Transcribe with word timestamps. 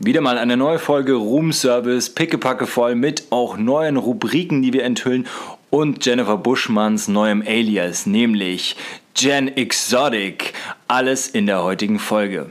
Wieder 0.00 0.20
mal 0.20 0.38
eine 0.38 0.56
neue 0.56 0.78
Folge 0.78 1.14
Room 1.14 1.52
Service, 1.52 2.08
pickepacke 2.08 2.68
voll 2.68 2.94
mit 2.94 3.24
auch 3.30 3.56
neuen 3.56 3.96
Rubriken, 3.96 4.62
die 4.62 4.72
wir 4.72 4.84
enthüllen 4.84 5.26
und 5.70 6.06
Jennifer 6.06 6.36
Buschmanns 6.36 7.08
neuem 7.08 7.42
Alias, 7.44 8.06
nämlich 8.06 8.76
Jen 9.16 9.48
Exotic. 9.48 10.52
Alles 10.86 11.26
in 11.26 11.46
der 11.46 11.64
heutigen 11.64 11.98
Folge. 11.98 12.46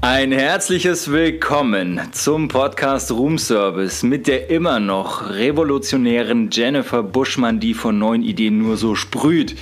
Ein 0.00 0.32
herzliches 0.32 1.12
Willkommen 1.12 2.00
zum 2.12 2.48
Podcast 2.48 3.10
Room 3.12 3.36
Service 3.36 4.02
mit 4.02 4.26
der 4.26 4.48
immer 4.48 4.80
noch 4.80 5.28
revolutionären 5.28 6.48
Jennifer 6.50 7.02
Buschmann, 7.02 7.60
die 7.60 7.74
von 7.74 7.98
neuen 7.98 8.22
Ideen 8.22 8.56
nur 8.56 8.78
so 8.78 8.94
sprüht. 8.94 9.56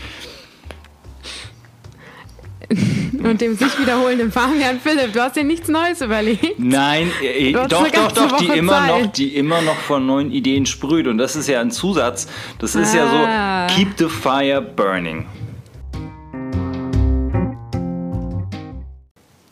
Und 3.23 3.41
dem 3.41 3.57
sich 3.57 3.79
wiederholenden 3.79 4.33
Fabian 4.33 4.81
Philipp. 4.81 5.13
Du 5.13 5.21
hast 5.21 5.37
dir 5.37 5.45
nichts 5.45 5.69
Neues 5.69 6.01
überlegt. 6.01 6.59
Nein, 6.59 7.11
äh, 7.23 7.53
doch, 7.53 7.69
doch, 7.69 8.13
doch, 8.13 8.37
die 8.39 8.47
immer, 8.47 8.87
noch, 8.87 9.07
die 9.13 9.37
immer 9.37 9.63
noch 9.63 9.77
von 9.77 10.07
neuen 10.07 10.33
Ideen 10.33 10.67
sprüht. 10.67 11.07
Und 11.07 11.19
das 11.19 11.37
ist 11.37 11.49
ja 11.49 11.61
ein 11.61 11.71
Zusatz. 11.71 12.27
Das 12.59 12.75
ist 12.75 12.95
ah. 12.95 12.97
ja 12.97 13.11
so, 13.11 13.17
ah. 13.17 13.67
keep 13.69 13.89
the 13.99 14.09
fire 14.09 14.61
burning. 14.61 15.27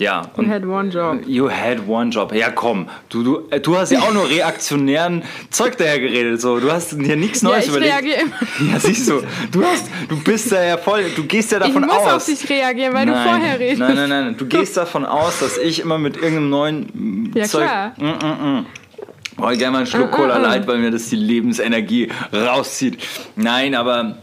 Ja. 0.01 0.23
You 0.39 0.49
had 0.49 0.65
one 0.65 0.89
job. 0.89 1.21
You 1.27 1.51
had 1.51 1.87
one 1.87 2.11
job. 2.11 2.33
Ja, 2.33 2.51
komm. 2.51 2.89
Du, 3.11 3.23
du, 3.23 3.43
äh, 3.51 3.61
du 3.61 3.77
hast 3.77 3.93
ja 3.93 3.99
auch 4.01 4.15
nur 4.15 4.29
reaktionären 4.31 5.23
Zeug 5.51 5.77
daher 5.77 6.01
geredet. 6.01 6.41
So. 6.41 6.59
Du 6.59 6.73
hast 6.73 6.93
dir 6.93 7.17
nichts 7.17 7.43
Neues 7.43 7.57
ja, 7.57 7.61
ich 7.65 7.69
überlegt. 7.69 7.93
Reagiere 7.93 8.21
immer. 8.23 8.71
Ja, 8.73 8.81
siehst 8.81 9.11
du. 9.11 9.23
Du, 9.53 9.63
hast, 9.63 9.91
du 10.09 10.19
bist 10.23 10.51
da 10.53 10.65
ja 10.65 10.79
voll. 10.79 11.05
Du 11.15 11.25
gehst 11.25 11.53
ja 11.53 11.59
davon 11.59 11.85
aus. 11.85 11.91
Ich 11.91 11.99
muss 11.99 12.07
aus. 12.07 12.13
auf 12.15 12.25
dich 12.25 12.49
reagieren, 12.49 12.95
weil 12.95 13.05
nein, 13.05 13.15
du 13.15 13.31
vorher 13.31 13.61
redest. 13.61 13.79
Nein, 13.79 13.95
nein, 13.95 14.09
nein. 14.09 14.37
Du 14.39 14.47
gehst 14.47 14.75
davon 14.75 15.05
aus, 15.05 15.41
dass 15.41 15.59
ich 15.59 15.81
immer 15.81 15.99
mit 15.99 16.17
irgendeinem 16.17 16.49
neuen 16.49 17.33
ja, 17.35 17.45
Zeug. 17.45 17.65
Klar. 17.65 17.93
Mm, 17.99 18.05
mm, 18.05 18.59
mm. 18.59 18.67
Brauche 19.37 19.57
gerne 19.59 19.73
mal 19.73 19.79
einen 19.79 19.87
Schluck 19.87 20.11
mm, 20.11 20.15
Cola 20.15 20.39
mm, 20.39 20.43
Light, 20.43 20.67
weil 20.67 20.79
mir 20.79 20.91
das 20.91 21.11
die 21.11 21.17
Lebensenergie 21.17 22.09
rauszieht. 22.33 22.99
Nein, 23.37 23.75
aber 23.75 24.17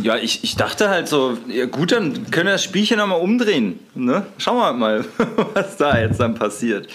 ja, 0.00 0.16
ich, 0.16 0.42
ich 0.44 0.56
dachte 0.56 0.88
halt 0.88 1.08
so, 1.08 1.36
ja 1.48 1.66
gut, 1.66 1.92
dann 1.92 2.30
können 2.30 2.46
wir 2.46 2.52
das 2.52 2.64
Spielchen 2.64 2.98
nochmal 2.98 3.20
umdrehen. 3.20 3.78
Ne? 3.94 4.26
Schauen 4.38 4.58
wir 4.58 4.72
mal, 4.72 5.04
was 5.54 5.76
da 5.76 5.98
jetzt 5.98 6.20
dann 6.20 6.34
passiert. 6.34 6.88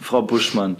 Frau 0.00 0.22
Buschmann. 0.22 0.76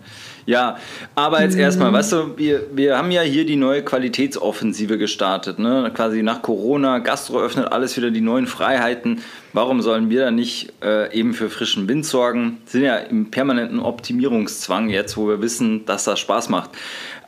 Ja, 0.47 0.77
aber 1.15 1.43
jetzt 1.43 1.57
erstmal, 1.57 1.91
weißt 1.93 2.13
du, 2.13 2.37
wir, 2.37 2.67
wir 2.75 2.99
haben 2.99 3.11
ja 3.11 3.23
hier 3.23 3.47
die 3.47 3.57
neue 3.57 3.83
Qualitätsoffensive 3.83 4.99
gestartet. 4.99 5.59
Ne? 5.59 5.91
Quasi 5.95 6.23
nach 6.23 6.43
Corona, 6.43 6.99
Gastro 6.99 7.41
öffnet 7.41 7.73
alles 7.73 7.97
wieder 7.97 8.11
die 8.11 8.21
neuen 8.21 8.47
Freiheiten. 8.47 9.23
Warum 9.55 9.81
sollen 9.81 10.11
wir 10.11 10.27
dann 10.27 10.35
nicht 10.35 10.73
äh, 10.83 11.15
eben 11.19 11.33
für 11.33 11.49
frischen 11.49 11.89
Wind 11.89 12.05
sorgen? 12.05 12.59
Sind 12.67 12.83
ja 12.83 12.97
im 12.97 13.31
permanenten 13.31 13.81
Optimierungszwang 13.81 14.91
jetzt, 14.91 15.17
wo 15.17 15.29
wir 15.29 15.41
wissen, 15.41 15.87
dass 15.87 16.05
das 16.05 16.21
Spaß 16.21 16.51
macht. 16.51 16.71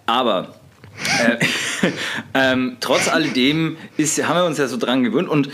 Aber 0.04 0.54
äh, 1.20 1.90
ähm, 2.34 2.76
trotz 2.80 3.08
alledem 3.08 3.76
ist, 3.96 4.22
haben 4.26 4.36
wir 4.36 4.44
uns 4.44 4.58
ja 4.58 4.68
so 4.68 4.76
dran 4.76 5.04
gewöhnt 5.04 5.28
und 5.28 5.50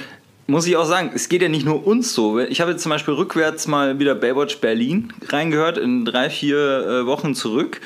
muss 0.47 0.67
ich 0.67 0.77
auch 0.77 0.85
sagen, 0.85 1.13
es 1.15 1.29
geht 1.29 1.43
ja 1.43 1.49
nicht 1.49 1.65
nur 1.65 1.87
uns 1.87 2.13
so. 2.15 2.39
Ich 2.39 2.61
habe 2.61 2.73
jetzt 2.73 2.83
zum 2.83 2.91
Beispiel 2.91 3.15
rückwärts 3.15 3.67
mal 3.69 3.99
wieder 3.99 4.15
Baywatch 4.15 4.59
Berlin 4.59 5.13
reingehört, 5.29 5.79
in 5.79 6.05
drei, 6.05 6.31
vier 6.31 6.57
äh, 6.59 7.07
Wochen 7.07 7.35
zurück. 7.35 7.81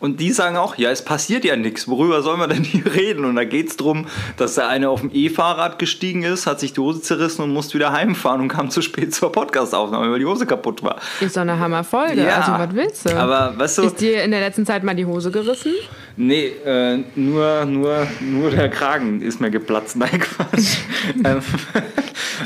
Und 0.00 0.18
die 0.18 0.32
sagen 0.32 0.56
auch, 0.56 0.76
ja, 0.76 0.90
es 0.90 1.04
passiert 1.04 1.44
ja 1.44 1.56
nichts. 1.56 1.86
Worüber 1.86 2.22
soll 2.22 2.38
man 2.38 2.48
denn 2.48 2.64
hier 2.64 2.86
reden? 2.94 3.26
Und 3.26 3.36
da 3.36 3.44
geht 3.44 3.68
es 3.68 3.76
darum, 3.76 4.06
dass 4.38 4.54
der 4.54 4.68
eine 4.68 4.88
auf 4.88 5.00
dem 5.00 5.10
E-Fahrrad 5.12 5.78
gestiegen 5.78 6.22
ist, 6.22 6.46
hat 6.46 6.58
sich 6.58 6.72
die 6.72 6.80
Hose 6.80 7.02
zerrissen 7.02 7.42
und 7.42 7.52
musste 7.52 7.74
wieder 7.74 7.92
heimfahren 7.92 8.40
und 8.40 8.48
kam 8.48 8.70
zu 8.70 8.80
spät 8.80 9.14
zur 9.14 9.30
Podcastaufnahme, 9.30 10.10
weil 10.10 10.18
die 10.18 10.24
Hose 10.24 10.46
kaputt 10.46 10.82
war. 10.82 10.96
Ist 11.20 11.36
doch 11.36 11.42
eine 11.42 11.58
Hammerfolge. 11.58 12.24
Ja, 12.24 12.36
also, 12.36 12.52
was 12.52 12.74
willst 12.74 13.10
du? 13.10 13.16
Aber, 13.16 13.52
weißt 13.58 13.78
du. 13.78 13.82
Ist 13.82 14.00
dir 14.00 14.24
in 14.24 14.30
der 14.30 14.40
letzten 14.40 14.64
Zeit 14.64 14.84
mal 14.84 14.96
die 14.96 15.04
Hose 15.04 15.30
gerissen? 15.30 15.74
Nee, 16.22 16.48
äh, 16.66 16.98
nur, 17.16 17.64
nur, 17.64 18.06
nur 18.20 18.50
der 18.50 18.68
Kragen 18.68 19.22
ist 19.22 19.40
mir 19.40 19.50
geplatzt. 19.50 19.96
Nein, 19.96 20.20
Quatsch. 20.20 20.76
Ähm, 21.24 21.40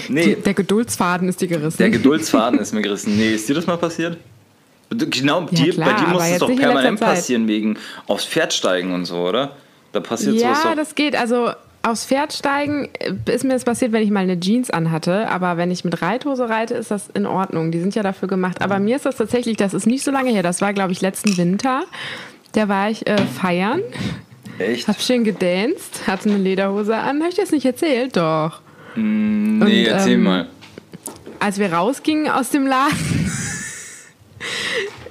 nee. 0.09 0.37
Der 0.37 0.55
Geduldsfaden 0.55 1.29
ist 1.29 1.41
dir 1.41 1.49
gerissen. 1.49 1.79
Der 1.79 1.91
Geduldsfaden 1.91 2.59
ist 2.61 2.73
mir 2.73 2.83
gerissen. 2.83 3.17
Nee, 3.17 3.35
ist 3.35 3.49
dir 3.49 3.55
das 3.55 3.67
mal 3.67 3.77
passiert? 3.77 4.17
Genau, 4.91 5.41
ja, 5.41 5.47
dir, 5.47 5.73
klar, 5.73 5.91
bei 5.91 6.01
dir 6.01 6.09
muss 6.09 6.23
es 6.23 6.39
doch 6.39 6.55
permanent 6.55 7.01
passieren, 7.01 7.49
wegen 7.49 7.77
aufs 8.07 8.25
Pferd 8.25 8.53
steigen 8.53 8.95
und 8.95 9.07
so, 9.07 9.17
oder? 9.17 9.57
Da 9.91 9.99
passiert 9.99 10.37
ja, 10.37 10.55
sowas 10.55 10.65
Ja, 10.65 10.75
das 10.77 10.95
geht. 10.95 11.17
Also 11.17 11.51
aufs 11.83 12.07
Pferd 12.07 12.33
steigen 12.33 12.89
äh, 13.01 13.13
ist 13.27 13.43
mir 13.43 13.55
das 13.55 13.65
passiert, 13.65 13.91
wenn 13.91 14.05
ich 14.05 14.11
mal 14.11 14.21
eine 14.21 14.39
Jeans 14.39 14.71
anhatte. 14.71 15.29
Aber 15.29 15.57
wenn 15.57 15.73
ich 15.73 15.85
mit 15.85 16.01
Reithose 16.01 16.49
reite, 16.49 16.75
ist 16.75 16.93
das 16.93 17.09
in 17.13 17.27
Ordnung. 17.27 17.73
Die 17.73 17.81
sind 17.81 17.97
ja 17.97 18.05
dafür 18.05 18.29
gemacht. 18.29 18.63
Aber 18.63 18.79
mir 18.79 18.95
ist 18.97 19.05
das 19.05 19.17
tatsächlich, 19.17 19.57
das 19.57 19.75
ist 19.75 19.87
nicht 19.87 20.05
so 20.05 20.13
lange 20.13 20.31
her. 20.31 20.45
Das 20.45 20.61
war, 20.61 20.73
glaube 20.73 20.93
ich, 20.93 21.01
letzten 21.01 21.37
Winter. 21.37 21.83
Da 22.55 22.69
war 22.69 22.89
ich 22.89 23.07
äh, 23.07 23.19
feiern. 23.19 23.83
Echt? 24.59 24.87
Hab 24.87 25.01
schön 25.01 25.25
gedanced, 25.25 26.07
hatte 26.07 26.29
eine 26.29 26.39
Lederhose 26.39 26.97
an. 26.97 27.19
Habe 27.19 27.29
ich 27.29 27.35
das 27.35 27.51
nicht 27.51 27.67
erzählt? 27.67 28.17
Doch. 28.17 28.61
Mm, 28.95 29.59
nee, 29.59 29.87
und, 29.87 29.93
erzähl 29.93 30.15
ähm, 30.15 30.23
mal. 30.23 30.49
Als 31.41 31.59
wir 31.59 31.73
rausgingen 31.73 32.31
aus 32.31 32.51
dem 32.51 32.67
Laden 32.67 32.95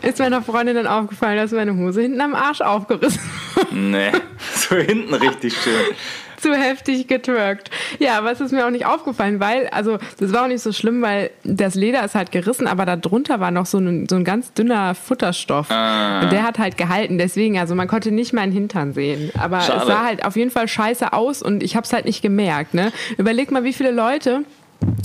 ist 0.01 0.19
meiner 0.19 0.41
Freundin 0.41 0.75
dann 0.75 0.87
aufgefallen, 0.87 1.37
dass 1.37 1.51
meine 1.51 1.75
Hose 1.75 2.03
hinten 2.03 2.21
am 2.21 2.33
Arsch 2.33 2.61
aufgerissen 2.61 3.21
war. 3.55 3.65
Nee, 3.71 4.11
so 4.55 4.77
hinten 4.77 5.13
richtig 5.13 5.53
schön. 5.53 5.73
Zu 6.43 6.53
heftig 6.53 7.07
getwerkt. 7.07 7.71
Ja, 7.99 8.17
aber 8.17 8.31
es 8.33 8.41
ist 8.41 8.51
mir 8.51 8.65
auch 8.65 8.69
nicht 8.69 8.85
aufgefallen, 8.85 9.39
weil, 9.39 9.67
also, 9.67 9.97
das 10.19 10.33
war 10.33 10.43
auch 10.43 10.47
nicht 10.47 10.61
so 10.61 10.73
schlimm, 10.73 11.01
weil 11.01 11.31
das 11.45 11.73
Leder 11.73 12.03
ist 12.03 12.15
halt 12.15 12.33
gerissen, 12.33 12.67
aber 12.67 12.85
darunter 12.85 13.39
war 13.39 13.49
noch 13.49 13.65
so 13.65 13.77
ein, 13.77 14.07
so 14.09 14.17
ein 14.17 14.25
ganz 14.25 14.51
dünner 14.51 14.93
Futterstoff. 14.93 15.71
Ah. 15.71 16.21
Und 16.21 16.33
der 16.33 16.43
hat 16.43 16.59
halt 16.59 16.77
gehalten. 16.77 17.17
Deswegen, 17.17 17.57
also, 17.57 17.75
man 17.75 17.87
konnte 17.87 18.11
nicht 18.11 18.33
meinen 18.33 18.51
Hintern 18.51 18.91
sehen. 18.91 19.31
Aber 19.39 19.61
Schade. 19.61 19.79
es 19.79 19.87
sah 19.87 20.03
halt 20.03 20.25
auf 20.25 20.35
jeden 20.35 20.51
Fall 20.51 20.67
scheiße 20.67 21.13
aus 21.13 21.41
und 21.41 21.63
ich 21.63 21.77
hab's 21.77 21.93
halt 21.93 22.03
nicht 22.03 22.21
gemerkt, 22.21 22.73
ne? 22.73 22.91
Überleg 23.17 23.49
mal, 23.49 23.63
wie 23.63 23.71
viele 23.71 23.91
Leute 23.91 24.43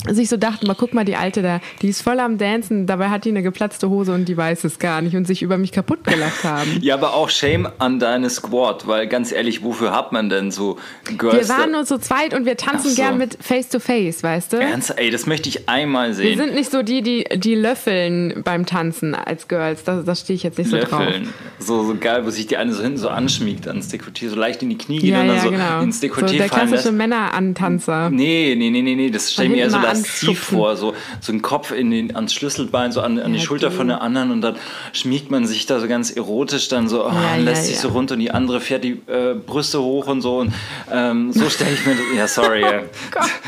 sich 0.07 0.29
so 0.29 0.37
dachten, 0.37 0.67
mal 0.67 0.75
guck 0.75 0.93
mal, 0.93 1.05
die 1.05 1.15
Alte 1.15 1.41
da, 1.41 1.59
die 1.81 1.89
ist 1.89 2.01
voll 2.01 2.19
am 2.19 2.37
Dancen, 2.37 2.87
dabei 2.87 3.09
hat 3.09 3.25
die 3.25 3.29
eine 3.29 3.43
geplatzte 3.43 3.89
Hose 3.89 4.13
und 4.13 4.25
die 4.25 4.37
weiß 4.37 4.63
es 4.63 4.79
gar 4.79 5.01
nicht 5.01 5.15
und 5.15 5.25
sich 5.25 5.41
über 5.41 5.57
mich 5.57 5.71
kaputt 5.71 6.03
gelacht 6.03 6.43
haben. 6.43 6.79
ja, 6.81 6.95
aber 6.95 7.13
auch 7.13 7.29
Shame 7.29 7.69
an 7.77 7.99
deine 7.99 8.29
Squad, 8.29 8.87
weil 8.87 9.07
ganz 9.07 9.31
ehrlich, 9.31 9.63
wofür 9.63 9.91
hat 9.91 10.11
man 10.11 10.29
denn 10.29 10.51
so 10.51 10.77
Girls? 11.17 11.49
Wir 11.49 11.55
waren 11.55 11.71
nur 11.71 11.85
so 11.85 11.97
zweit 11.97 12.33
und 12.33 12.45
wir 12.45 12.57
tanzen 12.57 12.91
so. 12.91 12.95
gern 12.95 13.17
mit 13.17 13.37
Face 13.41 13.69
to 13.69 13.79
Face, 13.79 14.23
weißt 14.23 14.53
du? 14.53 14.57
Ernst? 14.57 14.93
Ey, 14.97 15.09
das 15.11 15.25
möchte 15.25 15.49
ich 15.49 15.69
einmal 15.69 16.13
sehen. 16.13 16.37
Wir 16.37 16.45
sind 16.45 16.55
nicht 16.55 16.71
so 16.71 16.81
die, 16.81 17.01
die, 17.01 17.25
die 17.35 17.55
löffeln 17.55 18.41
beim 18.43 18.65
Tanzen 18.65 19.15
als 19.15 19.47
Girls, 19.47 19.83
da, 19.83 20.01
da 20.01 20.15
stehe 20.15 20.35
ich 20.35 20.43
jetzt 20.43 20.57
nicht 20.57 20.69
so 20.69 20.77
löffeln. 20.77 21.23
drauf. 21.23 21.33
So, 21.59 21.83
so 21.83 21.95
geil, 21.95 22.25
wo 22.25 22.29
sich 22.29 22.47
die 22.47 22.57
eine 22.57 22.73
so 22.73 22.81
hinten 22.81 22.97
so 22.97 23.09
anschmiegt 23.09 23.67
ans 23.67 23.91
Dekolleté, 23.93 24.29
so 24.29 24.35
leicht 24.35 24.61
in 24.63 24.69
die 24.69 24.77
Knie 24.77 24.99
geht 24.99 25.11
ja, 25.11 25.21
und 25.21 25.27
dann 25.27 25.35
ja, 25.37 25.43
so 25.43 25.51
genau. 25.51 25.81
ins 25.81 26.01
Dekolleté 26.01 26.27
so 26.27 26.37
Der 26.37 26.49
klassische 26.49 26.91
Männerantanzer. 26.91 28.09
Nee, 28.09 28.55
nee, 28.57 28.69
nee, 28.69 28.81
nee, 28.81 28.95
nee, 28.95 29.09
das 29.09 29.33
stelle 29.33 29.49
ich 29.49 29.55
mir 29.55 29.61
eher 29.63 29.68
so 29.69 29.77
lasziv 29.77 30.39
vor, 30.39 30.75
so, 30.75 30.93
so 31.19 31.31
ein 31.31 31.41
Kopf 31.41 31.71
in 31.71 31.91
den, 31.91 32.15
ans 32.15 32.33
Schlüsselbein, 32.33 32.91
so 32.91 33.01
an, 33.01 33.19
an 33.19 33.33
die 33.33 33.39
Schulter 33.39 33.71
von 33.71 33.87
der 33.87 34.01
anderen 34.01 34.31
und 34.31 34.41
dann 34.41 34.55
schmiegt 34.93 35.31
man 35.31 35.45
sich 35.45 35.65
da 35.65 35.79
so 35.79 35.87
ganz 35.87 36.11
erotisch 36.11 36.67
dann 36.67 36.87
so, 36.87 37.05
oh, 37.05 37.11
ja, 37.11 37.35
lässt 37.37 37.65
sich 37.65 37.79
so 37.79 37.89
runter 37.89 38.13
und 38.13 38.19
die 38.19 38.31
andere 38.31 38.59
fährt 38.61 38.83
die 38.83 39.01
äh, 39.07 39.35
Brüste 39.35 39.81
hoch 39.81 40.07
und 40.07 40.21
so 40.21 40.39
und 40.39 40.53
ähm, 40.91 41.31
so 41.31 41.49
stelle 41.49 41.73
ich 41.73 41.85
mir 41.85 41.95
das, 41.95 42.03
ja 42.15 42.27
sorry, 42.27 42.63
äh, 42.63 42.83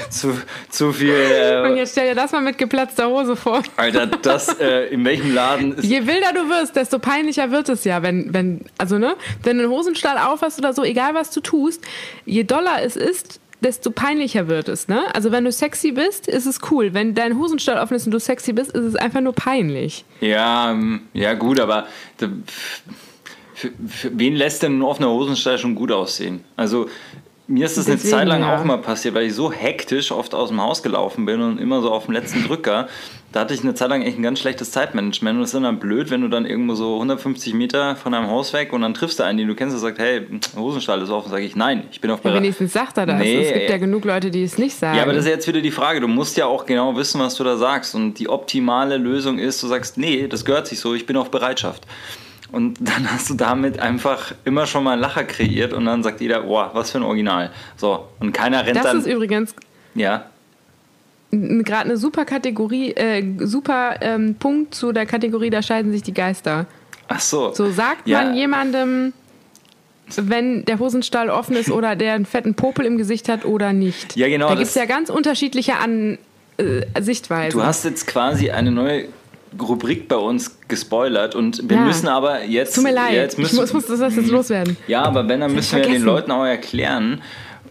zu, 0.09 0.37
zu 0.69 0.91
viel. 0.93 1.13
Äh, 1.13 1.69
und 1.69 1.77
jetzt 1.77 1.93
stell 1.93 2.09
dir 2.09 2.15
das 2.15 2.31
mal 2.31 2.41
mit 2.41 2.57
geplatzter 2.57 3.07
Hose 3.07 3.35
vor. 3.35 3.61
Alter, 3.77 4.07
das, 4.07 4.47
äh, 4.59 4.87
in 4.87 5.05
welchem 5.05 5.33
Laden 5.33 5.77
ist... 5.77 5.85
Je 5.85 6.05
wilder 6.05 6.33
du 6.33 6.49
wirst, 6.49 6.75
desto 6.75 6.99
peinlicher 6.99 7.51
wird 7.51 7.69
es 7.69 7.83
ja, 7.83 8.01
wenn, 8.03 8.33
wenn, 8.33 8.65
also 8.77 8.97
ne, 8.97 9.15
wenn 9.43 9.57
du 9.57 9.63
einen 9.63 9.71
Hosenstall 9.71 10.17
aufhast 10.17 10.59
oder 10.59 10.73
so, 10.73 10.83
egal 10.83 11.13
was 11.13 11.31
du 11.31 11.41
tust, 11.41 11.81
je 12.25 12.43
doller 12.43 12.83
es 12.83 12.95
ist, 12.95 13.39
desto 13.61 13.91
peinlicher 13.91 14.47
wird 14.47 14.67
es, 14.67 14.87
ne? 14.87 15.03
Also 15.13 15.31
wenn 15.31 15.45
du 15.45 15.51
sexy 15.51 15.91
bist, 15.91 16.27
ist 16.27 16.45
es 16.45 16.59
cool. 16.71 16.93
Wenn 16.93 17.13
dein 17.13 17.37
Hosenstall 17.37 17.77
offen 17.77 17.95
ist 17.95 18.05
und 18.05 18.11
du 18.11 18.19
sexy 18.19 18.53
bist, 18.53 18.71
ist 18.71 18.83
es 18.83 18.95
einfach 18.95 19.21
nur 19.21 19.33
peinlich. 19.33 20.03
Ja, 20.19 20.71
ähm, 20.71 21.03
ja 21.13 21.33
gut, 21.33 21.59
aber 21.59 21.87
für, 22.17 23.71
für 23.87 24.11
wen 24.17 24.35
lässt 24.35 24.63
denn 24.63 24.79
ein 24.79 24.81
offener 24.81 25.09
Hosenstall 25.09 25.59
schon 25.59 25.75
gut 25.75 25.91
aussehen? 25.91 26.43
Also 26.55 26.89
mir 27.51 27.65
ist 27.65 27.77
das 27.77 27.85
Deswegen, 27.85 28.13
eine 28.13 28.21
Zeit 28.21 28.27
lang 28.27 28.41
ja. 28.41 28.55
auch 28.55 28.63
mal 28.63 28.77
passiert, 28.77 29.13
weil 29.13 29.25
ich 29.25 29.33
so 29.33 29.51
hektisch 29.51 30.11
oft 30.11 30.33
aus 30.33 30.49
dem 30.49 30.61
Haus 30.61 30.81
gelaufen 30.81 31.25
bin 31.25 31.41
und 31.41 31.59
immer 31.59 31.81
so 31.81 31.91
auf 31.91 32.05
dem 32.05 32.13
letzten 32.13 32.47
Drücker. 32.47 32.87
Da 33.31 33.41
hatte 33.41 33.53
ich 33.53 33.61
eine 33.61 33.73
Zeit 33.73 33.89
lang 33.89 34.01
echt 34.01 34.17
ein 34.17 34.23
ganz 34.23 34.39
schlechtes 34.39 34.71
Zeitmanagement 34.71 35.37
und 35.37 35.43
es 35.43 35.53
ist 35.53 35.61
dann 35.61 35.79
blöd, 35.79 36.09
wenn 36.09 36.21
du 36.21 36.27
dann 36.27 36.45
irgendwo 36.45 36.75
so 36.75 36.95
150 36.95 37.53
Meter 37.53 37.95
von 37.95 38.11
deinem 38.11 38.27
Haus 38.27 38.51
weg 38.51 38.73
und 38.73 38.81
dann 38.81 38.93
triffst 38.93 39.19
du 39.19 39.23
einen, 39.23 39.37
den 39.37 39.47
du 39.47 39.55
kennst 39.55 39.73
und 39.73 39.81
sagst, 39.81 39.99
hey, 39.99 40.27
Hosenstall 40.55 41.01
ist 41.01 41.09
offen. 41.09 41.29
Sage 41.29 41.43
ich, 41.43 41.55
nein, 41.55 41.83
ich 41.91 42.01
bin 42.01 42.11
auf 42.11 42.21
Bereit. 42.21 42.35
Ja, 42.35 42.41
wenigstens 42.41 42.73
sagt 42.73 42.97
er 42.97 43.05
das. 43.05 43.19
Nee, 43.19 43.45
es 43.45 43.53
gibt 43.53 43.69
ja 43.69 43.77
genug 43.77 44.03
Leute, 44.03 44.31
die 44.31 44.43
es 44.43 44.57
nicht 44.57 44.75
sagen. 44.75 44.97
Ja, 44.97 45.03
aber 45.03 45.13
das 45.13 45.25
ist 45.25 45.31
jetzt 45.31 45.47
wieder 45.47 45.61
die 45.61 45.71
Frage. 45.71 46.01
Du 46.01 46.07
musst 46.07 46.35
ja 46.37 46.45
auch 46.45 46.65
genau 46.65 46.95
wissen, 46.97 47.21
was 47.21 47.35
du 47.35 47.43
da 47.43 47.55
sagst. 47.57 47.95
Und 47.95 48.15
die 48.15 48.27
optimale 48.27 48.97
Lösung 48.97 49.39
ist, 49.39 49.63
du 49.63 49.67
sagst, 49.67 49.97
nee, 49.97 50.27
das 50.27 50.43
gehört 50.43 50.67
sich 50.67 50.79
so, 50.79 50.93
ich 50.93 51.05
bin 51.05 51.15
auf 51.15 51.31
Bereitschaft. 51.31 51.85
Und 52.51 52.77
dann 52.79 53.11
hast 53.11 53.29
du 53.29 53.33
damit 53.35 53.79
einfach 53.79 54.33
immer 54.43 54.67
schon 54.67 54.83
mal 54.83 54.93
einen 54.93 55.01
Lacher 55.01 55.23
kreiert 55.23 55.73
und 55.73 55.85
dann 55.85 56.03
sagt 56.03 56.21
jeder, 56.21 56.41
boah, 56.41 56.71
was 56.73 56.91
für 56.91 56.97
ein 56.99 57.03
Original. 57.03 57.51
So, 57.77 58.07
und 58.19 58.33
keiner 58.33 58.65
rennt 58.65 58.77
das 58.77 58.83
dann. 58.83 58.97
Das 58.97 59.05
ist 59.05 59.11
übrigens. 59.11 59.55
Ja. 59.95 60.25
gerade 61.31 61.85
eine 61.85 61.97
super 61.97 62.25
Kategorie, 62.25 62.91
äh, 62.91 63.23
super 63.39 63.95
ähm, 64.01 64.35
Punkt 64.35 64.75
zu 64.75 64.91
der 64.91 65.05
Kategorie, 65.05 65.49
da 65.49 65.61
scheiden 65.61 65.91
sich 65.91 66.03
die 66.03 66.13
Geister. 66.13 66.65
Ach 67.07 67.19
so. 67.19 67.53
So 67.53 67.71
sagt 67.71 68.07
ja. 68.07 68.21
man 68.21 68.35
jemandem, 68.35 69.13
wenn 70.17 70.65
der 70.65 70.79
Hosenstall 70.79 71.29
offen 71.29 71.55
ist 71.55 71.71
oder 71.71 71.95
der 71.95 72.13
einen 72.13 72.25
fetten 72.25 72.55
Popel 72.55 72.85
im 72.85 72.97
Gesicht 72.97 73.29
hat 73.29 73.45
oder 73.45 73.73
nicht. 73.73 74.15
Ja, 74.15 74.27
genau. 74.27 74.49
Da 74.49 74.55
gibt 74.55 74.67
es 74.67 74.75
ja 74.75 74.85
ganz 74.85 75.09
unterschiedliche 75.09 75.77
An 75.77 76.17
äh, 76.57 77.01
Sichtweisen. 77.01 77.57
Du 77.57 77.65
hast 77.65 77.85
jetzt 77.85 78.07
quasi 78.07 78.51
eine 78.51 78.71
neue 78.71 79.07
Rubrik 79.59 80.07
bei 80.07 80.15
uns 80.15 80.57
gespoilert 80.67 81.35
und 81.35 81.69
wir 81.69 81.77
ja. 81.77 81.83
müssen 81.83 82.07
aber 82.07 82.45
jetzt. 82.45 82.75
Tut 82.75 82.83
mir 82.83 82.93
leid, 82.93 83.13
jetzt 83.13 83.37
müssen, 83.37 83.55
ich 83.55 83.73
muss, 83.73 83.73
muss 83.73 83.99
das 83.99 84.15
jetzt 84.15 84.29
loswerden. 84.29 84.77
Ja, 84.87 85.03
aber 85.03 85.27
wenn, 85.27 85.41
dann 85.41 85.53
müssen 85.53 85.77
wir 85.77 85.85
den 85.85 86.03
Leuten 86.03 86.31
auch 86.31 86.45
erklären. 86.45 87.21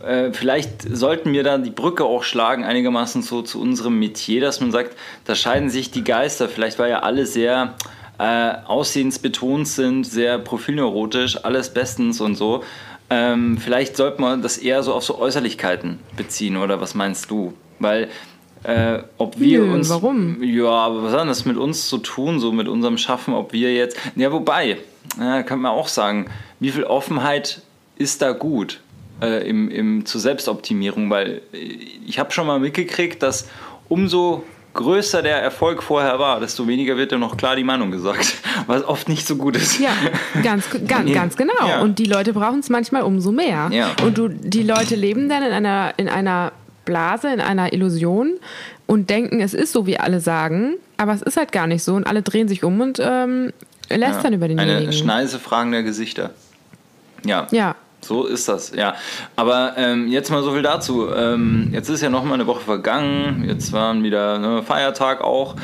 Äh, 0.05 0.32
vielleicht 0.32 0.97
sollten 0.97 1.32
wir 1.32 1.43
da 1.43 1.59
die 1.59 1.71
Brücke 1.71 2.05
auch 2.05 2.23
schlagen, 2.23 2.65
einigermaßen 2.65 3.23
so 3.23 3.43
zu 3.43 3.61
unserem 3.61 3.99
Metier, 3.99 4.41
dass 4.41 4.61
man 4.61 4.73
sagt, 4.73 4.97
da 5.25 5.35
scheiden 5.35 5.71
sich 5.71 5.91
die 5.91 6.05
Geister. 6.05 6.49
Vielleicht 6.49 6.79
war 6.79 6.88
ja 6.88 7.00
alle 7.00 7.27
sehr 7.27 7.75
äh, 8.19 8.53
aussehensbetont 8.67 9.69
sind, 9.69 10.05
sehr 10.05 10.38
profilneurotisch, 10.38 11.44
alles 11.44 11.73
bestens 11.73 12.21
und 12.21 12.35
so. 12.35 12.62
Ähm, 13.11 13.59
vielleicht 13.59 13.97
sollte 13.97 14.21
man 14.21 14.41
das 14.41 14.56
eher 14.56 14.82
so 14.82 14.94
auf 14.94 15.05
so 15.05 15.19
Äußerlichkeiten 15.19 15.99
beziehen, 16.17 16.56
oder 16.56 16.81
was 16.81 16.94
meinst 16.94 17.31
du? 17.31 17.55
Weil 17.79 18.09
äh, 18.65 18.99
ob 19.17 19.39
wir 19.41 19.61
Nö, 19.61 19.75
uns. 19.75 19.89
Warum? 19.89 20.43
Ja, 20.43 20.69
aber 20.69 21.05
was 21.05 21.12
hat 21.12 21.29
das 21.29 21.45
mit 21.45 21.57
uns 21.57 21.89
zu 21.89 21.99
tun, 21.99 22.41
so 22.41 22.53
mit 22.53 22.69
unserem 22.69 22.99
Schaffen, 22.99 23.35
ob 23.35 23.53
wir 23.53 23.73
jetzt. 23.75 23.97
Ja, 24.17 24.33
wobei, 24.33 24.79
ja, 25.19 25.43
kann 25.43 25.61
man 25.61 25.73
auch 25.73 25.89
sagen, 25.89 26.27
wie 26.59 26.71
viel 26.71 26.85
Offenheit 26.85 27.62
ist 27.97 28.21
da 28.23 28.33
gut 28.33 28.81
äh, 29.23 29.49
im, 29.49 29.71
im, 29.71 30.05
zur 30.05 30.21
Selbstoptimierung? 30.21 31.09
Weil 31.11 31.43
ich 32.07 32.19
habe 32.19 32.33
schon 32.33 32.47
mal 32.47 32.61
mitgekriegt, 32.61 33.23
dass 33.23 33.49
umso 33.89 34.45
größer 34.75 35.23
der 35.23 35.43
Erfolg 35.43 35.83
vorher 35.83 36.19
war, 36.19 36.39
desto 36.39 36.67
weniger 36.69 36.97
wird 36.97 37.13
dann 37.13 37.21
noch 37.21 37.37
klar 37.37 37.56
die 37.56 37.65
Meinung 37.65 37.91
gesagt, 37.91 38.37
was 38.67 38.85
oft 38.85 39.09
nicht 39.09 39.27
so 39.27 39.37
gut 39.37 39.56
ist. 39.56 39.81
Ja, 39.81 39.91
ganz, 40.43 40.69
ganz, 40.87 41.13
ganz 41.13 41.37
genau. 41.37 41.67
Ja. 41.67 41.81
Und 41.81 41.99
die 41.99 42.05
Leute 42.05 42.33
brauchen 42.33 42.61
es 42.61 42.69
manchmal 42.69 43.03
umso 43.03 43.33
mehr. 43.33 43.71
Ja. 43.73 43.91
Und 44.05 44.19
du, 44.19 44.29
die 44.29 44.63
Leute 44.63 44.97
leben 44.97 45.29
dann 45.29 45.43
in 45.43 45.53
einer, 45.53 45.95
in 45.97 46.09
einer 46.09 46.53
Blase, 46.85 47.32
in 47.32 47.41
einer 47.41 47.73
Illusion 47.73 48.35
und 48.87 49.11
denken, 49.11 49.41
es 49.41 49.55
ist 49.55 49.73
so, 49.73 49.87
wie 49.87 49.99
alle 49.99 50.21
sagen, 50.21 50.75
aber 50.97 51.15
es 51.15 51.23
ist 51.23 51.37
halt 51.37 51.53
gar 51.53 51.67
nicht 51.67 51.82
so 51.82 51.94
und 51.94 52.06
alle 52.06 52.23
drehen 52.23 52.49
sich 52.49 52.65
um 52.65 52.81
und 52.81 53.00
ähm, 53.03 53.53
lästern 53.88 54.32
ja. 54.32 54.37
über 54.37 54.49
denjenigen. 54.49 54.82
Eine 54.82 54.93
Schneise 54.93 55.38
fragender 55.38 55.82
Gesichter. 55.82 56.31
Ja. 57.25 57.47
Ja. 57.50 57.77
So 58.03 58.25
ist 58.27 58.49
das, 58.49 58.73
ja. 58.75 58.94
Aber 59.37 59.75
ähm, 59.77 60.09
jetzt 60.09 60.31
mal 60.31 60.43
so 60.43 60.53
viel 60.53 60.62
dazu. 60.62 61.09
Ähm, 61.15 61.69
jetzt 61.73 61.88
ist 61.91 62.00
ja 62.00 62.09
noch 62.09 62.25
mal 62.25 62.35
eine 62.35 62.47
Woche 62.47 62.62
vergangen. 62.62 63.44
Jetzt 63.47 63.73
waren 63.73 64.03
wieder 64.03 64.38
ne, 64.38 64.62
Feiertag 64.62 65.21
auch. 65.21 65.56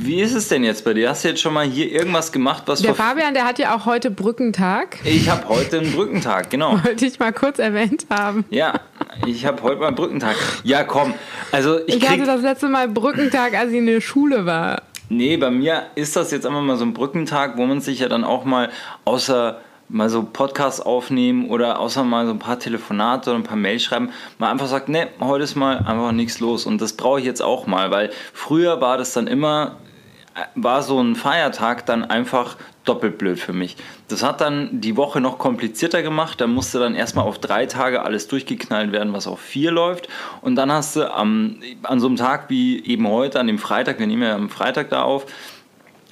Wie 0.00 0.20
ist 0.20 0.34
es 0.34 0.48
denn 0.48 0.64
jetzt 0.64 0.84
bei 0.84 0.94
dir? 0.94 1.10
Hast 1.10 1.24
du 1.24 1.28
jetzt 1.28 1.40
schon 1.40 1.52
mal 1.52 1.66
hier 1.66 1.90
irgendwas 1.90 2.32
gemacht, 2.32 2.62
was 2.66 2.82
Der 2.82 2.94
Fabian, 2.94 3.34
der 3.34 3.44
hat 3.44 3.58
ja 3.58 3.76
auch 3.76 3.84
heute 3.84 4.10
Brückentag. 4.10 4.98
Ich 5.04 5.28
habe 5.28 5.48
heute 5.48 5.80
einen 5.80 5.92
Brückentag, 5.92 6.50
genau. 6.50 6.72
Wollte 6.84 7.04
ich 7.04 7.18
mal 7.18 7.32
kurz 7.32 7.58
erwähnt 7.58 8.06
haben. 8.08 8.44
Ja, 8.50 8.80
ich 9.26 9.46
habe 9.46 9.62
heute 9.62 9.80
mal 9.80 9.88
einen 9.88 9.96
Brückentag. 9.96 10.36
Ja, 10.64 10.84
komm. 10.84 11.14
Also 11.52 11.78
ich, 11.86 11.96
ich 11.96 12.08
hatte 12.08 12.24
das 12.24 12.42
letzte 12.42 12.68
Mal 12.68 12.88
Brückentag, 12.88 13.54
als 13.54 13.70
ich 13.70 13.78
in 13.78 13.86
der 13.86 14.00
Schule 14.00 14.46
war. 14.46 14.82
Nee, 15.08 15.36
bei 15.36 15.50
mir 15.50 15.84
ist 15.94 16.16
das 16.16 16.30
jetzt 16.30 16.46
einfach 16.46 16.60
mal 16.60 16.76
so 16.76 16.84
ein 16.84 16.92
Brückentag, 16.92 17.56
wo 17.56 17.64
man 17.64 17.80
sich 17.80 18.00
ja 18.00 18.08
dann 18.08 18.24
auch 18.24 18.44
mal 18.44 18.70
außer 19.04 19.60
mal 19.88 20.10
so 20.10 20.22
Podcasts 20.22 20.80
aufnehmen 20.80 21.48
oder 21.48 21.78
außer 21.80 22.04
mal 22.04 22.26
so 22.26 22.32
ein 22.32 22.38
paar 22.38 22.58
Telefonate 22.58 23.30
oder 23.30 23.38
ein 23.38 23.44
paar 23.44 23.56
Mails 23.56 23.82
schreiben, 23.82 24.10
mal 24.38 24.50
einfach 24.50 24.66
sagt, 24.66 24.88
ne, 24.88 25.08
heute 25.20 25.44
ist 25.44 25.54
mal 25.54 25.78
einfach 25.78 26.12
nichts 26.12 26.40
los. 26.40 26.66
Und 26.66 26.80
das 26.80 26.92
brauche 26.92 27.20
ich 27.20 27.26
jetzt 27.26 27.40
auch 27.40 27.66
mal, 27.66 27.90
weil 27.90 28.10
früher 28.34 28.80
war 28.80 28.98
das 28.98 29.14
dann 29.14 29.26
immer, 29.26 29.76
äh, 30.34 30.40
war 30.54 30.82
so 30.82 31.00
ein 31.00 31.16
Feiertag 31.16 31.86
dann 31.86 32.04
einfach 32.04 32.56
doppelt 32.88 33.18
blöd 33.18 33.38
für 33.38 33.52
mich. 33.52 33.76
Das 34.08 34.22
hat 34.22 34.40
dann 34.40 34.80
die 34.80 34.96
Woche 34.96 35.20
noch 35.20 35.38
komplizierter 35.38 36.02
gemacht. 36.02 36.40
Da 36.40 36.46
musste 36.46 36.78
dann 36.78 36.94
erstmal 36.94 37.24
auf 37.24 37.38
drei 37.38 37.66
Tage 37.66 38.02
alles 38.02 38.28
durchgeknallt 38.28 38.92
werden, 38.92 39.12
was 39.12 39.26
auf 39.26 39.40
vier 39.40 39.70
läuft. 39.70 40.08
Und 40.40 40.56
dann 40.56 40.72
hast 40.72 40.96
du 40.96 41.12
am, 41.12 41.56
an 41.82 42.00
so 42.00 42.06
einem 42.06 42.16
Tag 42.16 42.48
wie 42.48 42.84
eben 42.84 43.06
heute, 43.08 43.40
an 43.40 43.46
dem 43.46 43.58
Freitag, 43.58 43.98
wir 43.98 44.06
nehmen 44.06 44.22
ja 44.22 44.34
am 44.34 44.50
Freitag 44.50 44.90
da 44.90 45.02
auf, 45.02 45.26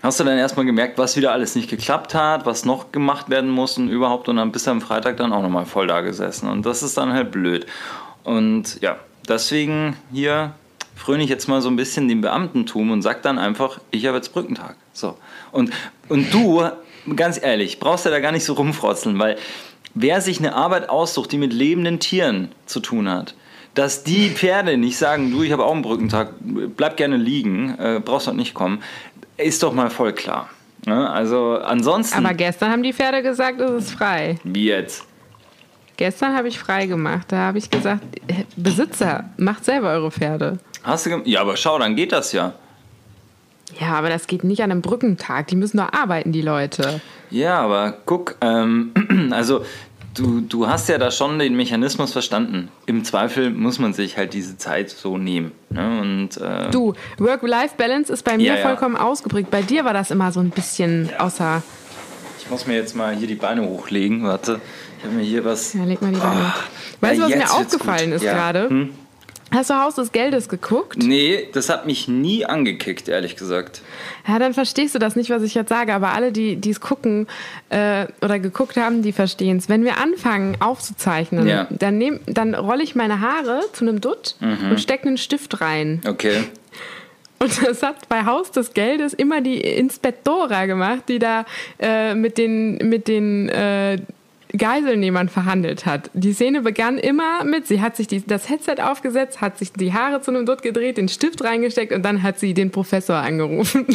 hast 0.02 0.20
du 0.20 0.25
dann 0.25 0.38
erstmal 0.38 0.67
gemerkt, 0.67 0.99
was 0.99 1.17
wieder 1.17 1.32
alles 1.32 1.55
nicht 1.55 1.69
geklappt 1.69 2.14
hat, 2.14 2.46
was 2.46 2.64
noch 2.64 2.93
gemacht 2.93 3.29
werden 3.31 3.50
muss 3.50 3.79
und 3.79 3.88
überhaupt 3.88 4.29
und 4.29 4.37
dann 4.37 4.52
bist 4.52 4.67
du 4.67 4.70
am 4.70 4.81
Freitag 4.81 5.17
dann 5.17 5.32
auch 5.32 5.43
nochmal 5.43 5.67
voll 5.67 5.87
da 5.87 6.00
gesessen 6.00 6.49
und 6.49 6.64
das 6.64 6.82
ist 6.82 6.96
dann 6.96 7.12
halt 7.12 7.32
blöd. 7.32 7.67
Und 8.25 8.81
ja, 8.82 8.96
deswegen 9.29 9.96
hier 10.12 10.52
fröne 10.94 11.22
ich 11.22 11.31
jetzt 11.31 11.49
mal 11.49 11.61
so 11.61 11.69
ein 11.69 11.76
bisschen 11.76 12.08
dem 12.08 12.20
Beamtentum 12.20 12.90
und 12.90 13.02
sag 13.02 13.22
dann 13.22 13.38
einfach, 13.38 13.81
ich 13.90 14.06
habe 14.06 14.17
jetzt 14.17 14.32
Brückentag. 14.32 14.76
So. 14.96 15.19
Und, 15.52 15.70
und 16.08 16.32
du, 16.32 16.62
ganz 17.14 17.40
ehrlich, 17.40 17.78
brauchst 17.78 18.06
ja 18.06 18.10
da 18.10 18.19
gar 18.19 18.32
nicht 18.32 18.44
so 18.44 18.54
rumfrotzeln, 18.54 19.19
weil 19.19 19.37
wer 19.94 20.22
sich 20.22 20.38
eine 20.38 20.54
Arbeit 20.54 20.88
aussucht, 20.88 21.32
die 21.32 21.38
mit 21.38 21.52
lebenden 21.52 22.00
Tieren 22.00 22.50
zu 22.64 22.81
tun 22.81 23.10
hat, 23.10 23.34
dass 23.75 24.04
die 24.04 24.31
Pferde 24.31 24.78
nicht 24.78 24.96
sagen, 24.96 25.31
du, 25.31 25.43
ich 25.43 25.52
habe 25.52 25.66
auch 25.66 25.75
einen 25.75 25.82
Brückentag, 25.82 26.32
bleib 26.40 26.96
gerne 26.96 27.19
liegen, 27.19 27.78
äh, 27.78 28.00
brauchst 28.02 28.26
dort 28.26 28.38
nicht 28.38 28.54
kommen, 28.54 28.82
ist 29.37 29.62
doch 29.62 29.75
mal 29.75 29.90
voll 29.90 30.14
klar. 30.14 30.48
Ne? 30.87 31.10
Also 31.10 31.58
ansonsten. 31.58 32.25
Aber 32.25 32.34
gestern 32.34 32.70
haben 32.72 32.82
die 32.82 32.94
Pferde 32.94 33.22
gesagt, 33.22 33.60
es 33.60 33.84
ist 33.84 33.90
frei. 33.93 34.38
Wie 34.44 34.69
jetzt? 34.69 35.04
Gestern 35.98 36.34
habe 36.34 36.48
ich 36.48 36.58
frei 36.58 36.87
gemacht. 36.87 37.26
Da 37.28 37.37
habe 37.37 37.58
ich 37.58 37.70
gesagt, 37.70 38.02
Besitzer, 38.56 39.28
macht 39.37 39.66
selber 39.66 39.90
eure 39.90 40.10
Pferde. 40.10 40.58
Hast 40.82 41.04
du 41.04 41.20
ja, 41.25 41.43
aber 41.43 41.56
schau, 41.58 41.78
dann 41.78 41.96
geht 41.96 42.12
das 42.12 42.32
ja. 42.32 42.54
Ja, 43.81 43.94
aber 43.94 44.08
das 44.08 44.26
geht 44.26 44.44
nicht 44.44 44.62
an 44.62 44.70
einem 44.70 44.82
Brückentag. 44.82 45.49
Die 45.49 45.56
müssen 45.56 45.76
doch 45.78 45.93
arbeiten, 45.93 46.32
die 46.32 46.43
Leute. 46.43 47.00
Ja, 47.31 47.61
aber 47.61 47.99
guck, 48.06 48.37
ähm, 48.40 48.93
also 49.32 49.64
du, 50.14 50.40
du 50.40 50.69
hast 50.69 50.88
ja 50.88 50.99
da 50.99 51.11
schon 51.11 51.38
den 51.38 51.56
Mechanismus 51.56 52.12
verstanden. 52.12 52.69
Im 52.87 53.05
Zweifel 53.05 53.50
muss 53.50 53.78
man 53.78 53.93
sich 53.93 54.17
halt 54.17 54.32
diese 54.32 54.56
Zeit 54.56 54.90
so 54.90 55.19
nehmen. 55.19 55.52
Ne? 55.70 56.00
Und, 56.00 56.37
äh, 56.38 56.70
du, 56.70 56.94
Work-Life-Balance 57.19 58.12
ist 58.12 58.23
bei 58.25 58.37
mir 58.37 58.46
ja, 58.46 58.56
ja. 58.56 58.62
vollkommen 58.62 58.96
ausgeprägt. 58.96 59.50
Bei 59.50 59.62
dir 59.62 59.84
war 59.84 59.93
das 59.93 60.11
immer 60.11 60.32
so 60.32 60.40
ein 60.40 60.50
bisschen 60.50 61.11
außer. 61.19 61.62
Ich 62.38 62.50
muss 62.50 62.67
mir 62.67 62.76
jetzt 62.76 62.94
mal 62.94 63.14
hier 63.14 63.26
die 63.26 63.34
Beine 63.34 63.62
hochlegen. 63.62 64.22
Warte, 64.22 64.61
ich 64.99 65.05
habe 65.05 65.14
mir 65.14 65.25
hier 65.25 65.44
was. 65.44 65.72
Ja, 65.72 65.84
leg 65.84 66.00
mal 66.00 66.12
die 66.12 66.20
Beine. 66.20 66.55
Oh, 66.55 67.06
weißt 67.06 67.19
du, 67.19 67.22
was 67.25 67.34
mir 67.34 67.50
aufgefallen 67.50 68.12
ist 68.12 68.22
gerade? 68.22 68.70
Hm? 68.70 68.90
Hast 69.56 69.70
du 69.70 69.75
Haus 69.75 69.94
des 69.94 70.12
Geldes 70.12 70.50
geguckt? 70.50 70.99
Nee, 70.99 71.49
das 71.55 71.70
hat 71.70 71.87
mich 71.87 72.08
nie 72.08 72.44
angekickt, 72.44 73.08
ehrlich 73.08 73.37
gesagt. 73.37 73.81
Ja, 74.29 74.39
dann 74.39 74.53
verstehst 74.53 74.94
du 74.94 74.98
das 74.98 75.17
nicht, 75.17 75.31
was 75.31 75.43
ich 75.43 75.55
jetzt 75.55 75.70
sage. 75.70 75.94
Aber 75.94 76.13
alle, 76.13 76.31
die 76.31 76.60
es 76.69 76.81
gucken 76.81 77.27
äh, 77.70 78.06
oder 78.20 78.39
geguckt 78.39 78.77
haben, 78.77 79.01
die 79.01 79.13
verstehen 79.13 79.56
es. 79.56 79.70
Wenn 79.70 79.82
wir 79.82 79.96
anfangen 79.96 80.58
aufzuzeichnen, 80.60 81.46
ja. 81.46 81.67
dann, 81.70 81.96
nehm, 81.96 82.20
dann 82.27 82.55
rolle 82.55 82.82
ich 82.82 82.94
meine 82.94 83.22
Haare 83.22 83.63
zu 83.72 83.84
einem 83.86 84.03
Dutt 84.03 84.36
mhm. 84.41 84.72
und 84.72 84.81
stecke 84.81 85.08
einen 85.08 85.17
Stift 85.17 85.60
rein. 85.63 86.03
Okay. 86.06 86.44
Und 87.39 87.67
das 87.67 87.82
hat 87.82 88.08
bei 88.10 88.27
Haus 88.27 88.51
des 88.51 88.75
Geldes 88.75 89.15
immer 89.15 89.41
die 89.41 89.60
Inspektora 89.60 90.67
gemacht, 90.67 91.05
die 91.08 91.19
da 91.19 91.46
äh, 91.79 92.15
mit 92.15 92.36
den, 92.36 92.77
mit 92.89 93.08
den 93.08 93.48
äh, 93.48 93.98
Geiselnehmern 94.56 95.29
verhandelt 95.29 95.86
hat. 95.86 96.10
Die 96.15 96.32
Szene 96.32 96.62
begann 96.62 96.98
immer 96.98 97.44
mit, 97.44 97.67
sie 97.67 97.81
hat 97.81 97.96
sich 97.96 98.06
die, 98.06 98.24
das 98.26 98.48
Headset 98.48 98.76
aufgesetzt, 98.82 99.41
hat 99.41 99.58
sich 99.58 99.72
die 99.72 99.93
Haare 99.93 100.20
zu 100.20 100.31
einem 100.31 100.46
Dutt 100.46 100.62
gedreht, 100.62 100.96
den 100.98 101.08
Stift 101.08 101.43
reingesteckt 101.43 101.93
und 101.93 102.03
dann 102.05 102.22
hat 102.22 102.38
sie 102.38 102.55
den 102.55 102.70
Professor 102.70 103.17
angerufen. 103.17 103.86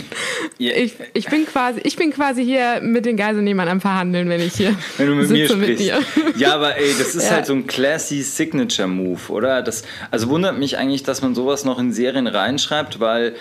Yeah. 0.60 0.72
Ich, 0.82 0.94
ich, 1.14 1.28
bin 1.28 1.46
quasi, 1.46 1.80
ich 1.84 1.96
bin 1.96 2.12
quasi 2.12 2.44
hier 2.44 2.82
mit 2.82 3.06
den 3.06 3.16
Geiselnehmern 3.16 3.68
am 3.68 3.82
Verhandeln, 3.82 4.30
wenn 4.30 4.42
ich 4.42 4.54
hier 4.54 4.76
wenn 4.98 5.08
du 5.08 5.16
mit 5.16 5.28
sitze 5.28 5.56
mir 5.56 5.66
sprichst. 5.66 5.70
Mit 5.70 5.80
dir. 5.80 6.00
Ja, 6.38 6.56
aber 6.56 6.78
ey, 6.78 6.94
das 6.98 7.14
ist 7.14 7.26
ja. 7.26 7.36
halt 7.36 7.46
so 7.46 7.54
ein 7.54 7.68
classy 7.68 8.22
Signature 8.22 8.88
Move, 8.88 9.32
oder? 9.32 9.62
Das, 9.62 9.84
also 10.10 10.30
wundert 10.30 10.58
mich 10.58 10.78
eigentlich, 10.78 11.04
dass 11.04 11.22
man 11.22 11.36
sowas 11.36 11.66
noch 11.66 11.78
in 11.78 11.92
Serien 11.92 12.28
reinschreibt, 12.28 13.00
weil 13.00 13.36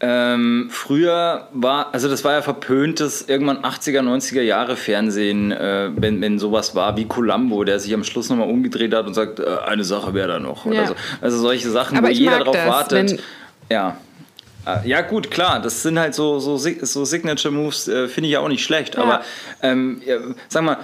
ähm, 0.00 0.68
früher 0.70 1.48
war, 1.52 1.94
also 1.94 2.08
das 2.08 2.24
war 2.24 2.32
ja 2.32 2.42
verpöntes, 2.42 3.22
irgendwann 3.28 3.58
80er, 3.58 4.00
90er 4.00 4.42
Jahre 4.42 4.76
Fernsehen, 4.76 5.52
äh, 5.52 5.90
wenn, 5.94 6.20
wenn 6.20 6.38
sowas 6.38 6.74
war 6.74 6.96
wie 6.96 7.04
Columbo, 7.04 7.64
der 7.64 7.78
sich 7.78 7.94
am 7.94 8.04
Schluss 8.04 8.28
nochmal 8.28 8.48
umgedreht 8.48 8.92
hat 8.92 9.06
und 9.06 9.14
sagt, 9.14 9.40
äh, 9.40 9.44
eine 9.66 9.84
Sache 9.84 10.12
wäre 10.12 10.28
da 10.28 10.38
noch. 10.40 10.66
Ja. 10.66 10.88
So. 10.88 10.94
Also 11.20 11.38
solche 11.38 11.70
Sachen, 11.70 11.96
Aber 11.96 12.08
wo 12.08 12.12
jeder 12.12 12.40
drauf 12.40 12.56
das, 12.56 12.68
wartet. 12.68 13.22
Ja. 13.70 13.96
Äh, 14.66 14.88
ja, 14.88 15.00
gut, 15.02 15.30
klar, 15.30 15.60
das 15.60 15.82
sind 15.82 15.98
halt 15.98 16.14
so, 16.14 16.38
so, 16.38 16.56
so 16.56 17.04
Signature 17.04 17.54
Moves, 17.54 17.86
äh, 17.88 18.08
finde 18.08 18.28
ich 18.28 18.32
ja 18.32 18.40
auch 18.40 18.48
nicht 18.48 18.64
schlecht. 18.64 18.96
Ja. 18.96 19.02
Aber 19.02 19.22
ähm, 19.62 20.02
ja, 20.04 20.16
sag 20.48 20.64
mal, 20.64 20.78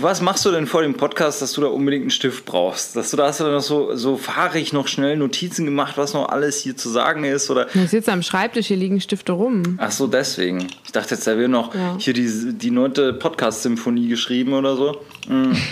was 0.00 0.20
machst 0.20 0.44
du 0.44 0.50
denn 0.50 0.66
vor 0.66 0.82
dem 0.82 0.94
Podcast, 0.94 1.40
dass 1.40 1.52
du 1.52 1.62
da 1.62 1.68
unbedingt 1.68 2.02
einen 2.02 2.10
Stift 2.10 2.44
brauchst? 2.44 2.94
Dass 2.94 3.10
du 3.10 3.16
da 3.16 3.26
hast 3.28 3.40
du 3.40 3.44
dann 3.44 3.54
noch 3.54 3.62
so, 3.62 3.96
so 3.96 4.16
fahrig 4.18 4.72
noch 4.74 4.86
schnell 4.86 5.16
Notizen 5.16 5.64
gemacht, 5.64 5.96
was 5.96 6.12
noch 6.12 6.28
alles 6.28 6.58
hier 6.60 6.76
zu 6.76 6.90
sagen 6.90 7.24
ist? 7.24 7.48
Oder? 7.50 7.66
Ich 7.74 7.90
sitze 7.90 8.12
am 8.12 8.22
Schreibtisch, 8.22 8.66
hier 8.66 8.76
liegen 8.76 9.00
Stifte 9.00 9.32
rum. 9.32 9.78
Ach 9.78 9.90
so, 9.90 10.06
deswegen. 10.06 10.66
Ich 10.84 10.92
dachte 10.92 11.14
jetzt, 11.14 11.26
da 11.26 11.38
wäre 11.38 11.48
noch 11.48 11.74
Ja. 11.74 11.96
hier 11.98 12.12
die, 12.12 12.52
die 12.52 12.70
neunte 12.70 13.14
Podcast-Symphonie 13.14 14.08
geschrieben 14.08 14.52
oder 14.52 14.76
so. 14.76 15.00
Mhm. 15.28 15.56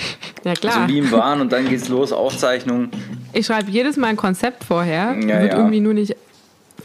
Ja, 0.44 0.54
So 0.54 0.60
klar. 0.68 0.88
wie 0.88 0.98
im 0.98 1.10
Wahn 1.10 1.40
und 1.40 1.50
dann 1.52 1.68
geht's 1.68 1.88
los, 1.88 2.12
Aufzeichnung. 2.12 2.90
Ich 3.32 3.44
schreibe 3.46 3.70
jedes 3.72 3.96
Mal 3.96 4.06
ein 4.06 4.16
Konzept 4.16 4.62
vorher. 4.62 5.16
Ja, 5.20 5.40
wird 5.40 5.52
ja. 5.52 5.58
irgendwie 5.58 5.80
nur 5.80 5.94
nicht 5.94 6.14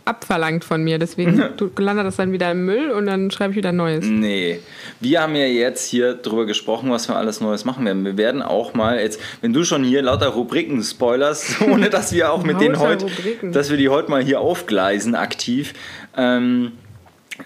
abverlangt 0.05 0.63
von 0.65 0.83
mir. 0.83 0.99
Deswegen 0.99 1.41
tu- 1.57 1.69
landet 1.77 2.05
das 2.05 2.17
dann 2.17 2.31
wieder 2.31 2.51
im 2.51 2.65
Müll 2.65 2.91
und 2.91 3.05
dann 3.05 3.31
schreibe 3.31 3.51
ich 3.51 3.57
wieder 3.57 3.71
Neues. 3.71 4.05
Nee. 4.05 4.59
Wir 4.99 5.21
haben 5.21 5.35
ja 5.35 5.45
jetzt 5.45 5.85
hier 5.89 6.13
drüber 6.15 6.45
gesprochen, 6.45 6.91
was 6.91 7.07
wir 7.07 7.15
alles 7.15 7.39
Neues 7.41 7.65
machen 7.65 7.85
werden. 7.85 8.03
Wir 8.05 8.17
werden 8.17 8.41
auch 8.41 8.73
mal 8.73 8.99
jetzt, 8.99 9.19
wenn 9.41 9.53
du 9.53 9.63
schon 9.63 9.83
hier 9.83 10.01
lauter 10.01 10.27
Rubriken 10.27 10.81
spoilerst, 10.83 11.61
ohne 11.69 11.89
dass 11.89 12.11
wir 12.13 12.31
auch 12.33 12.43
mit 12.43 12.59
denen 12.59 12.79
heute, 12.79 13.05
Rubriken. 13.05 13.51
dass 13.53 13.69
wir 13.69 13.77
die 13.77 13.89
heute 13.89 14.09
mal 14.11 14.23
hier 14.23 14.41
aufgleisen 14.41 15.15
aktiv, 15.15 15.73
ähm, 16.17 16.73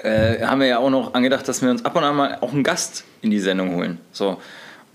äh, 0.03 0.43
haben 0.45 0.59
wir 0.59 0.67
ja 0.67 0.79
auch 0.79 0.89
noch 0.89 1.13
angedacht, 1.13 1.47
dass 1.47 1.61
wir 1.61 1.69
uns 1.69 1.85
ab 1.85 1.95
und 1.95 2.03
an 2.03 2.15
mal 2.15 2.37
auch 2.41 2.51
einen 2.53 2.63
Gast 2.63 3.05
in 3.21 3.31
die 3.31 3.39
Sendung 3.39 3.75
holen. 3.75 3.99
So. 4.11 4.37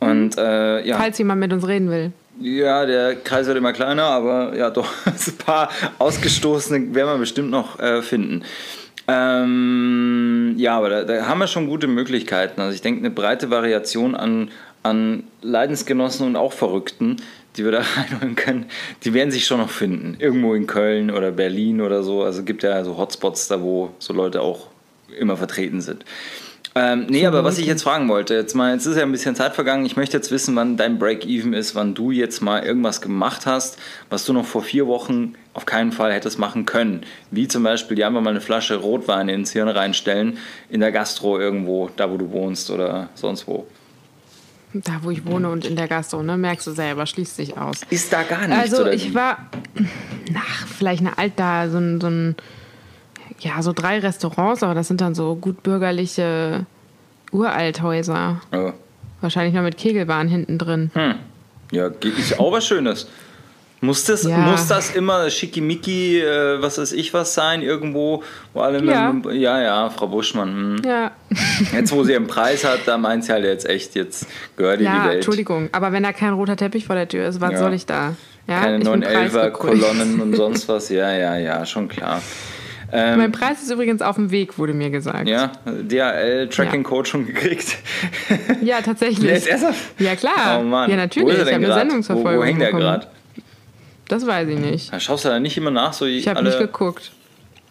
Und 0.01 0.37
äh, 0.37 0.85
ja. 0.87 0.97
Falls 0.99 1.17
jemand 1.19 1.41
mit 1.41 1.53
uns 1.53 1.67
reden 1.67 1.89
will. 1.91 2.13
Ja, 2.43 2.87
der 2.87 3.15
Kreis 3.17 3.47
wird 3.47 3.57
immer 3.57 3.73
kleiner, 3.73 4.05
aber 4.05 4.57
ja, 4.57 4.71
doch, 4.71 4.93
ein 5.07 5.37
paar 5.39 5.71
Ausgestoßene 5.99 6.95
werden 6.95 7.09
wir 7.09 7.19
bestimmt 7.19 7.51
noch 7.51 7.79
äh, 7.79 8.03
finden. 8.03 8.43
Ähm, 9.07 10.55
ja, 10.57 10.77
aber 10.77 10.89
da, 10.89 11.05
da 11.05 11.27
haben 11.27 11.39
wir 11.39 11.47
schon 11.47 11.69
gute 11.69 11.87
Möglichkeiten. 11.87 12.61
Also 12.61 12.75
ich 12.75 12.83
denke, 12.83 13.01
eine 13.01 13.11
breite 13.11 13.51
Variation 13.51 14.17
an, 14.17 14.51
an 14.83 15.25
Leidensgenossen 15.41 16.27
und 16.27 16.37
auch 16.37 16.53
Verrückten, 16.53 17.17
die 17.57 17.65
wir 17.65 17.73
da 17.73 17.83
reinholen 17.97 18.35
können, 18.35 18.67
die 19.05 19.15
werden 19.15 19.31
sich 19.31 19.47
schon 19.47 19.59
noch 19.59 19.71
finden. 19.71 20.17
Irgendwo 20.19 20.55
in 20.55 20.67
Köln 20.67 21.11
oder 21.11 21.31
Berlin 21.31 21.81
oder 21.81 22.03
so. 22.03 22.23
Also 22.25 22.41
es 22.41 22.45
gibt 22.45 22.65
ja 22.65 22.83
so 22.83 22.97
Hotspots 22.97 23.49
da, 23.49 23.61
wo 23.61 23.91
so 23.99 24.13
Leute 24.13 24.41
auch 24.41 24.69
immer 25.17 25.37
vertreten 25.37 25.81
sind. 25.81 26.05
Ähm, 26.75 27.07
nee, 27.09 27.27
aber 27.27 27.45
was 27.45 27.59
ich 27.59 27.67
jetzt 27.67 27.83
fragen 27.83 28.09
wollte, 28.09 28.35
jetzt 28.35 28.55
mal, 28.55 28.73
jetzt 28.73 28.87
ist 28.87 28.97
ja 28.97 29.03
ein 29.03 29.13
bisschen 29.13 29.35
Zeit 29.37 29.55
vergangen. 29.55 29.85
Ich 29.85 29.97
möchte 29.97 30.17
jetzt 30.17 30.31
wissen, 30.31 30.57
wann 30.57 30.79
dein 30.79 30.99
Break-Even 30.99 31.53
ist, 31.53 31.75
wann 31.75 31.95
du 31.95 32.11
jetzt 32.11 32.41
mal 32.41 32.63
irgendwas 32.65 33.03
gemacht 33.03 33.45
hast, 33.45 33.79
was 34.09 34.25
du 34.25 34.33
noch 34.33 34.47
vor 34.47 34.63
vier 34.63 34.87
Wochen 34.87 35.35
auf 35.53 35.67
keinen 35.67 35.93
Fall 35.93 36.13
hättest 36.15 36.39
machen 36.39 36.65
können. 36.65 37.03
Wie 37.31 37.47
zum 37.47 37.63
Beispiel, 37.63 37.95
die 37.97 38.05
einfach 38.05 38.23
mal 38.23 38.31
eine 38.31 38.41
Flasche 38.41 38.77
Rotwein 38.77 39.29
ins 39.29 39.53
Hirn 39.53 39.69
reinstellen, 39.69 40.39
in 40.71 40.81
der 40.81 40.93
Gastro 40.93 41.39
irgendwo, 41.39 41.91
da 41.97 42.11
wo 42.11 42.17
du 42.17 42.31
wohnst 42.31 42.71
oder 42.71 43.11
sonst 43.15 43.47
wo. 43.47 43.67
Da, 44.73 45.01
wo 45.03 45.11
ich 45.11 45.27
wohne 45.27 45.51
und 45.51 45.67
in 45.67 45.77
der 45.77 45.87
Gastro, 45.89 46.23
ne? 46.23 46.39
Merkst 46.39 46.67
du 46.67 46.71
selber, 46.71 47.05
schließt 47.05 47.37
sich 47.37 47.59
aus. 47.59 47.83
Ist 47.91 48.11
da 48.11 48.23
gar 48.23 48.49
nichts, 48.49 48.73
Also 48.73 48.87
ich 48.87 49.11
wie? 49.11 49.15
war, 49.15 49.51
ach, 50.35 50.67
vielleicht 50.67 51.03
eine 51.03 51.19
alt 51.19 51.35
da, 51.37 51.69
so 51.69 51.77
ein, 51.77 52.01
so 52.01 52.07
ein, 52.07 52.37
ja, 53.43 53.61
so 53.63 53.73
drei 53.73 53.99
Restaurants, 53.99 54.63
aber 54.63 54.75
das 54.75 54.89
sind 54.89 55.01
dann 55.01 55.15
so 55.15 55.35
gut 55.37 55.63
bürgerliche 55.63 56.67
Uralthäuser. 57.33 58.41
Oh. 58.53 58.73
Wahrscheinlich 59.21 59.55
noch 59.55 59.63
mit 59.63 59.77
Kegelbahn 59.77 60.29
hinten 60.29 60.59
drin. 60.59 60.91
Hm. 60.95 61.15
Ja, 61.71 61.87
ist 62.19 62.39
auch 62.39 62.53
was 62.53 62.67
Schönes. 62.67 63.09
Muss 63.81 64.05
das, 64.05 64.23
Ja. 64.23 64.39
muss 64.39 64.69
das 64.69 64.95
immer 64.95 65.29
schickimicki, 65.29 66.21
äh, 66.21 66.63
was 66.63 66.79
weiß 66.79 66.93
ich 66.93 67.13
was 67.15 67.35
sein, 67.35 67.63
irgendwo, 67.63 68.23
wo 68.53 68.61
alle 68.61 68.81
Ja. 68.85 69.13
mit, 69.13 69.25
ja, 69.35 69.61
ja, 69.61 69.91
Frau 69.91 70.07
Buschmann. 70.07 70.79
Hm. 70.79 70.83
Ja, 70.85 71.11
Jetzt, 71.73 71.91
wo 71.93 72.05
sie 72.05 72.15
einen 72.15 72.29
Preis 72.29 72.65
hat, 72.65 72.81
da 72.87 72.97
meint 72.97 73.25
sie 73.25 73.33
halt 73.33 73.45
jetzt 73.45 73.69
echt, 73.69 73.97
jetzt 73.97 74.27
gehört 74.57 74.81
ihr 74.81 74.89
die 74.89 74.97
ja 74.97 75.05
Welt. 75.07 75.15
Entschuldigung. 75.17 75.69
Aber 75.73 75.91
wenn 75.91 76.05
da 76.05 76.13
kein 76.13 76.33
roter 76.35 76.57
Teppich 76.57 76.87
vor 76.87 76.95
der 76.95 77.09
Tür 77.09 77.27
ist, 77.27 77.41
was 77.41 77.53
Ja. 77.53 77.59
soll 77.59 77.75
ich 77.75 77.87
da? 77.87 78.15
Ja, 78.47 78.61
Keine 78.61 78.79
ich 78.79 78.85
bin 78.85 79.03
911er 79.05 79.31
preisgekrönt. 79.31 79.81
Kolonnen 79.83 80.21
und 80.21 80.37
sonst 80.37 80.69
was. 80.69 80.89
Ja, 80.89 81.11
ja, 81.13 81.37
ja, 81.39 81.65
schon 81.67 81.89
klar. 81.89 82.21
Mein 82.93 83.33
Preis 83.33 83.63
ist 83.63 83.71
übrigens 83.71 84.03
auf 84.03 84.17
dem 84.17 84.31
Weg, 84.31 84.59
wurde 84.59 84.75
mir 84.75 84.91
gesagt. 84.91 85.27
Ja, 85.27 85.53
DHL 85.67 86.49
Tracking 86.49 86.83
Code 86.83 87.09
schon 87.09 87.27
gekriegt. 87.27 87.77
Ja, 88.63 88.81
tatsächlich. 88.81 89.27
Der 89.27 89.37
ist 89.37 89.47
erst 89.47 89.65
Ja, 89.99 90.15
klar. 90.15 90.61
Oh 90.61 90.63
Mann. 90.63 90.89
Ja, 90.91 90.97
Wo 90.97 91.01
natürlich. 91.01 91.29
ist 91.35 91.39
er 91.39 91.43
Ich 91.45 91.49
denn 91.55 91.63
habe 91.65 91.73
eine? 91.73 91.81
Sendungsverfolgung. 91.81 92.35
Wo, 92.35 92.41
wo 92.41 92.45
hängt 92.45 92.61
der 92.61 92.71
gerade? 92.73 93.07
Das 94.09 94.27
weiß 94.27 94.49
ich 94.49 94.59
nicht. 94.59 94.93
Da 94.93 95.01
schaust 95.01 95.25
du 95.25 95.31
da 95.31 95.41
nicht 95.41 95.57
immer 95.57 95.71
nach, 95.71 95.93
so 95.95 96.05
Ich 96.07 96.29
habe 96.29 96.43
nicht 96.43 96.59
geguckt. 96.59 97.13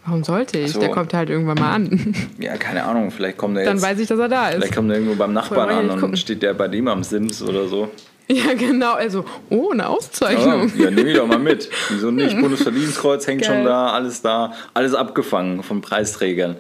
Warum 0.06 0.24
sollte 0.24 0.58
ich? 0.58 0.72
so. 0.72 0.80
Der 0.80 0.90
kommt 0.90 1.14
halt 1.14 1.30
irgendwann 1.30 1.60
mal 1.60 1.74
an. 1.76 2.16
Ja, 2.40 2.58
keine 2.58 2.84
Ahnung, 2.84 3.12
vielleicht 3.12 3.38
kommt 3.38 3.56
er 3.58 3.66
Dann 3.66 3.76
jetzt. 3.78 3.84
weiß 3.86 4.00
ich, 4.00 4.08
dass 4.08 4.18
er 4.20 4.28
da 4.30 4.50
ist. 4.50 4.56
Vielleicht 4.56 4.76
kommt 4.76 4.90
er 4.90 4.96
irgendwo 4.98 5.16
beim 5.16 5.32
Nachbarn 5.34 5.70
an 5.70 5.90
und 5.92 6.00
gucken? 6.00 6.18
steht 6.18 6.42
der 6.42 6.56
bei 6.56 6.68
dem 6.68 6.88
am 6.88 7.04
Sims 7.04 7.42
oder 7.44 7.68
so. 7.68 7.92
Ja, 8.36 8.54
genau. 8.54 8.94
Also, 8.94 9.26
oh, 9.50 9.72
eine 9.72 9.84
Ja, 9.84 9.90
Auszeichnung. 9.90 10.72
ja 10.78 10.90
nehme 10.90 11.10
ich 11.12 11.18
doch 11.18 11.28
mal 11.28 11.38
mit. 11.40 11.70
Wieso 11.90 12.12
nicht? 12.12 12.38
Bundesverdienstkreuz 12.42 13.28
hängt 13.28 13.44
schon 13.46 13.56
Geil. 13.56 13.66
da, 13.66 13.88
alles 13.92 14.22
da, 14.22 14.54
alles 14.74 14.94
abgefangen 14.94 15.64
von 15.64 15.82
Preisträgern. 15.82 16.56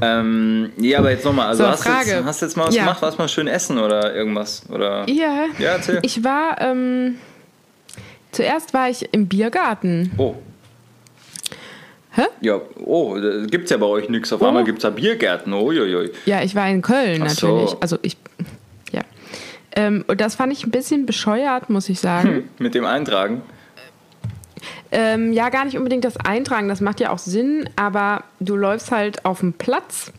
Ähm, 0.00 0.70
ja, 0.78 0.98
aber 1.00 1.10
jetzt 1.10 1.24
nochmal, 1.24 1.48
also 1.48 1.64
So, 1.64 1.70
hast, 1.70 1.84
du 1.84 1.90
Frage. 1.90 2.10
jetzt, 2.10 2.24
hast 2.24 2.42
jetzt 2.42 2.56
mal 2.56 2.68
was 2.68 2.74
Ja. 2.76 2.82
gemacht, 2.84 3.02
was 3.02 3.18
mal 3.18 3.28
schön 3.28 3.48
essen 3.48 3.78
oder 3.78 4.14
irgendwas? 4.14 4.62
Oder? 4.70 5.08
Ja. 5.08 5.46
Ja, 5.58 5.70
erzähl. 5.72 5.98
Ich 6.02 6.22
war, 6.22 6.60
ähm, 6.60 7.16
zuerst 8.30 8.72
war 8.74 8.88
ich 8.88 9.08
im 9.12 9.26
Biergarten. 9.26 10.12
Oh. 10.18 10.34
Hä? 12.12 12.22
Ja, 12.40 12.60
oh, 12.84 13.16
da 13.18 13.46
gibt's 13.46 13.70
ja 13.70 13.76
bei 13.76 13.86
euch 13.86 14.08
nichts. 14.08 14.32
Auf 14.32 14.40
Oh. 14.42 14.46
einmal 14.46 14.64
gibt's 14.64 14.82
da 14.82 14.90
Biergärten. 14.90 15.52
Uiuiui. 15.52 16.10
Ja, 16.26 16.42
ich 16.42 16.54
war 16.54 16.68
in 16.68 16.82
Köln 16.82 17.28
so. 17.28 17.46
natürlich. 17.48 17.76
Also 17.80 17.98
ich, 18.02 18.16
ja. 18.38 18.44
Ähm, 19.76 20.04
und 20.08 20.20
das 20.20 20.34
fand 20.34 20.52
ich 20.52 20.64
ein 20.64 20.70
bisschen 20.70 21.06
bescheuert, 21.06 21.70
muss 21.70 21.88
ich 21.88 22.00
sagen. 22.00 22.48
Mit 22.58 22.74
dem 22.74 22.84
Eintragen. 22.84 23.42
Ähm, 24.90 25.32
ja, 25.32 25.50
gar 25.50 25.64
nicht 25.64 25.76
unbedingt 25.76 26.04
das 26.04 26.16
Eintragen, 26.16 26.68
das 26.68 26.80
macht 26.80 26.98
ja 27.00 27.10
auch 27.10 27.18
Sinn, 27.18 27.68
aber 27.76 28.24
du 28.40 28.56
läufst 28.56 28.90
halt 28.90 29.24
auf 29.24 29.40
dem 29.40 29.52
Platz, 29.52 30.12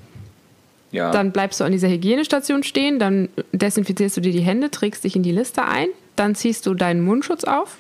Ja. 0.92 1.12
dann 1.12 1.32
bleibst 1.32 1.60
du 1.60 1.64
an 1.66 1.72
dieser 1.72 1.90
Hygienestation 1.90 2.64
stehen, 2.64 3.00
dann 3.00 3.30
desinfizierst 3.52 4.18
du 4.18 4.22
dir 4.22 4.32
die 4.32 4.42
Hände, 4.42 4.70
trägst 4.72 5.04
dich 5.04 5.16
in 5.16 5.24
die 5.24 5.32
Liste 5.32 5.66
ein, 5.66 5.88
dann 6.16 6.36
ziehst 6.36 6.66
du 6.68 6.74
deinen 6.76 7.02
Mundschutz 7.02 7.44
auf 7.44 7.78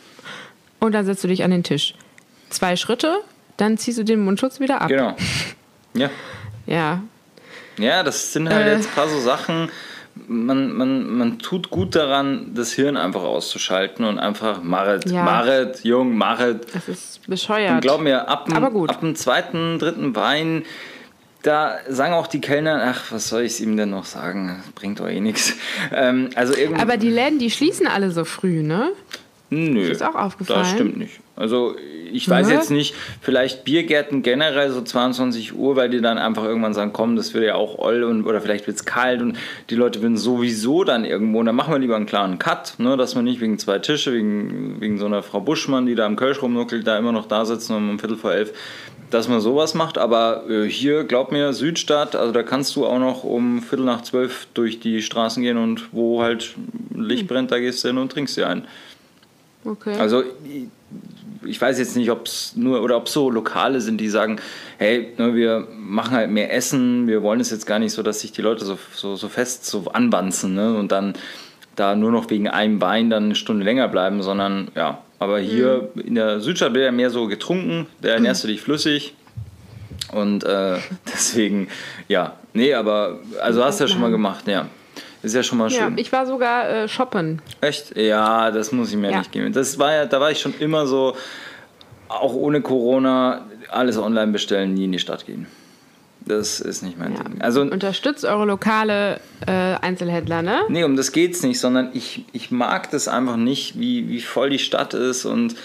und 0.80 0.94
dann 0.94 1.06
setzt 1.06 1.24
du 1.24 1.28
dich 1.28 1.44
an 1.44 1.52
den 1.52 1.64
Tisch. 1.64 1.94
Zwei 2.50 2.76
Schritte, 2.76 3.18
dann 3.58 3.78
ziehst 3.78 4.00
du 4.00 4.04
den 4.04 4.20
Mundschutz 4.22 4.60
wieder 4.60 4.82
ab. 4.82 4.90
Genau. 4.90 5.16
Ja. 5.96 6.10
Ja, 6.68 7.02
Ja, 7.80 8.04
das 8.04 8.34
sind 8.34 8.48
halt 8.50 8.68
Äh. 8.68 8.76
jetzt 8.76 8.88
ein 8.90 8.94
paar 8.94 9.10
so 9.10 9.20
Sachen. 9.20 9.70
Man, 10.28 10.74
man, 10.76 11.18
man 11.18 11.40
tut 11.40 11.70
gut 11.70 11.96
daran, 11.96 12.52
das 12.54 12.74
Hirn 12.74 12.98
einfach 12.98 13.22
auszuschalten 13.24 14.06
und 14.06 14.20
einfach 14.20 14.62
Maret, 14.64 15.10
Ja. 15.10 15.24
Maret, 15.24 15.84
Jung, 15.84 16.16
Maret. 16.18 16.68
das 16.74 16.88
ist 16.88 17.28
bescheuert. 17.28 17.72
Und 17.76 17.82
glaub 17.82 18.02
mir, 18.02 18.28
ab 18.30 18.46
dem, 18.46 18.56
Aber 18.58 18.72
gut. 18.72 18.90
ab 18.90 19.00
dem 19.02 19.16
zweiten, 19.16 19.80
dritten 19.80 20.16
Wein, 20.16 20.64
da 21.44 21.78
sagen 21.88 22.14
auch 22.14 22.28
die 22.28 22.42
Kellner, 22.42 22.82
ach, 22.94 23.12
was 23.12 23.30
soll 23.30 23.44
ich 23.44 23.62
ihm 23.62 23.78
denn 23.78 23.92
noch 23.92 24.06
sagen? 24.06 24.62
Das 24.64 24.72
bringt 24.74 25.00
doch 25.00 25.08
eh 25.08 25.22
nichts. 25.22 25.54
Ähm, 25.94 26.30
also 26.36 26.54
aber 26.78 26.98
die 26.98 27.10
Läden, 27.10 27.40
die 27.40 27.50
schließen 27.50 27.88
alle 27.88 28.12
so 28.12 28.26
früh, 28.26 28.62
ne? 28.62 28.92
Nö, 29.50 29.82
Ist 29.82 30.03
auch 30.03 30.15
aufgefallen? 30.15 30.60
Das 30.60 30.72
stimmt 30.72 30.98
nicht. 30.98 31.20
Also 31.36 31.75
ich 32.12 32.29
weiß 32.29 32.48
Ne? 32.48 32.53
jetzt 32.53 32.70
nicht, 32.70 32.94
vielleicht 33.22 33.63
Biergärten 33.63 34.22
generell 34.24 34.72
so 34.72 34.82
22 34.82 35.56
Uhr, 35.56 35.75
weil 35.75 35.89
die 35.89 36.01
dann 36.01 36.18
einfach 36.18 36.44
irgendwann 36.44 36.74
sagen, 36.74 36.91
komm, 36.94 37.15
das 37.15 37.34
wird 37.34 37.46
ja 37.46 37.56
auch 37.56 37.77
oll 37.79 38.03
und, 38.03 38.25
oder 38.25 38.41
vielleicht 38.41 38.68
wird 38.68 38.77
es 38.77 38.86
kalt 38.86 39.22
und 39.22 39.38
die 39.70 39.75
Leute 39.75 40.01
würden 40.01 40.18
sowieso 40.18 40.84
dann 40.84 41.06
irgendwo, 41.06 41.39
und 41.39 41.46
dann 41.46 41.56
machen 41.56 41.74
wir 41.74 41.79
lieber 41.79 41.96
einen 41.96 42.06
klaren 42.08 42.39
Cut, 42.39 42.75
ne, 42.77 42.98
dass 42.98 43.15
wir 43.15 43.22
nicht 43.22 43.41
wegen 43.41 43.58
zwei 43.58 43.79
Tische, 43.79 44.13
wegen, 44.13 44.82
wegen 44.82 44.98
so 44.98 45.06
einer 45.06 45.24
Frau 45.24 45.39
Buschmann, 45.39 45.86
die 45.86 45.96
da 45.96 46.06
im 46.06 46.15
Kölsch 46.15 46.41
rumnuckelt, 46.41 46.86
da 46.86 46.98
immer 46.98 47.12
noch 47.12 47.27
da 47.27 47.46
sitzen 47.46 47.75
um, 47.75 47.89
um 47.91 48.00
Viertel 48.00 48.18
vor 48.18 48.34
elf, 48.34 48.51
dass 49.12 49.27
man 49.27 49.39
sowas 49.39 49.74
macht, 49.74 49.98
aber 49.98 50.44
äh, 50.50 50.65
hier, 50.68 51.03
glaub 51.03 51.32
mir, 51.32 51.53
Südstadt, 51.53 52.15
also 52.15 52.32
da 52.32 52.44
kannst 52.44 52.75
du 52.75 52.86
auch 52.86 53.00
noch 53.00 53.24
um 53.24 53.62
Viertel 53.62 53.86
nach 53.86 54.01
zwölf 54.01 54.48
durch 54.53 54.79
die 54.79 55.01
Straßen 55.01 55.41
gehen 55.41 55.58
und 55.58 55.89
wo 55.94 56.22
halt 56.22 56.56
Licht 56.96 57.27
brennt, 57.27 57.51
da 57.51 57.60
gehst 57.60 57.84
du 57.84 57.88
hin 57.88 57.98
und 57.98 58.12
trinkst 58.12 58.36
dir 58.38 58.48
ein. 58.50 58.65
Okay. 59.66 59.96
Also 60.00 60.24
ich- 61.44 61.62
weiß 61.62 61.80
jetzt 61.80 61.96
nicht, 61.96 62.10
ob 62.12 62.25
es 62.25 62.54
nur 62.56 62.82
oder 62.82 62.98
ob 62.98 63.08
so 63.10 63.30
Lokale 63.30 63.82
sind, 63.82 64.00
die 64.01 64.10
sagen, 64.10 64.39
hey, 64.78 65.13
ne, 65.18 65.36
wir 65.36 65.68
machen 65.78 66.12
halt 66.12 66.30
mehr 66.30 66.54
Essen, 66.54 67.08
wir 67.08 67.22
wollen 67.22 67.39
es 67.39 67.50
jetzt 67.51 67.66
gar 67.66 67.80
nicht 67.80 67.94
so, 67.94 68.04
dass 68.04 68.22
sich 68.22 68.32
die 68.32 68.42
Leute 68.42 68.66
so, 68.66 68.78
so, 68.94 69.16
so 69.16 69.30
fest 69.30 69.66
so 69.66 69.86
anbanzen 69.92 70.56
ne, 70.56 70.75
und 70.78 70.92
dann 70.92 71.13
da 71.75 71.96
nur 71.96 72.12
noch 72.12 72.30
wegen 72.30 72.48
einem 72.48 72.82
Wein 72.82 73.10
dann 73.10 73.25
eine 73.25 73.36
Stunde 73.36 73.63
länger 73.63 73.88
bleiben, 73.88 74.22
sondern 74.22 74.70
ja, 74.75 75.00
aber 75.20 75.39
hier 75.39 75.89
in 76.04 76.16
der 76.16 76.39
Südstadt 76.42 76.74
wird 76.74 76.86
ja 76.86 76.92
mehr 76.92 77.10
so 77.10 77.28
getrunken, 77.28 77.88
da 78.01 78.10
ernährst 78.10 78.44
du 78.44 78.48
dich 78.48 78.62
flüssig. 78.62 79.16
Und 80.12 80.44
äh, 80.44 80.78
deswegen, 81.13 81.68
ja, 82.08 82.34
nee, 82.54 82.74
aber 82.74 83.20
also 83.42 83.63
hast 83.63 83.80
du 83.80 83.84
ja 83.86 83.88
schon 83.88 84.01
mal 84.01 84.12
gemacht, 84.12 84.48
ja. 84.48 84.68
Ist 85.22 85.36
ja 85.36 85.44
schon 85.44 85.58
mal 85.58 85.70
ja, 85.72 85.84
schön. 85.86 85.98
ich 85.98 86.12
war 86.12 86.26
sogar 86.26 86.70
äh, 86.70 86.88
shoppen. 86.88 87.42
Echt? 87.62 87.96
Ja, 87.98 88.52
das 88.52 88.72
muss 88.72 88.90
ich 88.92 88.98
mir 88.98 89.12
Ja. 89.12 89.20
nicht 89.20 89.32
geben. 89.32 89.52
Das 89.52 89.78
war 89.78 89.94
ja, 89.94 90.06
da 90.06 90.20
war 90.22 90.32
ich 90.32 90.40
schon 90.40 90.54
immer 90.60 90.88
so, 90.88 91.16
auch 92.08 92.34
ohne 92.34 92.62
Corona, 92.62 93.46
alles 93.70 93.98
online 93.98 94.32
bestellen, 94.32 94.74
nie 94.74 94.86
in 94.86 94.92
die 94.94 95.00
Stadt 95.00 95.26
gehen. 95.26 95.46
das 96.26 96.60
ist 96.60 96.84
nicht 96.84 96.98
mein 97.00 97.16
Ja. 97.16 97.24
Ding. 97.24 97.42
Also, 97.42 97.62
Unterstützt 97.62 98.24
eure 98.24 98.46
lokale 98.46 99.20
äh, 99.48 99.52
Einzelhändler, 99.82 100.42
ne? 100.42 100.60
nee, 100.70 100.84
um 100.84 100.96
das 100.96 101.12
geht's 101.12 101.42
nicht, 101.44 101.60
sondern 101.60 101.90
ich, 101.94 102.26
ich 102.34 102.52
mag 102.52 102.92
das 102.92 103.08
einfach 103.08 103.36
nicht, 103.38 103.80
wie, 103.80 104.08
wie 104.10 104.22
voll 104.22 104.50
die 104.52 104.60
Stadt 104.60 104.94
ist 104.94 105.26
und 105.26 105.56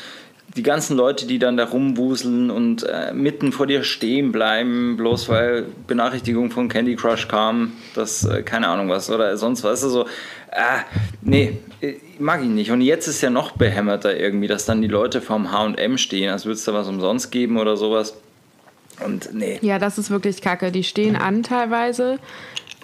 die 0.56 0.62
ganzen 0.62 0.96
Leute, 0.96 1.26
die 1.26 1.38
dann 1.38 1.56
da 1.56 1.64
rumwuseln 1.64 2.50
und 2.50 2.84
äh, 2.84 3.12
mitten 3.12 3.50
vor 3.50 3.66
dir 3.66 3.82
stehen 3.82 4.30
bleiben, 4.30 4.96
bloß 4.96 5.28
weil 5.28 5.66
Benachrichtigung 5.86 6.50
von 6.50 6.68
Candy 6.68 6.94
Crush 6.96 7.26
kam, 7.28 7.72
das, 7.94 8.24
äh, 8.24 8.42
keine 8.42 8.68
Ahnung 8.68 8.88
was, 8.88 9.10
oder 9.10 9.36
sonst 9.36 9.64
was, 9.64 9.80
so, 9.80 10.06
ah, 10.52 10.84
nee, 11.22 11.58
äh, 11.80 11.94
mag 12.18 12.42
ich 12.42 12.48
nicht. 12.48 12.70
Und 12.70 12.82
jetzt 12.82 13.08
ist 13.08 13.20
ja 13.20 13.30
noch 13.30 13.52
behämmerter 13.52 14.16
irgendwie, 14.16 14.46
dass 14.46 14.64
dann 14.64 14.80
die 14.80 14.88
Leute 14.88 15.20
vorm 15.20 15.50
H&M 15.50 15.98
stehen, 15.98 16.30
als 16.30 16.44
würde 16.44 16.54
es 16.54 16.64
da 16.64 16.72
was 16.72 16.88
umsonst 16.88 17.32
geben 17.32 17.58
oder 17.58 17.76
sowas. 17.76 18.14
Und 19.04 19.34
nee. 19.34 19.58
Ja, 19.60 19.80
das 19.80 19.98
ist 19.98 20.10
wirklich 20.10 20.40
kacke. 20.40 20.70
Die 20.70 20.84
stehen 20.84 21.16
an 21.16 21.42
teilweise 21.42 22.20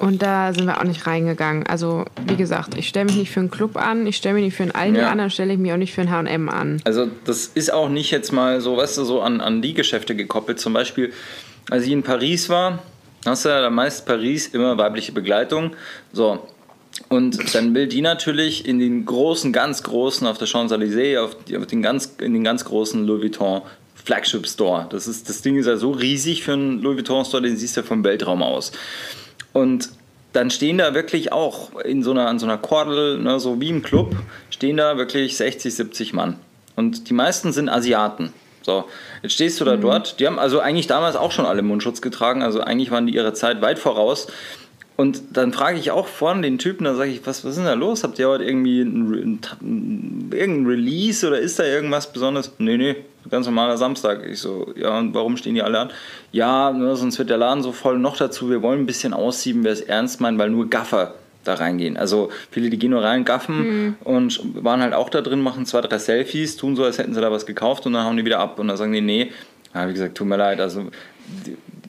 und 0.01 0.23
da 0.23 0.53
sind 0.55 0.67
wir 0.67 0.81
auch 0.81 0.85
nicht 0.85 1.07
reingegangen. 1.07 1.67
Also, 1.67 2.07
wie 2.27 2.37
gesagt, 2.37 2.75
ich 2.77 2.89
stelle 2.89 3.05
mich 3.05 3.17
nicht 3.17 3.31
für 3.31 3.41
einen 3.41 3.51
Club 3.51 3.77
an, 3.77 4.07
ich 4.07 4.17
stelle 4.17 4.35
mich 4.37 4.45
nicht 4.45 4.57
für 4.57 4.63
einen 4.63 4.73
Aldi 4.73 4.99
Ja. 4.99 5.11
an, 5.11 5.19
dann 5.19 5.31
stelle 5.31 5.53
ich 5.53 5.59
mich 5.59 5.73
auch 5.73 5.77
nicht 5.77 5.93
für 5.95 6.01
einen 6.01 6.11
H&M 6.11 6.49
an. 6.49 6.81
Also 6.85 7.09
das 7.27 7.47
ist 7.47 7.71
auch 7.73 7.91
nicht 7.91 8.11
jetzt 8.11 8.33
mal 8.33 8.63
so, 8.63 8.79
weißt 8.79 8.97
du, 8.97 9.05
so 9.05 9.21
an, 9.21 9.43
an 9.43 9.61
die 9.61 9.75
Geschäfte 9.75 10.17
gekoppelt. 10.17 10.59
Zum 10.59 10.73
Beispiel, 10.73 11.13
als 11.69 11.85
ich 11.85 11.93
in 11.93 12.03
Paris 12.03 12.49
war, 12.49 12.79
hast 13.27 13.45
du 13.45 13.51
ja 13.51 13.61
da 13.61 13.69
meist 13.69 14.07
Paris 14.07 14.49
immer 14.49 14.79
weibliche 14.79 15.13
Begleitung. 15.13 15.73
So. 16.13 16.47
Und 17.09 17.55
dann 17.55 17.75
will 17.75 17.87
die 17.87 18.01
natürlich 18.01 18.67
in 18.67 18.79
den 18.79 19.05
großen, 19.05 19.53
ganz 19.53 19.83
großen, 19.83 20.27
auf 20.27 20.39
der 20.39 20.49
Champs-Élysées, 20.49 21.19
auf, 21.21 21.37
auf 21.59 21.67
den 21.67 21.83
ganz, 21.83 22.17
in 22.21 22.33
den 22.33 22.43
ganz 22.43 22.65
großen 22.65 23.07
Louis 23.07 23.23
Vuitton 23.23 23.63
Flagship 24.03 24.47
Store. 24.47 24.87
Das, 24.91 25.07
ist, 25.07 25.29
das 25.29 25.43
Ding 25.43 25.57
ist 25.59 25.67
ja 25.67 25.77
so 25.77 25.91
riesig 25.91 26.43
für 26.43 26.55
einen 26.55 26.81
Louis 26.81 26.97
Vuitton 26.97 27.25
Store, 27.25 27.43
den 27.43 27.57
siehst 27.57 27.77
du 27.77 27.83
vom 27.83 28.03
Weltraum 28.03 28.43
aus. 28.43 28.73
Und 29.53 29.91
dann 30.33 30.51
stehen 30.51 30.79
da 30.79 30.95
wirklich 30.95 31.33
auch 31.33 31.81
in 31.81 32.03
so 32.03 32.13
einer, 32.13 32.29
an 32.29 32.39
so 32.39 32.47
einer 32.47 32.59
Kordel, 32.59 33.19
ne, 33.19 33.41
so 33.41 33.61
wie 33.61 33.69
im 33.69 33.83
Club, 33.83 34.15
stehen 34.51 34.77
da 34.77 34.97
wirklich 34.97 35.37
60, 35.37 35.75
70 35.75 36.13
Mann. 36.13 36.37
Und 36.77 37.09
die 37.09 37.15
meisten 37.15 37.53
sind 37.53 37.69
Asiaten. 37.69 38.33
So, 38.63 38.85
jetzt 39.23 39.33
stehst 39.33 39.61
du 39.61 39.65
da 39.65 39.77
dort. 39.77 40.21
Die 40.21 40.27
haben 40.27 40.39
also 40.39 40.61
eigentlich 40.61 40.87
damals 40.87 41.17
auch 41.17 41.33
schon 41.33 41.47
alle 41.47 41.63
Mundschutz 41.63 42.03
getragen. 42.03 42.43
Also 42.43 42.61
eigentlich 42.61 42.91
waren 42.91 43.07
die 43.07 43.15
ihrer 43.15 43.35
Zeit 43.35 43.63
weit 43.63 43.79
voraus. 43.79 44.29
Und 45.01 45.23
dann 45.33 45.51
frage 45.55 45.79
ich 45.79 45.91
auch 45.93 46.07
vorne 46.07 46.43
den 46.43 46.59
Typen, 46.59 46.85
da 46.85 46.95
sage 46.95 47.11
ich, 47.11 47.27
was, 47.27 47.43
was 47.43 47.53
ist 47.53 47.57
denn 47.57 47.65
da 47.65 47.73
los? 47.73 48.05
Habt 48.05 48.19
ihr 48.19 48.29
heute 48.29 48.45
irgendwie 48.45 48.83
ein, 48.83 49.09
Re- 49.09 49.21
ein, 49.23 49.41
ein, 49.63 50.31
irgendein 50.31 50.67
Release 50.67 51.27
oder 51.27 51.39
ist 51.39 51.59
da 51.59 51.65
irgendwas 51.65 52.13
Besonderes? 52.13 52.53
Nee, 52.59 52.77
nee, 52.77 52.97
ganz 53.31 53.47
normaler 53.47 53.79
Samstag. 53.79 54.27
Ich 54.29 54.41
so, 54.41 54.75
ja, 54.77 54.99
und 54.99 55.15
warum 55.15 55.39
stehen 55.39 55.55
die 55.55 55.63
alle 55.63 55.79
an? 55.79 55.91
Ja, 56.33 56.71
ne, 56.71 56.95
sonst 56.97 57.19
wird 57.19 57.31
der 57.31 57.39
Laden 57.39 57.63
so 57.63 57.73
voll. 57.73 57.99
Noch 57.99 58.19
dazu, 58.19 58.51
wir 58.51 58.61
wollen 58.61 58.81
ein 58.81 58.87
bisschen 58.87 59.15
aussieben, 59.15 59.65
wer 59.65 59.73
es 59.73 59.81
ernst 59.81 60.21
meint, 60.21 60.39
weil 60.39 60.51
nur 60.51 60.69
Gaffer 60.69 61.15
da 61.45 61.55
reingehen. 61.55 61.97
Also 61.97 62.29
viele, 62.51 62.69
die 62.69 62.79
gehen 62.79 62.91
nur 62.91 63.03
rein, 63.03 63.25
gaffen 63.25 63.97
und 64.05 64.39
waren 64.63 64.83
halt 64.83 64.93
auch 64.93 65.09
da 65.09 65.23
drin, 65.23 65.41
machen 65.41 65.65
zwei, 65.65 65.81
drei 65.81 65.97
Selfies, 65.97 66.59
tun 66.59 66.77
so, 66.77 66.85
als 66.85 66.99
hätten 66.99 67.15
sie 67.15 67.23
da 67.23 67.33
was 67.33 67.47
gekauft 67.47 67.87
und 67.87 67.95
dann 67.95 68.05
hauen 68.05 68.19
die 68.19 68.27
wieder 68.27 68.39
ab 68.39 68.59
und 68.59 68.69
dann 68.69 68.77
sagen 68.77 68.93
die, 68.93 69.01
nee, 69.01 69.33
ja, 69.75 69.89
wie 69.89 69.95
gesagt, 69.95 70.15
tut 70.15 70.27
mir 70.27 70.37
leid, 70.37 70.61
also 70.61 70.91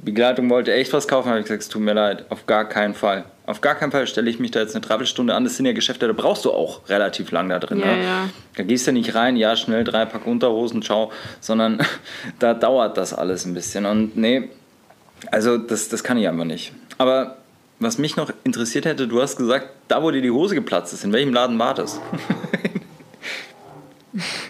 Begleitung 0.03 0.50
wollte 0.50 0.74
echt 0.74 0.93
was 0.93 1.08
kaufen, 1.08 1.29
habe 1.29 1.39
ich 1.39 1.46
gesagt, 1.46 1.62
es 1.62 1.70
tut 1.70 1.81
mir 1.81 1.93
leid, 1.93 2.25
auf 2.29 2.48
gar 2.48 2.67
keinen 2.67 2.96
Fall. 2.96 3.25
Auf 3.46 3.62
gar 3.62 3.75
keinen 3.75 3.91
Fall 3.91 4.08
stelle 4.08 4.29
ich 4.29 4.39
mich 4.39 4.51
da 4.51 4.60
jetzt 4.60 4.75
eine 4.75 4.81
Dreiviertelstunde 4.81 5.34
an. 5.34 5.43
Das 5.43 5.58
sind 5.58 5.65
ja 5.65 5.74
Geschäfte, 5.74 6.08
da 6.08 6.13
brauchst 6.13 6.46
du 6.46 6.51
auch 6.51 6.88
relativ 6.89 7.31
lang 7.31 7.50
da 7.50 7.60
drin. 7.60 7.79
Ja, 7.79 7.86
ne? 7.86 8.03
ja. 8.03 8.29
Da 8.55 8.63
gehst 8.63 8.88
du 8.88 8.91
nicht 8.93 9.13
rein, 9.13 9.36
ja, 9.36 9.55
schnell 9.55 9.84
drei 9.84 10.05
Pack 10.05 10.25
Unterhosen, 10.25 10.81
ciao, 10.81 11.12
sondern 11.39 11.79
da 12.39 12.53
dauert 12.53 12.98
das 12.98 13.13
alles 13.13 13.46
ein 13.46 13.53
bisschen. 13.53 13.86
Und 13.86 14.17
nee, 14.17 14.50
also 15.29 15.58
das, 15.58 15.89
das 15.89 16.03
kann 16.03 16.17
ich 16.17 16.27
einfach 16.27 16.46
nicht. 16.46 16.74
Aber 16.98 17.38
was 17.79 17.98
mich 17.98 18.15
noch 18.15 18.31
interessiert 18.43 18.86
hätte, 18.86 19.08
du 19.08 19.22
hast 19.22 19.38
gesagt, 19.38 19.70
da 19.88 20.01
wo 20.01 20.12
dir 20.12 20.22
die 20.22 20.31
Hose 20.31 20.55
geplatzt 20.55 20.93
ist, 20.93 21.03
in 21.03 21.13
welchem 21.13 21.34
Laden 21.34 21.60
war 21.60 21.74
das? 21.74 22.00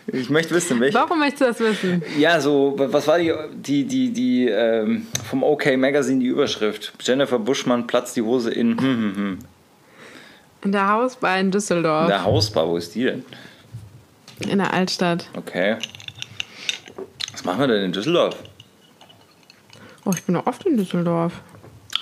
ich 0.08 0.30
möchte 0.30 0.56
wissen, 0.56 0.78
in 0.78 0.82
welchem. 0.82 0.96
Warum 0.96 1.20
möchtest 1.20 1.42
du 1.42 1.46
das 1.46 1.60
wissen? 1.60 2.04
Ja, 2.18 2.40
so, 2.42 2.74
was 2.78 3.08
war 3.08 3.20
die, 3.20 3.34
die, 3.54 3.86
die, 3.86 4.12
die 4.12 4.48
ähm, 4.48 5.08
vom 5.30 5.44
OK 5.44 5.78
Magazine 5.78 6.20
die 6.20 6.28
Überschrift? 6.28 6.94
Jennifer 7.02 7.40
Buschmann 7.40 7.88
platzt 7.88 8.16
die 8.16 8.22
Hose 8.22 8.52
in, 8.52 8.80
hm, 8.80 8.82
hm, 8.82 9.16
hm. 9.16 9.40
In 10.64 10.72
der 10.72 10.88
Hausbar 10.90 11.40
in 11.40 11.52
Düsseldorf, 11.52 12.04
in 12.04 12.10
der 12.10 12.24
Hausbar, 12.24 12.68
wo 12.68 12.78
ist 12.78 12.94
die 12.96 13.04
denn? 13.04 13.26
in 14.48 14.58
der 14.58 14.74
Altstadt. 14.74 15.30
Okay. 15.36 15.78
Was 17.32 17.44
machen 17.44 17.60
wir 17.60 17.68
denn 17.68 17.86
in 17.86 17.92
Düsseldorf? 17.92 18.36
Oh, 20.06 20.12
ich 20.16 20.24
bin 20.24 20.36
doch 20.36 20.48
oft 20.48 20.66
in 20.66 20.78
Düsseldorf. 20.78 21.34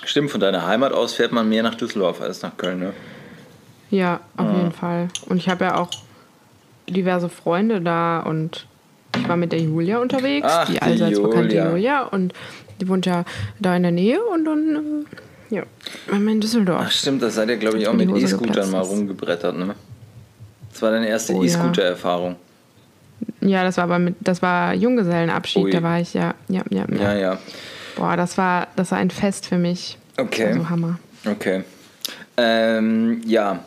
Stimmt, 0.04 0.30
von 0.30 0.40
deiner 0.40 0.66
Heimat 0.66 0.92
aus 0.92 1.14
fährt 1.14 1.32
man 1.32 1.48
mehr 1.48 1.62
nach 1.62 1.74
Düsseldorf 1.74 2.20
als 2.20 2.42
nach 2.42 2.56
Köln, 2.56 2.78
ne? 2.80 2.92
Ja, 3.90 4.20
auf 4.36 4.56
jeden 4.56 4.72
Fall. 4.72 5.08
Und 5.26 5.36
ich 5.36 5.48
habe 5.48 5.64
ja 5.64 5.76
auch 5.76 5.90
diverse 6.88 7.28
Freunde 7.28 7.80
da 7.80 8.20
und 8.20 8.66
ich 9.16 9.28
war 9.28 9.36
mit 9.36 9.52
der 9.52 9.60
Julia 9.60 9.98
unterwegs, 9.98 10.46
Ach, 10.48 10.66
die 10.66 10.74
die 10.74 10.82
allseits 10.82 11.20
bekannte 11.20 11.56
Julia. 11.56 11.70
Julia. 11.70 12.02
Und 12.04 12.32
die 12.80 12.88
wohnt 12.88 13.06
ja 13.06 13.24
da 13.58 13.76
in 13.76 13.82
der 13.82 13.92
Nähe 13.92 14.20
und 14.22 14.44
dann, 14.44 15.04
äh, 15.50 15.54
ja, 15.56 15.62
waren 16.08 16.24
wir 16.24 16.32
in 16.32 16.40
Düsseldorf. 16.40 16.82
Ach 16.86 16.90
stimmt, 16.90 17.22
das 17.22 17.34
seid 17.34 17.48
ihr, 17.48 17.56
glaube 17.56 17.78
ich, 17.78 17.88
auch 17.88 17.92
mit 17.92 18.08
E-Scootern 18.08 18.70
mal 18.70 18.80
rumgebrettert, 18.80 19.58
ne? 19.58 19.74
Das 20.72 20.80
war 20.82 20.92
deine 20.92 21.08
erste 21.08 21.34
Oh. 21.34 21.42
E-Scooter-Erfahrung. 21.42 22.36
Ja, 23.40 23.64
das 23.64 23.76
war 23.76 23.84
aber 23.84 23.98
mit, 23.98 24.14
das 24.20 24.40
war 24.42 24.74
Junggesellenabschied, 24.74 25.64
Ui. 25.64 25.70
da 25.70 25.82
war 25.82 26.00
ich 26.00 26.14
ja, 26.14 26.34
ja, 26.48 26.62
ja, 26.70 26.84
ja. 26.88 27.02
Ja, 27.02 27.14
ja. 27.14 27.38
Boah, 27.96 28.16
das 28.16 28.38
war, 28.38 28.68
das 28.76 28.92
war 28.92 28.98
ein 28.98 29.10
Fest 29.10 29.46
für 29.46 29.58
mich. 29.58 29.98
Okay. 30.16 30.46
Also 30.46 30.70
Hammer. 30.70 30.98
Okay. 31.28 31.64
Ähm, 32.36 33.20
ja. 33.26 33.58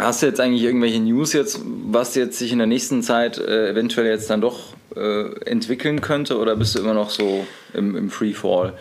Hast 0.00 0.22
du 0.22 0.26
jetzt 0.26 0.40
eigentlich 0.40 0.62
irgendwelche 0.62 1.00
News 1.00 1.32
jetzt, 1.32 1.60
was 1.64 2.14
jetzt 2.14 2.38
sich 2.38 2.52
in 2.52 2.58
der 2.58 2.66
nächsten 2.66 3.02
Zeit 3.02 3.38
äh, 3.38 3.70
eventuell 3.70 4.06
jetzt 4.06 4.30
dann 4.30 4.40
doch 4.40 4.74
äh, 4.96 5.32
entwickeln 5.44 6.00
könnte 6.00 6.38
oder 6.38 6.54
bist 6.56 6.74
du 6.76 6.80
immer 6.80 6.94
noch 6.94 7.10
so 7.10 7.46
im, 7.74 7.96
im 7.96 8.10
Freefall? 8.10 8.74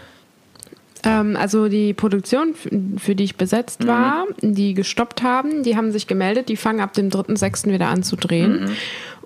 Ähm, 1.03 1.35
also 1.35 1.69
die 1.69 1.93
Produktion, 1.93 2.53
für 2.97 3.15
die 3.15 3.23
ich 3.23 3.35
besetzt 3.35 3.83
Mhm. 3.83 3.87
war, 3.87 4.25
die 4.41 4.73
gestoppt 4.73 5.23
haben, 5.23 5.63
die 5.63 5.75
haben 5.75 5.91
sich 5.91 6.07
gemeldet, 6.07 6.49
die 6.49 6.57
fangen 6.57 6.79
ab 6.81 6.93
dem 6.93 7.09
3.6. 7.09 7.71
wieder 7.71 7.87
an 7.87 8.03
zu 8.03 8.15
drehen. 8.15 8.65
Mhm. 8.65 8.71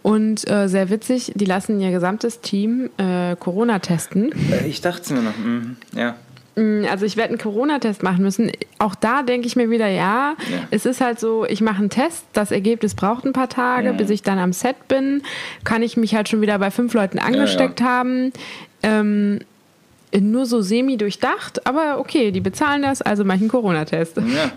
Und 0.04 0.50
äh, 0.50 0.68
sehr 0.68 0.90
witzig, 0.90 1.32
die 1.36 1.46
lassen 1.46 1.80
ihr 1.80 1.92
gesamtes 1.92 2.42
Team 2.42 2.90
äh, 2.98 3.36
Corona 3.36 3.80
testen. 3.80 4.32
Äh, 4.52 4.68
ich 4.68 4.82
dachte 4.82 5.02
es 5.04 5.10
mir 5.12 5.22
noch. 5.22 5.38
Mhm. 5.38 5.76
Ja. 5.96 6.16
Mm, 6.56 6.86
Also 6.90 7.06
ich 7.06 7.16
werde 7.18 7.30
einen 7.30 7.38
Corona-Test 7.38 8.04
machen 8.04 8.24
müssen. 8.24 8.52
Auch 8.78 8.96
da 8.96 9.24
denke 9.24 9.48
ich 9.48 9.56
mir 9.56 9.70
wieder, 9.70 9.88
ja, 9.88 10.36
Ja. 10.52 10.58
es 10.72 10.86
ist 10.86 11.00
halt 11.02 11.20
so, 11.20 11.46
ich 11.46 11.62
mache 11.62 11.78
einen 11.80 11.90
Test, 11.90 12.26
das 12.34 12.52
Ergebnis 12.52 12.94
braucht 12.96 13.26
ein 13.26 13.34
paar 13.34 13.50
Tage, 13.50 13.94
Mhm. 13.94 13.98
bis 13.98 14.10
ich 14.10 14.22
dann 14.24 14.38
am 14.38 14.52
Set 14.54 14.88
bin, 14.88 15.24
kann 15.64 15.82
ich 15.82 15.96
mich 15.98 16.14
halt 16.16 16.28
schon 16.30 16.42
wieder 16.42 16.60
bei 16.60 16.70
fünf 16.72 16.94
Leuten 16.94 17.20
angesteckt 17.20 17.82
haben. 17.82 18.34
Ähm, 18.84 19.40
nur 20.20 20.46
so 20.46 20.62
semi 20.62 20.98
durchdacht, 20.98 21.66
aber 21.66 21.98
okay, 22.00 22.32
die 22.32 22.42
bezahlen 22.42 22.82
das, 22.82 23.02
also 23.02 23.24
mache 23.24 23.38
ich 23.38 23.42
einen 23.44 23.50
Corona-Test. 23.52 24.18
ja. 24.18 24.52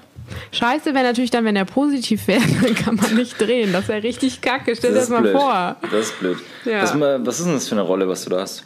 Scheiße 0.53 0.95
wäre 0.95 1.05
natürlich 1.05 1.31
dann, 1.31 1.45
wenn 1.45 1.55
er 1.55 1.67
positiv 1.67 2.27
wäre, 2.27 2.41
dann 2.63 2.75
kann 2.75 2.97
man 2.97 3.15
nicht 3.15 3.39
drehen. 3.39 3.73
Das 3.73 3.87
wäre 3.89 4.03
richtig 4.03 4.41
kacke. 4.41 4.75
Stell 4.75 4.91
dir 4.91 4.95
das 4.97 5.05
ist 5.05 5.11
mal 5.11 5.21
blöd. 5.21 5.33
vor. 5.37 5.77
Das 5.83 6.07
ist 6.07 6.19
blöd. 6.19 6.39
Ja. 6.65 6.83
Was, 6.83 6.99
was 6.99 7.39
ist 7.41 7.47
denn 7.47 7.55
das 7.55 7.69
für 7.69 7.75
eine 7.75 7.83
Rolle, 7.83 8.09
was 8.09 8.25
du 8.25 8.31
da 8.31 8.41
hast? 8.41 8.65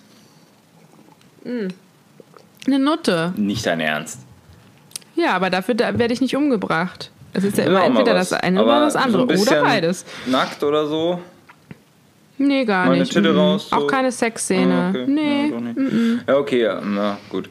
Eine 2.67 2.79
Nutte. 2.79 3.33
Nicht 3.37 3.65
dein 3.67 3.81
Ernst. 3.81 4.21
Ja, 5.15 5.35
aber 5.35 5.51
dafür 5.51 5.75
da 5.75 5.99
werde 5.99 6.13
ich 6.15 6.21
nicht 6.21 6.37
umgebracht. 6.37 7.11
Es 7.33 7.45
ist 7.45 7.59
ja 7.59 7.65
immer 7.65 7.81
mal 7.81 7.87
entweder 7.87 8.15
was. 8.15 8.31
das 8.31 8.41
eine 8.41 8.61
Aber 8.61 8.71
oder 8.77 8.81
das 8.87 8.97
andere. 8.97 9.37
so 9.37 9.43
oder 9.51 9.63
beides. 9.63 10.05
Nackt 10.27 10.63
oder 10.63 10.87
so? 10.87 11.21
Nee, 12.39 12.65
gar 12.65 12.87
Mal 12.87 12.93
eine 12.93 13.01
nicht. 13.01 13.13
Titte 13.13 13.33
Mhm. 13.33 13.39
raus, 13.39 13.69
so? 13.71 13.77
Auch 13.77 13.87
keine 13.89 14.13
Sexszene. 14.13 14.75
Ah, 14.75 14.89
okay. 14.91 15.05
Nee. 15.09 15.51
Ja, 15.51 15.61
nicht. 15.61 16.29
ja, 16.29 16.37
okay, 16.37 16.63
ja, 16.63 16.81
na 16.81 17.19
gut. 17.31 17.51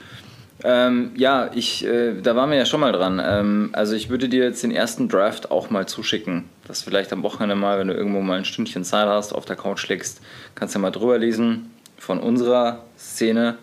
Ähm, 0.63 1.11
ja, 1.15 1.51
ich, 1.53 1.85
äh, 1.85 2.19
da 2.21 2.35
waren 2.35 2.49
wir 2.49 2.57
ja 2.57 2.65
schon 2.65 2.79
mal 2.79 2.91
dran. 2.91 3.21
Ähm, 3.23 3.69
also 3.73 3.95
ich 3.95 4.09
würde 4.09 4.27
dir 4.29 4.43
jetzt 4.45 4.63
den 4.63 4.71
ersten 4.71 5.07
Draft 5.09 5.51
auch 5.51 5.69
mal 5.69 5.85
zuschicken. 5.87 6.45
Dass 6.67 6.81
vielleicht 6.81 7.11
am 7.13 7.21
Wochenende 7.21 7.55
mal, 7.55 7.77
wenn 7.79 7.89
du 7.89 7.93
irgendwo 7.93 8.21
mal 8.21 8.37
ein 8.39 8.45
Stündchen 8.45 8.83
Zeit 8.83 9.07
hast, 9.07 9.33
auf 9.33 9.45
der 9.45 9.55
Couch 9.55 9.87
legst, 9.87 10.21
kannst 10.55 10.73
du 10.73 10.79
mal 10.79 10.89
drüber 10.91 11.17
lesen 11.17 11.69
von 11.97 12.19
unserer 12.19 12.83
Szene. 12.97 13.57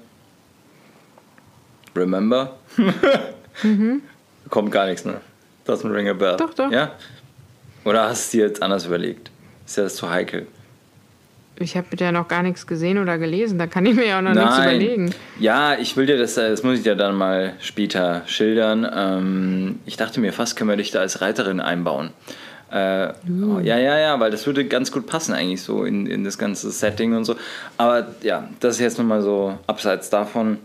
Remember? 1.96 2.56
Kommt 4.50 4.70
gar 4.72 4.86
nichts, 4.86 5.04
ne? 5.04 5.20
Doesn't 5.66 5.92
ring 5.92 6.08
a 6.08 6.12
bell. 6.12 6.34
Mhm. 6.34 6.38
Doch, 6.38 6.54
doch. 6.54 6.70
Ja? 6.70 6.92
Oder 7.84 8.08
hast 8.08 8.32
du 8.32 8.38
dir 8.38 8.46
jetzt 8.46 8.62
anders 8.62 8.86
überlegt? 8.86 9.30
Ist 9.66 9.76
ja 9.76 9.84
das 9.84 9.96
zu 9.96 10.10
heikel? 10.10 10.46
Ich 11.56 11.76
habe 11.76 11.86
ja 11.98 12.10
noch 12.10 12.26
gar 12.26 12.42
nichts 12.42 12.66
gesehen 12.66 12.98
oder 12.98 13.16
gelesen. 13.16 13.58
Da 13.58 13.66
kann 13.66 13.86
ich 13.86 13.94
mir 13.94 14.06
ja 14.06 14.18
auch 14.18 14.22
noch 14.22 14.34
nichts 14.34 14.58
überlegen. 14.58 15.14
Ja, 15.38 15.76
ich 15.78 15.96
will 15.96 16.06
dir 16.06 16.18
das, 16.18 16.36
äh, 16.36 16.50
das 16.50 16.62
muss 16.64 16.78
ich 16.78 16.82
dir 16.82 16.96
dann 16.96 17.14
mal 17.14 17.54
später 17.60 18.22
schildern. 18.26 18.88
Ähm, 18.92 19.78
ich 19.86 19.96
dachte 19.96 20.20
mir, 20.20 20.32
fast 20.32 20.56
können 20.56 20.70
wir 20.70 20.76
dich 20.76 20.90
da 20.90 21.00
als 21.00 21.20
Reiterin 21.20 21.60
einbauen. 21.60 22.10
Äh, 22.72 23.12
oh, 23.28 23.60
ja, 23.60 23.78
ja, 23.78 23.98
ja, 23.98 24.18
weil 24.18 24.32
das 24.32 24.46
würde 24.46 24.64
ganz 24.64 24.90
gut 24.90 25.06
passen 25.06 25.32
eigentlich 25.32 25.62
so 25.62 25.84
in, 25.84 26.06
in 26.06 26.24
das 26.24 26.38
ganze 26.38 26.72
Setting 26.72 27.14
und 27.14 27.24
so. 27.24 27.36
Aber 27.76 28.08
ja, 28.22 28.48
das 28.58 28.74
ist 28.76 28.80
jetzt 28.80 28.98
nochmal 28.98 29.22
so 29.22 29.56
abseits 29.68 30.10
davon. 30.10 30.58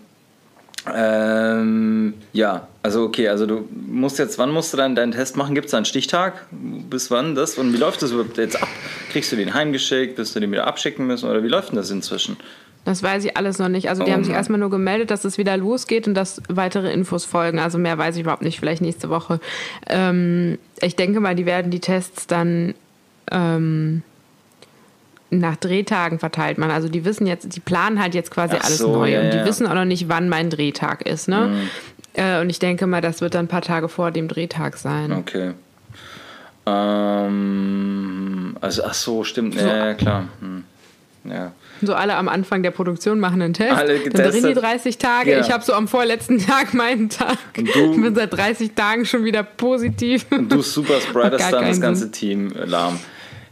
Ähm, 0.94 2.14
ja, 2.32 2.68
also 2.84 3.04
okay, 3.04 3.28
also 3.28 3.46
du 3.46 3.68
musst 3.88 4.18
jetzt, 4.18 4.38
wann 4.38 4.52
musst 4.52 4.72
du 4.74 4.78
dann 4.78 4.96
deinen 4.96 5.12
Test 5.12 5.36
machen? 5.36 5.56
Gibt 5.56 5.66
es 5.66 5.72
da 5.72 5.78
einen 5.78 5.86
Stichtag? 5.86 6.46
Bis 6.52 7.12
wann 7.12 7.36
das? 7.36 7.58
Und 7.58 7.74
wie 7.74 7.78
läuft 7.78 8.02
das 8.02 8.12
überhaupt 8.12 8.38
jetzt 8.38 8.62
ab? 8.62 8.68
Kriegst 9.12 9.32
du 9.32 9.36
den 9.36 9.54
heimgeschickt? 9.54 10.18
Wirst 10.18 10.36
du 10.36 10.40
den 10.40 10.52
wieder 10.52 10.68
abschicken 10.68 11.06
müssen? 11.06 11.30
Oder 11.30 11.44
wie 11.44 11.48
läuft 11.48 11.70
denn 11.70 11.76
das 11.76 11.92
inzwischen? 11.92 12.38
Das 12.86 13.04
weiß 13.04 13.26
ich 13.26 13.36
alles 13.36 13.60
noch 13.60 13.68
nicht. 13.68 13.90
Also 13.90 14.04
die 14.04 14.12
Oh 14.12 14.14
haben 14.14 14.24
sich 14.24 14.34
erstmal 14.34 14.60
nur 14.60 14.70
gemeldet, 14.70 15.12
dass 15.12 15.26
es 15.26 15.38
wieder 15.38 15.58
losgeht 15.58 16.08
und 16.08 16.14
dass 16.14 16.42
weitere 16.48 16.92
Infos 16.92 17.26
folgen. 17.26 17.60
Also 17.60 17.78
mehr 17.78 17.98
weiß 17.98 18.16
ich 18.16 18.22
überhaupt 18.22 18.42
nicht. 18.42 18.60
Vielleicht 18.60 18.82
nächste 18.82 19.10
Woche. 19.10 19.40
Ähm, 19.88 20.58
ich 20.82 20.96
denke 20.96 21.20
mal, 21.20 21.36
die 21.36 21.46
werden 21.46 21.72
die 21.72 21.82
Tests 21.82 22.26
dann 22.26 22.74
ähm, 23.32 24.02
nach 25.32 25.56
Drehtagen 25.58 26.20
verteilt 26.20 26.58
machen. 26.58 26.72
Also 26.72 26.90
die 26.90 27.06
wissen 27.06 27.28
jetzt, 27.28 27.56
die 27.56 27.60
planen 27.60 28.02
halt 28.02 28.16
jetzt 28.16 28.32
quasi 28.32 28.56
Ach 28.60 28.66
alles 28.66 28.80
so, 28.80 28.92
neu 28.92 29.12
ja, 29.12 29.22
und 29.22 29.32
die 29.32 29.38
ja. 29.38 29.46
wissen 29.46 29.68
auch 29.68 29.76
noch 29.76 29.86
nicht, 29.86 30.10
wann 30.10 30.28
mein 30.30 30.50
Drehtag 30.50 31.04
ist. 31.08 31.28
Ne? 31.28 31.68
Äh, 32.14 32.42
und 32.42 32.50
ich 32.50 32.60
denke 32.60 32.88
mal, 32.88 33.02
das 33.02 33.22
wird 33.22 33.36
dann 33.36 33.46
ein 33.46 33.50
paar 33.50 33.62
Tage 33.62 33.90
vor 33.90 34.12
dem 34.12 34.28
Drehtag 34.28 34.78
sein. 34.78 35.12
Okay. 35.12 35.54
Ähm, 36.66 38.56
also, 38.62 38.84
ach 38.84 38.94
so, 38.94 39.24
stimmt. 39.24 39.58
So. 39.58 39.66
Ja, 39.66 39.88
ja, 39.88 39.94
klar. 39.94 40.28
Hm. 40.42 40.64
Ja. 41.26 41.52
So 41.82 41.94
alle 41.94 42.16
am 42.16 42.28
Anfang 42.30 42.64
der 42.64 42.72
Produktion 42.72 43.20
machen 43.20 43.42
einen 43.42 43.54
Test. 43.54 43.72
Alle 43.74 44.00
dann 44.00 44.12
drehen 44.12 44.44
die 44.44 44.54
getestet. 44.54 44.64
30 44.64 44.98
Tage. 44.98 45.32
Ja. 45.32 45.40
Ich 45.42 45.52
habe 45.52 45.64
so 45.64 45.74
am 45.74 45.88
vorletzten 45.88 46.40
Tag 46.46 46.74
meinen 46.74 47.10
Tag. 47.10 47.38
Und 47.58 47.74
du- 47.76 47.94
Ich 47.94 48.02
bin 48.02 48.16
seit 48.16 48.34
30 48.34 48.74
Tagen 48.74 49.06
schon 49.06 49.24
wieder 49.26 49.44
positiv. 49.44 50.26
Und 50.32 50.52
du 50.52 50.62
super 50.62 50.96
gar 51.14 51.30
dann 51.30 51.66
das 51.68 51.82
ganze. 51.82 52.12
Team 52.12 52.54
äh, 52.56 52.66
lahm. 52.66 53.00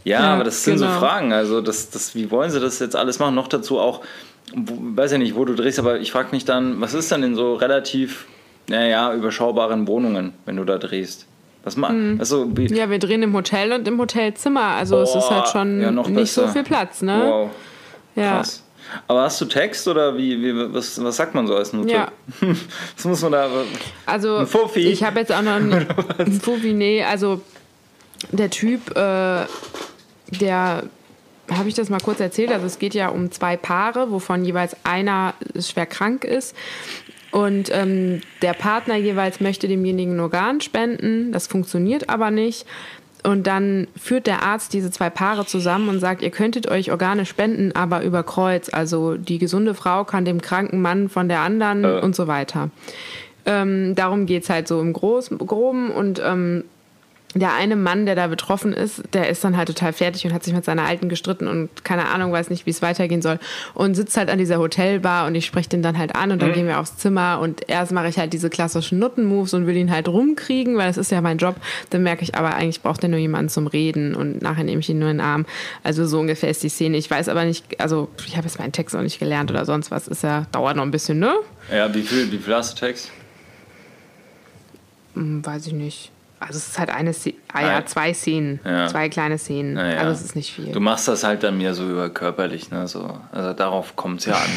Ja, 0.07 0.21
Ja, 0.21 0.33
aber 0.35 0.43
das 0.43 0.63
sind 0.63 0.77
so 0.77 0.85
genau. 0.85 0.99
Fragen. 0.99 1.33
Also, 1.33 1.61
das, 1.61 1.89
das, 1.89 2.15
wie 2.15 2.29
wollen 2.31 2.49
sie 2.49 2.59
das 2.59 2.79
jetzt 2.79 2.95
alles 2.95 3.19
machen? 3.19 3.35
Noch 3.35 3.47
dazu 3.47 3.79
auch, 3.79 4.01
weiß 4.55 5.11
ja 5.11 5.17
nicht, 5.17 5.35
wo 5.35 5.43
du 5.45 5.53
drehst, 5.55 5.79
aber 5.79 5.99
ich 5.99 6.11
frage 6.11 6.29
mich 6.31 6.45
dann, 6.45 6.79
was 6.79 6.93
ist 6.93 7.11
dann 7.11 7.23
in 7.23 7.35
so 7.35 7.55
relativ, 7.55 8.25
naja, 8.69 9.13
überschaubaren 9.13 9.87
Wohnungen, 9.87 10.33
wenn 10.45 10.55
du 10.55 10.63
da 10.63 10.77
drehst? 10.77 11.25
Was 11.63 11.75
ma 11.75 11.91
also, 12.19 12.47
wie, 12.55 12.69
Mhm. 12.69 12.75
Ja, 12.75 12.89
wir 12.89 12.99
drehen 12.99 13.23
im 13.23 13.33
Hotel 13.33 13.73
und 13.73 13.85
im 13.87 13.99
Hotelzimmer. 13.99 14.61
Also 14.75 15.01
es 15.01 15.13
ist 15.13 15.29
halt 15.29 15.49
schon 15.49 15.81
ja, 15.81 15.91
noch 15.91 16.07
nicht 16.07 16.31
so 16.31 16.41
besser. 16.43 16.53
viel 16.53 16.63
Platz, 16.63 17.01
ne? 17.01 17.21
Wow, 17.25 17.49
ja. 18.15 18.37
krass. 18.37 18.63
Aber 19.09 19.23
hast 19.23 19.41
du 19.41 19.45
Text 19.45 19.85
oder 19.89 20.15
wie, 20.17 20.41
wie 20.41 20.73
was, 20.73 21.03
was 21.03 21.17
sagt 21.17 21.35
man 21.35 21.45
so 21.45 21.55
als 21.57 21.73
Note? 21.73 21.91
Ja. 21.91 22.07
Was 22.95 23.03
muss 23.03 23.21
man 23.21 23.33
da. 23.33 23.49
Also 24.05 24.37
Ein 24.37 24.47
Fuffi? 24.47 24.87
ich 24.87 25.03
habe 25.03 25.19
jetzt 25.19 25.33
auch 25.33 25.41
noch 25.41 25.55
einen, 25.55 25.73
einen 26.17 26.39
Fuffi, 26.39 26.71
nee, 26.71 27.03
also 27.03 27.41
der 28.31 28.49
Typ, 28.49 28.95
äh, 28.95 29.41
der 30.31 30.83
habe 31.49 31.69
ich 31.69 31.75
das 31.75 31.89
mal 31.89 31.99
kurz 31.99 32.19
erzählt. 32.19 32.51
Also 32.51 32.65
es 32.65 32.79
geht 32.79 32.93
ja 32.93 33.09
um 33.09 33.31
zwei 33.31 33.57
Paare, 33.57 34.11
wovon 34.11 34.43
jeweils 34.43 34.75
einer 34.83 35.33
schwer 35.59 35.85
krank 35.85 36.23
ist. 36.23 36.55
Und 37.31 37.69
ähm, 37.73 38.21
der 38.41 38.53
Partner 38.53 38.95
jeweils 38.95 39.39
möchte 39.39 39.67
demjenigen 39.67 40.17
ein 40.17 40.19
Organ 40.19 40.61
spenden. 40.61 41.31
Das 41.31 41.47
funktioniert 41.47 42.09
aber 42.09 42.31
nicht. 42.31 42.65
Und 43.23 43.47
dann 43.47 43.87
führt 43.97 44.27
der 44.27 44.43
Arzt 44.43 44.73
diese 44.73 44.91
zwei 44.91 45.09
Paare 45.09 45.45
zusammen 45.45 45.89
und 45.89 45.99
sagt, 45.99 46.21
ihr 46.21 46.29
könntet 46.29 46.69
euch 46.69 46.91
Organe 46.91 47.25
spenden, 47.25 47.73
aber 47.75 48.03
über 48.03 48.23
Kreuz. 48.23 48.69
Also 48.71 49.15
die 49.15 49.37
gesunde 49.37 49.73
Frau 49.73 50.03
kann 50.03 50.23
dem 50.23 50.41
kranken 50.41 50.81
Mann 50.81 51.09
von 51.09 51.27
der 51.27 51.41
anderen 51.41 51.83
Äh. 51.83 51.99
und 51.99 52.15
so 52.15 52.27
weiter. 52.27 52.69
Ähm, 53.45 53.95
darum 53.95 54.25
geht 54.25 54.43
es 54.43 54.49
halt 54.49 54.67
so 54.67 54.79
im 54.79 54.93
Groß 54.93 55.31
Groben. 55.39 55.91
Und 55.91 56.21
ähm, 56.23 56.63
der 57.39 57.53
eine 57.53 57.75
Mann, 57.75 58.05
der 58.05 58.15
da 58.15 58.27
betroffen 58.27 58.73
ist, 58.73 59.03
der 59.13 59.29
ist 59.29 59.43
dann 59.43 59.57
halt 59.57 59.67
total 59.67 59.93
fertig 59.93 60.25
und 60.25 60.33
hat 60.33 60.43
sich 60.43 60.53
mit 60.53 60.65
seiner 60.65 60.83
Alten 60.83 61.09
gestritten 61.09 61.47
und 61.47 61.83
keine 61.83 62.07
Ahnung, 62.07 62.31
weiß 62.31 62.49
nicht, 62.49 62.65
wie 62.65 62.69
es 62.69 62.81
weitergehen 62.81 63.21
soll. 63.21 63.39
Und 63.73 63.95
sitzt 63.95 64.17
halt 64.17 64.29
an 64.29 64.37
dieser 64.37 64.59
Hotelbar 64.59 65.27
und 65.27 65.35
ich 65.35 65.45
spreche 65.45 65.69
den 65.69 65.81
dann 65.81 65.97
halt 65.97 66.15
an 66.15 66.31
und 66.31 66.41
dann 66.41 66.53
gehen 66.53 66.67
wir 66.67 66.79
aufs 66.79 66.97
Zimmer 66.97 67.39
und 67.41 67.69
erst 67.69 67.91
mache 67.91 68.07
ich 68.07 68.17
halt 68.17 68.33
diese 68.33 68.49
klassischen 68.49 68.99
Nutten-Moves 68.99 69.53
und 69.53 69.67
will 69.67 69.75
ihn 69.75 69.91
halt 69.91 70.07
rumkriegen, 70.07 70.77
weil 70.77 70.87
das 70.87 70.97
ist 70.97 71.11
ja 71.11 71.21
mein 71.21 71.37
Job. 71.37 71.55
Dann 71.89 72.03
merke 72.03 72.23
ich 72.23 72.35
aber, 72.35 72.55
eigentlich 72.55 72.81
braucht 72.81 73.03
er 73.03 73.09
nur 73.09 73.19
jemanden 73.19 73.49
zum 73.49 73.67
Reden 73.67 74.15
und 74.15 74.41
nachher 74.41 74.63
nehme 74.63 74.79
ich 74.79 74.89
ihn 74.89 74.99
nur 74.99 75.09
in 75.09 75.17
den 75.17 75.25
Arm. 75.25 75.45
Also 75.83 76.05
so 76.05 76.19
ungefähr 76.19 76.49
ist 76.49 76.63
die 76.63 76.69
Szene. 76.69 76.97
Ich 76.97 77.09
weiß 77.09 77.29
aber 77.29 77.45
nicht, 77.45 77.79
also 77.79 78.09
ich 78.25 78.35
habe 78.37 78.47
jetzt 78.47 78.59
meinen 78.59 78.71
Text 78.71 78.95
auch 78.95 79.01
nicht 79.01 79.19
gelernt 79.19 79.51
oder 79.51 79.65
sonst 79.65 79.91
was. 79.91 80.07
Ist 80.07 80.23
ja, 80.23 80.45
dauert 80.51 80.75
noch 80.75 80.83
ein 80.83 80.91
bisschen, 80.91 81.19
ne? 81.19 81.33
Ja, 81.71 81.93
wie 81.93 82.01
viel, 82.01 82.31
wie 82.31 82.37
viel 82.37 82.55
hast 82.55 82.73
du 82.73 82.85
Text? 82.85 83.11
Hm, 85.13 85.45
weiß 85.45 85.67
ich 85.67 85.73
nicht. 85.73 86.11
Also 86.39 86.57
es 86.57 86.67
ist 86.67 86.77
halt 86.79 86.91
eine 86.91 87.13
Szene, 87.13 87.35
ah 87.51 87.61
ja, 87.61 87.85
zwei 87.85 88.13
Szenen, 88.13 88.59
Ja. 88.63 88.87
zwei 88.87 89.09
kleine 89.09 89.37
Szenen. 89.39 89.75
Ja, 89.75 89.89
ja. 89.93 89.97
Also 90.01 90.11
es 90.11 90.21
ist 90.21 90.35
nicht 90.35 90.53
viel. 90.53 90.71
Du 90.71 90.79
machst 90.79 91.07
das 91.07 91.23
halt 91.23 91.41
dann 91.41 91.57
mehr 91.57 91.73
so 91.73 91.83
über 91.89 92.09
körperlich, 92.09 92.69
ne? 92.69 92.87
So, 92.87 93.19
also 93.31 93.53
darauf 93.53 93.95
kommt 93.95 94.19
es 94.19 94.27
ja 94.27 94.35
an. 94.35 94.49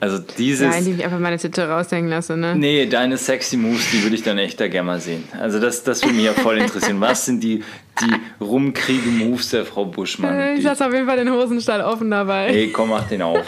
Also 0.00 0.18
dieses. 0.18 0.74
indem 0.74 0.98
ich 0.98 1.04
einfach 1.04 1.18
meine 1.18 1.36
Titte 1.36 1.68
raushängen 1.68 2.08
lasse, 2.08 2.38
ne? 2.38 2.54
Nee, 2.56 2.86
deine 2.86 3.18
sexy 3.18 3.58
Moves, 3.58 3.90
die 3.90 4.02
würde 4.02 4.16
ich 4.16 4.22
dann 4.22 4.38
echt 4.38 4.58
da 4.58 4.68
gerne 4.68 4.86
mal 4.86 5.00
sehen. 5.00 5.24
Also 5.38 5.60
das, 5.60 5.82
das 5.84 6.02
würde 6.02 6.14
mich 6.16 6.24
ja 6.24 6.32
voll 6.32 6.56
interessieren. 6.56 6.98
Was 7.02 7.26
sind 7.26 7.44
die, 7.44 7.62
die 8.00 8.14
rumkriegen-Moves 8.42 9.50
der 9.50 9.66
Frau 9.66 9.84
Buschmann? 9.84 10.40
Ich 10.54 10.60
Die, 10.60 10.64
lasse 10.64 10.86
auf 10.86 10.92
jeden 10.94 11.06
Fall 11.06 11.18
den 11.18 11.30
Hosenstall 11.30 11.82
offen 11.82 12.10
dabei. 12.10 12.48
hey, 12.48 12.70
komm, 12.72 12.88
mach 12.90 13.06
den 13.08 13.20
auf. 13.20 13.44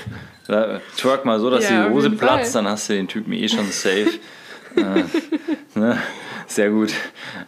Twerk 0.98 1.24
mal 1.24 1.40
so, 1.40 1.48
dass 1.48 1.66
die 1.66 1.74
Hose 1.90 2.10
platzt, 2.10 2.52
Fall. 2.52 2.62
dann 2.64 2.72
hast 2.72 2.88
du 2.90 2.92
den 2.94 3.08
Typen 3.08 3.32
eh 3.32 3.48
schon 3.48 3.64
safe. 3.70 4.10
äh, 4.76 5.78
ne? 5.78 5.98
Sehr 6.54 6.70
gut. 6.70 6.92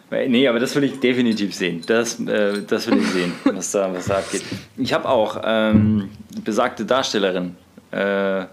Nee, 0.09 0.47
aber 0.47 0.59
das 0.59 0.75
will 0.75 0.83
ich 0.83 0.99
definitiv 0.99 1.53
sehen. 1.53 1.81
Das, 1.85 2.19
äh, 2.21 2.63
das 2.67 2.87
will 2.89 2.97
ich 2.97 3.07
sehen, 3.09 3.33
was 3.45 3.71
da, 3.71 3.93
was 3.93 4.05
da 4.07 4.17
abgeht. 4.17 4.43
Ich 4.77 4.93
habe 4.93 5.07
auch 5.07 5.39
ähm, 5.43 6.09
besagte 6.43 6.85
Darstellerin, 6.85 7.55
äh, 7.91 8.45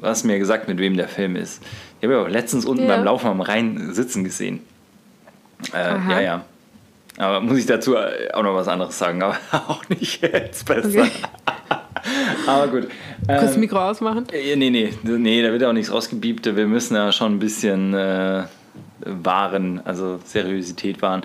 was 0.00 0.24
mir 0.24 0.38
gesagt, 0.38 0.66
mit 0.68 0.78
wem 0.78 0.96
der 0.96 1.08
Film 1.08 1.36
ist. 1.36 1.62
Ich 2.00 2.04
habe 2.04 2.14
ja 2.14 2.22
auch 2.22 2.28
letztens 2.28 2.64
unten 2.64 2.84
Ja. 2.84 2.96
beim 2.96 3.04
Laufen 3.04 3.26
am 3.26 3.40
Rhein 3.42 3.92
sitzen 3.92 4.24
gesehen. 4.24 4.60
Äh, 5.74 5.98
ja, 6.10 6.20
ja. 6.20 6.44
Aber 7.18 7.40
muss 7.40 7.58
ich 7.58 7.66
dazu 7.66 7.96
auch 7.96 8.42
noch 8.42 8.54
was 8.54 8.68
anderes 8.68 8.96
sagen, 8.98 9.22
aber 9.22 9.36
auch 9.68 9.86
nicht 9.90 10.22
jetzt 10.22 10.64
besser. 10.66 10.88
Okay. 11.02 11.10
Aber 12.46 12.68
gut. 12.68 12.88
Das 13.26 13.54
Ähm, 13.54 13.60
Mikro 13.60 13.78
ausmachen. 13.90 14.24
äh, 14.32 14.54
nee, 14.56 14.70
nee, 14.70 14.94
nee, 15.02 15.42
da 15.42 15.50
wird 15.52 15.64
auch 15.64 15.72
nichts 15.72 15.92
rausgebiebt. 15.92 16.46
Wir 16.56 16.66
müssen 16.66 16.94
ja 16.94 17.10
schon 17.12 17.34
ein 17.34 17.38
bisschen 17.40 17.92
äh, 17.92 18.44
wahren, 19.00 19.80
also 19.84 20.18
Seriosität 20.24 21.00
wahren. 21.02 21.22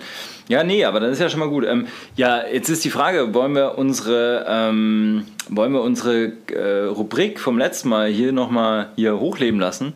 Ja, 0.48 0.62
nee, 0.64 0.84
aber 0.84 1.00
das 1.00 1.12
ist 1.12 1.20
ja 1.20 1.28
schon 1.28 1.40
mal 1.40 1.48
gut. 1.48 1.64
Ähm, 1.66 1.86
ja, 2.16 2.46
jetzt 2.46 2.68
ist 2.68 2.84
die 2.84 2.90
Frage, 2.90 3.34
wollen 3.34 3.54
wir 3.54 3.78
unsere, 3.78 4.44
ähm, 4.48 5.24
wollen 5.48 5.72
wir 5.72 5.82
unsere 5.82 6.32
äh, 6.52 6.84
Rubrik 6.84 7.40
vom 7.40 7.58
letzten 7.58 7.88
Mal 7.88 8.08
hier 8.08 8.32
nochmal 8.32 8.88
hier 8.96 9.18
hochleben 9.18 9.60
lassen? 9.60 9.94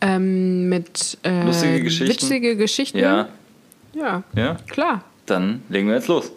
Ähm, 0.00 0.68
mit 0.68 1.18
äh, 1.22 1.44
Lustige 1.44 1.82
Geschichten? 1.82 2.08
witzige 2.08 2.56
Geschichten. 2.56 2.98
Ja, 2.98 3.28
Ja, 3.94 4.22
ja. 4.34 4.56
klar. 4.68 5.04
Dann 5.26 5.62
legen 5.68 5.86
wir 5.88 5.94
jetzt 5.94 6.08
los. 6.08 6.32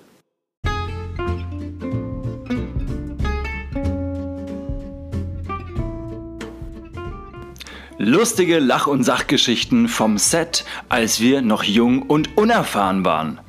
Lustige 7.97 8.59
Lach- 8.59 8.87
und 8.87 9.03
Sachgeschichten 9.03 9.87
vom 9.87 10.17
Set, 10.17 10.65
als 10.89 11.21
wir 11.21 11.41
noch 11.41 11.63
jung 11.63 12.01
und 12.01 12.37
unerfahren 12.37 13.05
waren. 13.05 13.39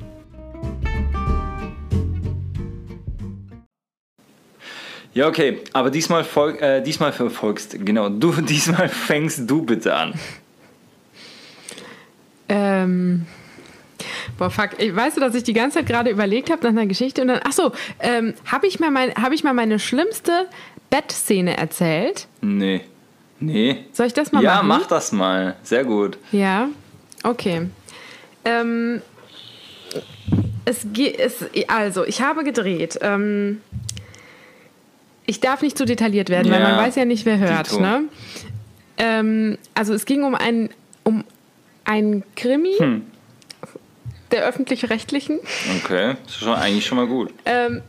Ja, 5.13 5.27
okay, 5.27 5.59
aber 5.73 5.89
diesmal, 5.89 6.23
folg, 6.23 6.61
äh, 6.61 6.81
diesmal 6.81 7.11
verfolgst, 7.11 7.83
genau, 7.85 8.07
du, 8.07 8.31
diesmal 8.41 8.87
fängst 8.87 9.49
du 9.49 9.63
bitte 9.63 9.93
an. 9.93 10.13
Ähm, 12.47 13.25
boah, 14.37 14.49
fuck. 14.49 14.69
Ich, 14.77 14.95
weißt 14.95 15.17
du, 15.17 15.21
dass 15.21 15.35
ich 15.35 15.43
die 15.43 15.53
ganze 15.53 15.79
Zeit 15.79 15.87
gerade 15.87 16.09
überlegt 16.09 16.49
habe 16.51 16.61
nach 16.63 16.69
einer 16.69 16.85
Geschichte 16.85 17.21
und 17.21 17.27
dann, 17.27 17.41
ach 17.43 17.51
so, 17.51 17.73
ähm, 17.99 18.33
habe 18.45 18.67
ich, 18.67 18.79
mal 18.79 18.91
mein, 18.91 19.13
hab 19.15 19.33
ich 19.33 19.43
mal 19.43 19.53
meine 19.53 19.79
schlimmste 19.79 20.47
Bettszene 20.89 21.57
erzählt? 21.57 22.27
Nee, 22.39 22.81
nee. 23.39 23.85
Soll 23.93 24.07
ich 24.07 24.13
das 24.13 24.31
mal 24.31 24.43
Ja, 24.43 24.55
machen? 24.63 24.67
mach 24.67 24.87
das 24.87 25.11
mal, 25.11 25.55
sehr 25.63 25.83
gut. 25.83 26.17
Ja, 26.31 26.69
okay. 27.23 27.69
Ähm, 28.45 29.01
es 30.65 30.85
geht, 30.93 31.19
es, 31.19 31.45
also, 31.67 32.05
ich 32.05 32.21
habe 32.21 32.43
gedreht. 32.43 32.99
Ähm, 33.01 33.61
ich 35.25 35.39
darf 35.39 35.61
nicht 35.61 35.77
zu 35.77 35.85
detailliert 35.85 36.29
werden, 36.29 36.51
weil 36.51 36.61
Ja, 36.61 36.69
man 36.69 36.77
weiß 36.77 36.95
ja 36.95 37.05
nicht, 37.05 37.25
wer 37.25 37.37
hört. 37.39 37.77
Ne? 37.79 38.03
Ähm, 38.97 39.57
also, 39.73 39.93
es 39.93 40.05
ging 40.05 40.23
um 40.23 40.35
einen, 40.35 40.69
um 41.03 41.23
einen 41.85 42.23
Krimi 42.35 42.73
Hm. 42.79 43.01
der 44.31 44.45
öffentlich-rechtlichen. 44.45 45.39
Okay, 45.83 46.15
das 46.25 46.33
ist 46.35 46.39
schon, 46.39 46.53
eigentlich 46.53 46.85
schon 46.85 46.97
mal 46.97 47.07
gut. 47.07 47.33
Ähm, 47.45 47.81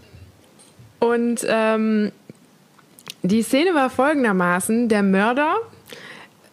und 1.00 1.44
ähm, 1.48 2.12
die 3.22 3.42
Szene 3.42 3.74
war 3.74 3.90
folgendermaßen: 3.90 4.88
Der 4.88 5.02
Mörder, 5.02 5.57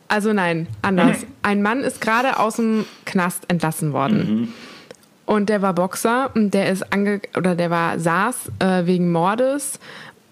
also 0.08 0.34
nein, 0.34 0.68
anders. 0.82 1.26
Ein 1.42 1.62
Mann 1.62 1.82
ist 1.82 2.02
gerade 2.02 2.40
aus 2.40 2.56
dem 2.58 2.86
Knast 3.06 3.44
entlassen 3.50 3.94
worden. 3.94 4.54
Und 5.26 5.50
der 5.50 5.62
war 5.64 5.74
Boxer 5.74 6.30
und 6.36 6.54
der 6.54 6.70
ist 6.70 6.94
ange 6.94 7.20
oder 7.36 7.56
der 7.56 7.72
war 7.72 7.98
saß 8.00 8.52
äh, 8.60 8.86
wegen 8.86 9.12
Mordes 9.12 9.80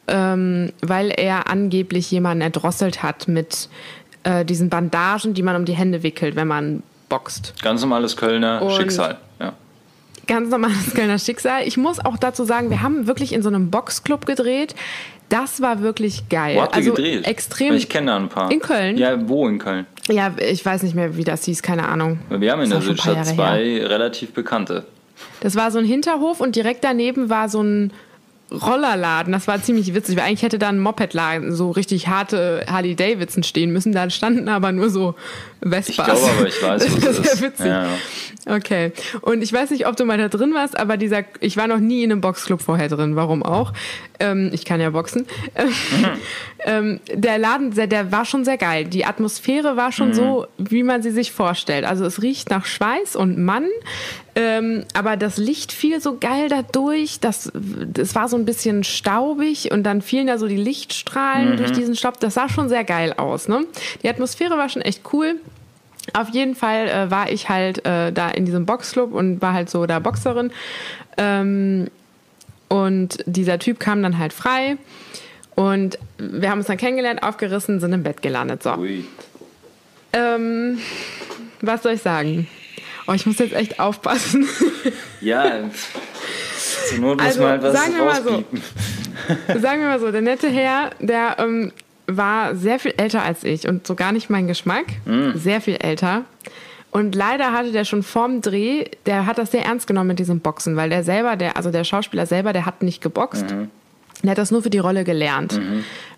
ähm, 0.07 0.71
weil 0.81 1.09
er 1.11 1.49
angeblich 1.49 2.11
jemanden 2.11 2.41
erdrosselt 2.41 3.03
hat 3.03 3.27
mit 3.27 3.69
äh, 4.23 4.43
diesen 4.45 4.69
Bandagen, 4.69 5.33
die 5.33 5.43
man 5.43 5.55
um 5.55 5.65
die 5.65 5.73
Hände 5.73 6.03
wickelt, 6.03 6.35
wenn 6.35 6.47
man 6.47 6.83
boxt. 7.09 7.53
Ganz 7.61 7.81
normales 7.81 8.17
Kölner 8.17 8.61
Und- 8.61 8.73
Schicksal. 8.73 9.17
Ja. 9.39 9.53
Ganz 10.27 10.49
normales 10.49 10.93
Kölner 10.93 11.19
Schicksal. 11.19 11.67
Ich 11.67 11.77
muss 11.77 11.99
auch 12.03 12.17
dazu 12.17 12.43
sagen, 12.45 12.69
wir 12.69 12.81
haben 12.81 13.07
wirklich 13.07 13.33
in 13.33 13.41
so 13.41 13.49
einem 13.49 13.69
Boxclub 13.71 14.25
gedreht. 14.25 14.73
Das 15.29 15.61
war 15.61 15.81
wirklich 15.81 16.29
geil. 16.29 16.57
Wo 16.57 16.61
habt 16.61 16.73
ihr 16.73 16.77
also 16.77 16.93
gedreht? 16.93 17.27
extrem. 17.27 17.69
Weil 17.69 17.77
Ich 17.77 17.89
kenne 17.89 18.07
da 18.07 18.17
ein 18.17 18.29
paar. 18.29 18.51
In 18.51 18.59
Köln? 18.59 18.97
Ja, 18.97 19.27
wo 19.27 19.47
in 19.47 19.59
Köln? 19.59 19.85
Ja, 20.09 20.33
ich 20.37 20.65
weiß 20.65 20.83
nicht 20.83 20.95
mehr, 20.95 21.17
wie 21.17 21.23
das 21.23 21.45
hieß, 21.45 21.61
keine 21.61 21.87
Ahnung. 21.87 22.19
Wir 22.29 22.51
haben 22.51 22.61
in 22.61 22.69
der 22.69 22.81
Südstadt 22.81 23.25
zwei 23.25 23.83
relativ 23.85 24.33
bekannte. 24.33 24.85
Das 25.39 25.55
war 25.55 25.71
so 25.71 25.79
ein 25.79 25.85
Hinterhof 25.85 26.39
und 26.39 26.55
direkt 26.55 26.83
daneben 26.83 27.29
war 27.29 27.49
so 27.49 27.61
ein 27.61 27.91
Rollerladen. 28.51 29.33
Das 29.33 29.47
war 29.47 29.61
ziemlich 29.61 29.93
witzig, 29.95 30.15
weil 30.17 30.25
eigentlich 30.25 30.43
hätte 30.43 30.59
da 30.59 30.69
ein 30.69 30.79
Mopedladen, 30.79 31.53
so 31.55 31.71
richtig 31.71 32.07
harte 32.07 32.65
Harley 32.69 32.95
Davidson 32.95 33.43
stehen 33.43 33.71
müssen. 33.71 33.93
Da 33.93 34.09
standen 34.09 34.47
aber 34.47 34.71
nur 34.71 34.89
so 34.89 35.15
Vespas. 35.63 35.89
Ich 35.89 35.95
glaube 35.97 36.31
aber, 36.37 36.47
ich 36.47 36.61
weiß, 36.61 36.95
was 36.95 36.99
das 36.99 37.19
ist. 37.19 37.35
Ja 37.35 37.41
witzig. 37.41 37.65
Ja, 37.65 37.83
ja. 37.83 37.89
Okay. 38.45 38.91
Und 39.21 39.41
ich 39.41 39.53
weiß 39.53 39.71
nicht, 39.71 39.87
ob 39.87 39.95
du 39.95 40.05
mal 40.05 40.17
da 40.17 40.27
drin 40.27 40.53
warst, 40.53 40.77
aber 40.77 40.97
dieser, 40.97 41.23
ich 41.39 41.55
war 41.55 41.67
noch 41.67 41.79
nie 41.79 42.03
in 42.03 42.11
einem 42.11 42.21
Boxclub 42.21 42.61
vorher 42.61 42.89
drin. 42.89 43.15
Warum 43.15 43.43
auch? 43.43 43.71
Ähm, 44.19 44.51
ich 44.53 44.65
kann 44.65 44.81
ja 44.81 44.89
boxen. 44.89 45.25
Ähm, 45.55 45.69
ähm, 46.65 46.99
der 47.13 47.37
Laden, 47.37 47.71
der, 47.71 47.87
der 47.87 48.11
war 48.11 48.25
schon 48.25 48.43
sehr 48.43 48.57
geil. 48.57 48.85
Die 48.85 49.05
Atmosphäre 49.05 49.77
war 49.77 49.91
schon 49.91 50.13
so, 50.13 50.47
wie 50.57 50.83
man 50.83 51.01
sie 51.01 51.11
sich 51.11 51.31
vorstellt. 51.31 51.85
Also 51.85 52.05
es 52.05 52.21
riecht 52.21 52.49
nach 52.49 52.65
Schweiß 52.65 53.15
und 53.15 53.37
Mann. 53.37 53.67
Ähm, 54.35 54.83
aber 54.93 55.15
das 55.15 55.37
Licht 55.37 55.71
fiel 55.71 56.01
so 56.01 56.17
geil 56.17 56.49
da 56.49 56.63
durch. 56.63 57.19
Das, 57.19 57.51
das 57.53 58.15
war 58.15 58.27
so 58.27 58.35
ein 58.35 58.45
bisschen 58.45 58.83
staubig 58.83 59.71
und 59.71 59.83
dann 59.83 60.01
fielen 60.01 60.27
da 60.27 60.37
so 60.37 60.47
die 60.47 60.57
Lichtstrahlen 60.57 61.57
durch 61.57 61.71
diesen 61.71 61.95
Staub. 61.95 62.19
Das 62.19 62.33
sah 62.33 62.49
schon 62.49 62.67
sehr 62.67 62.83
geil 62.83 63.13
aus. 63.15 63.47
Ne? 63.47 63.65
Die 64.01 64.09
Atmosphäre 64.09 64.57
war 64.57 64.69
schon 64.69 64.81
echt 64.81 65.01
cool. 65.13 65.35
Auf 66.11 66.29
jeden 66.29 66.55
Fall 66.55 66.89
äh, 66.89 67.09
war 67.11 67.31
ich 67.31 67.47
halt 67.47 67.85
äh, 67.85 68.11
da 68.11 68.29
in 68.29 68.45
diesem 68.45 68.65
Boxclub 68.65 69.13
und 69.13 69.41
war 69.41 69.53
halt 69.53 69.69
so 69.69 69.85
da 69.85 69.99
Boxerin. 69.99 70.51
Ähm, 71.17 71.87
und 72.67 73.23
dieser 73.25 73.57
Typ 73.59 73.79
kam 73.79 74.03
dann 74.03 74.17
halt 74.17 74.33
frei. 74.33 74.77
Und 75.55 75.97
wir 76.17 76.49
haben 76.49 76.57
uns 76.59 76.67
dann 76.67 76.77
kennengelernt, 76.77 77.23
aufgerissen, 77.23 77.79
sind 77.79 77.93
im 77.93 78.03
Bett 78.03 78.21
gelandet. 78.21 78.63
So. 78.63 78.75
Ähm, 80.13 80.79
was 81.61 81.83
soll 81.83 81.93
ich 81.93 82.01
sagen? 82.01 82.47
Oh, 83.07 83.13
ich 83.13 83.25
muss 83.25 83.39
jetzt 83.39 83.53
echt 83.53 83.79
aufpassen. 83.79 84.47
Ja, 85.21 85.69
zur 86.87 86.97
Not 86.97 87.17
muss 87.17 87.25
Also, 87.25 87.41
man 87.41 87.49
halt 87.51 87.63
was 87.63 87.73
sagen 87.73 87.95
wir 87.95 88.03
mal 88.03 88.23
so. 88.23 88.43
Sagen 89.61 89.81
wir 89.81 89.87
mal 89.87 89.99
so, 90.01 90.11
der 90.11 90.21
nette 90.21 90.49
Herr, 90.49 90.89
der 90.99 91.37
ähm, 91.39 91.71
war 92.07 92.55
sehr 92.55 92.79
viel 92.79 92.93
älter 92.97 93.21
als 93.23 93.43
ich 93.43 93.67
und 93.67 93.87
so 93.87 93.95
gar 93.95 94.11
nicht 94.11 94.29
mein 94.29 94.47
Geschmack. 94.47 94.85
Sehr 95.35 95.61
viel 95.61 95.75
älter. 95.75 96.23
Und 96.91 97.15
leider 97.15 97.51
hatte 97.53 97.71
der 97.71 97.85
schon 97.85 98.03
vorm 98.03 98.41
Dreh, 98.41 98.85
der 99.07 99.25
hat 99.25 99.37
das 99.39 99.51
sehr 99.51 99.65
ernst 99.65 99.87
genommen 99.87 100.09
mit 100.09 100.19
diesem 100.19 100.41
Boxen, 100.41 100.75
weil 100.75 100.89
der 100.89 101.03
selber, 101.03 101.35
der, 101.35 101.57
also 101.57 101.71
der 101.71 101.83
Schauspieler 101.83 102.25
selber, 102.27 102.53
der 102.53 102.65
hat 102.67 102.83
nicht 102.83 103.01
geboxt. 103.01 103.45
Der 104.21 104.31
hat 104.31 104.37
das 104.37 104.51
nur 104.51 104.61
für 104.61 104.69
die 104.69 104.77
Rolle 104.77 105.03
gelernt. 105.03 105.59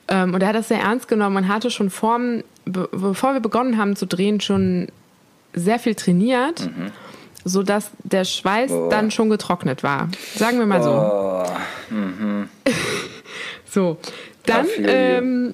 Ähm, 0.09 0.33
und 0.33 0.41
er 0.41 0.49
hat 0.49 0.55
das 0.55 0.67
sehr 0.67 0.79
ernst 0.81 1.07
genommen 1.07 1.37
und 1.37 1.47
hatte 1.47 1.71
schon 1.71 1.89
vorm, 1.89 2.43
be 2.65 2.89
bevor 2.91 3.33
wir 3.33 3.39
begonnen 3.39 3.77
haben 3.77 3.95
zu 3.95 4.05
drehen, 4.05 4.41
schon 4.41 4.87
sehr 5.53 5.79
viel 5.79 5.95
trainiert, 5.95 6.69
sodass 7.45 7.91
der 8.03 8.25
Schweiß 8.25 8.71
dann 8.89 9.11
schon 9.11 9.29
getrocknet 9.29 9.81
war. 9.81 10.09
Sagen 10.35 10.59
wir 10.59 10.65
mal 10.65 10.83
so. 10.83 10.89
Oh, 10.91 11.45
So, 13.69 13.97
dann 14.45 14.65
I 14.65 14.69
feel 14.69 14.83
you. 14.83 14.89
ähm, 14.91 15.53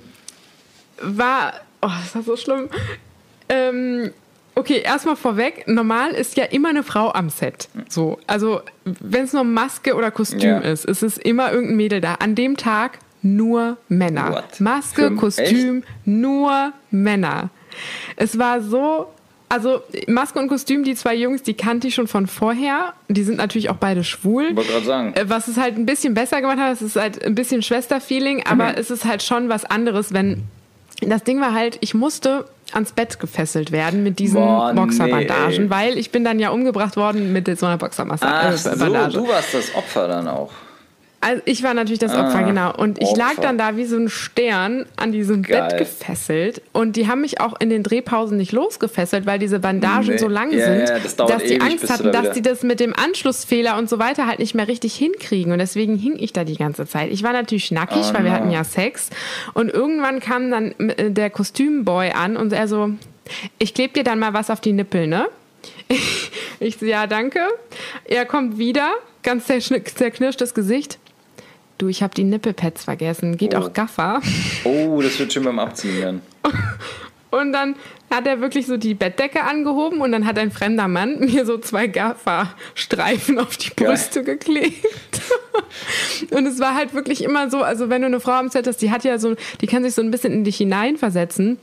war, 1.04 1.54
oh, 1.82 1.90
das 2.04 2.16
war 2.16 2.24
so 2.24 2.36
schlimm. 2.38 2.70
Ähm, 3.50 4.12
okay, 4.56 4.82
erstmal 4.84 5.16
vorweg, 5.16 5.68
normal 5.68 6.12
ist 6.12 6.38
ja 6.38 6.46
immer 6.46 6.70
eine 6.70 6.84
Frau 6.84 7.12
am 7.12 7.30
Set. 7.30 7.70
So, 7.90 8.20
also 8.28 8.62
wenn 8.86 9.26
es 9.26 9.34
nur 9.34 9.44
Maske 9.44 9.96
oder 9.96 10.12
Kostüm 10.12 10.40
Ja. 10.42 10.60
ist, 10.60 10.86
ist 10.86 11.04
es 11.04 11.18
immer 11.18 11.52
irgendein 11.52 11.78
Mädel 11.78 12.02
da. 12.02 12.16
An 12.16 12.36
dem 12.36 12.58
Tag 12.58 13.00
nur 13.22 13.78
Männer. 13.88 14.32
What? 14.32 14.60
Maske, 14.62 15.10
Für- 15.10 15.16
Kostüm, 15.16 15.84
nur 16.06 16.74
Männer. 16.92 17.50
Es 18.16 18.38
war 18.40 18.62
so. 18.62 19.08
Also 19.48 19.82
Maske 20.08 20.40
und 20.40 20.48
Kostüm, 20.48 20.86
die 20.86 20.96
zwei 20.96 21.14
Jungs, 21.14 21.44
die 21.44 21.54
kannte 21.54 21.90
ich 21.90 21.94
schon 21.96 22.08
von 22.08 22.26
vorher. 22.26 22.94
Die 23.10 23.24
sind 23.24 23.36
natürlich 23.38 23.70
auch 23.70 23.76
beide 23.76 24.06
schwul. 24.06 24.46
Ich 24.52 24.56
wollte 24.56 24.72
gerade 24.72 24.86
sagen. 24.86 25.14
Äh, 25.14 25.26
Was 25.28 25.50
es 25.50 25.58
halt 25.58 25.76
ein 25.76 25.86
bisschen 25.86 26.14
besser 26.14 26.40
gemacht 26.40 26.58
hat, 26.58 26.72
es 26.72 26.82
ist 26.82 26.96
halt 26.96 27.22
ein 27.26 27.36
bisschen 27.36 27.62
Schwesterfeeling, 27.62 28.46
aber 28.46 28.70
Mhm. 28.70 28.76
es 28.78 28.90
ist 28.92 29.04
halt 29.04 29.22
schon 29.24 29.50
was 29.50 29.66
anderes, 29.66 30.14
wenn. 30.14 30.44
Das 31.02 31.24
Ding 31.24 31.42
war 31.42 31.54
halt, 31.54 31.78
ich 31.82 31.94
musste 31.94 32.46
ans 32.74 32.94
Bett 32.94 33.20
gefesselt 33.20 33.72
werden 33.72 34.04
mit 34.04 34.20
diesen 34.20 34.40
Boah, 34.42 34.72
nee, 34.72 34.80
Boxerbandagen, 34.80 35.64
ey. 35.64 35.70
weil 35.70 35.98
ich 35.98 36.12
bin 36.12 36.24
dann 36.24 36.40
ja 36.40 36.52
umgebracht 36.52 36.96
worden 36.96 37.34
mit 37.34 37.48
so 37.60 37.66
einer 37.66 37.78
Boxermassage. 37.78 38.48
Ach 38.54 38.58
so, 38.58 39.20
du 39.20 39.28
warst 39.28 39.54
das 39.54 39.76
Opfer 39.76 40.08
dann 40.08 40.28
auch. 40.28 40.52
Also 41.24 41.42
ich 41.46 41.62
war 41.62 41.76
natürlich 41.76 42.00
das 42.00 42.14
Opfer, 42.16 42.40
Ah, 42.40 42.42
genau. 42.42 42.76
Und 42.76 43.00
ich 43.00 43.16
lag 43.16 43.32
Opfer. 43.34 43.42
dann 43.44 43.58
da 43.60 43.78
wie 43.78 43.86
so 43.86 43.96
ein 43.96 44.10
Stern 44.10 44.88
an 44.98 45.12
diesem 45.12 45.44
Geil. 45.44 45.68
Bett 45.70 45.78
gefesselt. 45.78 46.64
Und 46.74 46.96
die 46.96 47.08
haben 47.08 47.22
mich 47.22 47.40
auch 47.40 47.54
in 47.60 47.70
den 47.70 47.84
Drehpausen 47.84 48.38
nicht 48.38 48.52
losgefesselt, 48.54 49.28
weil 49.28 49.38
diese 49.38 49.60
Bandagen 49.60 50.08
Nee. 50.10 50.18
so 50.18 50.28
lang 50.28 50.52
Ja, 50.52 50.66
sind, 50.66 50.80
ja, 50.90 50.98
das 51.00 51.16
dass 51.16 51.44
die 51.44 51.62
Angst 51.62 51.90
hatten, 51.92 52.12
da 52.12 52.24
dass 52.24 52.34
die 52.34 52.42
das 52.42 52.64
mit 52.64 52.80
dem 52.80 52.96
Anschlussfehler 52.96 53.78
und 53.78 53.88
so 53.88 54.00
weiter 54.00 54.26
halt 54.26 54.40
nicht 54.40 54.56
mehr 54.56 54.68
richtig 54.68 54.96
hinkriegen. 54.96 55.52
Und 55.54 55.60
deswegen 55.60 55.96
hing 55.96 56.16
ich 56.18 56.34
da 56.34 56.44
die 56.44 56.58
ganze 56.58 56.88
Zeit. 56.88 57.12
Ich 57.12 57.22
war 57.22 57.34
natürlich 57.34 57.70
nackig, 57.72 58.04
Oh 58.10 58.14
weil 58.16 58.24
wir 58.24 58.32
no. 58.32 58.36
hatten 58.38 58.50
ja 58.52 58.64
Sex. 58.64 59.12
Und 59.54 59.70
irgendwann 59.70 60.20
kam 60.22 60.50
dann 60.50 60.72
äh, 60.90 61.12
der 61.12 61.30
Kostümboy 61.30 62.14
an 62.14 62.36
und 62.36 62.52
er 62.52 62.68
so, 62.68 62.90
ich 63.60 63.76
kleb 63.76 63.94
dir 63.94 64.04
dann 64.04 64.18
mal 64.18 64.34
was 64.34 64.50
auf 64.50 64.60
die 64.60 64.74
Nippel, 64.74 65.06
ne? 65.08 65.28
Ich 66.60 66.78
so, 66.78 66.86
ja, 66.86 67.08
danke. 67.08 67.40
Er 68.06 68.26
kommt 68.26 68.58
wieder, 68.58 68.92
ganz 69.24 69.46
zerknirschtes 69.48 70.54
Gesicht. 70.54 71.00
Du, 71.82 71.88
ich 71.88 72.04
habe 72.04 72.14
die 72.14 72.24
Nippelpads 72.24 72.84
vergessen. 72.84 73.38
Geht 73.38 73.56
Oh. 73.56 73.58
auch 73.58 73.74
Gaffer. 73.74 74.22
Oh, 74.66 75.02
das 75.02 75.18
wird 75.18 75.34
schon 75.34 75.44
beim 75.46 75.58
Abziehen 75.58 76.00
dann. 76.00 76.22
Und 77.32 77.54
dann 77.54 77.76
hat 78.12 78.28
er 78.28 78.40
wirklich 78.40 78.68
so 78.68 78.78
die 78.78 78.94
Bettdecke 78.94 79.44
angehoben 79.46 80.02
und 80.02 80.12
dann 80.12 80.26
hat 80.28 80.38
ein 80.38 80.52
fremder 80.52 80.90
Mann 80.90 81.18
mir 81.22 81.46
so 81.46 81.58
zwei 81.58 81.88
Gafferstreifen 81.88 83.40
auf 83.40 83.56
die 83.56 83.70
Geil. 83.74 83.88
Brüste 83.88 84.24
geklebt. 84.26 85.22
und 86.32 86.46
es 86.46 86.60
war 86.60 86.76
halt 86.76 86.94
wirklich 86.94 87.24
immer 87.24 87.50
so, 87.50 87.64
also 87.64 87.90
wenn 87.90 88.02
du 88.02 88.08
eine 88.08 88.20
Frau 88.20 88.34
am 88.34 88.50
Set 88.50 88.68
hast, 88.68 88.82
die 88.82 88.92
hat 88.92 89.06
ja 89.06 89.18
so, 89.18 89.36
die 89.62 89.68
kann 89.68 89.82
sich 89.84 89.94
so 89.96 90.02
ein 90.02 90.12
bisschen 90.12 90.34
in 90.34 90.44
dich 90.44 90.58
hineinversetzen. 90.58 91.58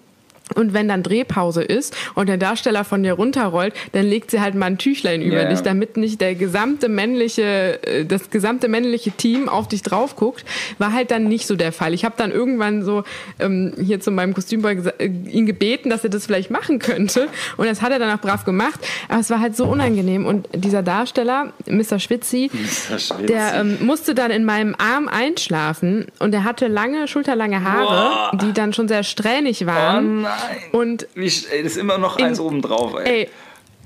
Und 0.54 0.72
wenn 0.74 0.88
dann 0.88 1.02
Drehpause 1.02 1.62
ist 1.62 1.94
und 2.14 2.28
der 2.28 2.36
Darsteller 2.38 2.84
von 2.84 3.02
dir 3.02 3.14
runterrollt, 3.14 3.74
dann 3.92 4.04
legt 4.06 4.30
sie 4.30 4.40
halt 4.40 4.54
mal 4.54 4.66
ein 4.66 4.78
Tüchlein 4.78 5.22
über 5.22 5.42
Ja. 5.42 5.48
dich, 5.48 5.60
damit 5.60 5.96
nicht 5.96 6.20
der 6.20 6.34
gesamte 6.34 6.88
männliche, 6.88 7.82
äh, 7.86 8.04
das 8.04 8.30
gesamte 8.30 8.68
männliche 8.68 9.10
Team 9.10 9.48
auf 9.48 9.68
dich 9.68 9.82
drauf 9.82 10.16
guckt. 10.16 10.44
War 10.78 10.92
halt 10.92 11.10
dann 11.10 11.24
nicht 11.24 11.46
so 11.46 11.56
der 11.56 11.72
Fall. 11.72 11.94
Ich 11.94 12.04
habe 12.04 12.14
dann 12.16 12.30
irgendwann 12.32 12.82
so 12.82 13.04
ähm, 13.38 13.72
hier 13.82 14.00
zu 14.00 14.10
meinem 14.10 14.34
Kostümboy 14.34 14.76
äh, 14.98 15.06
ihn 15.06 15.46
gebeten, 15.46 15.90
dass 15.90 16.04
er 16.04 16.10
das 16.10 16.26
vielleicht 16.26 16.50
machen 16.50 16.78
könnte. 16.78 17.28
Und 17.56 17.66
das 17.66 17.82
hat 17.82 17.92
er 17.92 17.98
dann 17.98 18.10
auch 18.16 18.20
brav 18.20 18.44
gemacht. 18.44 18.80
Aber 19.08 19.20
es 19.20 19.30
war 19.30 19.40
halt 19.40 19.56
so 19.56 19.64
unangenehm. 19.66 20.26
Und 20.26 20.48
dieser 20.54 20.82
Darsteller, 20.82 21.52
Mr. 21.66 21.98
Schwitzi, 21.98 22.50
Das 22.88 22.90
ist 23.10 23.14
der 23.28 23.54
ähm, 23.60 23.78
musste 23.80 24.14
dann 24.14 24.30
in 24.30 24.44
meinem 24.44 24.74
Arm 24.78 25.08
einschlafen 25.08 26.06
und 26.18 26.34
er 26.34 26.44
hatte 26.44 26.66
lange, 26.68 27.08
schulterlange 27.08 27.62
Haare, 27.64 28.30
Boah. 28.32 28.38
die 28.42 28.52
dann 28.52 28.72
schon 28.72 28.88
sehr 28.88 29.02
strähnig 29.02 29.62
oh 29.64 29.66
waren. 29.66 30.22
nein. 30.22 30.32
Und 30.72 31.06
das 31.14 31.44
ist 31.44 31.76
immer 31.76 31.98
noch 31.98 32.18
In- 32.18 32.26
eins 32.26 32.40
oben 32.40 32.62
drauf, 32.62 32.94
ey. 32.98 33.22
ey, 33.22 33.28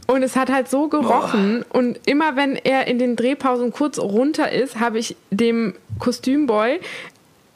und 0.06 0.22
es 0.22 0.36
hat 0.36 0.50
halt 0.50 0.68
so 0.68 0.88
gerochen. 0.88 1.64
Und 1.70 2.00
immer 2.06 2.36
wenn 2.36 2.56
er 2.56 2.86
in 2.86 2.98
den 2.98 3.16
Drehpausen 3.16 3.72
kurz 3.72 3.98
runter 3.98 4.50
ist, 4.50 4.78
habe 4.80 4.98
ich 4.98 5.16
dem 5.30 5.74
Kostümboy 5.98 6.80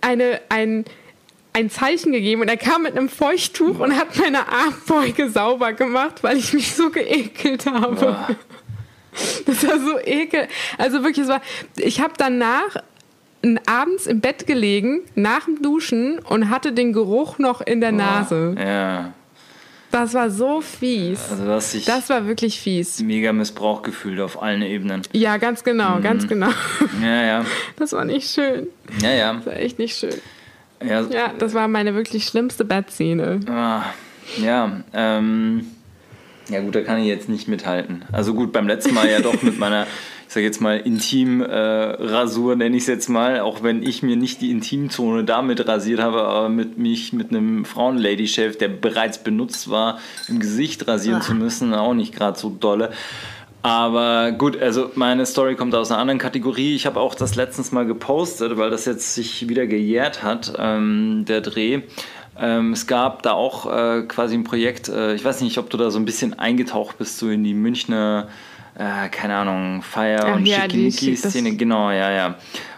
eine, 0.00 0.40
ein, 0.48 0.84
ein 1.52 1.70
Zeichen 1.70 2.12
gegeben 2.12 2.42
und 2.42 2.48
er 2.48 2.56
kam 2.56 2.82
mit 2.84 2.96
einem 2.96 3.08
Feuchttuch 3.08 3.80
und 3.80 3.96
hat 3.96 4.16
meine 4.18 4.46
Armbeuge 4.48 5.28
sauber 5.30 5.72
gemacht, 5.72 6.22
weil 6.22 6.36
ich 6.36 6.52
mich 6.52 6.74
so 6.74 6.90
geekelt 6.90 7.66
habe. 7.66 7.96
Boah. 7.96 8.28
Das 9.46 9.66
war 9.66 9.78
so 9.78 9.98
ekel. 9.98 10.46
Also 10.76 11.02
wirklich, 11.02 11.24
es 11.24 11.28
war. 11.28 11.40
Ich 11.76 12.00
habe 12.00 12.12
danach 12.18 12.76
abends 13.66 14.06
im 14.06 14.20
Bett 14.20 14.46
gelegen, 14.46 15.02
nach 15.14 15.44
dem 15.44 15.62
Duschen 15.62 16.18
und 16.18 16.50
hatte 16.50 16.72
den 16.72 16.92
Geruch 16.92 17.38
noch 17.38 17.60
in 17.60 17.80
der 17.80 17.92
Nase. 17.92 18.54
Ja, 18.58 19.12
Das 19.92 20.14
war 20.14 20.30
so 20.30 20.60
fies. 20.60 21.20
also 21.30 21.76
dich 21.76 21.84
Das 21.84 22.08
war 22.10 22.26
wirklich 22.26 22.60
fies. 22.60 23.00
mega 23.00 23.32
Missbrauch 23.32 23.82
gefühlt 23.82 24.20
auf 24.20 24.42
allen 24.42 24.62
Ebenen. 24.62 25.02
Ja, 25.12 25.36
ganz 25.36 25.62
genau, 25.62 26.00
ganz 26.00 26.26
genau. 26.26 26.50
Ja, 27.02 27.22
ja. 27.22 27.44
Das 27.76 27.92
war 27.92 28.04
nicht 28.04 28.30
schön. 28.30 28.66
Ja, 29.00 29.10
ja. 29.10 29.34
Das 29.34 29.46
war 29.46 29.56
echt 29.56 29.78
nicht 29.78 29.96
schön. 29.96 30.14
Ja, 30.84 31.02
Ja, 31.02 31.32
das 31.38 31.54
war 31.54 31.68
meine 31.68 31.94
wirklich 31.94 32.24
schlimmste 32.26 32.64
Bettszene. 32.64 33.40
Ah, 33.48 33.82
ja, 34.42 34.80
ähm, 34.92 35.66
ja 36.48 36.60
gut, 36.60 36.74
da 36.74 36.80
kann 36.82 36.98
ich 37.00 37.06
jetzt 37.06 37.28
nicht 37.28 37.48
mithalten. 37.48 38.04
Also 38.12 38.34
gut, 38.34 38.52
beim 38.52 38.66
letzten 38.66 38.92
Mal 38.94 39.08
ja 39.08 39.20
doch 39.20 39.40
mit 39.42 39.58
meiner 39.58 39.86
sage 40.36 40.44
jetzt 40.44 40.60
mal, 40.60 40.76
Intim-Rasur, 40.76 42.52
äh, 42.52 42.56
nenne 42.56 42.76
ich 42.76 42.82
es 42.82 42.88
jetzt 42.88 43.08
mal, 43.08 43.40
auch 43.40 43.62
wenn 43.62 43.82
ich 43.82 44.02
mir 44.02 44.16
nicht 44.16 44.42
die 44.42 44.50
Intimzone 44.50 45.24
damit 45.24 45.66
rasiert 45.66 45.98
habe, 45.98 46.24
aber 46.24 46.50
mit 46.50 46.76
mich 46.76 47.14
mit 47.14 47.30
einem 47.30 47.64
Frauen-Lady-Chef, 47.64 48.58
der 48.58 48.68
bereits 48.68 49.24
benutzt 49.24 49.70
war, 49.70 49.98
im 50.28 50.38
Gesicht 50.38 50.86
rasieren 50.86 51.20
Ach. 51.22 51.26
zu 51.26 51.34
müssen, 51.34 51.72
auch 51.72 51.94
nicht 51.94 52.14
gerade 52.14 52.38
so 52.38 52.50
dolle. 52.50 52.90
Aber 53.62 54.30
gut, 54.32 54.60
also 54.60 54.90
meine 54.94 55.24
Story 55.24 55.54
kommt 55.56 55.74
aus 55.74 55.90
einer 55.90 56.00
anderen 56.00 56.18
Kategorie. 56.18 56.74
Ich 56.74 56.84
habe 56.84 57.00
auch 57.00 57.14
das 57.14 57.34
letztens 57.34 57.72
mal 57.72 57.86
gepostet, 57.86 58.58
weil 58.58 58.68
das 58.68 58.84
jetzt 58.84 59.14
sich 59.14 59.48
wieder 59.48 59.66
gejährt 59.66 60.22
hat, 60.22 60.52
ähm, 60.58 61.24
der 61.26 61.40
Dreh. 61.40 61.80
Ähm, 62.38 62.74
es 62.74 62.86
gab 62.86 63.22
da 63.22 63.32
auch 63.32 63.64
äh, 63.72 64.02
quasi 64.02 64.34
ein 64.34 64.44
Projekt, 64.44 64.90
äh, 64.90 65.14
ich 65.14 65.24
weiß 65.24 65.40
nicht, 65.40 65.56
ob 65.56 65.70
du 65.70 65.78
da 65.78 65.90
so 65.90 65.98
ein 65.98 66.04
bisschen 66.04 66.38
eingetaucht 66.38 66.98
bist, 66.98 67.16
so 67.16 67.30
in 67.30 67.42
die 67.42 67.54
Münchner, 67.54 68.28
äh, 68.78 69.08
keine 69.08 69.36
Ahnung, 69.36 69.82
Feier- 69.82 70.24
Ach, 70.26 70.36
und 70.36 70.46
ja, 70.46 70.62
Schickimicki-Szene. 70.62 71.56
Genau, 71.56 71.90
ja, 71.90 72.10
ja. 72.10 72.34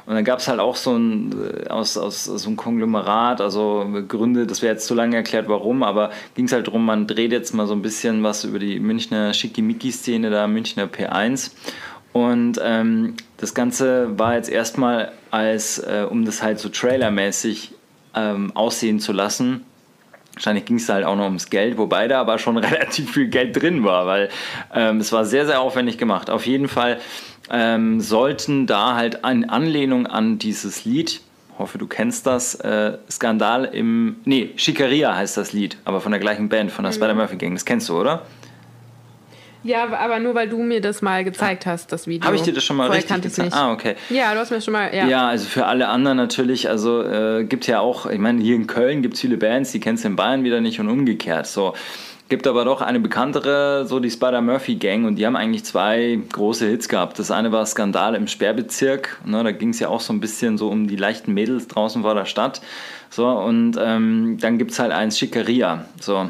Und 0.06 0.14
dann 0.14 0.24
gab 0.24 0.38
es 0.38 0.48
halt 0.48 0.58
auch 0.58 0.76
so 0.76 0.96
ein, 0.96 1.34
äh, 1.64 1.68
aus, 1.68 1.98
aus, 1.98 2.24
so 2.24 2.48
ein 2.48 2.56
Konglomerat, 2.56 3.40
also 3.40 3.86
Gründe, 4.08 4.46
das 4.46 4.62
wäre 4.62 4.72
jetzt 4.72 4.86
zu 4.86 4.94
lange 4.94 5.16
erklärt, 5.16 5.48
warum, 5.48 5.82
aber 5.82 6.10
ging 6.34 6.46
es 6.46 6.52
halt 6.52 6.66
darum, 6.66 6.86
man 6.86 7.06
dreht 7.06 7.32
jetzt 7.32 7.52
mal 7.52 7.66
so 7.66 7.74
ein 7.74 7.82
bisschen 7.82 8.22
was 8.22 8.44
über 8.44 8.58
die 8.58 8.80
Münchner 8.80 9.34
Schickimicki-Szene, 9.34 10.30
da 10.30 10.46
Münchner 10.46 10.86
P1. 10.86 11.50
Und 12.12 12.58
ähm, 12.62 13.14
das 13.36 13.54
Ganze 13.54 14.18
war 14.18 14.34
jetzt 14.34 14.48
erstmal 14.48 15.12
als, 15.30 15.78
äh, 15.78 16.06
um 16.08 16.24
das 16.24 16.42
halt 16.42 16.58
so 16.58 16.68
trailermäßig 16.70 17.72
ähm, 18.14 18.52
aussehen 18.56 19.00
zu 19.00 19.12
lassen, 19.12 19.64
Wahrscheinlich 20.38 20.66
ging 20.66 20.76
es 20.76 20.88
halt 20.88 21.04
auch 21.04 21.16
noch 21.16 21.24
ums 21.24 21.50
Geld, 21.50 21.78
wobei 21.78 22.06
da 22.06 22.20
aber 22.20 22.38
schon 22.38 22.56
relativ 22.58 23.12
viel 23.12 23.26
Geld 23.26 23.60
drin 23.60 23.82
war, 23.82 24.06
weil 24.06 24.28
ähm, 24.72 24.98
es 25.00 25.10
war 25.10 25.24
sehr, 25.24 25.46
sehr 25.46 25.60
aufwendig 25.60 25.98
gemacht. 25.98 26.30
Auf 26.30 26.46
jeden 26.46 26.68
Fall 26.68 27.00
ähm, 27.50 28.00
sollten 28.00 28.68
da 28.68 28.94
halt 28.94 29.20
in 29.28 29.50
Anlehnung 29.50 30.06
an 30.06 30.38
dieses 30.38 30.84
Lied, 30.84 31.22
hoffe 31.58 31.76
du 31.76 31.88
kennst 31.88 32.24
das, 32.28 32.54
äh, 32.54 32.98
Skandal 33.10 33.64
im, 33.64 34.18
nee, 34.24 34.50
Schikaria 34.54 35.16
heißt 35.16 35.36
das 35.36 35.52
Lied, 35.52 35.76
aber 35.84 36.00
von 36.00 36.12
der 36.12 36.20
gleichen 36.20 36.48
Band, 36.48 36.70
von 36.70 36.84
der 36.84 36.92
mhm. 36.92 36.96
Spider-Murphy 36.96 37.36
Gang, 37.36 37.54
das 37.54 37.64
kennst 37.64 37.88
du, 37.88 37.98
oder? 37.98 38.22
Ja, 39.62 39.88
aber 39.92 40.20
nur 40.20 40.34
weil 40.34 40.48
du 40.48 40.62
mir 40.62 40.80
das 40.80 41.02
mal 41.02 41.24
gezeigt 41.24 41.66
hast, 41.66 41.92
das 41.92 42.06
Video. 42.06 42.26
Habe 42.26 42.36
ich 42.36 42.42
dir 42.42 42.52
das 42.52 42.64
schon 42.64 42.76
mal 42.76 42.86
Vorher 42.86 43.02
richtig 43.02 43.22
gezeigt? 43.22 43.52
Ah, 43.52 43.72
okay. 43.72 43.96
Ja, 44.08 44.32
du 44.32 44.40
hast 44.40 44.50
mir 44.50 44.60
schon 44.60 44.72
mal, 44.72 44.94
ja. 44.94 45.06
Ja, 45.06 45.28
also 45.28 45.46
für 45.46 45.66
alle 45.66 45.88
anderen 45.88 46.16
natürlich, 46.16 46.68
also 46.68 47.02
äh, 47.02 47.44
gibt 47.44 47.66
ja 47.66 47.80
auch, 47.80 48.06
ich 48.06 48.18
meine, 48.18 48.42
hier 48.42 48.56
in 48.56 48.66
Köln 48.66 49.02
gibt 49.02 49.14
es 49.14 49.20
viele 49.20 49.36
Bands, 49.36 49.72
die 49.72 49.80
kennst 49.80 50.04
du 50.04 50.08
in 50.08 50.16
Bayern 50.16 50.44
wieder 50.44 50.60
nicht 50.60 50.78
und 50.80 50.88
umgekehrt. 50.88 51.46
So, 51.46 51.74
Gibt 52.28 52.46
aber 52.46 52.66
doch 52.66 52.82
eine 52.82 53.00
bekanntere, 53.00 53.86
so 53.86 54.00
die 54.00 54.10
Spider-Murphy-Gang, 54.10 55.06
und 55.06 55.16
die 55.16 55.24
haben 55.24 55.34
eigentlich 55.34 55.64
zwei 55.64 56.18
große 56.30 56.66
Hits 56.66 56.86
gehabt. 56.90 57.18
Das 57.18 57.30
eine 57.30 57.52
war 57.52 57.64
Skandal 57.64 58.14
im 58.14 58.26
Sperrbezirk, 58.26 59.18
ne, 59.24 59.42
da 59.42 59.50
ging 59.50 59.70
es 59.70 59.80
ja 59.80 59.88
auch 59.88 60.00
so 60.00 60.12
ein 60.12 60.20
bisschen 60.20 60.58
so 60.58 60.68
um 60.68 60.88
die 60.88 60.96
leichten 60.96 61.32
Mädels 61.32 61.68
draußen 61.68 62.02
vor 62.02 62.14
der 62.14 62.26
Stadt. 62.26 62.60
So, 63.08 63.26
und 63.26 63.78
ähm, 63.80 64.36
dann 64.38 64.58
gibt 64.58 64.72
es 64.72 64.78
halt 64.78 64.92
eins 64.92 65.18
Schickeria. 65.18 65.86
So, 66.00 66.28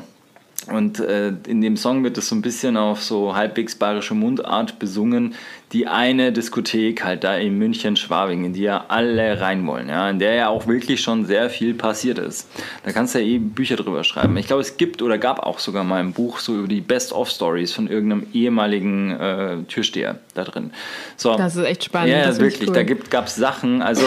und 0.66 0.98
äh, 1.00 1.32
in 1.46 1.60
dem 1.60 1.76
Song 1.76 2.04
wird 2.04 2.18
es 2.18 2.28
so 2.28 2.34
ein 2.34 2.42
bisschen 2.42 2.76
auf 2.76 3.02
so 3.02 3.34
halbwegs 3.34 3.74
bayerische 3.76 4.14
Mundart 4.14 4.78
besungen. 4.78 5.34
Die 5.72 5.86
eine 5.86 6.32
Diskothek 6.32 7.04
halt 7.04 7.24
da 7.24 7.36
in 7.36 7.58
München, 7.58 7.96
Schwabing, 7.96 8.44
in 8.44 8.52
die 8.54 8.62
ja 8.62 8.86
alle 8.88 9.40
rein 9.40 9.66
wollen, 9.66 9.88
ja, 9.88 10.08
in 10.08 10.18
der 10.18 10.34
ja 10.34 10.48
auch 10.48 10.66
wirklich 10.66 11.00
schon 11.00 11.26
sehr 11.26 11.50
viel 11.50 11.74
passiert 11.74 12.18
ist. 12.18 12.48
Da 12.84 12.92
kannst 12.92 13.14
du 13.14 13.18
ja 13.18 13.26
eh 13.26 13.38
Bücher 13.38 13.76
drüber 13.76 14.02
schreiben. 14.04 14.36
Ich 14.36 14.46
glaube, 14.46 14.62
es 14.62 14.76
gibt 14.76 15.02
oder 15.02 15.18
gab 15.18 15.40
auch 15.40 15.58
sogar 15.58 15.84
mal 15.84 16.00
ein 16.00 16.12
Buch 16.12 16.38
so 16.38 16.56
über 16.56 16.68
die 16.68 16.80
Best-of-Stories 16.80 17.72
von 17.72 17.88
irgendeinem 17.88 18.26
ehemaligen 18.32 19.10
äh, 19.10 19.56
Türsteher 19.68 20.18
da 20.34 20.44
drin. 20.44 20.70
So. 21.16 21.36
Das 21.36 21.56
ist 21.56 21.64
echt 21.64 21.84
spannend. 21.84 22.10
Ja, 22.10 22.36
wirklich. 22.38 22.70
Cool. 22.70 22.74
Da 22.74 22.82
gab 22.82 23.26
es 23.26 23.36
Sachen. 23.36 23.82
Also 23.82 24.04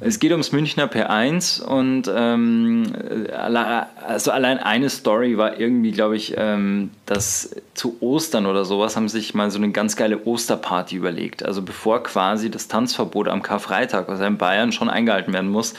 es 0.00 0.18
geht 0.18 0.30
ums 0.32 0.52
Münchner 0.52 0.86
P1 0.86 1.62
und 1.62 2.10
ähm, 2.14 2.84
also 3.32 4.30
allein 4.30 4.58
eine 4.58 4.88
Story 4.88 5.36
war 5.36 5.60
irgendwie, 5.60 5.92
glaube 5.92 6.16
ich, 6.16 6.34
ähm, 6.36 6.90
dass 7.10 7.50
zu 7.74 7.96
Ostern 7.98 8.46
oder 8.46 8.64
sowas 8.64 8.94
haben 8.94 9.08
sich 9.08 9.34
mal 9.34 9.50
so 9.50 9.58
eine 9.58 9.72
ganz 9.72 9.96
geile 9.96 10.26
Osterparty 10.26 10.94
überlegt. 10.94 11.44
Also 11.44 11.60
bevor 11.60 12.04
quasi 12.04 12.52
das 12.52 12.68
Tanzverbot 12.68 13.26
am 13.26 13.42
Karfreitag, 13.42 14.06
was 14.06 14.20
in 14.20 14.38
Bayern 14.38 14.70
schon 14.70 14.88
eingehalten 14.88 15.32
werden 15.32 15.50
muss, 15.50 15.74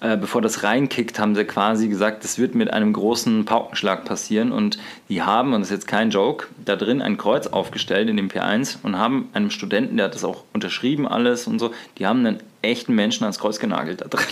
äh, 0.00 0.16
bevor 0.16 0.42
das 0.42 0.64
reinkickt, 0.64 1.20
haben 1.20 1.36
sie 1.36 1.44
quasi 1.44 1.86
gesagt, 1.86 2.24
das 2.24 2.40
wird 2.40 2.56
mit 2.56 2.72
einem 2.72 2.92
großen 2.92 3.44
Paukenschlag 3.44 4.04
passieren. 4.04 4.50
Und 4.50 4.76
die 5.08 5.22
haben, 5.22 5.54
und 5.54 5.60
das 5.60 5.70
ist 5.70 5.76
jetzt 5.76 5.86
kein 5.86 6.10
Joke, 6.10 6.48
da 6.64 6.74
drin 6.74 7.00
ein 7.00 7.16
Kreuz 7.16 7.46
aufgestellt 7.46 8.08
in 8.08 8.16
dem 8.16 8.28
P1 8.28 8.78
und 8.82 8.98
haben 8.98 9.28
einem 9.34 9.50
Studenten, 9.50 9.96
der 9.96 10.06
hat 10.06 10.16
das 10.16 10.24
auch 10.24 10.42
unterschrieben 10.52 11.06
alles 11.06 11.46
und 11.46 11.60
so, 11.60 11.72
die 11.98 12.06
haben 12.08 12.26
einen 12.26 12.40
echten 12.62 12.92
Menschen 12.92 13.22
ans 13.22 13.38
Kreuz 13.38 13.60
genagelt 13.60 14.00
da 14.00 14.08
drin. 14.08 14.26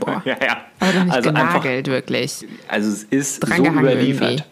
Boah. 0.00 0.20
ja, 0.26 0.36
ja. 0.38 0.58
Aber 0.80 0.92
doch 0.92 1.04
nicht 1.04 1.14
also 1.14 1.30
genagelt, 1.30 1.88
einfach, 1.88 1.90
wirklich. 1.92 2.46
Also 2.68 2.90
es 2.90 3.04
ist 3.04 3.46
so 3.46 3.64
überliefert. 3.64 4.44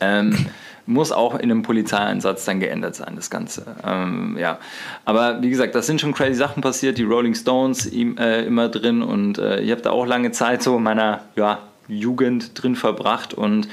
Ähm, 0.00 0.46
muss 0.86 1.10
auch 1.10 1.34
in 1.34 1.50
einem 1.50 1.62
Polizeieinsatz 1.62 2.44
dann 2.44 2.60
geändert 2.60 2.94
sein, 2.94 3.14
das 3.16 3.28
Ganze. 3.28 3.64
Ähm, 3.84 4.36
ja. 4.38 4.58
Aber 5.04 5.42
wie 5.42 5.50
gesagt, 5.50 5.74
das 5.74 5.86
sind 5.86 6.00
schon 6.00 6.14
crazy 6.14 6.34
Sachen 6.34 6.62
passiert, 6.62 6.96
die 6.96 7.02
Rolling 7.02 7.34
Stones 7.34 7.86
äh, 7.86 8.46
immer 8.46 8.68
drin 8.68 9.02
und 9.02 9.38
äh, 9.38 9.60
ich 9.60 9.72
habe 9.72 9.82
da 9.82 9.90
auch 9.90 10.06
lange 10.06 10.30
Zeit 10.30 10.62
so 10.62 10.76
in 10.76 10.84
meiner 10.84 11.22
ja, 11.34 11.58
Jugend 11.88 12.62
drin 12.62 12.76
verbracht 12.76 13.34
und 13.34 13.68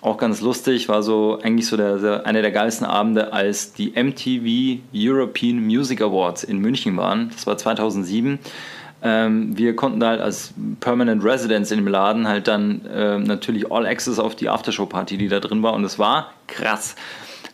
auch 0.00 0.18
ganz 0.18 0.42
lustig, 0.42 0.88
war 0.90 1.02
so 1.02 1.38
eigentlich 1.42 1.66
so 1.66 1.78
der, 1.78 1.96
der, 1.96 2.26
einer 2.26 2.42
der 2.42 2.50
geilsten 2.50 2.86
Abende, 2.86 3.32
als 3.32 3.72
die 3.72 3.92
MTV 3.92 4.82
European 4.94 5.64
Music 5.64 6.02
Awards 6.02 6.44
in 6.44 6.58
München 6.58 6.96
waren. 6.98 7.30
Das 7.30 7.46
war 7.46 7.56
2007. 7.56 8.38
Ähm, 9.06 9.56
wir 9.56 9.76
konnten 9.76 10.00
da 10.00 10.08
halt 10.08 10.22
als 10.22 10.54
Permanent 10.80 11.22
Residents 11.22 11.70
in 11.70 11.78
dem 11.78 11.88
Laden 11.88 12.26
halt 12.26 12.48
dann 12.48 12.86
äh, 12.86 13.18
natürlich 13.18 13.70
All 13.70 13.86
Access 13.86 14.18
auf 14.18 14.34
die 14.34 14.48
Aftershow-Party, 14.48 15.18
die 15.18 15.28
da 15.28 15.40
drin 15.40 15.62
war. 15.62 15.74
Und 15.74 15.84
es 15.84 15.98
war 15.98 16.32
krass. 16.46 16.96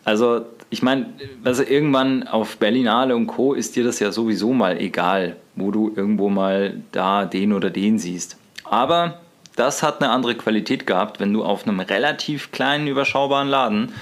Also, 0.05 0.43
ich 0.71 0.83
meine, 0.83 1.07
also 1.43 1.65
irgendwann 1.65 2.23
auf 2.29 2.57
Berlinale 2.59 3.17
und 3.17 3.27
Co. 3.27 3.53
ist 3.55 3.75
dir 3.75 3.83
das 3.83 3.99
ja 3.99 4.13
sowieso 4.13 4.53
mal 4.53 4.81
egal, 4.81 5.37
wo 5.57 5.73
du 5.73 5.93
irgendwo 5.95 6.29
mal 6.29 6.75
da 6.93 7.25
den 7.25 7.53
oder 7.53 7.71
den 7.71 7.99
siehst. 7.99 8.39
Aber 8.65 9.19
das 9.57 9.83
hat 9.83 10.01
eine 10.01 10.13
andere 10.13 10.37
Qualität 10.37 10.87
gehabt, 10.87 11.19
wenn 11.19 11.33
du 11.33 11.43
auf 11.43 11.67
einem 11.67 11.81
relativ 11.81 12.53
kleinen, 12.53 12.87
überschaubaren 12.87 13.49
Laden 13.49 13.93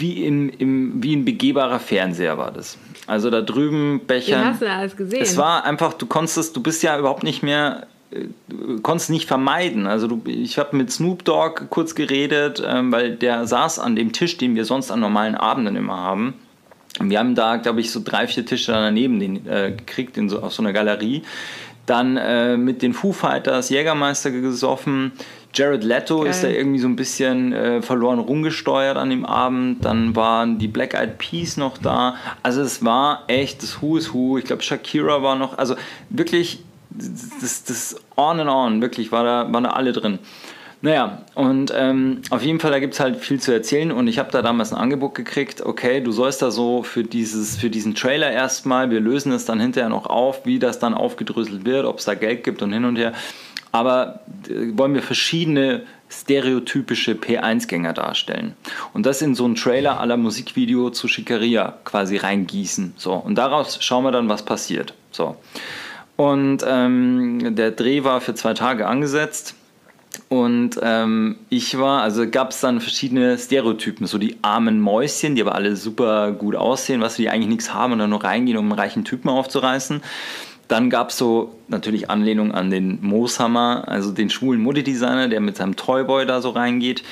wie, 0.00 0.24
im, 0.24 0.48
im, 0.50 1.02
wie 1.02 1.14
ein 1.14 1.24
begehbarer 1.24 1.78
Fernseher 1.78 2.38
war 2.38 2.50
das. 2.50 2.78
Also 3.06 3.30
da 3.30 3.42
drüben 3.42 4.00
Becher. 4.06 4.38
Den 4.38 4.44
hast 4.46 4.62
du 4.62 4.70
alles 4.70 4.96
gesehen. 4.96 5.22
Es 5.22 5.36
war 5.36 5.64
einfach, 5.64 5.94
du 5.94 6.06
konntest, 6.06 6.56
du 6.56 6.62
bist 6.62 6.82
ja 6.82 6.98
überhaupt 6.98 7.22
nicht 7.22 7.42
mehr, 7.42 7.86
du 8.48 8.80
konntest 8.82 9.10
nicht 9.10 9.26
vermeiden. 9.26 9.86
Also 9.86 10.06
du, 10.06 10.22
ich 10.26 10.58
habe 10.58 10.76
mit 10.76 10.90
Snoop 10.90 11.24
Dogg 11.24 11.66
kurz 11.70 11.94
geredet, 11.94 12.62
ähm, 12.64 12.92
weil 12.92 13.16
der 13.16 13.46
saß 13.46 13.78
an 13.78 13.96
dem 13.96 14.12
Tisch, 14.12 14.36
den 14.36 14.54
wir 14.54 14.64
sonst 14.64 14.90
an 14.90 15.00
normalen 15.00 15.34
Abenden 15.34 15.76
immer 15.76 15.96
haben. 15.96 16.34
Wir 16.98 17.18
haben 17.18 17.34
da, 17.34 17.56
glaube 17.56 17.80
ich, 17.80 17.90
so 17.90 18.00
drei, 18.04 18.26
vier 18.26 18.44
Tische 18.44 18.72
daneben 18.72 19.20
den, 19.20 19.46
äh, 19.46 19.72
gekriegt 19.76 20.16
in 20.16 20.28
so, 20.28 20.40
auf 20.40 20.52
so 20.52 20.62
einer 20.62 20.72
Galerie. 20.72 21.22
Dann 21.86 22.16
äh, 22.16 22.56
mit 22.56 22.82
den 22.82 22.92
Foo 22.92 23.12
Fighters 23.12 23.70
Jägermeister 23.70 24.30
gesoffen. 24.30 25.12
Jared 25.52 25.84
Leto 25.84 26.20
Geil. 26.20 26.30
ist 26.30 26.44
da 26.44 26.48
irgendwie 26.48 26.78
so 26.78 26.88
ein 26.88 26.96
bisschen 26.96 27.52
äh, 27.52 27.82
verloren 27.82 28.18
rumgesteuert 28.18 28.96
an 28.96 29.10
dem 29.10 29.24
Abend. 29.24 29.84
Dann 29.84 30.14
waren 30.14 30.58
die 30.58 30.68
Black 30.68 30.94
Eyed 30.94 31.18
Peas 31.18 31.56
noch 31.56 31.78
da. 31.78 32.16
Also 32.42 32.62
es 32.62 32.84
war 32.84 33.24
echt 33.26 33.62
das 33.62 33.82
Who 33.82 33.96
is 33.96 34.14
Who. 34.14 34.38
Ich 34.38 34.44
glaube, 34.44 34.62
Shakira 34.62 35.22
war 35.22 35.36
noch. 35.36 35.58
Also 35.58 35.74
wirklich 36.08 36.62
das, 36.90 37.64
das 37.64 37.96
On 38.16 38.38
and 38.38 38.50
On. 38.50 38.82
Wirklich 38.82 39.10
war 39.12 39.24
da, 39.24 39.52
waren 39.52 39.64
da 39.64 39.70
alle 39.70 39.92
drin. 39.92 40.18
Naja, 40.82 41.26
und 41.34 41.72
ähm, 41.76 42.22
auf 42.30 42.42
jeden 42.42 42.58
Fall, 42.58 42.70
da 42.70 42.78
gibt 42.78 42.94
es 42.94 43.00
halt 43.00 43.18
viel 43.18 43.38
zu 43.38 43.52
erzählen 43.52 43.92
und 43.92 44.08
ich 44.08 44.18
habe 44.18 44.30
da 44.30 44.40
damals 44.40 44.72
ein 44.72 44.78
Angebot 44.78 45.14
gekriegt, 45.14 45.60
okay, 45.60 46.00
du 46.00 46.10
sollst 46.10 46.40
da 46.40 46.50
so 46.50 46.82
für, 46.82 47.04
dieses, 47.04 47.58
für 47.58 47.68
diesen 47.68 47.94
Trailer 47.94 48.30
erstmal, 48.30 48.90
wir 48.90 49.00
lösen 49.00 49.30
es 49.32 49.44
dann 49.44 49.60
hinterher 49.60 49.90
noch 49.90 50.06
auf, 50.06 50.46
wie 50.46 50.58
das 50.58 50.78
dann 50.78 50.94
aufgedröselt 50.94 51.66
wird, 51.66 51.84
ob 51.84 51.98
es 51.98 52.06
da 52.06 52.14
Geld 52.14 52.44
gibt 52.44 52.62
und 52.62 52.72
hin 52.72 52.86
und 52.86 52.96
her 52.96 53.12
aber 53.72 54.20
äh, 54.48 54.76
wollen 54.76 54.94
wir 54.94 55.02
verschiedene 55.02 55.82
stereotypische 56.08 57.12
P1-Gänger 57.12 57.92
darstellen. 57.92 58.54
Und 58.92 59.06
das 59.06 59.22
in 59.22 59.34
so 59.34 59.44
einen 59.44 59.54
Trailer 59.54 60.00
aller 60.00 60.16
Musikvideo 60.16 60.90
zu 60.90 61.06
Schickeria 61.06 61.78
quasi 61.84 62.16
reingießen. 62.16 62.94
So, 62.96 63.14
und 63.14 63.36
daraus 63.36 63.82
schauen 63.82 64.04
wir 64.04 64.10
dann, 64.10 64.28
was 64.28 64.44
passiert. 64.44 64.94
So. 65.12 65.36
Und 66.16 66.64
ähm, 66.66 67.54
der 67.54 67.70
Dreh 67.70 68.04
war 68.04 68.20
für 68.20 68.34
zwei 68.34 68.54
Tage 68.54 68.86
angesetzt. 68.86 69.54
Und 70.28 70.78
ähm, 70.82 71.38
ich 71.48 71.78
war, 71.78 72.02
also 72.02 72.28
gab 72.28 72.50
es 72.50 72.60
dann 72.60 72.80
verschiedene 72.80 73.38
Stereotypen, 73.38 74.06
so 74.06 74.18
die 74.18 74.36
armen 74.42 74.80
Mäuschen, 74.80 75.34
die 75.34 75.42
aber 75.42 75.54
alle 75.54 75.76
super 75.76 76.32
gut 76.32 76.56
aussehen, 76.56 77.00
was 77.00 77.14
die 77.14 77.28
eigentlich 77.28 77.48
nichts 77.48 77.72
haben 77.72 77.92
und 77.92 78.00
dann 78.00 78.10
nur 78.10 78.22
reingehen, 78.22 78.58
um 78.58 78.66
einen 78.66 78.78
reichen 78.78 79.04
Typen 79.04 79.28
aufzureißen. 79.28 80.02
Dann 80.70 80.88
gab 80.88 81.10
es 81.10 81.18
so 81.18 81.56
natürlich 81.66 82.10
Anlehnung 82.10 82.52
an 82.52 82.70
den 82.70 83.00
Mooshammer, 83.02 83.88
also 83.88 84.12
den 84.12 84.30
schwulen 84.30 84.60
Modedesigner, 84.60 85.26
der 85.26 85.40
mit 85.40 85.56
seinem 85.56 85.74
Toyboy 85.74 86.26
da 86.26 86.40
so 86.40 86.50
reingeht. 86.50 87.02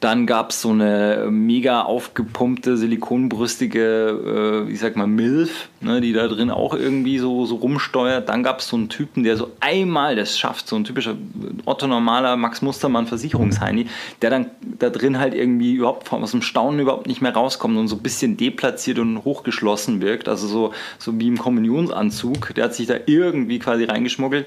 Dann 0.00 0.26
gab 0.26 0.50
es 0.50 0.60
so 0.60 0.70
eine 0.70 1.28
mega 1.30 1.82
aufgepumpte, 1.82 2.76
silikonbrüstige, 2.76 4.64
äh, 4.68 4.72
ich 4.72 4.80
sag 4.80 4.96
mal, 4.96 5.06
Milf, 5.06 5.68
ne, 5.80 6.00
die 6.00 6.12
da 6.12 6.28
drin 6.28 6.50
auch 6.50 6.74
irgendwie 6.74 7.18
so, 7.18 7.46
so 7.46 7.56
rumsteuert. 7.56 8.28
Dann 8.28 8.42
gab 8.42 8.60
es 8.60 8.68
so 8.68 8.76
einen 8.76 8.88
Typen, 8.88 9.24
der 9.24 9.36
so 9.36 9.50
einmal 9.60 10.16
das 10.16 10.38
schafft, 10.38 10.68
so 10.68 10.76
ein 10.76 10.84
typischer 10.84 11.16
Otto-normaler 11.64 12.36
Max 12.36 12.62
Mustermann 12.62 13.06
Versicherungsheini, 13.06 13.86
der 14.22 14.30
dann 14.30 14.50
da 14.78 14.90
drin 14.90 15.18
halt 15.18 15.34
irgendwie 15.34 15.74
überhaupt 15.74 16.12
aus 16.12 16.32
dem 16.32 16.42
Staunen 16.42 16.80
überhaupt 16.80 17.06
nicht 17.06 17.22
mehr 17.22 17.34
rauskommt 17.34 17.76
und 17.76 17.88
so 17.88 17.96
ein 17.96 18.02
bisschen 18.02 18.36
deplatziert 18.36 18.98
und 18.98 19.24
hochgeschlossen 19.24 20.00
wirkt. 20.00 20.28
Also 20.28 20.46
so, 20.46 20.72
so 20.98 21.18
wie 21.18 21.28
im 21.28 21.38
Kommunionsanzug. 21.38 22.54
Der 22.54 22.64
hat 22.64 22.74
sich 22.74 22.86
da 22.86 22.96
irgendwie 23.06 23.58
quasi 23.58 23.84
reingeschmuggelt. 23.84 24.46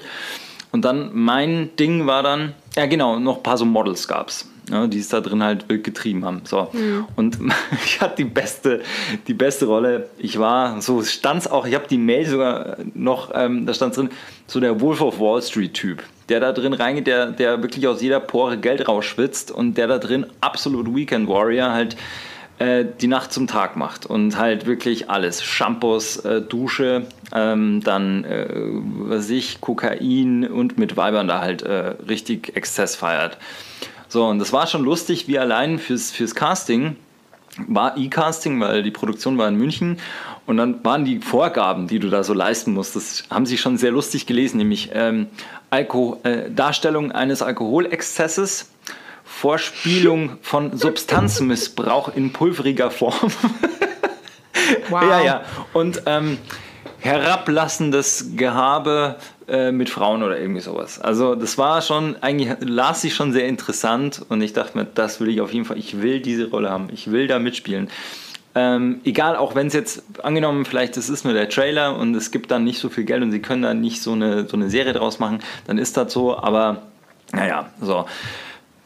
Und 0.70 0.84
dann 0.84 1.10
mein 1.14 1.70
Ding 1.76 2.06
war 2.06 2.22
dann, 2.22 2.54
ja 2.76 2.86
genau, 2.86 3.18
noch 3.18 3.38
ein 3.38 3.42
paar 3.42 3.56
so 3.56 3.64
Models 3.64 4.06
gab 4.06 4.28
es 4.28 4.46
ja, 4.70 4.86
die 4.86 4.98
es 4.98 5.08
da 5.08 5.20
drin 5.20 5.42
halt 5.42 5.68
wild 5.68 5.84
getrieben 5.84 6.24
haben. 6.24 6.42
So. 6.44 6.68
Mhm. 6.72 7.06
Und 7.16 7.38
ich 7.84 8.00
hatte 8.00 8.16
die 8.16 8.24
beste, 8.24 8.82
die 9.26 9.34
beste 9.34 9.66
Rolle. 9.66 10.08
Ich 10.18 10.38
war, 10.38 10.80
so 10.80 11.02
stand 11.02 11.42
es 11.42 11.50
auch, 11.50 11.66
ich 11.66 11.74
habe 11.74 11.86
die 11.88 11.98
Mail 11.98 12.26
sogar 12.26 12.76
noch, 12.94 13.30
ähm, 13.34 13.66
da 13.66 13.74
stand 13.74 13.96
drin, 13.96 14.10
so 14.46 14.60
der 14.60 14.80
Wolf 14.80 15.00
of 15.00 15.20
Wall 15.20 15.42
Street 15.42 15.74
Typ, 15.74 16.02
der 16.28 16.40
da 16.40 16.52
drin 16.52 16.72
reingeht, 16.72 17.06
der, 17.06 17.26
der 17.26 17.62
wirklich 17.62 17.86
aus 17.86 18.02
jeder 18.02 18.20
Pore 18.20 18.58
Geld 18.58 18.88
rausschwitzt 18.88 19.50
und 19.50 19.76
der 19.76 19.86
da 19.86 19.98
drin 19.98 20.26
absolut 20.40 20.94
Weekend 20.94 21.28
Warrior 21.28 21.72
halt 21.72 21.96
äh, 22.58 22.84
die 23.00 23.06
Nacht 23.06 23.32
zum 23.32 23.46
Tag 23.46 23.76
macht 23.76 24.04
und 24.04 24.36
halt 24.36 24.66
wirklich 24.66 25.08
alles. 25.10 25.44
Shampoos, 25.44 26.16
äh, 26.24 26.40
Dusche, 26.40 27.06
ähm, 27.32 27.82
dann, 27.84 28.24
äh, 28.24 28.46
was 28.50 29.30
ich, 29.30 29.60
Kokain 29.60 30.44
und 30.44 30.76
mit 30.76 30.96
Weibern 30.96 31.28
da 31.28 31.40
halt 31.40 31.62
äh, 31.62 31.94
richtig 32.08 32.56
Exzess 32.56 32.96
feiert. 32.96 33.38
So, 34.08 34.26
und 34.26 34.38
das 34.38 34.52
war 34.52 34.66
schon 34.66 34.84
lustig, 34.84 35.28
wie 35.28 35.38
allein 35.38 35.78
fürs, 35.78 36.10
fürs 36.10 36.34
Casting 36.34 36.96
war 37.66 37.96
E-Casting, 37.96 38.60
weil 38.60 38.82
die 38.82 38.90
Produktion 38.90 39.36
war 39.36 39.48
in 39.48 39.56
München 39.56 39.98
und 40.46 40.56
dann 40.56 40.84
waren 40.84 41.04
die 41.04 41.18
Vorgaben, 41.18 41.88
die 41.88 41.98
du 41.98 42.08
da 42.08 42.22
so 42.22 42.32
leisten 42.32 42.72
musst, 42.72 42.96
das 42.96 43.24
haben 43.30 43.46
sie 43.46 43.58
schon 43.58 43.76
sehr 43.76 43.90
lustig 43.90 44.26
gelesen, 44.26 44.58
nämlich 44.58 44.90
ähm, 44.92 45.26
Alko 45.70 46.20
äh, 46.22 46.50
Darstellung 46.50 47.12
eines 47.12 47.42
Alkoholexzesses, 47.42 48.70
Vorspielung 49.24 50.38
von 50.40 50.76
Substanzmissbrauch 50.76 52.14
in 52.14 52.32
pulveriger 52.32 52.90
Form. 52.90 53.32
wow. 54.88 55.02
Ja, 55.10 55.22
ja. 55.22 55.44
Und 55.72 56.02
ähm, 56.06 56.38
herablassendes 57.00 58.32
Gehabe 58.36 59.16
äh, 59.46 59.72
mit 59.72 59.88
Frauen 59.88 60.22
oder 60.22 60.38
irgendwie 60.38 60.60
sowas. 60.60 61.00
Also 61.00 61.34
das 61.34 61.58
war 61.58 61.80
schon, 61.82 62.16
eigentlich 62.20 62.56
las 62.60 63.04
ich 63.04 63.14
schon 63.14 63.32
sehr 63.32 63.46
interessant 63.46 64.24
und 64.28 64.42
ich 64.42 64.52
dachte 64.52 64.76
mir, 64.76 64.84
das 64.84 65.20
will 65.20 65.28
ich 65.28 65.40
auf 65.40 65.52
jeden 65.52 65.64
Fall, 65.64 65.78
ich 65.78 66.02
will 66.02 66.20
diese 66.20 66.50
Rolle 66.50 66.70
haben, 66.70 66.88
ich 66.92 67.10
will 67.10 67.26
da 67.26 67.38
mitspielen. 67.38 67.88
Ähm, 68.54 69.00
egal, 69.04 69.36
auch 69.36 69.54
wenn 69.54 69.68
es 69.68 69.74
jetzt 69.74 70.02
angenommen, 70.24 70.64
vielleicht 70.64 70.96
das 70.96 71.08
ist 71.08 71.24
nur 71.24 71.34
der 71.34 71.48
Trailer 71.48 71.96
und 71.96 72.14
es 72.14 72.30
gibt 72.30 72.50
dann 72.50 72.64
nicht 72.64 72.80
so 72.80 72.88
viel 72.88 73.04
Geld 73.04 73.22
und 73.22 73.30
sie 73.30 73.40
können 73.40 73.62
da 73.62 73.74
nicht 73.74 74.02
so 74.02 74.12
eine, 74.12 74.48
so 74.48 74.56
eine 74.56 74.68
Serie 74.68 74.92
draus 74.94 75.18
machen, 75.18 75.38
dann 75.66 75.78
ist 75.78 75.96
das 75.96 76.12
so, 76.12 76.36
aber 76.36 76.82
naja, 77.32 77.70
so. 77.80 78.06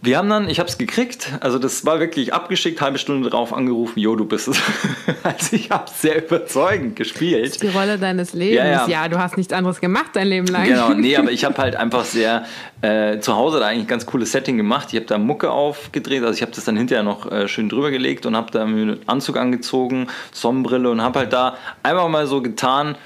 Wir 0.04 0.18
haben 0.18 0.28
dann, 0.28 0.50
ich 0.50 0.58
habe 0.58 0.68
es 0.68 0.78
gekriegt, 0.78 1.30
also 1.38 1.60
das 1.60 1.86
war 1.86 2.00
wirklich 2.00 2.34
abgeschickt, 2.34 2.80
halbe 2.80 2.98
Stunde 2.98 3.30
drauf 3.30 3.52
angerufen, 3.52 4.00
jo, 4.00 4.16
du 4.16 4.24
bist 4.24 4.48
es. 4.48 4.60
also 5.22 5.54
ich 5.54 5.70
habe 5.70 5.84
sehr 5.94 6.24
überzeugend 6.24 6.96
gespielt. 6.96 7.44
Das 7.44 7.52
ist 7.52 7.62
die 7.62 7.68
Rolle 7.68 7.98
deines 7.98 8.32
Lebens. 8.32 8.56
Ja, 8.56 8.64
ja. 8.64 8.88
ja, 8.88 9.08
du 9.08 9.20
hast 9.20 9.36
nichts 9.36 9.52
anderes 9.52 9.80
gemacht 9.80 10.10
dein 10.14 10.26
Leben 10.26 10.48
lang. 10.48 10.64
Genau, 10.64 10.92
nee, 10.92 11.16
aber 11.16 11.30
ich 11.30 11.44
habe 11.44 11.56
halt 11.56 11.76
einfach 11.76 12.04
sehr 12.04 12.46
äh, 12.80 13.20
zu 13.20 13.36
Hause 13.36 13.60
da 13.60 13.68
eigentlich 13.68 13.84
ein 13.84 13.86
ganz 13.86 14.04
cooles 14.04 14.32
Setting 14.32 14.56
gemacht. 14.56 14.88
Ich 14.90 14.96
habe 14.96 15.06
da 15.06 15.18
Mucke 15.18 15.52
aufgedreht, 15.52 16.24
also 16.24 16.34
ich 16.34 16.42
habe 16.42 16.50
das 16.50 16.64
dann 16.64 16.76
hinterher 16.76 17.04
noch 17.04 17.30
äh, 17.30 17.46
schön 17.46 17.68
drüber 17.68 17.92
gelegt 17.92 18.26
und 18.26 18.34
habe 18.34 18.50
da 18.50 18.66
mir 18.66 18.82
einen 18.82 19.08
Anzug 19.08 19.36
angezogen, 19.36 20.08
Sonnenbrille 20.32 20.90
und 20.90 21.00
habe 21.00 21.20
halt 21.20 21.32
da 21.32 21.56
einfach 21.84 22.08
mal 22.08 22.26
so 22.26 22.42
getan, 22.42 22.96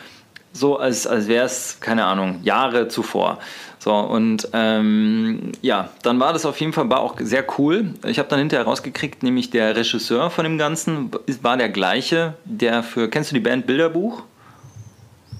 so 0.55 0.78
als, 0.78 1.07
als 1.07 1.28
wäre 1.28 1.44
es, 1.44 1.78
keine 1.80 2.07
Ahnung, 2.07 2.40
Jahre 2.42 2.88
zuvor. 2.88 3.38
So, 3.87 3.95
und 3.95 4.49
ähm, 4.53 5.53
ja, 5.62 5.91
dann 6.03 6.18
war 6.18 6.32
das 6.32 6.45
auf 6.45 6.59
jeden 6.59 6.72
Fall 6.72 6.91
war 6.91 6.99
auch 6.99 7.14
sehr 7.20 7.45
cool. 7.57 7.95
Ich 8.05 8.18
habe 8.18 8.28
dann 8.28 8.41
hinterher 8.41 8.66
rausgekriegt, 8.66 9.22
nämlich 9.22 9.51
der 9.51 9.76
Regisseur 9.76 10.28
von 10.28 10.43
dem 10.43 10.59
Ganzen 10.59 11.12
war 11.41 11.57
der 11.57 11.68
gleiche, 11.68 12.34
der 12.45 12.82
für, 12.82 13.09
kennst 13.09 13.30
du 13.30 13.34
die 13.34 13.41
Band 13.41 13.64
Bilderbuch? 13.64 14.24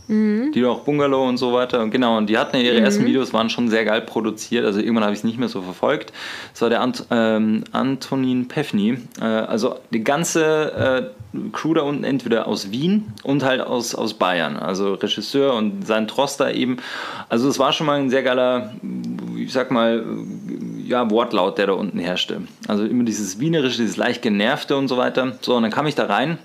Mhm. 0.09 0.53
Die 0.53 0.65
auch 0.65 0.81
Bungalow 0.81 1.29
und 1.29 1.37
so 1.37 1.53
weiter. 1.53 1.81
Und 1.83 1.91
genau, 1.91 2.17
und 2.17 2.29
die 2.29 2.39
hatten 2.39 2.57
ja 2.57 2.63
ihre 2.63 2.79
mhm. 2.79 2.85
ersten 2.85 3.05
Videos, 3.05 3.33
waren 3.33 3.51
schon 3.51 3.69
sehr 3.69 3.85
geil 3.85 4.03
produziert. 4.03 4.65
Also 4.65 4.81
irgendwann 4.81 5.05
habe 5.05 5.13
ich 5.13 5.21
es 5.21 5.25
nicht 5.25 5.39
mehr 5.39 5.49
so 5.49 5.63
verfolgt. 5.63 6.13
Das 6.53 6.63
war 6.63 6.71
der 6.71 6.81
Ant 6.81 7.07
ähm, 7.11 7.65
Antonin 7.73 8.49
Pefni. 8.49 8.99
Äh, 9.21 9.25
also 9.25 9.77
die 9.91 10.05
ganze 10.05 11.13
äh, 11.35 11.51
Crew 11.53 11.75
da 11.75 11.83
unten 11.83 12.05
entweder 12.05 12.47
aus 12.47 12.71
Wien 12.71 13.13
und 13.23 13.45
halt 13.45 13.61
aus, 13.61 13.95
aus 13.95 14.15
Bayern. 14.15 14.57
Also 14.57 14.95
Regisseur 14.95 15.55
und 15.55 15.87
sein 15.87 16.09
Troster 16.09 16.55
eben. 16.55 16.77
Also 17.29 17.49
es 17.49 17.59
war 17.59 17.73
schon 17.73 17.87
mal 17.87 17.99
ein 17.99 18.11
sehr 18.11 18.23
geiler, 18.23 18.73
ich 19.37 19.53
sag 19.53 19.71
mal, 19.71 20.05
ja, 20.85 21.11
Wortlaut, 21.11 21.59
der 21.59 21.67
da 21.67 21.73
unten 21.73 21.99
herrschte. 21.99 22.43
Also 22.69 22.85
immer 22.85 23.05
dieses 23.05 23.41
Wienerische, 23.41 23.79
dieses 23.79 23.97
leicht 23.97 24.23
genervte 24.23 24.77
und 24.77 24.89
so 24.89 24.97
weiter. 24.97 25.37
So, 25.41 25.57
und 25.57 25.63
dann 25.63 25.73
kam 25.73 25.87
ich 25.87 25.97
da 25.97 26.07
rein 26.07 26.39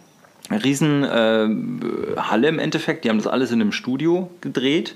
riesen 0.54 1.04
äh, 1.04 1.44
im 1.46 2.60
Endeffekt. 2.60 3.06
Die 3.06 3.10
haben 3.10 3.18
das 3.18 3.28
alles 3.28 3.52
in 3.52 3.62
einem 3.62 3.72
Studio 3.72 4.30
gedreht 4.42 4.96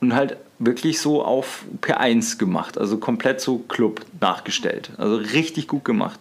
und 0.00 0.14
halt 0.14 0.36
wirklich 0.58 1.00
so 1.00 1.24
auf 1.24 1.64
P1 1.80 2.38
gemacht. 2.38 2.78
Also 2.78 2.98
komplett 2.98 3.40
so 3.40 3.58
Club 3.58 4.00
nachgestellt. 4.20 4.90
Also 4.98 5.16
richtig 5.16 5.68
gut 5.68 5.84
gemacht. 5.84 6.18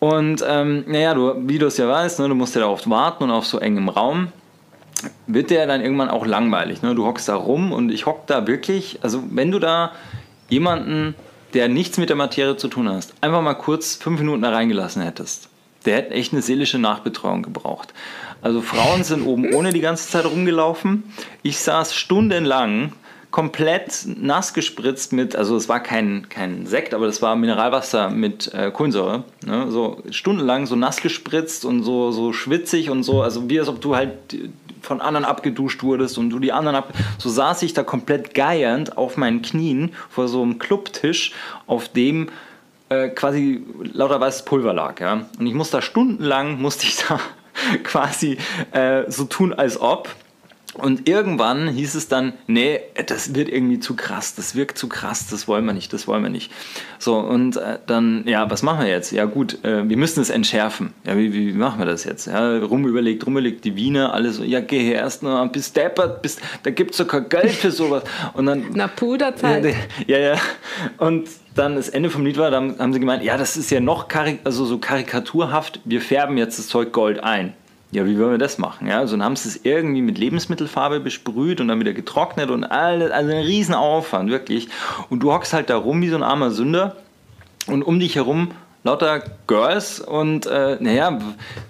Und 0.00 0.44
ähm, 0.46 0.84
naja, 0.86 1.14
du, 1.14 1.34
wie 1.48 1.58
du 1.58 1.66
es 1.66 1.76
ja 1.76 1.88
weißt, 1.88 2.20
ne, 2.20 2.28
du 2.28 2.34
musst 2.34 2.54
ja 2.54 2.60
darauf 2.60 2.88
warten 2.88 3.24
und 3.24 3.30
auf 3.30 3.46
so 3.46 3.58
engem 3.58 3.88
Raum 3.88 4.28
wird 5.26 5.50
der 5.50 5.66
dann 5.66 5.80
irgendwann 5.80 6.08
auch 6.08 6.26
langweilig. 6.26 6.82
Ne? 6.82 6.94
Du 6.94 7.06
hockst 7.06 7.28
da 7.28 7.36
rum 7.36 7.72
und 7.72 7.90
ich 7.90 8.06
hock 8.06 8.26
da 8.26 8.46
wirklich, 8.46 8.98
also 9.02 9.22
wenn 9.30 9.50
du 9.50 9.58
da 9.58 9.92
jemanden, 10.48 11.14
der 11.54 11.68
nichts 11.68 11.98
mit 11.98 12.08
der 12.08 12.16
Materie 12.16 12.56
zu 12.56 12.68
tun 12.68 12.88
hast, 12.88 13.14
einfach 13.20 13.42
mal 13.42 13.54
kurz 13.54 13.94
fünf 13.94 14.20
Minuten 14.20 14.42
da 14.42 14.50
reingelassen 14.50 15.02
hättest, 15.02 15.48
der 15.86 15.96
hätte 15.96 16.14
echt 16.14 16.32
eine 16.32 16.42
seelische 16.42 16.78
Nachbetreuung 16.78 17.42
gebraucht. 17.42 17.94
Also 18.42 18.60
Frauen 18.60 19.04
sind 19.04 19.24
oben 19.26 19.54
ohne 19.54 19.72
die 19.72 19.80
ganze 19.80 20.08
Zeit 20.08 20.26
rumgelaufen. 20.26 21.04
Ich 21.42 21.58
saß 21.58 21.94
stundenlang 21.94 22.92
komplett 23.30 24.06
nass 24.06 24.54
gespritzt 24.54 25.12
mit, 25.12 25.34
also 25.34 25.56
es 25.56 25.68
war 25.68 25.80
kein, 25.80 26.28
kein 26.28 26.66
Sekt, 26.66 26.94
aber 26.94 27.06
das 27.06 27.20
war 27.20 27.34
Mineralwasser 27.34 28.08
mit 28.10 28.54
äh, 28.54 28.70
Kohlensäure. 28.70 29.24
Ne? 29.44 29.72
So 29.72 30.02
stundenlang 30.10 30.66
so 30.66 30.76
nass 30.76 30.98
gespritzt 30.98 31.64
und 31.64 31.82
so, 31.82 32.12
so 32.12 32.32
schwitzig 32.32 32.90
und 32.90 33.02
so, 33.02 33.22
also 33.22 33.50
wie 33.50 33.58
als 33.58 33.68
ob 33.68 33.80
du 33.80 33.96
halt 33.96 34.12
von 34.82 35.00
anderen 35.00 35.24
abgeduscht 35.24 35.82
wurdest 35.82 36.16
und 36.16 36.30
du 36.30 36.38
die 36.38 36.52
anderen 36.52 36.76
ab. 36.76 36.92
So 37.18 37.28
saß 37.28 37.62
ich 37.62 37.74
da 37.74 37.82
komplett 37.82 38.34
geiernd 38.34 38.96
auf 38.96 39.16
meinen 39.16 39.42
Knien 39.42 39.92
vor 40.10 40.28
so 40.28 40.40
einem 40.40 40.60
Clubtisch, 40.60 41.32
auf 41.66 41.88
dem 41.88 42.28
äh, 42.94 43.08
quasi 43.10 43.64
lauter 43.92 44.20
weißes 44.20 44.44
Pulver 44.44 44.72
lag. 44.72 45.00
Ja? 45.00 45.26
Und 45.38 45.46
ich 45.46 45.54
musste 45.54 45.78
da 45.78 45.82
stundenlang, 45.82 46.60
musste 46.60 46.86
ich 46.86 46.96
da 46.96 47.20
quasi 47.82 48.38
äh, 48.72 49.10
so 49.10 49.24
tun, 49.24 49.52
als 49.52 49.80
ob. 49.80 50.08
Und 50.74 51.08
irgendwann 51.08 51.68
hieß 51.68 51.94
es 51.94 52.08
dann, 52.08 52.32
nee, 52.46 52.80
das 53.06 53.34
wird 53.34 53.48
irgendwie 53.48 53.78
zu 53.78 53.94
krass, 53.94 54.34
das 54.34 54.54
wirkt 54.54 54.76
zu 54.76 54.88
krass, 54.88 55.28
das 55.28 55.46
wollen 55.46 55.64
wir 55.64 55.72
nicht, 55.72 55.92
das 55.92 56.08
wollen 56.08 56.22
wir 56.22 56.30
nicht. 56.30 56.50
So, 56.98 57.18
und 57.18 57.56
äh, 57.56 57.78
dann, 57.86 58.24
ja, 58.26 58.50
was 58.50 58.62
machen 58.62 58.80
wir 58.80 58.90
jetzt? 58.90 59.12
Ja 59.12 59.24
gut, 59.24 59.64
äh, 59.64 59.88
wir 59.88 59.96
müssen 59.96 60.20
es 60.20 60.30
entschärfen. 60.30 60.92
Ja, 61.06 61.16
wie, 61.16 61.32
wie, 61.32 61.52
machen 61.52 61.78
wir 61.78 61.86
das 61.86 62.04
jetzt? 62.04 62.26
Ja, 62.26 62.58
rumüberlegt, 62.58 63.24
rumüberlegt, 63.24 63.64
die 63.64 63.76
Wiener, 63.76 64.12
alle 64.12 64.32
so, 64.32 64.42
ja, 64.42 64.60
geh 64.60 64.92
erst 64.92 65.22
noch, 65.22 65.46
bis 65.52 65.72
deppert, 65.72 66.22
bis, 66.22 66.38
da 66.62 66.70
gibt 66.70 66.98
es 66.98 67.06
kein 67.06 67.28
Geld 67.28 67.52
für 67.52 67.70
sowas. 67.70 68.02
Und 68.32 68.46
dann... 68.46 68.64
Na, 68.74 68.88
Puderzeit. 68.88 69.74
Ja, 70.06 70.18
ja, 70.18 70.36
und 70.98 71.28
dann 71.54 71.76
das 71.76 71.88
Ende 71.88 72.10
vom 72.10 72.24
Lied 72.26 72.36
war, 72.36 72.50
dann 72.50 72.78
haben 72.78 72.92
sie 72.92 73.00
gemeint, 73.00 73.22
ja, 73.22 73.36
das 73.36 73.56
ist 73.56 73.70
ja 73.70 73.80
noch 73.80 74.08
also 74.44 74.64
so 74.64 74.78
karikaturhaft, 74.78 75.80
wir 75.84 76.00
färben 76.00 76.36
jetzt 76.36 76.58
das 76.58 76.68
Zeug 76.68 76.92
Gold 76.92 77.22
ein. 77.22 77.54
Ja, 77.94 78.04
wie 78.06 78.18
wollen 78.18 78.32
wir 78.32 78.38
das 78.38 78.58
machen? 78.58 78.88
Ja, 78.88 78.98
also 78.98 79.16
dann 79.16 79.24
haben 79.24 79.36
sie 79.36 79.48
es 79.48 79.60
irgendwie 79.62 80.02
mit 80.02 80.18
Lebensmittelfarbe 80.18 80.98
besprüht 80.98 81.60
und 81.60 81.68
dann 81.68 81.78
wieder 81.78 81.92
getrocknet 81.92 82.50
und 82.50 82.64
alles, 82.64 83.12
also 83.12 83.30
ein 83.30 83.44
Riesenaufwand, 83.44 84.30
wirklich. 84.30 84.66
Und 85.10 85.20
du 85.20 85.32
hockst 85.32 85.52
halt 85.52 85.70
da 85.70 85.76
rum 85.76 86.02
wie 86.02 86.08
so 86.08 86.16
ein 86.16 86.24
armer 86.24 86.50
Sünder 86.50 86.96
und 87.68 87.84
um 87.84 88.00
dich 88.00 88.16
herum 88.16 88.50
lauter 88.82 89.22
Girls 89.46 90.00
und 90.00 90.44
äh, 90.46 90.76
naja, 90.80 91.20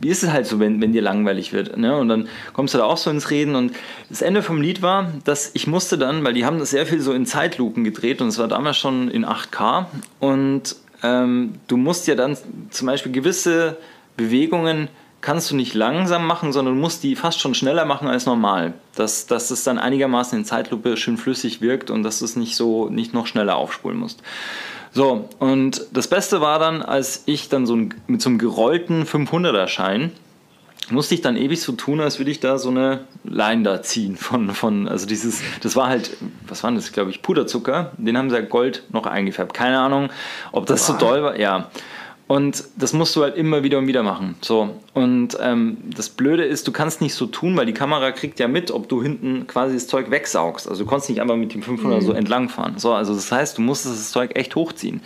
wie 0.00 0.08
ist 0.08 0.22
es 0.22 0.30
halt 0.30 0.46
so, 0.46 0.58
wenn, 0.60 0.80
wenn 0.80 0.94
dir 0.94 1.02
langweilig 1.02 1.52
wird? 1.52 1.76
Ne? 1.76 1.94
Und 1.94 2.08
dann 2.08 2.26
kommst 2.54 2.72
du 2.72 2.78
da 2.78 2.84
auch 2.84 2.96
so 2.96 3.10
ins 3.10 3.30
Reden 3.30 3.54
und 3.54 3.72
das 4.08 4.22
Ende 4.22 4.42
vom 4.42 4.62
Lied 4.62 4.80
war, 4.80 5.12
dass 5.24 5.50
ich 5.52 5.66
musste 5.66 5.98
dann, 5.98 6.24
weil 6.24 6.32
die 6.32 6.46
haben 6.46 6.58
das 6.58 6.70
sehr 6.70 6.86
viel 6.86 7.00
so 7.00 7.12
in 7.12 7.26
Zeitlupen 7.26 7.84
gedreht 7.84 8.22
und 8.22 8.28
es 8.28 8.38
war 8.38 8.48
damals 8.48 8.78
schon 8.78 9.10
in 9.10 9.26
8K 9.26 9.84
und 10.20 10.74
ähm, 11.02 11.56
du 11.68 11.76
musst 11.76 12.06
ja 12.06 12.14
dann 12.14 12.36
zum 12.70 12.86
Beispiel 12.86 13.12
gewisse 13.12 13.76
Bewegungen 14.16 14.88
kannst 15.24 15.50
du 15.50 15.56
nicht 15.56 15.72
langsam 15.72 16.26
machen, 16.26 16.52
sondern 16.52 16.74
du 16.74 16.80
musst 16.80 17.02
die 17.02 17.16
fast 17.16 17.40
schon 17.40 17.54
schneller 17.54 17.86
machen 17.86 18.08
als 18.08 18.26
normal. 18.26 18.74
Dass, 18.94 19.26
dass 19.26 19.50
es 19.50 19.64
dann 19.64 19.78
einigermaßen 19.78 20.38
in 20.38 20.44
Zeitlupe 20.44 20.98
schön 20.98 21.16
flüssig 21.16 21.62
wirkt 21.62 21.90
und 21.90 22.02
dass 22.02 22.18
du 22.18 22.26
es 22.26 22.36
nicht 22.36 22.56
so 22.56 22.90
nicht 22.90 23.14
noch 23.14 23.26
schneller 23.26 23.56
aufspulen 23.56 23.98
musst. 23.98 24.22
So, 24.92 25.28
und 25.38 25.86
das 25.92 26.08
Beste 26.08 26.42
war 26.42 26.58
dann, 26.58 26.82
als 26.82 27.22
ich 27.24 27.48
dann 27.48 27.64
so 27.66 27.74
ein, 27.74 27.94
mit 28.06 28.20
so 28.20 28.28
einem 28.28 28.38
gerollten 28.38 29.06
500er 29.06 29.66
Schein 29.66 30.12
musste 30.90 31.14
ich 31.14 31.22
dann 31.22 31.38
ewig 31.38 31.62
so 31.62 31.72
tun, 31.72 32.00
als 32.00 32.18
würde 32.18 32.30
ich 32.30 32.40
da 32.40 32.58
so 32.58 32.68
eine 32.68 33.00
Line 33.24 33.62
da 33.62 33.80
ziehen 33.80 34.16
von, 34.16 34.50
von 34.50 34.86
also 34.86 35.06
dieses, 35.06 35.40
das 35.62 35.76
war 35.76 35.88
halt, 35.88 36.16
was 36.46 36.62
war 36.62 36.70
das, 36.72 36.92
glaube 36.92 37.10
ich, 37.10 37.22
Puderzucker, 37.22 37.92
den 37.96 38.18
haben 38.18 38.28
sie 38.28 38.36
ja 38.36 38.42
Gold 38.42 38.82
noch 38.90 39.06
eingefärbt. 39.06 39.54
Keine 39.54 39.78
Ahnung, 39.78 40.10
ob 40.52 40.66
das 40.66 40.86
Boah. 40.86 40.92
so 40.92 40.98
doll 40.98 41.22
war, 41.22 41.38
ja. 41.38 41.70
Und 42.26 42.64
das 42.76 42.94
musst 42.94 43.14
du 43.16 43.22
halt 43.22 43.36
immer 43.36 43.62
wieder 43.62 43.78
und 43.78 43.86
wieder 43.86 44.02
machen. 44.02 44.36
So. 44.40 44.80
Und 44.94 45.36
ähm, 45.40 45.76
das 45.94 46.08
Blöde 46.08 46.44
ist, 46.44 46.66
du 46.66 46.72
kannst 46.72 47.02
nicht 47.02 47.14
so 47.14 47.26
tun, 47.26 47.54
weil 47.56 47.66
die 47.66 47.74
Kamera 47.74 48.12
kriegt 48.12 48.40
ja 48.40 48.48
mit, 48.48 48.70
ob 48.70 48.88
du 48.88 49.02
hinten 49.02 49.46
quasi 49.46 49.74
das 49.74 49.86
Zeug 49.88 50.10
wegsaugst. 50.10 50.66
Also 50.66 50.84
du 50.84 50.88
konntest 50.88 51.10
nicht 51.10 51.20
einfach 51.20 51.36
mit 51.36 51.52
dem 51.52 51.62
500 51.62 52.00
mhm. 52.00 52.06
so 52.06 52.12
entlangfahren. 52.12 52.78
So, 52.78 52.94
also 52.94 53.14
das 53.14 53.30
heißt, 53.30 53.58
du 53.58 53.62
musstest 53.62 53.94
das 53.96 54.10
Zeug 54.10 54.36
echt 54.36 54.56
hochziehen. 54.56 55.02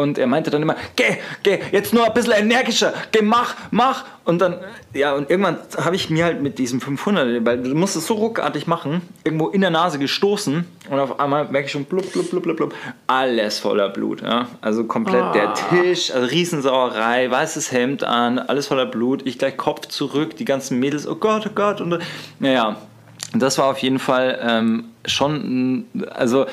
Und 0.00 0.18
er 0.18 0.26
meinte 0.26 0.50
dann 0.50 0.62
immer, 0.62 0.76
geh, 0.96 1.18
geh, 1.42 1.58
jetzt 1.72 1.92
nur 1.92 2.06
ein 2.06 2.14
bisschen 2.14 2.32
energischer, 2.32 2.94
geh, 3.12 3.22
mach, 3.22 3.54
mach. 3.70 4.04
Und 4.24 4.40
dann, 4.40 4.56
ja, 4.94 5.12
und 5.12 5.28
irgendwann 5.28 5.58
habe 5.76 5.96
ich 5.96 6.08
mir 6.08 6.24
halt 6.24 6.40
mit 6.40 6.58
diesem 6.58 6.80
500, 6.80 7.44
weil 7.44 7.62
du 7.62 7.74
musst 7.74 7.96
es 7.96 8.06
so 8.06 8.14
ruckartig 8.14 8.66
machen, 8.66 9.02
irgendwo 9.24 9.48
in 9.48 9.60
der 9.60 9.70
Nase 9.70 9.98
gestoßen 9.98 10.64
und 10.88 10.98
auf 10.98 11.20
einmal 11.20 11.48
merke 11.48 11.66
ich 11.66 11.72
schon 11.72 11.84
blub, 11.84 12.10
blub, 12.12 12.30
blub, 12.30 12.42
blub, 12.42 12.56
blub, 12.56 12.74
alles 13.06 13.58
voller 13.58 13.88
Blut. 13.88 14.22
Ja? 14.22 14.46
Also 14.60 14.84
komplett 14.84 15.24
oh. 15.30 15.32
der 15.32 15.54
Tisch, 15.54 16.12
also 16.12 16.26
Riesensauerei, 16.26 17.30
weißes 17.30 17.72
Hemd 17.72 18.04
an, 18.04 18.38
alles 18.38 18.68
voller 18.68 18.86
Blut. 18.86 19.26
Ich 19.26 19.38
gleich 19.38 19.56
Kopf 19.56 19.86
zurück, 19.86 20.36
die 20.36 20.44
ganzen 20.44 20.78
Mädels, 20.78 21.06
oh 21.06 21.16
Gott, 21.16 21.46
oh 21.46 21.52
Gott. 21.54 21.80
Und 21.80 21.98
naja, 22.38 22.76
das 23.34 23.58
war 23.58 23.66
auf 23.66 23.78
jeden 23.78 23.98
Fall 23.98 24.38
ähm, 24.42 24.84
schon, 25.04 25.86
also 26.14 26.46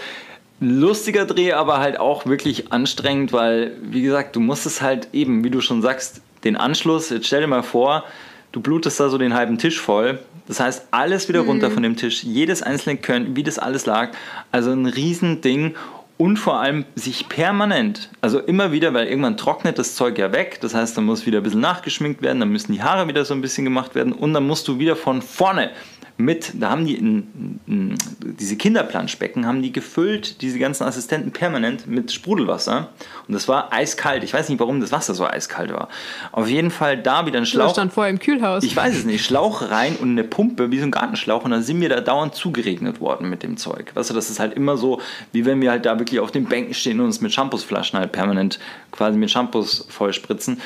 lustiger 0.59 1.25
Dreh, 1.25 1.53
aber 1.53 1.79
halt 1.79 1.99
auch 1.99 2.25
wirklich 2.25 2.71
anstrengend, 2.71 3.33
weil, 3.33 3.73
wie 3.81 4.01
gesagt, 4.01 4.35
du 4.35 4.39
musst 4.39 4.65
es 4.65 4.81
halt 4.81 5.09
eben, 5.13 5.43
wie 5.43 5.49
du 5.49 5.61
schon 5.61 5.81
sagst, 5.81 6.21
den 6.43 6.55
Anschluss, 6.55 7.09
jetzt 7.09 7.27
stell 7.27 7.41
dir 7.41 7.47
mal 7.47 7.63
vor, 7.63 8.03
du 8.51 8.61
blutest 8.61 8.99
da 8.99 9.09
so 9.09 9.17
den 9.17 9.33
halben 9.33 9.57
Tisch 9.57 9.79
voll. 9.79 10.19
Das 10.47 10.59
heißt, 10.59 10.87
alles 10.91 11.27
wieder 11.27 11.43
mhm. 11.43 11.49
runter 11.49 11.71
von 11.71 11.83
dem 11.83 11.95
Tisch, 11.95 12.23
jedes 12.23 12.63
einzelne 12.63 12.97
Können, 12.97 13.35
wie 13.35 13.43
das 13.43 13.59
alles 13.59 13.85
lag. 13.85 14.11
Also 14.51 14.71
ein 14.71 14.85
Riesending 14.85 15.75
und 16.17 16.37
vor 16.37 16.59
allem 16.59 16.85
sich 16.95 17.29
permanent, 17.29 18.09
also 18.21 18.39
immer 18.39 18.71
wieder, 18.71 18.93
weil 18.93 19.07
irgendwann 19.07 19.37
trocknet 19.37 19.77
das 19.77 19.95
Zeug 19.95 20.17
ja 20.17 20.31
weg, 20.31 20.57
das 20.61 20.73
heißt, 20.73 20.97
dann 20.97 21.05
muss 21.05 21.27
wieder 21.27 21.41
ein 21.41 21.43
bisschen 21.43 21.61
nachgeschminkt 21.61 22.23
werden, 22.23 22.39
dann 22.39 22.49
müssen 22.49 22.73
die 22.73 22.81
Haare 22.81 23.07
wieder 23.07 23.23
so 23.23 23.35
ein 23.35 23.41
bisschen 23.41 23.65
gemacht 23.65 23.93
werden 23.93 24.13
und 24.13 24.33
dann 24.33 24.47
musst 24.47 24.67
du 24.67 24.79
wieder 24.79 24.95
von 24.95 25.21
vorne 25.21 25.69
mit, 26.17 26.53
da 26.55 26.71
haben 26.71 26.85
die 26.85 26.95
in, 26.95 27.59
in, 27.67 27.95
diese 28.21 28.55
Kinderplanschbecken 28.55 29.45
haben 29.45 29.61
die 29.61 29.71
gefüllt, 29.71 30.41
diese 30.41 30.57
ganzen 30.57 30.83
Assistenten 30.83 31.31
permanent 31.31 31.85
mit 31.85 32.11
Sprudelwasser 32.11 32.89
und 33.27 33.33
das 33.35 33.47
war 33.47 33.71
eiskalt. 33.71 34.23
Ich 34.23 34.33
weiß 34.33 34.49
nicht, 34.49 34.59
warum 34.59 34.81
das 34.81 34.91
Wasser 34.91 35.13
so 35.13 35.25
eiskalt 35.25 35.71
war. 35.71 35.89
Auf 36.31 36.49
jeden 36.49 36.71
Fall 36.71 36.97
da 36.97 37.27
wieder 37.27 37.37
ein 37.37 37.45
Schlauch. 37.45 37.65
Das 37.65 37.73
stand 37.73 37.93
vorher 37.93 38.11
im 38.11 38.17
Kühlhaus. 38.17 38.63
Ich 38.63 38.75
weiß 38.75 38.95
es 38.95 39.05
nicht. 39.05 39.23
Schlauch 39.23 39.69
rein 39.69 39.95
und 39.95 40.11
eine 40.11 40.23
Pumpe 40.23 40.71
wie 40.71 40.79
so 40.79 40.85
ein 40.85 40.91
Gartenschlauch 40.91 41.45
und 41.45 41.51
dann 41.51 41.61
sind 41.61 41.79
wir 41.81 41.89
da 41.89 42.01
dauernd 42.01 42.33
zugeregnet 42.33 42.99
worden 42.99 43.29
mit 43.29 43.43
dem 43.43 43.57
Zeug. 43.57 43.91
Weißt 43.93 44.09
du, 44.09 44.15
das 44.15 44.31
ist 44.31 44.39
halt 44.39 44.53
immer 44.53 44.75
so, 44.75 44.99
wie 45.33 45.45
wenn 45.45 45.61
wir 45.61 45.69
halt 45.69 45.85
da 45.85 45.99
wirklich 45.99 46.19
auf 46.19 46.31
den 46.31 46.45
Bänken 46.45 46.73
stehen 46.73 46.99
und 46.99 47.05
uns 47.05 47.21
mit 47.21 47.31
Shampoosflaschen 47.31 47.99
halt 47.99 48.11
permanent 48.11 48.57
quasi 48.91 49.19
mit 49.19 49.29
Shampoos 49.29 49.85
vollspritzen. 49.89 50.59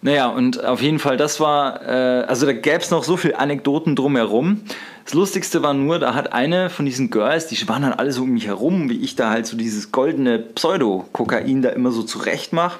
Naja, 0.00 0.28
und 0.28 0.64
auf 0.64 0.80
jeden 0.80 0.98
Fall, 0.98 1.16
das 1.16 1.40
war, 1.40 1.82
äh, 1.82 2.24
also 2.24 2.46
da 2.46 2.52
gäbe 2.52 2.78
es 2.78 2.90
noch 2.90 3.02
so 3.02 3.16
viele 3.16 3.38
Anekdoten 3.38 3.96
drumherum. 3.96 4.60
Das 5.04 5.14
Lustigste 5.14 5.62
war 5.62 5.74
nur, 5.74 5.98
da 5.98 6.14
hat 6.14 6.32
eine 6.32 6.70
von 6.70 6.86
diesen 6.86 7.10
Girls, 7.10 7.46
die 7.48 7.68
waren 7.68 7.82
dann 7.82 7.94
alle 7.94 8.12
so 8.12 8.22
um 8.22 8.30
mich 8.30 8.46
herum, 8.46 8.90
wie 8.90 8.98
ich 8.98 9.16
da 9.16 9.30
halt 9.30 9.46
so 9.46 9.56
dieses 9.56 9.90
goldene 9.90 10.38
Pseudo-Kokain 10.38 11.62
da 11.62 11.70
immer 11.70 11.90
so 11.90 12.02
zurecht 12.02 12.52
mache. 12.52 12.78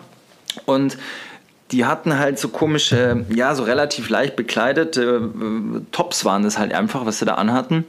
Und 0.67 0.97
die 1.73 1.85
hatten 1.85 2.19
halt 2.19 2.39
so 2.39 2.49
komische, 2.49 3.27
ja, 3.31 3.55
so 3.55 3.65
relativ 3.65 4.09
leicht 4.09 4.37
bekleidete 4.37 5.31
äh, 5.35 5.81
Tops 5.91 6.25
waren 6.25 6.43
das 6.43 6.59
halt 6.59 6.73
einfach, 6.73 7.05
was 7.05 7.19
sie 7.19 7.25
da 7.25 7.35
anhatten. 7.35 7.85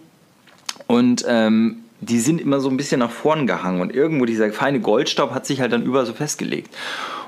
Und 0.88 1.24
ähm, 1.28 1.84
die 2.02 2.20
sind 2.20 2.42
immer 2.42 2.60
so 2.60 2.70
ein 2.70 2.78
bisschen 2.78 3.00
nach 3.00 3.12
vorn 3.12 3.46
gehangen 3.46 3.82
und 3.82 3.94
irgendwo 3.94 4.26
dieser 4.26 4.52
feine 4.52 4.80
Goldstaub 4.80 5.34
hat 5.34 5.46
sich 5.46 5.62
halt 5.62 5.74
dann 5.74 5.84
überall 5.84 6.06
so 6.06 6.14
festgelegt. 6.14 6.74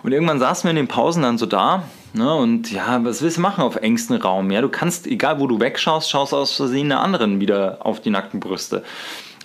Und 0.03 0.11
irgendwann 0.11 0.39
saßen 0.39 0.63
wir 0.63 0.71
in 0.71 0.77
den 0.77 0.87
Pausen 0.87 1.23
dann 1.23 1.37
so 1.37 1.45
da 1.45 1.83
ne, 2.13 2.33
und 2.35 2.71
ja, 2.71 3.03
was 3.03 3.21
willst 3.21 3.37
du 3.37 3.41
machen 3.41 3.63
auf 3.63 3.75
engstem 3.77 4.17
Raum? 4.17 4.51
Ja, 4.51 4.61
du 4.61 4.69
kannst, 4.69 5.07
egal 5.07 5.39
wo 5.39 5.47
du 5.47 5.59
wegschaust, 5.59 6.09
schaust 6.09 6.33
aus 6.33 6.55
Versehen 6.55 6.89
der 6.89 6.99
anderen 6.99 7.39
wieder 7.39 7.77
auf 7.81 8.01
die 8.01 8.09
nackten 8.09 8.39
Brüste. 8.39 8.83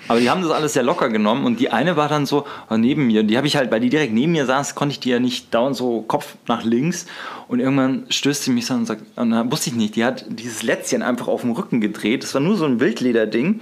Aber 0.08 0.20
die 0.20 0.30
haben 0.30 0.42
das 0.42 0.52
alles 0.52 0.74
sehr 0.74 0.84
locker 0.84 1.08
genommen 1.08 1.44
und 1.44 1.58
die 1.58 1.70
eine 1.70 1.96
war 1.96 2.08
dann 2.08 2.26
so 2.26 2.46
oh, 2.70 2.76
neben 2.76 3.08
mir. 3.08 3.24
Die 3.24 3.36
habe 3.36 3.48
ich 3.48 3.56
halt, 3.56 3.72
weil 3.72 3.80
die 3.80 3.88
direkt 3.88 4.12
neben 4.12 4.32
mir 4.32 4.46
saß, 4.46 4.76
konnte 4.76 4.92
ich 4.92 5.00
die 5.00 5.10
ja 5.10 5.18
nicht 5.18 5.52
dauernd 5.52 5.74
so 5.74 6.02
Kopf 6.02 6.36
nach 6.46 6.62
links. 6.62 7.06
Und 7.48 7.58
irgendwann 7.58 8.06
stößt 8.08 8.44
sie 8.44 8.52
mich 8.52 8.66
so 8.66 8.74
und 8.74 8.86
sagt, 8.86 9.02
und 9.16 9.30
dann 9.30 9.50
wusste 9.50 9.70
ich 9.70 9.76
nicht, 9.76 9.96
die 9.96 10.04
hat 10.04 10.24
dieses 10.28 10.62
Lätzchen 10.62 11.02
einfach 11.02 11.26
auf 11.26 11.40
dem 11.40 11.50
Rücken 11.50 11.80
gedreht. 11.80 12.22
Das 12.22 12.34
war 12.34 12.40
nur 12.40 12.56
so 12.56 12.66
ein 12.66 12.78
Wildlederding. 12.78 13.60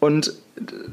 Und 0.00 0.32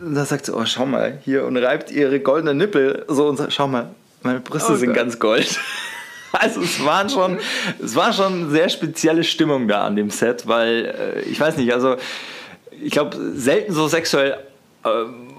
da 0.04 0.26
sagt 0.26 0.46
sie, 0.46 0.56
oh, 0.56 0.66
schau 0.66 0.86
mal, 0.86 1.20
hier 1.24 1.46
und 1.46 1.58
reibt 1.58 1.90
ihre 1.90 2.20
goldenen 2.20 2.58
Nippel 2.58 3.06
so 3.08 3.28
und 3.28 3.38
sagt, 3.38 3.54
schau 3.54 3.68
mal, 3.68 3.90
meine 4.24 4.40
Brüste 4.40 4.74
oh 4.74 4.76
sind 4.76 4.94
ganz 4.94 5.20
gold. 5.20 5.60
Also 6.38 6.62
es 6.62 6.84
war 6.84 7.08
schon, 7.08 7.38
es 7.82 7.96
war 7.96 8.12
schon 8.12 8.34
eine 8.34 8.50
sehr 8.50 8.68
spezielle 8.68 9.24
Stimmung 9.24 9.70
da 9.70 9.86
an 9.86 9.96
dem 9.96 10.10
Set, 10.10 10.46
weil 10.48 10.94
äh, 11.16 11.22
ich 11.30 11.40
weiß 11.40 11.56
nicht, 11.56 11.74
also 11.74 11.96
ich 12.72 12.92
glaube 12.92 13.16
selten 13.36 13.72
so 13.74 13.88
sexuell 13.88 14.38
äh, 14.84 14.90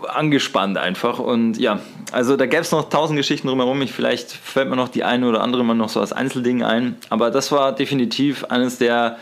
angespannt 0.09 0.79
einfach 0.79 1.19
und 1.19 1.59
ja, 1.59 1.81
also 2.13 2.37
da 2.37 2.47
gäbe 2.47 2.63
es 2.63 2.73
noch 2.73 2.89
tausend 2.89 3.19
Geschichten 3.19 3.49
drumherum. 3.49 3.83
Ich, 3.83 3.93
vielleicht 3.93 4.31
fällt 4.31 4.71
mir 4.71 4.77
noch 4.77 4.89
die 4.89 5.05
eine 5.05 5.29
oder 5.29 5.43
andere 5.43 5.65
mal 5.65 5.75
noch 5.75 5.89
so 5.89 6.01
als 6.01 6.13
Einzelding 6.13 6.63
ein, 6.63 6.97
aber 7.11 7.31
das 7.31 7.53
war 7.53 7.75
definitiv 7.75 8.45
eines 8.45 8.79
der 8.79 9.19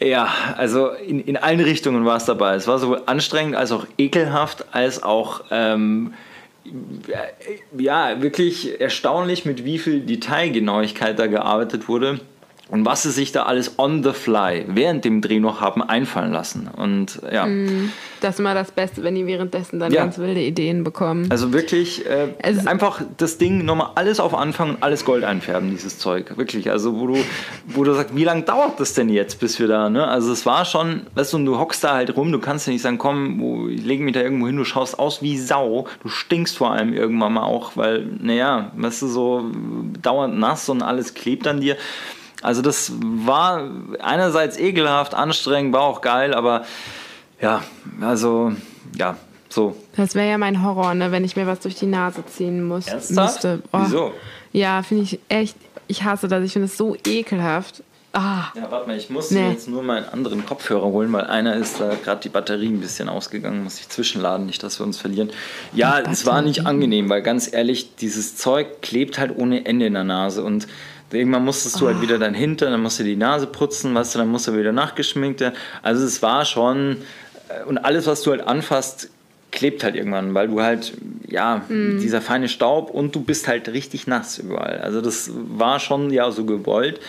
ja, 0.00 0.28
also 0.56 0.90
in, 0.90 1.20
in 1.20 1.36
allen 1.36 1.58
Richtungen 1.58 2.04
war 2.04 2.16
es 2.16 2.24
dabei. 2.24 2.54
Es 2.54 2.68
war 2.68 2.78
sowohl 2.78 3.02
anstrengend 3.06 3.56
als 3.56 3.72
auch 3.72 3.84
ekelhaft, 3.98 4.66
als 4.70 5.02
auch 5.02 5.42
ähm, 5.50 6.14
ja, 7.76 8.22
wirklich 8.22 8.80
erstaunlich, 8.80 9.44
mit 9.44 9.64
wie 9.64 9.78
viel 9.78 10.00
Detailgenauigkeit 10.00 11.18
da 11.18 11.26
gearbeitet 11.26 11.88
wurde 11.88 12.20
und 12.68 12.84
was 12.84 13.02
sie 13.02 13.10
sich 13.10 13.32
da 13.32 13.44
alles 13.44 13.78
on 13.78 14.02
the 14.02 14.12
fly 14.12 14.64
während 14.68 15.04
dem 15.04 15.22
Dreh 15.22 15.40
noch 15.40 15.60
haben 15.60 15.82
einfallen 15.82 16.32
lassen. 16.32 16.68
Und 16.68 17.20
ja. 17.32 17.46
Mm, 17.46 17.90
das 18.20 18.34
ist 18.34 18.40
immer 18.40 18.54
das 18.54 18.72
Beste, 18.72 19.02
wenn 19.02 19.14
die 19.14 19.26
währenddessen 19.26 19.80
dann 19.80 19.90
ja. 19.90 20.02
ganz 20.02 20.18
wilde 20.18 20.40
Ideen 20.40 20.84
bekommen. 20.84 21.26
Also 21.30 21.52
wirklich 21.52 22.04
äh, 22.06 22.28
einfach 22.66 23.00
das 23.16 23.38
Ding 23.38 23.64
nochmal 23.64 23.92
alles 23.94 24.20
auf 24.20 24.34
Anfang 24.34 24.70
und 24.70 24.82
alles 24.82 25.04
Gold 25.06 25.24
einfärben, 25.24 25.70
dieses 25.70 25.98
Zeug. 25.98 26.36
Wirklich. 26.36 26.70
Also 26.70 26.98
wo 26.98 27.06
du, 27.06 27.16
wo 27.66 27.84
du 27.84 27.94
sagst, 27.94 28.14
wie 28.14 28.24
lange 28.24 28.42
dauert 28.42 28.78
das 28.78 28.92
denn 28.92 29.08
jetzt, 29.08 29.40
bis 29.40 29.58
wir 29.58 29.68
da, 29.68 29.88
ne? 29.88 30.06
Also 30.06 30.30
es 30.30 30.44
war 30.44 30.64
schon, 30.64 31.06
weißt 31.14 31.32
du, 31.32 31.38
du 31.38 31.58
hockst 31.58 31.82
da 31.84 31.94
halt 31.94 32.16
rum, 32.16 32.32
du 32.32 32.38
kannst 32.38 32.66
ja 32.66 32.72
nicht 32.72 32.82
sagen, 32.82 32.98
komm, 32.98 33.68
ich 33.70 33.84
lege 33.84 34.02
mich 34.02 34.12
da 34.12 34.20
irgendwo 34.20 34.46
hin, 34.46 34.56
du 34.56 34.64
schaust 34.64 34.98
aus 34.98 35.22
wie 35.22 35.38
Sau, 35.38 35.86
du 36.02 36.08
stinkst 36.08 36.58
vor 36.58 36.72
allem 36.72 36.92
irgendwann 36.92 37.32
mal 37.32 37.44
auch, 37.44 37.76
weil, 37.76 38.06
naja, 38.20 38.72
weißt 38.76 39.02
du, 39.02 39.06
so 39.06 39.50
dauernd 40.02 40.38
nass 40.38 40.68
und 40.68 40.82
alles 40.82 41.14
klebt 41.14 41.46
an 41.46 41.60
dir. 41.60 41.76
Also 42.42 42.62
das 42.62 42.92
war 43.00 43.68
einerseits 44.00 44.58
ekelhaft, 44.58 45.14
anstrengend, 45.14 45.72
war 45.72 45.82
auch 45.82 46.00
geil, 46.00 46.34
aber 46.34 46.64
ja, 47.40 47.62
also 48.00 48.52
ja, 48.96 49.16
so. 49.48 49.76
Das 49.96 50.14
wäre 50.14 50.28
ja 50.28 50.38
mein 50.38 50.62
Horror, 50.62 50.94
ne, 50.94 51.10
wenn 51.10 51.24
ich 51.24 51.36
mir 51.36 51.46
was 51.46 51.60
durch 51.60 51.74
die 51.74 51.86
Nase 51.86 52.24
ziehen 52.26 52.64
muss, 52.64 52.86
Ernsthaft? 52.86 53.34
müsste. 53.34 53.62
Oh. 53.72 53.78
Wieso? 53.82 54.12
Ja, 54.52 54.82
finde 54.82 55.04
ich 55.04 55.18
echt, 55.28 55.56
ich 55.88 56.04
hasse 56.04 56.28
das, 56.28 56.44
ich 56.44 56.52
finde 56.52 56.66
es 56.66 56.76
so 56.76 56.96
ekelhaft. 57.06 57.82
Ah. 58.12 58.46
Ja, 58.54 58.70
warte 58.70 58.88
mal, 58.88 58.96
ich 58.96 59.10
muss 59.10 59.30
nee. 59.30 59.50
jetzt 59.50 59.68
nur 59.68 59.82
meinen 59.82 60.08
anderen 60.08 60.44
Kopfhörer 60.46 60.86
holen, 60.86 61.12
weil 61.12 61.24
einer 61.26 61.56
ist 61.56 61.78
da 61.78 61.94
gerade 61.94 62.22
die 62.22 62.30
Batterie 62.30 62.68
ein 62.68 62.80
bisschen 62.80 63.08
ausgegangen, 63.08 63.62
muss 63.62 63.78
ich 63.78 63.88
zwischenladen, 63.88 64.46
nicht, 64.46 64.62
dass 64.62 64.80
wir 64.80 64.86
uns 64.86 64.98
verlieren. 64.98 65.30
Ja, 65.74 66.00
es 66.00 66.24
war 66.24 66.40
nicht 66.40 66.66
angenehm, 66.66 67.10
weil 67.10 67.22
ganz 67.22 67.52
ehrlich, 67.52 67.96
dieses 67.96 68.36
Zeug 68.36 68.80
klebt 68.80 69.18
halt 69.18 69.36
ohne 69.36 69.66
Ende 69.66 69.86
in 69.86 69.94
der 69.94 70.04
Nase 70.04 70.42
und 70.42 70.66
Irgendwann 71.10 71.44
musstest 71.44 71.80
du 71.80 71.84
oh. 71.84 71.88
halt 71.88 72.00
wieder 72.02 72.18
dein 72.18 72.34
Hintern, 72.34 72.70
dann 72.72 72.82
musst 72.82 72.98
du 73.00 73.04
die 73.04 73.16
Nase 73.16 73.46
putzen, 73.46 73.94
weißt 73.94 74.14
du, 74.14 74.18
dann 74.20 74.28
musst 74.28 74.48
du 74.48 74.56
wieder 74.56 74.72
nachgeschminkt 74.72 75.40
werden. 75.40 75.54
Also 75.82 76.04
es 76.04 76.22
war 76.22 76.44
schon, 76.44 76.98
äh, 77.48 77.64
und 77.64 77.78
alles, 77.78 78.06
was 78.06 78.22
du 78.22 78.30
halt 78.30 78.46
anfasst, 78.46 79.10
klebt 79.50 79.82
halt 79.82 79.96
irgendwann, 79.96 80.34
weil 80.34 80.48
du 80.48 80.60
halt, 80.60 80.92
ja, 81.26 81.62
mm. 81.68 82.00
dieser 82.00 82.20
feine 82.20 82.48
Staub 82.48 82.90
und 82.90 83.14
du 83.14 83.22
bist 83.22 83.48
halt 83.48 83.68
richtig 83.68 84.06
nass 84.06 84.38
überall. 84.38 84.78
Also 84.78 85.00
das 85.00 85.30
war 85.32 85.80
schon 85.80 86.10
ja 86.10 86.30
so 86.30 86.44
gewollt. 86.44 87.00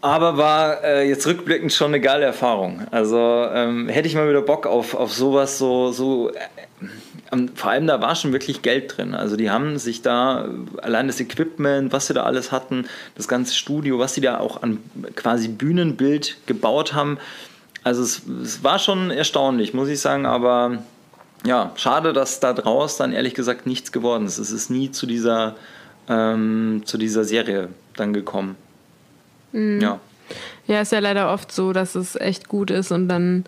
Aber 0.00 0.36
war 0.36 0.84
äh, 0.84 1.08
jetzt 1.08 1.26
rückblickend 1.26 1.72
schon 1.72 1.88
eine 1.88 2.00
geile 2.00 2.24
Erfahrung. 2.24 2.82
Also 2.92 3.18
ähm, 3.52 3.88
hätte 3.88 4.06
ich 4.06 4.14
mal 4.14 4.28
wieder 4.28 4.42
Bock 4.42 4.66
auf, 4.66 4.94
auf 4.94 5.12
sowas 5.12 5.58
so, 5.58 5.90
so 5.90 6.30
äh, 6.30 6.34
vor 7.54 7.70
allem 7.70 7.86
da 7.86 8.00
war 8.00 8.14
schon 8.14 8.32
wirklich 8.32 8.62
Geld 8.62 8.96
drin. 8.96 9.14
Also 9.14 9.36
die 9.36 9.50
haben 9.50 9.78
sich 9.78 10.00
da 10.00 10.48
allein 10.80 11.08
das 11.08 11.20
Equipment, 11.20 11.92
was 11.92 12.06
sie 12.06 12.14
da 12.14 12.22
alles 12.22 12.52
hatten, 12.52 12.86
das 13.16 13.28
ganze 13.28 13.54
Studio, 13.54 13.98
was 13.98 14.14
sie 14.14 14.20
da 14.20 14.38
auch 14.38 14.62
an 14.62 14.78
quasi 15.14 15.48
Bühnenbild 15.48 16.38
gebaut 16.46 16.94
haben. 16.94 17.18
Also 17.84 18.02
es, 18.02 18.22
es 18.42 18.64
war 18.64 18.78
schon 18.78 19.10
erstaunlich, 19.10 19.74
muss 19.74 19.88
ich 19.88 20.00
sagen, 20.00 20.24
aber 20.26 20.78
ja, 21.44 21.72
schade, 21.76 22.12
dass 22.12 22.40
da 22.40 22.52
draus 22.52 22.96
dann 22.96 23.12
ehrlich 23.12 23.34
gesagt 23.34 23.66
nichts 23.66 23.92
geworden 23.92 24.26
ist. 24.26 24.38
Es 24.38 24.50
ist 24.50 24.70
nie 24.70 24.90
zu 24.90 25.06
dieser, 25.06 25.54
ähm, 26.08 26.82
zu 26.84 26.98
dieser 26.98 27.24
Serie 27.24 27.68
dann 27.96 28.12
gekommen. 28.12 28.56
Mhm. 29.52 29.80
Ja. 29.80 30.00
Ja, 30.66 30.82
ist 30.82 30.92
ja 30.92 30.98
leider 30.98 31.32
oft 31.32 31.50
so, 31.52 31.72
dass 31.72 31.94
es 31.94 32.14
echt 32.16 32.48
gut 32.48 32.70
ist 32.70 32.92
und 32.92 33.08
dann 33.08 33.44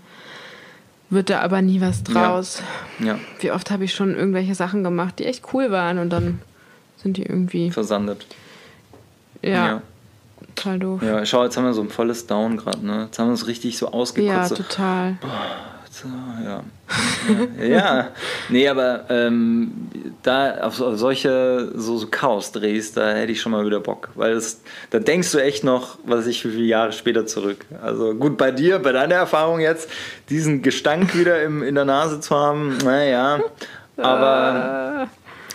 wird 1.10 1.30
da 1.30 1.40
aber 1.40 1.62
nie 1.62 1.80
was 1.80 2.02
draus. 2.02 2.62
Ja. 2.98 3.06
ja. 3.06 3.18
Wie 3.40 3.52
oft 3.52 3.70
habe 3.70 3.84
ich 3.84 3.94
schon 3.94 4.14
irgendwelche 4.14 4.54
Sachen 4.54 4.84
gemacht, 4.84 5.18
die 5.18 5.26
echt 5.26 5.52
cool 5.52 5.70
waren 5.70 5.98
und 5.98 6.10
dann 6.10 6.40
sind 6.96 7.16
die 7.16 7.22
irgendwie. 7.22 7.70
Versandet. 7.70 8.26
Ja. 9.42 9.50
ja. 9.50 9.82
Total 10.54 10.78
doof. 10.78 11.02
Ja, 11.02 11.24
schau, 11.24 11.44
jetzt 11.44 11.56
haben 11.56 11.64
wir 11.64 11.72
so 11.72 11.82
ein 11.82 11.88
volles 11.88 12.26
Down 12.26 12.56
gerade, 12.56 12.84
ne? 12.84 13.04
Jetzt 13.04 13.18
haben 13.18 13.26
wir 13.26 13.32
uns 13.32 13.46
richtig 13.46 13.78
so 13.78 13.92
ausgekotzt. 13.92 14.50
Ja, 14.50 14.56
total. 14.56 15.18
Boah 15.20 15.79
ja. 16.44 16.62
ja. 17.58 17.64
ja. 17.66 18.08
Nee, 18.48 18.68
aber 18.68 19.04
ähm, 19.08 19.72
da 20.22 20.58
auf 20.60 20.76
solche 20.76 21.72
so, 21.74 21.98
so 21.98 22.06
Chaos-Drehs, 22.06 22.92
da 22.92 23.10
hätte 23.10 23.32
ich 23.32 23.40
schon 23.40 23.52
mal 23.52 23.66
wieder 23.66 23.80
Bock. 23.80 24.10
Weil 24.14 24.34
das, 24.34 24.60
da 24.90 25.00
denkst 25.00 25.32
du 25.32 25.38
echt 25.38 25.64
noch, 25.64 25.98
was 26.04 26.26
ich 26.26 26.44
wie 26.44 26.50
viele 26.50 26.64
Jahre 26.64 26.92
später 26.92 27.26
zurück. 27.26 27.66
Also 27.82 28.14
gut, 28.14 28.38
bei 28.38 28.52
dir, 28.52 28.78
bei 28.78 28.92
deiner 28.92 29.16
Erfahrung 29.16 29.60
jetzt, 29.60 29.90
diesen 30.28 30.62
Gestank 30.62 31.16
wieder 31.16 31.42
im, 31.42 31.62
in 31.62 31.74
der 31.74 31.84
Nase 31.84 32.20
zu 32.20 32.36
haben, 32.36 32.78
naja. 32.84 33.40
Aber, 33.96 35.08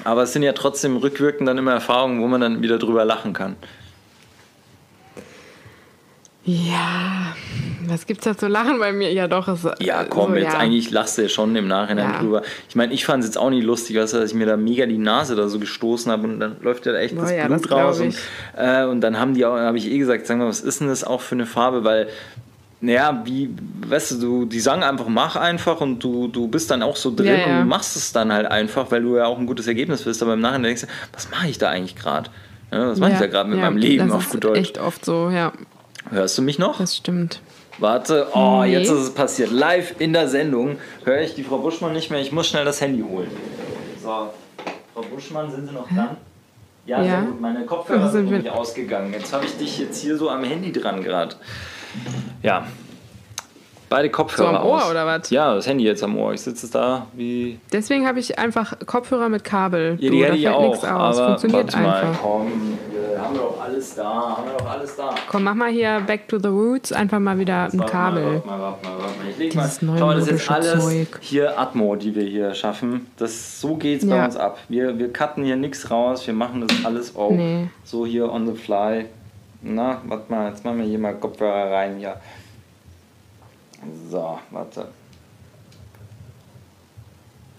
aber 0.04 0.24
es 0.24 0.34
sind 0.34 0.44
ja 0.44 0.54
trotzdem 0.54 0.98
rückwirkend 0.98 1.48
dann 1.48 1.58
immer 1.58 1.74
Erfahrungen, 1.74 2.22
wo 2.22 2.28
man 2.28 2.42
dann 2.42 2.62
wieder 2.62 2.78
drüber 2.78 3.06
lachen 3.06 3.34
kann. 3.34 3.56
Ja, 6.46 7.36
was 7.88 8.06
gibt's 8.06 8.24
da 8.24 8.38
zu 8.38 8.48
lachen 8.48 8.78
bei 8.80 8.94
mir? 8.94 9.12
Ja, 9.12 9.28
doch. 9.28 9.48
Es, 9.48 9.68
ja, 9.80 10.04
komm, 10.04 10.32
so, 10.32 10.36
jetzt 10.38 10.54
ja. 10.54 10.60
eigentlich 10.60 10.92
lachst 10.92 11.18
du 11.18 11.24
ja 11.24 11.30
schon 11.30 11.56
im 11.56 11.68
Nachhinein 11.68 12.12
ja. 12.12 12.20
drüber. 12.20 12.44
Ich 12.70 12.76
meine, 12.76 12.94
ich 12.94 13.04
fand 13.04 13.24
es 13.24 13.30
jetzt 13.30 13.38
auch 13.38 13.50
nicht 13.50 13.64
lustig, 13.64 13.96
du, 13.96 14.02
dass 14.02 14.14
ich 14.14 14.34
mir 14.36 14.46
da 14.46 14.56
mega 14.56 14.86
die 14.86 15.00
Nase 15.00 15.36
da 15.36 15.48
so 15.48 15.58
gestoßen 15.58 16.12
habe 16.12 16.24
und 16.28 16.40
dann 16.40 16.58
läuft 16.62 16.86
ja 16.86 16.92
da 16.92 17.00
echt 17.00 17.16
oh, 17.18 17.22
das 17.22 17.32
ja, 17.32 17.48
Blut 17.48 17.66
das 17.66 17.72
raus. 17.72 18.00
Und, 18.00 18.16
äh, 18.58 18.86
und 18.86 19.02
dann 19.02 19.20
haben 19.20 19.34
die 19.34 19.44
auch, 19.44 19.58
habe 19.58 19.78
ich 19.78 19.92
eh 19.92 19.98
gesagt, 19.98 20.28
sag 20.28 20.38
mal, 20.38 20.48
was 20.48 20.62
ist 20.62 20.82
denn 20.82 20.88
das 20.88 21.04
auch 21.04 21.22
für 21.22 21.34
eine 21.34 21.48
Farbe? 21.48 21.84
Weil 21.84 22.10
naja, 22.80 23.24
wie, 23.26 23.50
weißt 23.88 24.12
du, 24.12 24.20
du, 24.20 24.46
die 24.46 24.60
sagen 24.60 24.84
einfach, 24.84 25.08
mach 25.08 25.36
einfach 25.36 25.82
und 25.82 26.04
du, 26.04 26.28
du 26.28 26.48
bist 26.48 26.70
dann 26.70 26.84
auch 26.84 26.96
so 26.96 27.14
drin 27.16 27.40
und 27.44 27.68
machst 27.68 27.96
es 27.96 28.12
dann 28.12 28.32
halt 28.32 28.46
einfach, 28.46 28.92
weil 28.92 29.02
du 29.02 29.16
ja 29.18 29.26
auch 29.26 29.40
ein 29.40 29.48
gutes 29.48 29.66
Ergebnis 29.66 30.06
willst, 30.06 30.22
aber 30.22 30.34
im 30.34 30.42
Nachhinein 30.42 30.64
denkst 30.64 30.82
du, 30.82 30.88
was 31.14 31.32
mache 31.32 31.48
ich 31.48 31.58
da 31.58 31.70
eigentlich 31.70 31.96
gerade? 31.96 32.30
Was 32.70 33.00
mache 33.00 33.14
ich 33.14 33.20
da 33.20 33.28
gerade 33.28 33.50
mit 33.50 33.60
meinem 33.60 33.78
Leben 33.78 34.12
auf 34.12 34.30
gut 34.30 34.44
Deutsch? 34.44 34.60
echt 34.60 34.78
oft 34.78 35.06
so, 35.06 35.30
ja. 35.30 35.54
Hörst 36.12 36.38
du 36.38 36.42
mich 36.42 36.60
noch? 36.60 36.78
Das 36.78 36.96
stimmt. 36.96 37.42
Warte, 37.78 38.28
oh, 38.34 38.62
nee. 38.62 38.72
jetzt 38.72 38.90
ist 38.90 39.00
es 39.00 39.14
passiert. 39.14 39.52
Live 39.52 39.96
in 40.00 40.14
der 40.14 40.28
Sendung 40.28 40.78
höre 41.04 41.22
ich 41.22 41.36
die 41.36 41.44
Frau 41.44 41.58
Buschmann 41.58 41.94
nicht 41.94 42.10
mehr. 42.10 42.22
Ich 42.22 42.32
muss 42.32 42.48
schnell 42.48 42.64
das 42.64 42.80
Handy 42.80 43.02
holen. 43.02 43.30
So, 44.02 44.30
Frau 44.94 45.02
Buschmann, 45.02 45.52
sind 45.52 45.68
Sie 45.68 45.74
noch 45.74 45.88
dran? 45.88 46.18
Ja, 46.86 47.02
ja. 47.02 47.04
sehr 47.04 47.22
gut. 47.24 47.42
Meine 47.42 47.66
Kopfhörer 47.66 48.10
sind 48.10 48.30
nämlich 48.30 48.50
ausgegangen. 48.50 49.12
Jetzt 49.12 49.34
habe 49.34 49.46
ich 49.46 49.58
dich 49.58 49.80
jetzt 49.80 50.02
hier 50.02 50.18
so 50.18 50.30
am 50.30 50.44
Handy 50.44 50.72
dran 50.72 51.04
gerade. 51.04 51.36
Ja, 52.44 52.68
Beide 53.90 54.10
Kopfhörer. 54.10 54.52
So 54.52 54.58
am 54.58 54.66
Ohr 54.66 54.84
aus. 54.84 54.92
oder 54.92 55.06
was? 55.06 55.30
Ja, 55.30 55.54
das 55.54 55.68
Handy 55.68 55.84
jetzt 55.84 56.04
am 56.04 56.18
Ohr. 56.18 56.34
Ich 56.34 56.42
sitze 56.42 56.68
da 56.72 57.08
wie. 57.14 57.60
Deswegen 57.72 58.08
habe 58.08 58.20
ich 58.20 58.38
einfach 58.40 58.74
Kopfhörer 58.86 59.30
mit 59.30 59.44
Kabel. 59.44 59.98
Ja, 60.00 60.10
die 60.10 60.20
du, 60.20 60.26
hätte 60.26 60.38
ich 60.38 60.50
auch. 60.50 60.84
Aber 60.84 61.40
Funktioniert 61.40 61.74
mal, 61.76 62.02
einfach. 62.02 62.22
Komm, 62.22 62.78
haben 63.18 63.34
wir 63.36 63.42
doch 63.42 63.62
alles 63.62 63.96
da. 63.96 64.04
Haben 64.38 64.46
wir 64.46 64.58
doch 64.58 64.70
alles 64.70 64.96
da. 64.96 65.16
Komm, 65.30 65.44
mach 65.44 65.54
mal 65.54 65.70
hier 65.70 66.02
Back 66.06 66.28
to 66.28 66.40
the 66.40 66.48
Roots. 66.48 66.92
Einfach 66.92 67.20
mal 67.20 67.38
wieder 67.38 67.70
ein 67.72 67.86
Kabel. 67.86 68.24
Mal, 68.24 68.34
warte 68.34 68.48
mal, 68.48 68.60
warte 68.60 68.86
mal, 68.86 68.98
warte 68.98 69.20
mal. 69.20 69.30
Ich 69.30 69.38
leg 69.38 69.52
Dieses 69.52 69.82
mal. 69.82 69.98
Schau 70.00 70.06
mal, 70.08 70.16
das 70.16 70.28
ist 70.28 70.52
alles 70.52 70.84
Zeug. 70.84 71.08
hier 71.22 71.60
Atmo, 71.60 71.96
die 71.96 72.16
wir 72.16 72.24
hier 72.24 72.54
schaffen. 72.54 73.08
Das, 73.18 73.62
so 73.62 73.76
geht's 73.76 74.04
ja. 74.04 74.18
bei 74.18 74.26
uns 74.26 74.36
ab. 74.36 74.58
Wir, 74.68 74.98
wir 74.98 75.14
cutten 75.14 75.44
hier 75.44 75.56
nichts 75.56 75.92
raus. 75.92 76.26
Wir 76.26 76.34
machen 76.34 76.66
das 76.68 76.86
alles 76.86 77.16
auch 77.16 77.32
nee. 77.32 77.68
so 77.84 78.06
hier 78.06 78.32
on 78.32 78.48
the 78.48 78.54
fly. 78.54 79.06
Na, 79.62 80.02
warte 80.06 80.32
mal, 80.32 80.50
jetzt 80.50 80.64
machen 80.64 80.80
wir 80.80 80.86
hier 80.86 81.00
mal 81.00 81.14
Kopfhörer 81.16 81.72
rein. 81.72 82.00
Ja. 82.00 82.16
So, 84.10 84.40
warte. 84.52 84.88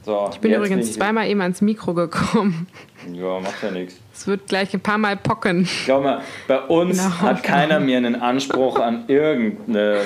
So, 0.07 0.31
ich 0.33 0.39
bin 0.39 0.53
übrigens 0.53 0.83
bin 0.83 0.89
ich 0.89 0.95
zweimal 0.95 1.27
eben 1.29 1.41
ans 1.41 1.61
Mikro 1.61 1.93
gekommen. 1.93 2.69
Ja, 3.13 3.41
macht 3.41 3.61
ja 3.61 3.73
nichts. 3.73 3.97
Es 4.15 4.27
wird 4.29 4.47
gleich 4.47 4.73
ein 4.73 4.79
paar 4.79 4.99
Mal 4.99 5.17
pocken. 5.17 5.69
Glaub 5.85 6.05
mal, 6.05 6.23
bei 6.47 6.61
uns 6.61 6.99
genau. 6.99 7.11
hat 7.21 7.43
keiner 7.43 7.81
mehr 7.81 7.99
einen 7.99 8.15
Anspruch 8.15 8.79
an 8.79 9.05
irgendeine, 9.09 9.97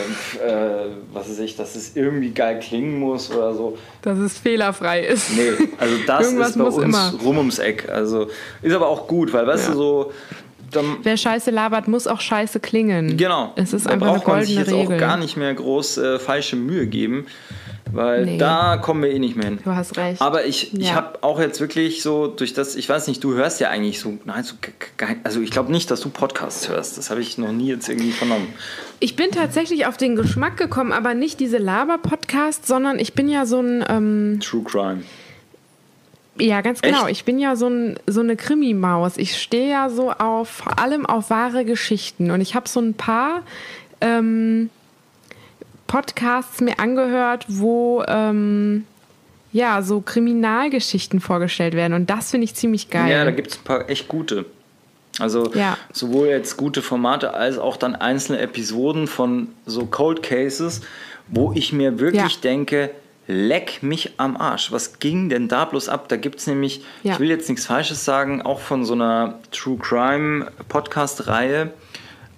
äh, 0.43 0.87
was 1.13 1.29
weiß 1.29 1.41
ich, 1.41 1.55
dass 1.57 1.77
es 1.77 1.97
irgendwie 1.97 2.31
geil 2.31 2.61
klingen 2.61 2.99
muss 2.99 3.31
oder 3.31 3.53
so. 3.53 3.77
Dass 4.01 4.19
es 4.19 4.39
fehlerfrei 4.39 5.03
ist. 5.03 5.37
Nee, 5.37 5.69
also 5.79 5.97
das 6.07 6.33
ist 6.33 6.59
bei 6.59 6.65
uns 6.65 6.79
immer. 6.79 7.13
rum 7.23 7.37
ums 7.37 7.59
Eck. 7.59 7.91
Also 7.91 8.29
ist 8.63 8.75
aber 8.75 8.89
auch 8.89 9.07
gut, 9.07 9.35
weil 9.35 9.47
weißt 9.47 9.69
ja. 9.69 9.73
du 9.73 9.79
so 9.79 10.13
dann, 10.71 10.99
Wer 11.03 11.17
Scheiße 11.17 11.51
labert, 11.51 11.89
muss 11.89 12.07
auch 12.07 12.21
Scheiße 12.21 12.61
klingen. 12.61 13.17
Genau. 13.17 13.53
Es 13.57 13.73
ist 13.73 13.87
da 13.87 13.91
einfach 13.91 14.09
eine 14.09 14.21
goldene 14.21 14.37
man 14.37 14.47
sich 14.47 14.57
jetzt 14.57 14.73
Regel. 14.73 14.97
auch 14.97 15.01
gar 15.01 15.17
nicht 15.17 15.37
mehr 15.37 15.53
groß 15.55 15.99
äh, 15.99 16.19
falsche 16.19 16.57
Mühe 16.57 16.87
geben, 16.87 17.27
weil 17.93 18.25
nee. 18.25 18.39
da 18.39 18.77
kommen 18.77 19.03
wir 19.03 19.11
eh 19.11 19.19
nicht 19.19 19.37
mehr 19.37 19.47
hin. 19.47 19.59
Du 19.65 19.75
hast 19.75 19.97
recht. 19.97 20.21
Aber 20.21 20.45
ich, 20.45 20.73
ja. 20.73 20.81
ich 20.81 20.95
habe 20.95 21.23
auch 21.23 21.41
jetzt 21.41 21.61
wirklich 21.61 22.03
so 22.03 22.27
durch 22.27 22.53
das, 22.53 22.77
ich 22.77 22.89
weiß 22.89 23.09
nicht, 23.09 23.23
du 23.25 23.35
hörst 23.35 23.61
ja 23.61 23.69
eigentlich 23.69 24.01
so, 24.01 24.19
nein, 24.25 24.45
so 24.45 24.55
also 25.25 25.41
ich 25.41 25.51
glaube 25.51 25.73
nicht, 25.73 25.91
dass 25.91 26.01
du 26.01 26.11
Podcasts 26.11 26.69
hörst. 26.69 26.99
Das 26.99 27.11
habe 27.11 27.21
ich 27.21 27.39
noch 27.39 27.53
nie 27.53 27.69
jetzt 27.69 27.89
irgendwie 27.89 28.13
vernommen. 28.13 28.49
Ich 29.01 29.17
bin 29.17 29.31
tatsächlich 29.31 29.87
auf 29.87 29.97
den 29.97 30.17
Geschmack 30.17 30.57
gekommen, 30.57 30.93
aber 30.93 31.15
nicht 31.15 31.41
diese 31.41 31.59
Laber-Podcasts, 31.59 32.69
sondern 32.69 32.99
ich 32.99 33.15
bin 33.15 33.29
ja 33.29 33.47
so 33.47 33.61
ein 33.61 33.85
ähm, 33.89 34.41
True 34.41 34.63
Crime. 34.65 35.03
Ja, 36.41 36.61
ganz 36.61 36.81
genau. 36.81 37.03
Echt? 37.03 37.11
Ich 37.11 37.25
bin 37.25 37.39
ja 37.39 37.57
so, 37.57 37.69
ein, 37.69 37.99
so 38.07 38.21
eine 38.21 38.37
Krimi-Maus. 38.37 39.17
Ich 39.17 39.41
stehe 39.41 39.71
ja 39.71 39.91
so 39.91 40.11
auf, 40.11 40.49
vor 40.49 40.79
allem 40.79 41.07
auf 41.07 41.31
wahre 41.31 41.65
Geschichten. 41.65 42.31
Und 42.31 42.41
ich 42.41 42.55
habe 42.55 42.69
so 42.69 42.81
ein 42.81 42.95
paar 42.95 43.43
ähm, 44.01 44.71
Podcasts 45.87 46.61
mir 46.61 46.79
angehört, 46.79 47.47
wo 47.49 48.03
ähm, 48.07 48.87
ja 49.53 49.83
so 49.83 50.01
Kriminalgeschichten 50.01 51.21
vorgestellt 51.21 51.75
werden. 51.75 51.95
Und 51.95 52.09
das 52.09 52.31
finde 52.31 52.45
ich 52.45 52.55
ziemlich 52.55 52.91
geil. 52.91 53.11
Ja, 53.11 53.25
da 53.25 53.31
gibt 53.31 53.51
es 53.51 53.59
ein 53.59 53.65
paar 53.65 53.89
echt 53.91 54.09
gute. 54.09 54.47
Also 55.19 55.53
ja. 55.55 55.77
sowohl 55.93 56.29
jetzt 56.29 56.57
gute 56.57 56.83
Formate 56.83 57.35
als 57.35 57.59
auch 57.59 57.77
dann 57.77 57.95
einzelne 57.97 58.39
Episoden 58.39 59.07
von 59.07 59.49
so 59.67 59.87
Cold 59.87 60.23
Cases, 60.23 60.81
wo 61.29 61.53
ich 61.53 61.73
mir 61.73 61.99
wirklich 61.99 62.35
ja. 62.35 62.41
denke, 62.43 62.91
leck 63.31 63.83
mich 63.83 64.15
am 64.19 64.37
Arsch. 64.37 64.73
Was 64.73 64.99
ging 64.99 65.29
denn 65.29 65.49
da 65.49 65.65
bloß 65.65 65.89
ab? 65.89 66.09
Da 66.09 66.17
gibt 66.17 66.41
es 66.41 66.47
nämlich, 66.47 66.83
ja. 67.03 67.15
ich 67.15 67.21
will 67.21 67.29
jetzt 67.29 67.49
nichts 67.49 67.67
Falsches 67.67 68.05
sagen, 68.05 68.43
auch 68.43 68.61
von 68.61 68.85
so 68.85 68.95
einer 68.95 69.39
True 69.53 69.79
Crime 69.79 70.51
Podcast-Reihe 70.69 71.73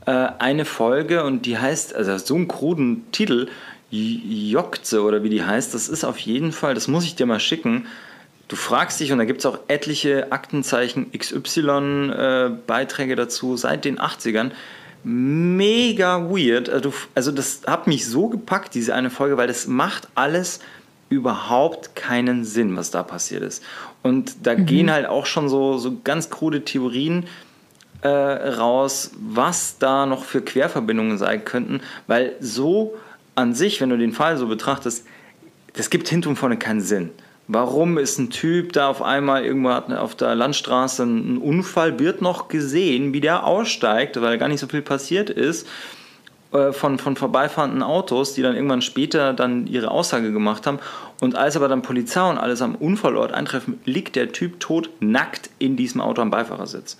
äh, 0.06 0.28
eine 0.38 0.64
Folge 0.64 1.24
und 1.24 1.46
die 1.46 1.58
heißt, 1.58 1.94
also 1.94 2.16
so 2.18 2.34
einen 2.34 2.48
kruden 2.48 3.10
Titel, 3.12 3.48
Jokze 3.90 5.02
oder 5.02 5.22
wie 5.22 5.28
die 5.28 5.44
heißt, 5.44 5.74
das 5.74 5.88
ist 5.88 6.04
auf 6.04 6.18
jeden 6.18 6.52
Fall, 6.52 6.74
das 6.74 6.88
muss 6.88 7.04
ich 7.04 7.14
dir 7.14 7.26
mal 7.26 7.40
schicken. 7.40 7.86
Du 8.48 8.56
fragst 8.56 9.00
dich, 9.00 9.12
und 9.12 9.18
da 9.18 9.24
gibt 9.24 9.40
es 9.40 9.46
auch 9.46 9.58
etliche 9.68 10.32
Aktenzeichen 10.32 11.10
XY-Beiträge 11.12 13.12
äh, 13.12 13.16
dazu 13.16 13.56
seit 13.56 13.84
den 13.84 13.98
80ern 13.98 14.50
mega 15.04 16.30
weird. 16.30 16.68
Also, 16.68 16.92
also 17.14 17.32
das 17.32 17.62
hat 17.66 17.86
mich 17.86 18.06
so 18.06 18.28
gepackt, 18.28 18.74
diese 18.74 18.94
eine 18.94 19.10
Folge, 19.10 19.36
weil 19.36 19.48
das 19.48 19.66
macht 19.66 20.08
alles 20.14 20.60
überhaupt 21.12 21.94
keinen 21.94 22.44
Sinn, 22.44 22.74
was 22.74 22.90
da 22.90 23.02
passiert 23.02 23.42
ist. 23.42 23.62
Und 24.02 24.46
da 24.46 24.54
mhm. 24.54 24.66
gehen 24.66 24.90
halt 24.90 25.06
auch 25.06 25.26
schon 25.26 25.48
so, 25.48 25.76
so 25.76 25.98
ganz 26.02 26.30
krude 26.30 26.64
Theorien 26.64 27.26
äh, 28.00 28.08
raus, 28.08 29.12
was 29.20 29.78
da 29.78 30.06
noch 30.06 30.24
für 30.24 30.40
Querverbindungen 30.40 31.18
sein 31.18 31.44
könnten, 31.44 31.80
weil 32.06 32.34
so 32.40 32.94
an 33.34 33.54
sich, 33.54 33.80
wenn 33.80 33.90
du 33.90 33.98
den 33.98 34.12
Fall 34.12 34.38
so 34.38 34.48
betrachtest, 34.48 35.06
das 35.74 35.90
gibt 35.90 36.08
hinten 36.08 36.30
und 36.30 36.36
vorne 36.36 36.56
keinen 36.56 36.80
Sinn. 36.80 37.10
Warum 37.48 37.98
ist 37.98 38.18
ein 38.18 38.30
Typ 38.30 38.72
da 38.72 38.88
auf 38.88 39.02
einmal 39.02 39.44
irgendwo 39.44 39.70
auf 39.70 40.14
der 40.14 40.34
Landstraße 40.34 41.02
einen 41.02 41.38
Unfall, 41.38 41.98
wird 41.98 42.22
noch 42.22 42.48
gesehen, 42.48 43.12
wie 43.12 43.20
der 43.20 43.44
aussteigt, 43.44 44.20
weil 44.20 44.38
gar 44.38 44.48
nicht 44.48 44.60
so 44.60 44.66
viel 44.66 44.82
passiert 44.82 45.28
ist 45.28 45.66
von, 46.72 46.98
von 46.98 47.16
vorbeifahrenden 47.16 47.82
Autos, 47.82 48.34
die 48.34 48.42
dann 48.42 48.54
irgendwann 48.54 48.82
später 48.82 49.32
dann 49.32 49.66
ihre 49.66 49.90
Aussage 49.90 50.32
gemacht 50.32 50.66
haben. 50.66 50.78
Und 51.20 51.34
als 51.34 51.56
aber 51.56 51.68
dann 51.68 51.82
Polizei 51.82 52.28
und 52.28 52.38
alles 52.38 52.60
am 52.60 52.74
Unfallort 52.74 53.32
eintreffen, 53.32 53.80
liegt 53.84 54.16
der 54.16 54.32
Typ 54.32 54.60
tot, 54.60 54.90
nackt 55.00 55.48
in 55.58 55.76
diesem 55.76 56.00
Auto 56.00 56.20
am 56.20 56.30
Beifahrersitz. 56.30 56.98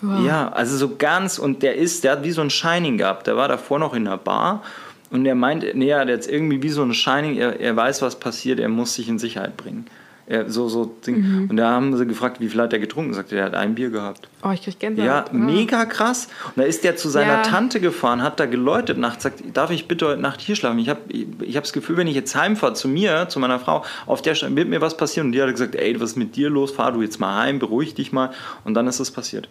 Wow. 0.00 0.24
Ja, 0.24 0.48
also 0.52 0.76
so 0.76 0.96
ganz, 0.96 1.38
und 1.38 1.62
der 1.62 1.76
ist, 1.76 2.04
der 2.04 2.12
hat 2.12 2.24
wie 2.24 2.30
so 2.30 2.42
ein 2.42 2.50
Shining 2.50 2.98
gehabt. 2.98 3.26
Der 3.26 3.36
war 3.36 3.48
davor 3.48 3.78
noch 3.78 3.94
in 3.94 4.04
der 4.04 4.18
Bar 4.18 4.62
und 5.10 5.24
er 5.26 5.34
meint, 5.34 5.64
nee, 5.74 5.86
der 5.86 6.00
hat 6.00 6.08
jetzt 6.08 6.28
irgendwie 6.28 6.62
wie 6.62 6.68
so 6.68 6.82
ein 6.82 6.94
Shining, 6.94 7.36
er, 7.36 7.58
er 7.58 7.74
weiß, 7.74 8.02
was 8.02 8.20
passiert, 8.20 8.60
er 8.60 8.68
muss 8.68 8.94
sich 8.94 9.08
in 9.08 9.18
Sicherheit 9.18 9.56
bringen. 9.56 9.86
Ja, 10.28 10.48
so, 10.48 10.68
so 10.68 10.86
Ding. 11.06 11.20
Mhm. 11.44 11.50
Und 11.50 11.56
da 11.56 11.70
haben 11.70 11.96
sie 11.96 12.04
gefragt, 12.04 12.40
wie 12.40 12.48
viel 12.48 12.60
hat 12.60 12.72
er 12.72 12.80
getrunken? 12.80 13.14
Sagte, 13.14 13.36
er 13.36 13.44
hat 13.44 13.54
ein 13.54 13.76
Bier 13.76 13.90
gehabt. 13.90 14.28
Oh, 14.42 14.50
ich 14.50 14.62
krieg 14.62 14.76
Gänsehaut. 14.80 15.06
Ja, 15.06 15.24
Oh. 15.32 15.36
mega 15.36 15.84
krass. 15.84 16.26
Und 16.46 16.56
da 16.56 16.62
ist 16.64 16.82
der 16.82 16.96
zu 16.96 17.08
seiner 17.08 17.34
Ja. 17.34 17.42
Tante 17.42 17.78
gefahren, 17.78 18.22
hat 18.22 18.40
da 18.40 18.46
geläutet 18.46 18.98
nachts, 18.98 19.22
sagt, 19.22 19.42
darf 19.54 19.70
ich 19.70 19.86
bitte 19.86 20.06
heute 20.08 20.20
Nacht 20.20 20.40
hier 20.40 20.56
schlafen? 20.56 20.80
Ich 20.80 20.88
habe 20.88 21.00
ich 21.12 21.56
hab 21.56 21.62
das 21.62 21.72
Gefühl, 21.72 21.96
wenn 21.96 22.08
ich 22.08 22.16
jetzt 22.16 22.34
heimfahre 22.34 22.74
zu 22.74 22.88
mir, 22.88 23.28
zu 23.28 23.38
meiner 23.38 23.60
Frau, 23.60 23.84
auf 24.06 24.20
der 24.20 24.34
Stelle 24.34 24.56
wird 24.56 24.68
mir 24.68 24.80
was 24.80 24.96
passieren. 24.96 25.28
Und 25.28 25.32
die 25.32 25.40
hat 25.40 25.48
gesagt, 25.50 25.76
ey, 25.76 25.94
was 26.00 26.10
ist 26.10 26.16
mit 26.16 26.34
dir 26.34 26.50
los? 26.50 26.72
Fahr 26.72 26.90
du 26.90 27.02
jetzt 27.02 27.20
mal 27.20 27.42
heim, 27.44 27.60
beruhig 27.60 27.94
dich 27.94 28.10
mal. 28.10 28.30
Und 28.64 28.74
dann 28.74 28.88
ist 28.88 28.98
es 28.98 29.12
passiert. 29.12 29.48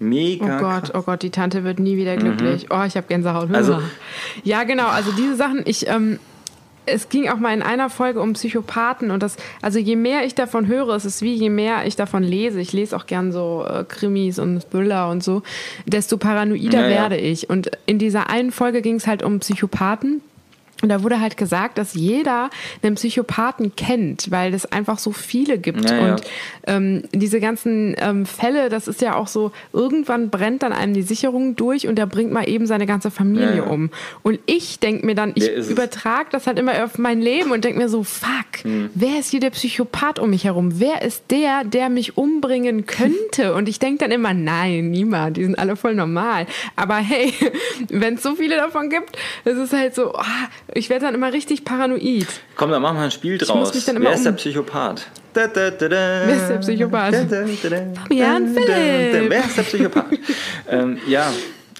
Oh 0.00 0.04
Mega 0.04 0.58
Gott, 0.58 0.80
krass. 0.84 0.94
oh 0.94 1.02
Gott, 1.02 1.22
die 1.22 1.30
Tante 1.30 1.62
wird 1.62 1.78
nie 1.78 1.96
wieder 1.96 2.16
glücklich. 2.16 2.66
Oh, 2.70 2.82
ich 2.86 2.96
habe 2.96 3.06
Gänsehaut. 3.06 3.54
Also- 3.54 3.80
ja, 4.42 4.64
genau, 4.64 4.86
also 4.88 5.12
diese 5.12 5.36
Sachen, 5.36 5.62
ich, 5.66 5.86
ähm, 5.88 6.18
es 6.92 7.08
ging 7.08 7.28
auch 7.28 7.38
mal 7.38 7.54
in 7.54 7.62
einer 7.62 7.90
Folge 7.90 8.20
um 8.20 8.34
Psychopathen 8.34 9.10
und 9.10 9.22
das, 9.22 9.36
also 9.62 9.78
je 9.78 9.96
mehr 9.96 10.24
ich 10.24 10.34
davon 10.34 10.66
höre, 10.66 10.90
es 10.90 11.04
ist 11.04 11.22
wie 11.22 11.34
je 11.34 11.50
mehr 11.50 11.86
ich 11.86 11.96
davon 11.96 12.22
lese, 12.22 12.60
ich 12.60 12.72
lese 12.72 12.96
auch 12.96 13.06
gern 13.06 13.32
so 13.32 13.64
äh, 13.68 13.84
Krimis 13.84 14.38
und 14.38 14.70
Thriller 14.70 15.08
und 15.08 15.22
so, 15.22 15.42
desto 15.86 16.16
paranoider 16.16 16.82
Ja, 16.82 16.88
ja. 16.88 16.88
werde 16.88 17.16
ich. 17.16 17.50
Und 17.50 17.70
in 17.86 17.98
dieser 17.98 18.28
einen 18.30 18.52
Folge 18.52 18.82
ging 18.82 18.96
es 18.96 19.06
halt 19.06 19.22
um 19.22 19.40
Psychopathen. 19.40 20.20
Und 20.82 20.88
da 20.88 21.02
wurde 21.02 21.20
halt 21.20 21.36
gesagt, 21.36 21.76
dass 21.78 21.94
jeder 21.94 22.50
einen 22.82 22.94
Psychopathen 22.94 23.76
kennt, 23.76 24.30
weil 24.30 24.54
es 24.54 24.64
einfach 24.66 24.98
so 24.98 25.12
viele 25.12 25.58
gibt. 25.58 25.88
Ja, 25.90 25.96
ja. 25.96 26.12
Und 26.14 26.22
ähm, 26.66 27.02
diese 27.12 27.40
ganzen 27.40 27.94
ähm, 27.98 28.24
Fälle, 28.26 28.68
das 28.70 28.88
ist 28.88 29.02
ja 29.02 29.14
auch 29.16 29.26
so, 29.28 29.52
irgendwann 29.72 30.30
brennt 30.30 30.62
dann 30.62 30.72
einem 30.72 30.94
die 30.94 31.02
Sicherung 31.02 31.56
durch 31.56 31.86
und 31.86 31.96
der 31.96 32.06
bringt 32.06 32.32
mal 32.32 32.48
eben 32.48 32.66
seine 32.66 32.86
ganze 32.86 33.10
Familie 33.10 33.50
Ja, 33.50 33.56
ja. 33.56 33.62
um. 33.64 33.90
Und 34.22 34.38
ich 34.46 34.78
denke 34.78 35.04
mir 35.04 35.14
dann, 35.14 35.32
ich 35.34 35.48
übertrage 35.68 36.28
das 36.32 36.46
halt 36.46 36.58
immer 36.58 36.84
auf 36.84 36.98
mein 36.98 37.20
Leben 37.20 37.50
und 37.50 37.64
denke 37.64 37.78
mir 37.78 37.88
so, 37.88 38.02
fuck, 38.02 38.28
Hm. 38.62 38.90
wer 38.94 39.18
ist 39.20 39.30
hier 39.30 39.40
der 39.40 39.50
Psychopath 39.50 40.18
um 40.18 40.30
mich 40.30 40.44
herum? 40.44 40.80
Wer 40.80 41.02
ist 41.02 41.24
der, 41.30 41.64
der 41.64 41.88
mich 41.88 42.16
umbringen 42.18 42.84
könnte? 42.86 43.54
Und 43.54 43.68
ich 43.68 43.78
denke 43.78 43.98
dann 43.98 44.10
immer, 44.10 44.34
nein, 44.34 44.90
niemand, 44.90 45.36
die 45.36 45.44
sind 45.44 45.58
alle 45.58 45.76
voll 45.76 45.94
normal. 45.94 46.46
Aber 46.76 46.96
hey, 46.96 47.32
wenn 47.88 48.14
es 48.14 48.22
so 48.22 48.34
viele 48.34 48.56
davon 48.56 48.90
gibt, 48.90 49.16
es 49.44 49.56
ist 49.56 49.72
halt 49.72 49.94
so, 49.94 50.14
ah, 50.14 50.24
ich 50.74 50.90
werde 50.90 51.06
dann 51.06 51.14
immer 51.14 51.32
richtig 51.32 51.64
paranoid. 51.64 52.26
Komm, 52.56 52.70
dann 52.70 52.82
machen 52.82 52.96
wir 52.96 53.02
ein 53.04 53.10
Spiel 53.10 53.38
draus. 53.38 53.74
mich 53.74 53.84
dann 53.84 53.96
immer 53.96 54.06
Wer 54.06 54.14
ist 54.14 54.24
der 54.24 54.32
Psychopath? 54.32 55.06
Da, 55.32 55.46
da, 55.46 55.70
da, 55.70 55.88
da. 55.88 56.22
Wer 56.26 56.36
ist 56.36 56.48
der 56.48 56.58
Psychopath? 56.58 57.12
Da, 57.14 57.24
da, 57.24 57.44
da, 57.44 57.68
da. 57.68 58.00
Fabian 58.02 58.54
Da, 58.54 58.60
da, 58.60 58.66
da. 58.66 58.72
Philipp. 58.74 59.30
Wer 59.30 59.44
ist 59.44 59.56
der 59.56 59.62
Psychopath? 59.62 60.06
ähm, 60.70 60.98
ja, 61.06 61.32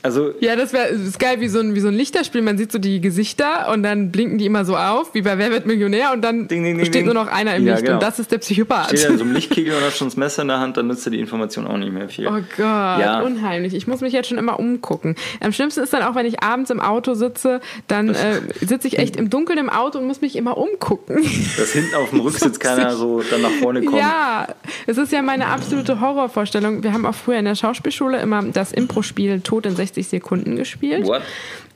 also 0.03 0.33
Ja, 0.41 0.57
das 0.57 0.73
wäre 0.73 0.89
geil 1.19 1.41
wie 1.41 1.49
so, 1.49 1.61
ein, 1.61 1.75
wie 1.75 1.81
so 1.81 1.89
ein 1.89 1.95
Lichterspiel. 1.95 2.43
Man 2.43 2.57
sieht 2.59 2.73
so 2.73 2.79
die 2.79 3.01
Gesichter 3.01 3.71
und 3.73 3.83
dann 3.83 4.11
blinken 4.11 4.39
die 4.39 4.47
immer 4.47 4.65
so 4.65 4.77
auf, 4.77 5.15
wie 5.15 5.23
bei 5.23 5.37
Wer 5.39 5.51
wird 5.51 5.67
Millionär 5.67 6.13
und 6.13 6.23
dann 6.23 6.49
Ding, 6.49 6.65
ding, 6.65 6.77
ding, 6.79 6.87
steht 6.87 7.05
nur 7.05 7.15
noch 7.15 7.27
einer 7.29 7.55
im 7.57 7.67
Ja, 7.67 7.75
Licht 7.75 7.85
genau. 7.85 7.99
und 7.99 8.03
das 8.03 8.19
ist 8.19 8.31
der 8.33 8.39
Psychopath. 8.39 8.87
steht 8.89 9.05
er 9.05 9.11
in 9.11 9.19
so 9.19 9.25
einem 9.25 9.35
Lichtkegel 9.35 9.75
und 9.75 9.83
hat 9.83 9.93
schon 9.97 10.09
das 10.09 10.17
Messer 10.17 10.43
in 10.43 10.49
der 10.49 10.59
Hand, 10.61 10.77
dann 10.77 10.87
nützt 10.87 11.07
er 11.07 11.11
die 11.11 11.21
Information 11.21 11.67
auch 11.67 11.77
nicht 11.77 11.93
mehr 11.93 12.09
viel. 12.09 12.27
Oh 12.29 12.33
Gott, 12.57 12.59
Ja. 12.59 13.21
unheimlich. 13.23 13.75
Ich 13.75 13.87
muss 13.87 14.01
mich 14.01 14.13
jetzt 14.13 14.29
schon 14.29 14.39
immer 14.39 14.59
umgucken. 14.59 15.17
Am 15.41 15.53
schlimmsten 15.53 15.81
ist 15.83 15.93
dann 15.93 16.03
auch, 16.03 16.15
wenn 16.15 16.27
ich 16.27 16.43
abends 16.43 16.71
im 16.71 16.81
Auto 16.81 17.15
sitze, 17.15 17.61
dann 17.89 18.11
äh, 18.11 18.41
sitze 18.61 18.89
ich 18.89 18.99
echt 18.99 19.17
im 19.17 19.31
Dunkeln 19.31 19.59
im 19.59 19.69
Auto 19.71 19.99
und 19.99 20.07
muss 20.07 20.21
mich 20.21 20.37
immer 20.37 20.57
umgucken. 20.57 21.17
Dass 21.59 21.73
hinten 21.73 21.95
auf 21.95 22.11
dem 22.11 22.21
Rücksitz 22.21 22.59
keiner 22.59 22.95
so 22.97 23.23
dann 23.31 23.43
nach 23.43 23.51
vorne 23.61 23.83
kommt. 23.83 23.99
Ja, 23.99 24.49
es 24.87 24.97
ist 24.99 25.13
ja 25.13 25.23
meine 25.23 25.47
absolute 25.49 26.01
Horrorvorstellung. 26.01 26.83
Wir 26.83 26.93
haben 26.93 27.05
auch 27.07 27.15
früher 27.15 27.39
in 27.39 27.45
der 27.45 27.55
Schauspielschule 27.55 28.19
immer 28.21 28.43
das 28.45 28.73
Impro-Spiel 28.73 29.41
Tod 29.41 29.67
in 29.67 29.77
60 29.91 30.09
Sekunden 30.09 30.57
gespielt. 30.57 31.07
What? 31.07 31.23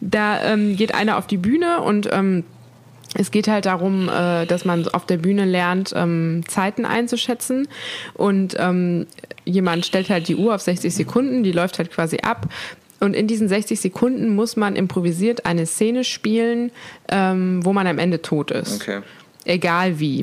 Da 0.01 0.53
ähm, 0.53 0.77
geht 0.77 0.95
einer 0.95 1.19
auf 1.19 1.27
die 1.27 1.37
Bühne 1.37 1.81
und 1.81 2.09
ähm, 2.13 2.45
es 3.15 3.31
geht 3.31 3.49
halt 3.49 3.67
darum, 3.67 4.09
äh, 4.09 4.45
dass 4.47 4.65
man 4.65 4.89
auf 4.89 5.07
der 5.07 5.19
Bühne 5.19 5.45
lernt, 5.45 5.93
ähm, 5.97 6.43
Zeiten 6.49 6.85
einzuschätzen. 6.85 7.69
Und 8.15 8.57
ähm, 8.59 9.07
jemand 9.45 9.87
stellt 9.87 10.11
halt 10.11 10.29
die 10.29 10.37
Uhr 10.37 10.55
auf 10.55 10.63
60 10.63 10.93
Sekunden, 10.93 11.45
die 11.45 11.53
läuft 11.53 11.79
halt 11.79 11.93
quasi 11.93 12.19
ab. 12.19 12.49
Und 13.01 13.15
in 13.15 13.27
diesen 13.27 13.49
60 13.49 13.81
Sekunden 13.81 14.35
muss 14.35 14.57
man 14.57 14.77
improvisiert 14.77 15.47
eine 15.47 15.67
Szene 15.67 16.05
spielen, 16.05 16.73
ähm, 17.09 17.65
wo 17.65 17.73
man 17.73 17.87
am 17.87 17.99
Ende 17.99 18.23
tot 18.23 18.51
ist. 18.51 18.81
Okay. 18.81 19.01
Egal 19.45 20.01
wie. 20.01 20.23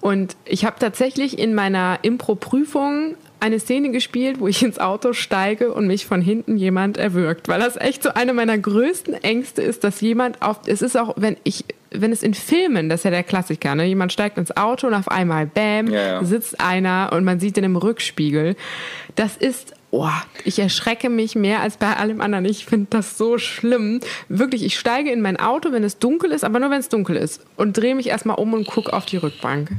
Und 0.00 0.36
ich 0.44 0.64
habe 0.64 0.76
tatsächlich 0.78 1.38
in 1.38 1.54
meiner 1.54 1.98
Impro-Prüfung 2.02 3.16
eine 3.40 3.60
Szene 3.60 3.90
gespielt, 3.90 4.40
wo 4.40 4.48
ich 4.48 4.62
ins 4.62 4.78
Auto 4.78 5.12
steige 5.12 5.72
und 5.72 5.86
mich 5.86 6.06
von 6.06 6.20
hinten 6.20 6.56
jemand 6.56 6.96
erwürgt, 6.96 7.48
weil 7.48 7.60
das 7.60 7.76
echt 7.76 8.02
so 8.02 8.10
eine 8.10 8.32
meiner 8.32 8.58
größten 8.58 9.14
Ängste 9.14 9.62
ist, 9.62 9.84
dass 9.84 10.00
jemand 10.00 10.42
auf 10.42 10.60
es 10.66 10.82
ist 10.82 10.96
auch 10.96 11.14
wenn 11.16 11.36
ich 11.44 11.64
wenn 11.90 12.12
es 12.12 12.22
in 12.22 12.34
Filmen, 12.34 12.90
das 12.90 13.00
ist 13.00 13.04
ja 13.04 13.10
der 13.10 13.22
Klassiker, 13.22 13.74
ne? 13.74 13.84
jemand 13.86 14.12
steigt 14.12 14.36
ins 14.36 14.54
Auto 14.56 14.88
und 14.88 14.94
auf 14.94 15.10
einmal 15.10 15.46
bam, 15.46 15.86
Ja, 15.88 16.00
ja. 16.00 16.24
sitzt 16.24 16.60
einer 16.60 17.10
und 17.14 17.24
man 17.24 17.40
sieht 17.40 17.56
den 17.56 17.64
im 17.64 17.76
Rückspiegel. 17.76 18.56
Das 19.14 19.36
ist 19.36 19.74
Oh, 19.90 20.06
ich 20.44 20.58
erschrecke 20.58 21.08
mich 21.08 21.34
mehr 21.34 21.62
als 21.62 21.78
bei 21.78 21.96
allem 21.96 22.20
anderen. 22.20 22.44
Ich 22.44 22.66
finde 22.66 22.88
das 22.90 23.16
so 23.16 23.38
schlimm. 23.38 24.00
Wirklich, 24.28 24.62
ich 24.62 24.78
steige 24.78 25.10
in 25.10 25.22
mein 25.22 25.38
Auto, 25.40 25.72
wenn 25.72 25.82
es 25.82 25.98
dunkel 25.98 26.30
ist, 26.30 26.44
aber 26.44 26.60
nur 26.60 26.70
wenn 26.70 26.80
es 26.80 26.90
dunkel 26.90 27.16
ist. 27.16 27.40
Und 27.56 27.74
drehe 27.78 27.94
mich 27.94 28.08
erstmal 28.08 28.36
um 28.36 28.52
und 28.52 28.66
gucke 28.66 28.92
auf 28.92 29.06
die 29.06 29.16
Rückbank. 29.16 29.70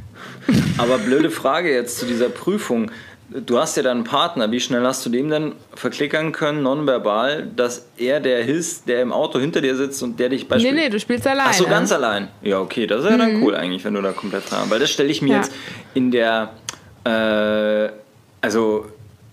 Aber 0.80 0.98
blöde 0.98 1.30
Frage 1.30 1.72
jetzt 1.72 2.00
zu 2.00 2.08
dieser 2.08 2.30
Prüfung. 2.30 2.90
Du 3.32 3.60
hast 3.60 3.78
ja 3.78 3.84
dann 3.84 3.98
einen 3.98 4.04
Partner. 4.06 4.50
Wie 4.52 4.60
schnell 4.60 4.84
hast 4.86 5.06
du 5.06 5.10
dem 5.12 5.30
dann 5.30 5.54
verklickern 5.76 6.32
können, 6.32 6.64
nonverbal, 6.64 7.48
dass 7.56 7.86
er 7.98 8.20
der 8.20 8.40
ist, 8.48 8.88
der 8.88 9.02
im 9.04 9.12
Auto 9.14 9.40
hinter 9.40 9.62
dir 9.62 9.76
sitzt 9.76 10.02
und 10.02 10.20
der 10.20 10.30
dich 10.30 10.44
Nee, 10.44 10.48
beispielsweise. 10.50 10.84
nee, 10.84 10.90
du 10.90 11.00
spielst 11.00 11.28
alleine. 11.28 11.50
Ach 11.50 11.54
so, 11.54 11.66
ganz 11.68 11.92
allein. 11.92 12.30
Ja, 12.42 12.60
okay, 12.60 12.88
das 12.88 13.04
ist 13.04 13.10
ja 13.12 13.18
dann 13.18 13.44
cool 13.44 13.56
eigentlich, 13.56 13.84
wenn 13.86 13.94
du 13.94 14.02
da 14.02 14.14
komplett 14.14 14.50
dran. 14.50 14.70
Weil 14.70 14.80
das 14.80 14.90
stelle 14.90 15.10
ich 15.10 15.22
mir 15.22 15.30
Ja. 15.34 15.38
jetzt 15.38 15.52
in 15.94 16.10
der, 16.10 16.50
äh, 17.04 17.90
also 18.42 18.86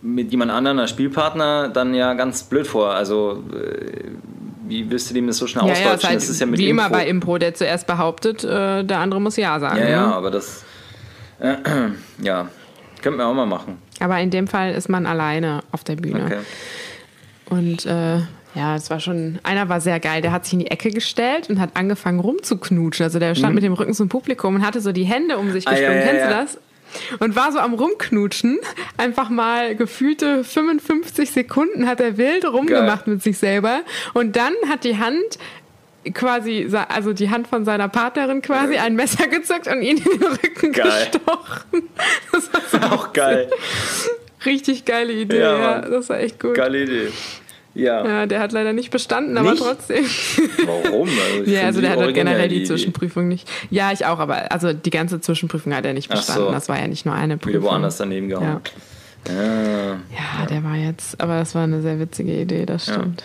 mit 0.03 0.31
jemand 0.31 0.51
anderem 0.53 0.79
als 0.79 0.91
Spielpartner 0.91 1.69
dann 1.69 1.95
ja 1.95 2.13
ganz 2.15 2.43
blöd 2.45 2.67
vor. 2.67 2.91
Also 2.91 3.43
äh, 3.55 4.11
wie 4.69 4.91
wirst 4.91 5.09
du 5.11 5.15
dem 5.15 5.27
das 5.27 5.39
so 5.39 5.47
schnell 5.47 5.65
Ja, 5.65 5.69
ja, 5.71 5.75
ausdeutschen? 5.75 5.97
ist 5.99 6.05
halt 6.09 6.17
das 6.23 6.29
ist 6.29 6.41
ja 6.41 6.47
mit 6.47 6.59
wie 6.61 6.69
immer 6.69 6.85
Impro. 6.87 6.99
bei 6.99 7.07
Impro, 7.07 7.39
der 7.39 7.55
zuerst 7.55 7.87
behauptet, 7.87 8.45
äh, 8.45 8.85
der 8.85 8.99
andere 8.99 9.21
muss 9.23 9.37
Ja 9.37 9.59
sagen. 9.59 9.79
Ja, 9.81 9.89
ja, 9.89 10.07
ne? 10.09 10.15
aber 10.15 10.31
das, 10.31 10.65
äh, 11.41 11.55
ja, 12.23 12.49
könnten 13.03 13.19
wir 13.19 13.27
auch 13.27 13.35
mal 13.35 13.47
machen. 13.47 13.79
Aber 14.01 14.19
in 14.21 14.31
dem 14.31 14.47
Fall 14.47 14.73
ist 14.73 14.89
man 14.89 15.07
alleine 15.07 15.63
auf 15.73 15.85
der 15.85 15.97
Bühne. 15.97 16.25
Okay. 16.25 16.39
Und 17.49 17.87
äh, 17.87 18.19
ja, 18.55 18.75
es 18.75 18.91
war 18.91 19.01
schon, 19.01 19.39
einer 19.43 19.69
war 19.69 19.81
sehr 19.81 20.01
geil, 20.01 20.23
der 20.23 20.33
hat 20.33 20.45
sich 20.45 20.55
in 20.55 20.61
die 20.61 20.71
Ecke 20.71 20.91
gestellt 20.91 21.51
und 21.51 21.61
hat 21.61 21.71
angefangen 21.75 22.21
rumzuknutschen. 22.21 23.05
Also 23.05 23.19
der 23.19 23.35
stand 23.35 23.55
mit 23.55 23.63
dem 23.63 23.75
Rücken 23.75 23.93
zum 23.93 24.09
Publikum 24.09 24.57
und 24.57 24.67
hatte 24.67 24.81
so 24.81 24.93
die 24.93 25.05
Hände 25.05 25.37
um 25.37 25.53
sich 25.53 25.67
Mhm. 25.67 25.73
Ah, 25.73 25.79
ja, 25.79 25.93
ja, 25.93 26.03
Kennst 26.03 26.21
ja. 26.23 26.29
du 26.29 26.35
das? 26.35 26.59
Und 27.19 27.37
war 27.37 27.53
so 27.53 27.59
am 27.59 27.75
Rumknutschen. 27.75 28.59
Einfach 28.97 29.29
mal 29.29 29.77
gefühlte 29.77 30.45
55 30.45 31.31
Sekunden 31.31 31.87
hat 31.87 32.01
er 32.01 32.17
wild 32.17 32.45
rumgemacht 32.47 33.07
mit 33.07 33.23
sich 33.23 33.39
selber. 33.39 33.81
Und 34.15 34.37
dann 34.37 34.55
hat 34.71 34.85
die 34.85 34.97
Hand 34.97 35.39
quasi, 36.13 36.69
also 36.89 37.13
die 37.13 37.31
Hand 37.31 37.49
von 37.49 37.65
seiner 37.65 37.89
Partnerin 37.89 38.43
quasi, 38.43 38.77
ein 38.77 38.95
Messer 38.97 39.27
gezückt 39.29 39.67
und 39.69 39.83
ihn 39.83 39.99
in 39.99 40.05
den 40.05 40.23
Rücken 40.23 40.73
Geil. 40.73 41.09
gestochen. 41.13 41.89
Das 42.33 42.81
war 42.83 42.93
Auch 42.93 43.13
geil. 43.13 43.49
richtig 44.47 44.85
geile 44.85 45.13
Idee. 45.13 45.41
Ja, 45.41 45.59
Ja, 45.59 45.81
das 45.81 46.09
war 46.09 46.19
echt 46.21 46.39
gut. 46.41 46.55
Geile 46.55 46.83
Idee. 46.83 47.09
Ja. 47.75 48.07
Ja, 48.07 48.27
der 48.27 48.41
hat 48.41 48.53
leider 48.53 48.73
nicht 48.73 48.91
bestanden, 48.91 49.37
aber 49.37 49.51
Nicht? 49.51 49.63
trotzdem. 49.63 50.05
Warum? 50.65 51.09
Also 51.39 51.51
ja, 51.51 51.63
also 51.67 51.81
der 51.83 51.91
hat 51.91 51.99
halt 51.99 52.15
generell 52.15 52.49
die 52.49 52.65
Zwischenprüfung 52.65 53.29
nicht. 53.29 53.47
Ja, 53.71 53.93
ich 53.93 54.07
auch, 54.07 54.19
aber 54.19 54.51
also 54.51 54.73
die 54.73 54.91
ganze 54.91 55.21
Zwischenprüfung 55.21 55.75
hat 55.75 55.85
er 55.85 55.93
nicht 55.93 56.09
bestanden. 56.09 56.47
so. 56.47 56.51
Das 56.53 56.69
war 56.71 56.79
ja 56.81 56.89
nicht 56.89 57.05
nur 57.05 57.15
eine 57.15 57.37
Prüfung. 57.37 57.61
Wieder 57.61 57.71
woanders 57.71 57.99
daneben 57.99 58.29
gehauen. 58.31 58.61
Ja. 59.29 59.99
Ja, 60.11 60.47
der 60.49 60.63
war 60.65 60.77
jetzt, 60.77 61.21
aber 61.21 61.39
das 61.39 61.55
war 61.55 61.65
eine 61.65 61.83
sehr 61.83 61.99
witzige 61.99 62.33
Idee, 62.33 62.65
das 62.65 62.85
stimmt. 62.85 63.25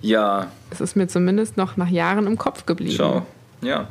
Ja, 0.00 0.48
Es 0.70 0.80
ist 0.80 0.96
mir 0.96 1.08
zumindest 1.08 1.56
noch 1.56 1.76
nach 1.76 1.88
Jahren 1.88 2.26
im 2.26 2.36
Kopf 2.38 2.66
geblieben. 2.66 2.94
schau. 2.96 3.26
Ja. 3.62 3.88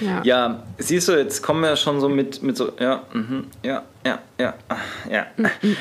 Ja. 0.00 0.20
Ja, 0.22 0.62
siehst 0.78 1.08
du, 1.08 1.12
jetzt 1.12 1.42
kommen 1.42 1.60
wir 1.62 1.70
ja 1.70 1.76
schon 1.76 2.00
so 2.00 2.08
mit, 2.08 2.40
mit 2.42 2.56
so, 2.56 2.70
ja, 2.78 3.02
mhm, 3.12 3.46
ja, 3.64 3.82
ja, 4.06 4.18
ja, 4.38 4.54
ah, 4.68 4.76
ja. 5.10 5.26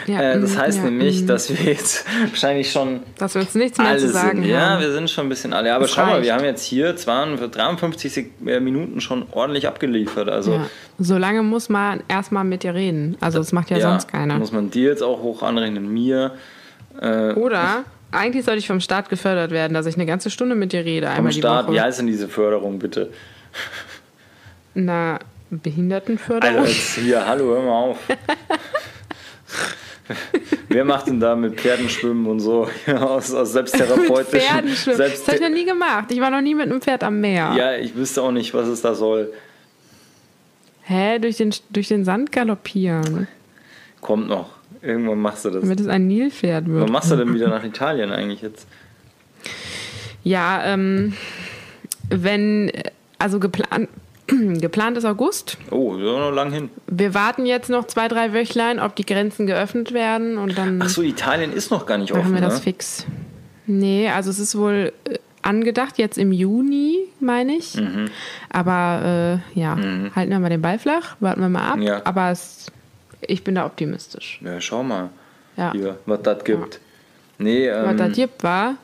ja, 0.07 0.21
äh, 0.21 0.39
das 0.41 0.53
mhm, 0.55 0.57
heißt 0.57 0.77
ja, 0.79 0.83
nämlich, 0.85 1.25
dass 1.27 1.49
wir 1.49 1.71
jetzt 1.71 2.05
wahrscheinlich 2.29 2.71
schon 2.71 3.01
Dass 3.19 3.35
wir 3.35 3.41
uns 3.41 3.53
nichts 3.53 3.77
mehr 3.77 3.97
zu 3.99 4.09
sagen 4.09 4.41
sind. 4.41 4.49
Ja, 4.51 4.71
haben. 4.71 4.81
wir 4.81 4.91
sind 4.91 5.09
schon 5.09 5.27
ein 5.27 5.29
bisschen 5.29 5.53
alle. 5.53 5.71
Aber 5.73 5.83
Das 5.83 5.91
schau 5.91 6.05
mal, 6.05 6.23
wir 6.23 6.33
haben 6.33 6.43
jetzt 6.45 6.63
hier 6.63 6.95
52, 6.95 7.51
53 7.51 8.13
Sek- 8.13 8.47
äh, 8.47 8.59
Minuten 8.59 9.01
schon 9.01 9.25
ordentlich 9.31 9.67
abgeliefert. 9.67 10.29
Also, 10.29 10.53
ja. 10.53 10.65
So 10.97 11.17
lange 11.17 11.43
muss 11.43 11.69
man 11.69 12.01
erstmal 12.07 12.43
mit 12.43 12.63
dir 12.63 12.73
reden. 12.73 13.17
Also 13.21 13.37
das 13.37 13.51
macht 13.51 13.69
ja, 13.69 13.79
sonst 13.79 14.07
keiner. 14.07 14.37
Muss 14.39 14.51
man 14.51 14.71
dir 14.71 14.89
jetzt 14.89 15.03
auch 15.03 15.21
hoch 15.21 15.43
anrechnen, 15.43 15.91
mir. 15.93 16.31
Äh, 16.99 17.33
Oder 17.33 17.83
eigentlich 18.11 18.45
sollte 18.45 18.59
ich 18.59 18.67
vom 18.67 18.79
Staat 18.79 19.09
gefördert 19.09 19.51
werden, 19.51 19.73
dass 19.73 19.85
ich 19.85 19.95
eine 19.95 20.05
ganze 20.05 20.29
Stunde 20.29 20.55
mit 20.55 20.73
dir 20.73 20.85
rede, 20.85 21.07
vom 21.07 21.15
einmal 21.17 21.33
Staat, 21.33 21.69
die 21.69 21.73
wie 21.73 21.81
heißt 21.81 21.99
denn 21.99 22.07
diese 22.07 22.27
Förderung 22.27 22.79
bitte? 22.79 23.11
Na, 24.73 25.19
Behindertenförderung? 25.49 26.59
Alter, 26.59 26.69
jetzt 26.69 26.95
hier, 26.95 27.25
hallo, 27.25 27.45
hör 27.55 27.61
mal 27.61 27.71
auf. 27.71 27.97
Wer 30.69 30.85
macht 30.85 31.07
denn 31.07 31.19
da 31.19 31.35
mit 31.35 31.59
Pferden 31.59 31.89
schwimmen 31.89 32.25
und 32.27 32.39
so 32.39 32.69
aus, 32.87 33.33
aus 33.33 33.47
mit 33.53 33.69
selbsttherapeutischen 33.69 34.39
Pferden 34.39 34.75
schwimmen. 34.75 34.97
Selbst 34.97 35.21
das 35.21 35.27
habe 35.27 35.37
ich 35.37 35.41
noch 35.41 35.49
nie 35.57 35.65
gemacht. 35.65 36.11
Ich 36.11 36.19
war 36.19 36.29
noch 36.29 36.41
nie 36.41 36.55
mit 36.55 36.69
einem 36.69 36.81
Pferd 36.81 37.03
am 37.03 37.19
Meer. 37.19 37.53
Ja, 37.57 37.75
ich 37.75 37.95
wüsste 37.95 38.21
auch 38.21 38.31
nicht, 38.31 38.53
was 38.53 38.67
es 38.67 38.81
da 38.81 38.93
soll. 38.93 39.33
Hä, 40.83 41.19
durch 41.19 41.37
den, 41.37 41.53
durch 41.69 41.87
den 41.87 42.03
Sand 42.05 42.31
galoppieren. 42.31 43.27
Kommt 43.99 44.27
noch. 44.27 44.60
Irgendwann 44.81 45.19
machst 45.19 45.45
du 45.45 45.49
das. 45.51 45.61
Damit 45.61 45.79
es 45.79 45.87
ein 45.87 46.07
Nilpferd 46.07 46.67
wird. 46.67 46.83
Wann 46.83 46.91
machst 46.91 47.11
du 47.11 47.15
denn 47.15 47.33
wieder 47.33 47.49
nach 47.49 47.63
Italien 47.63 48.11
eigentlich 48.11 48.41
jetzt? 48.41 48.67
Ja, 50.23 50.63
ähm, 50.65 51.13
wenn, 52.09 52.71
also 53.17 53.39
geplant, 53.39 53.89
geplant 54.27 54.97
ist 54.97 55.05
August. 55.05 55.57
Oh, 55.69 55.95
ist 55.95 56.03
noch 56.03 56.31
lang 56.31 56.51
hin. 56.51 56.69
Wir 56.87 57.13
warten 57.13 57.45
jetzt 57.45 57.69
noch 57.69 57.85
zwei, 57.87 58.07
drei 58.07 58.33
Wöchlein, 58.33 58.79
ob 58.79 58.95
die 58.95 59.05
Grenzen 59.05 59.47
geöffnet 59.47 59.93
werden 59.93 60.37
und 60.37 60.57
dann 60.57 60.81
Ach 60.81 60.89
so, 60.89 61.01
Italien 61.01 61.53
ist 61.53 61.71
noch 61.71 61.85
gar 61.85 61.97
nicht 61.97 62.11
machen 62.11 62.21
offen, 62.21 62.33
wir 62.33 62.41
das 62.41 62.55
ne? 62.55 62.61
fix. 62.61 63.05
Nee, 63.67 64.09
also 64.09 64.29
es 64.29 64.39
ist 64.39 64.57
wohl 64.57 64.93
äh, 65.05 65.17
angedacht, 65.41 65.97
jetzt 65.97 66.17
im 66.17 66.31
Juni, 66.31 66.97
meine 67.19 67.55
ich. 67.55 67.75
Mhm. 67.75 68.09
Aber 68.49 69.41
äh, 69.55 69.59
ja, 69.59 69.77
halten 70.15 70.31
wir 70.31 70.39
mal 70.39 70.49
den 70.49 70.61
Ball 70.61 70.79
flach, 70.79 71.15
warten 71.19 71.41
wir 71.41 71.49
mal 71.49 71.71
ab. 71.71 71.79
Ja. 71.79 72.01
Aber 72.03 72.31
es, 72.31 72.67
ich 73.21 73.43
bin 73.43 73.55
da 73.55 73.65
optimistisch. 73.65 74.39
Ja, 74.43 74.59
schau 74.61 74.83
mal, 74.83 75.09
Ja. 75.57 75.71
hier, 75.73 75.97
was 76.05 76.21
das 76.23 76.43
gibt. 76.43 76.79
Nee, 77.37 77.69
Was 77.71 77.91
ähm, 77.91 77.97
das 77.97 78.11
gibt, 78.13 78.43
war. 78.43 78.75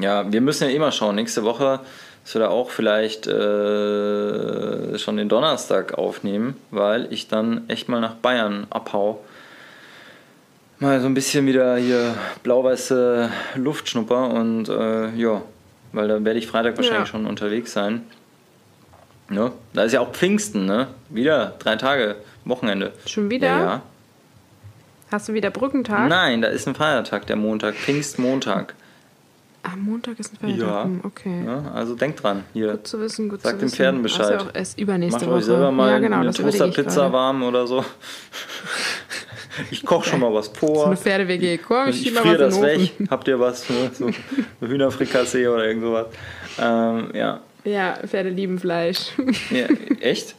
ja, 0.00 0.30
wir 0.30 0.40
müssen 0.40 0.64
ja 0.68 0.74
immer 0.74 0.90
schauen. 0.92 1.16
Nächste 1.16 1.44
Woche, 1.44 1.80
dass 2.24 2.34
wir 2.34 2.40
da 2.40 2.48
auch 2.48 2.70
vielleicht 2.70 3.26
äh, 3.26 4.98
schon 4.98 5.16
den 5.16 5.28
Donnerstag 5.28 5.94
aufnehmen, 5.98 6.56
weil 6.70 7.12
ich 7.12 7.28
dann 7.28 7.68
echt 7.68 7.88
mal 7.88 8.00
nach 8.00 8.14
Bayern 8.14 8.66
abhau. 8.70 9.22
Mal 10.78 11.00
so 11.00 11.06
ein 11.06 11.14
bisschen 11.14 11.46
wieder 11.46 11.76
hier 11.76 12.14
blau-weiße 12.42 13.30
Luft 13.56 13.88
schnupper 13.88 14.28
und 14.30 14.68
äh, 14.68 15.10
ja, 15.14 15.40
weil 15.92 16.08
dann 16.08 16.24
werde 16.24 16.38
ich 16.38 16.46
Freitag 16.46 16.76
wahrscheinlich 16.76 17.08
Ja. 17.08 17.12
schon 17.12 17.26
unterwegs 17.26 17.72
sein. 17.72 18.02
Ne? 19.28 19.50
Da 19.72 19.82
ist 19.84 19.92
ja 19.92 20.00
auch 20.00 20.12
Pfingsten, 20.12 20.66
ne? 20.66 20.86
Wieder 21.08 21.54
drei 21.58 21.76
Tage, 21.76 22.16
Wochenende. 22.44 22.92
Schon 23.06 23.28
wieder? 23.30 23.46
Ja, 23.48 23.60
ja. 23.60 23.82
Hast 25.10 25.28
du 25.28 25.32
wieder 25.34 25.50
Brückentag? 25.50 26.08
Nein, 26.08 26.42
da 26.42 26.48
ist 26.48 26.66
ein 26.68 26.74
Feiertag, 26.74 27.26
der 27.26 27.36
Montag, 27.36 27.74
Pfingstmontag. 27.74 28.74
Am 29.62 29.80
Montag 29.82 30.18
ist 30.20 30.32
ein 30.32 30.36
Feiertag. 30.38 30.68
Ja. 30.68 30.84
Hm, 30.84 31.00
Okay. 31.04 31.42
Ja, 31.44 31.72
also 31.74 31.94
denkt 31.96 32.22
dran, 32.22 32.44
hier. 32.52 32.72
Gut 32.72 32.86
zu 32.86 33.00
wissen, 33.00 33.28
gut 33.28 33.42
Sagt 33.42 33.54
zu 33.54 33.58
den 33.58 33.66
wissen. 33.66 33.76
Pferden 33.76 34.02
Das 34.04 34.12
ist 34.12 34.18
Bescheid. 34.18 34.40
ja 34.40 34.46
auch 34.46 34.54
erst 34.54 34.78
übernächste 34.78 35.18
Macht 35.20 35.26
Woche. 35.28 35.36
euch 35.38 35.44
selber 35.44 35.70
mal 35.72 35.90
ja, 35.90 35.98
genau, 35.98 36.20
eine 36.20 36.32
Toasterpizza 36.32 37.12
warm 37.12 37.42
oder 37.42 37.66
so. 37.66 37.84
Ich 39.70 39.86
koche 39.86 40.10
schon 40.10 40.20
mal 40.20 40.32
was 40.34 40.46
So 40.46 40.52
vor. 40.54 40.86
eine 40.88 40.96
Pferde-WG. 40.98 41.56
Komm, 41.58 41.88
ich 41.88 42.06
ich 42.06 42.12
friere 42.12 42.36
das 42.36 42.56
den 42.60 42.62
weg. 42.62 42.92
Habt 43.10 43.26
ihr 43.26 43.40
was? 43.40 43.68
Ne? 43.70 43.90
So 43.94 44.10
Hühnerfrikassee 44.60 45.48
oder 45.48 45.64
irgend 45.66 45.82
sowas. 45.82 46.06
Ähm, 46.60 47.10
ja. 47.14 47.40
Ja, 47.66 47.98
Pferde 48.06 48.30
lieben 48.30 48.58
Fleisch. 48.58 49.12
ja. 49.50 49.66
Echt? 50.00 50.34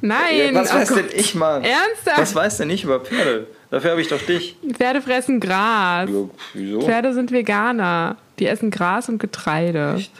Nein! 0.00 0.54
Ja, 0.54 0.54
was 0.54 0.70
oh 0.70 0.74
weiß 0.74 0.88
Gott. 0.90 0.98
denn 0.98 1.18
ich 1.18 1.34
mal? 1.34 1.62
Ernsthaft? 1.64 2.18
Was 2.18 2.34
weiß 2.34 2.58
denn 2.58 2.70
ich 2.70 2.84
über 2.84 3.00
Pferde? 3.00 3.46
Dafür 3.70 3.92
habe 3.92 4.00
ich 4.02 4.08
doch 4.08 4.20
dich. 4.20 4.56
Pferde 4.74 5.00
fressen 5.00 5.40
Gras. 5.40 6.10
Ja, 6.10 6.28
wieso? 6.54 6.80
Pferde 6.82 7.14
sind 7.14 7.32
Veganer. 7.32 8.16
Die 8.38 8.46
essen 8.46 8.70
Gras 8.70 9.08
und 9.08 9.18
Getreide. 9.18 9.94
Echt? 9.96 10.12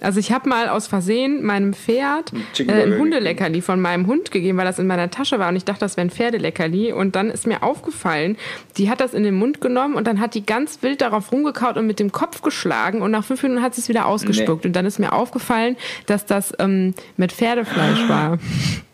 Also 0.00 0.20
ich 0.20 0.30
habe 0.30 0.48
mal 0.48 0.68
aus 0.68 0.86
Versehen 0.86 1.42
meinem 1.42 1.72
Pferd 1.72 2.32
äh, 2.58 2.70
ein 2.70 2.98
Hundeleckerli 2.98 3.62
von 3.62 3.80
meinem 3.80 4.06
Hund 4.06 4.30
gegeben, 4.30 4.58
weil 4.58 4.66
das 4.66 4.78
in 4.78 4.86
meiner 4.86 5.10
Tasche 5.10 5.38
war 5.38 5.48
und 5.48 5.56
ich 5.56 5.64
dachte, 5.64 5.80
das 5.80 5.96
wäre 5.96 6.06
ein 6.06 6.10
Pferdeleckerli. 6.10 6.92
Und 6.92 7.16
dann 7.16 7.30
ist 7.30 7.46
mir 7.46 7.62
aufgefallen, 7.62 8.36
die 8.76 8.90
hat 8.90 9.00
das 9.00 9.14
in 9.14 9.22
den 9.22 9.34
Mund 9.34 9.60
genommen 9.60 9.94
und 9.94 10.06
dann 10.06 10.20
hat 10.20 10.34
die 10.34 10.44
ganz 10.44 10.82
wild 10.82 11.00
darauf 11.00 11.32
rumgekaut 11.32 11.76
und 11.76 11.86
mit 11.86 11.98
dem 11.98 12.12
Kopf 12.12 12.42
geschlagen 12.42 13.00
und 13.00 13.10
nach 13.10 13.24
fünf 13.24 13.42
Minuten 13.42 13.62
hat 13.62 13.74
sie 13.74 13.80
es 13.80 13.88
wieder 13.88 14.06
ausgespuckt. 14.06 14.66
Und 14.66 14.74
dann 14.74 14.84
ist 14.84 14.98
mir 14.98 15.12
aufgefallen, 15.12 15.76
dass 16.06 16.26
das 16.26 16.52
ähm, 16.58 16.94
mit 17.16 17.32
Pferdefleisch 17.32 18.08
war. 18.08 18.38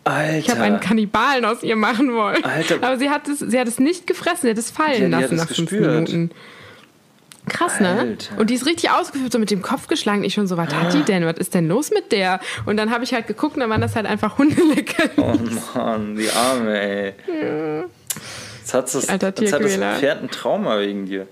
Alter. 0.05 0.37
Ich 0.37 0.49
habe 0.49 0.61
einen 0.61 0.79
Kannibalen 0.79 1.45
aus 1.45 1.63
ihr 1.63 1.75
machen 1.75 2.13
wollen. 2.13 2.43
Alter. 2.43 2.75
Aber 2.81 2.97
sie 2.97 3.09
hat 3.09 3.27
es, 3.27 3.39
sie 3.39 3.59
hat 3.59 3.67
es 3.67 3.79
nicht 3.79 4.07
gefressen, 4.07 4.41
sie 4.43 4.49
hat 4.49 4.57
es 4.57 4.71
fallen 4.71 5.11
Ja, 5.11 5.19
lassen 5.19 5.35
nach 5.35 5.47
fünf 5.47 5.69
gespürt. 5.69 6.09
Minuten. 6.09 6.31
Krass, 7.47 7.79
ne? 7.79 7.99
Alter. 7.99 8.39
Und 8.39 8.49
die 8.49 8.53
ist 8.53 8.65
richtig 8.65 8.89
ausgeführt, 8.89 9.31
so 9.31 9.39
mit 9.39 9.51
dem 9.51 9.61
Kopf 9.61 9.87
geschlagen. 9.87 10.23
Ich 10.23 10.33
schon 10.33 10.47
so, 10.47 10.55
was 10.57 10.73
hat 10.73 10.93
die 10.93 11.03
denn? 11.03 11.25
Was 11.25 11.37
ist 11.37 11.53
denn 11.53 11.67
los 11.67 11.91
mit 11.91 12.11
der? 12.11 12.39
Und 12.65 12.77
dann 12.77 12.91
habe 12.91 13.03
ich 13.03 13.13
halt 13.13 13.27
geguckt 13.27 13.55
und 13.55 13.59
dann 13.59 13.69
waren 13.69 13.81
das 13.81 13.95
halt 13.95 14.05
einfach 14.05 14.37
Hundeleckerli. 14.37 15.11
Oh 15.17 15.37
Mann, 15.77 16.15
die 16.15 16.29
Arme, 16.29 16.79
ey. 16.79 17.13
Jetzt 18.59 18.73
hat 18.73 18.85
das, 18.85 19.07
jetzt 19.07 19.53
hat 19.53 19.63
das. 19.63 19.99
Pferd 19.99 20.23
ein 20.23 20.29
Trauma 20.29 20.79
wegen 20.79 21.05
dir. 21.05 21.27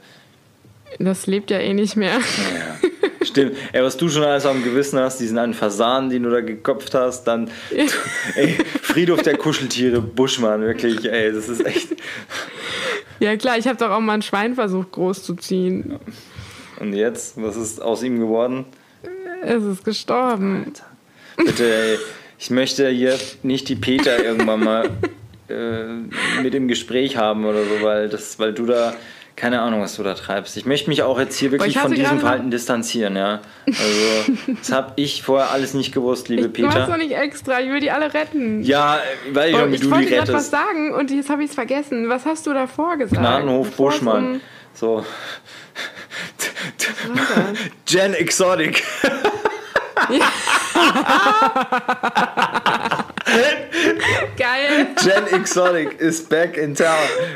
Das 1.00 1.28
lebt 1.28 1.52
ja 1.52 1.60
eh 1.60 1.74
nicht 1.74 1.96
mehr. 1.96 2.20
Ja. 2.20 2.90
Stimmt. 3.24 3.56
Ey, 3.72 3.84
was 3.84 3.98
du 3.98 4.10
schon 4.10 4.24
alles 4.24 4.46
am 4.46 4.64
Gewissen 4.64 5.00
hast, 5.00 5.20
diesen 5.20 5.38
einen 5.38 5.54
Fasan, 5.54 6.10
den 6.10 6.24
du 6.24 6.32
da 6.32 6.42
gekopft 6.42 6.94
hast, 6.96 7.26
dann 7.26 7.50
ey, 8.36 8.58
Friedhof 8.82 9.22
der 9.22 9.38
Kuscheltiere, 9.38 10.02
Buschmann, 10.02 10.62
wirklich, 10.62 11.06
ey, 11.06 11.32
das 11.32 11.48
ist 11.48 11.66
echt. 11.66 11.90
Ja 13.20 13.38
klar, 13.38 13.58
ich 13.58 13.68
habe 13.68 13.78
doch 13.78 13.92
auch 13.92 14.00
mal 14.00 14.14
ein 14.14 14.24
Schwein 14.24 14.56
versucht 14.56 14.92
großzuziehen. 14.92 16.00
Und 16.80 16.94
jetzt, 16.94 17.40
was 17.40 17.56
ist 17.56 17.82
aus 17.82 18.02
ihm 18.02 18.20
geworden? 18.20 18.66
Es 19.44 19.64
ist 19.64 19.86
gestorben. 19.86 20.74
Bitte, 21.38 21.74
ey, 21.74 21.98
ich 22.40 22.50
möchte 22.50 22.90
hier 22.90 23.20
nicht 23.44 23.70
die 23.70 23.76
Peter 23.76 24.24
irgendwann 24.24 24.64
mal 24.64 24.90
äh, 25.48 26.42
mit 26.42 26.56
im 26.56 26.68
Gespräch 26.68 27.18
haben 27.18 27.46
oder 27.46 27.64
so, 27.64 27.84
weil, 27.84 28.10
das, 28.10 28.40
weil 28.40 28.54
du 28.54 28.66
da, 28.66 28.96
keine 29.36 29.62
Ahnung, 29.62 29.82
was 29.82 29.96
du 29.96 30.04
da 30.04 30.14
treibst. 30.14 30.58
Ich 30.58 30.66
möchte 30.66 30.90
mich 30.90 31.04
auch 31.04 31.18
jetzt 31.20 31.38
hier 31.38 31.52
wirklich 31.52 31.76
ich 31.76 31.82
von 31.82 31.92
diesem 31.94 32.20
Verhalten 32.20 32.52
distanzieren, 32.52 33.16
ja. 33.16 33.40
Also, 33.66 34.34
das 34.60 34.72
habe 34.72 34.94
ich 34.98 35.24
vorher 35.24 35.52
alles 35.52 35.74
nicht 35.74 35.94
gewusst, 35.94 36.28
liebe 36.30 36.50
Ich 36.54 36.64
mach's 36.64 36.76
doch 36.76 36.86
Peter. 36.86 36.98
nicht 36.98 37.14
extra, 37.14 37.60
ich 37.62 37.70
will 37.70 37.80
die 37.80 37.92
alle 37.92 38.14
retten. 38.14 38.62
Ja, 38.64 39.00
weil 39.32 39.52
ich 39.52 39.56
Oh, 39.56 39.68
wie 39.70 39.76
ich 39.76 39.82
du 39.82 39.88
die 39.88 39.92
wollte 39.92 40.10
gerade 40.10 40.22
was 40.34 40.34
rettest. 40.34 40.52
sagen 40.52 40.94
und 40.94 41.12
jetzt 41.12 41.30
habe 41.30 41.44
ich 41.44 41.50
es 41.50 41.56
vergessen. 41.56 42.10
Was 42.10 42.26
hast 42.26 42.46
du 42.46 42.54
davor 42.54 42.98
gesagt? 42.98 43.22
Gnadenhof 43.22 43.72
Buschmann. 43.72 44.34
um- 44.36 44.42
So. 44.74 45.06
Jen 47.88 48.14
Exotic. 48.16 48.84
Geil, 54.38 54.88
Jen 55.02 55.40
Exotic 55.40 56.00
is 56.00 56.22
back 56.22 56.58
in 56.58 56.76
town. 56.76 56.88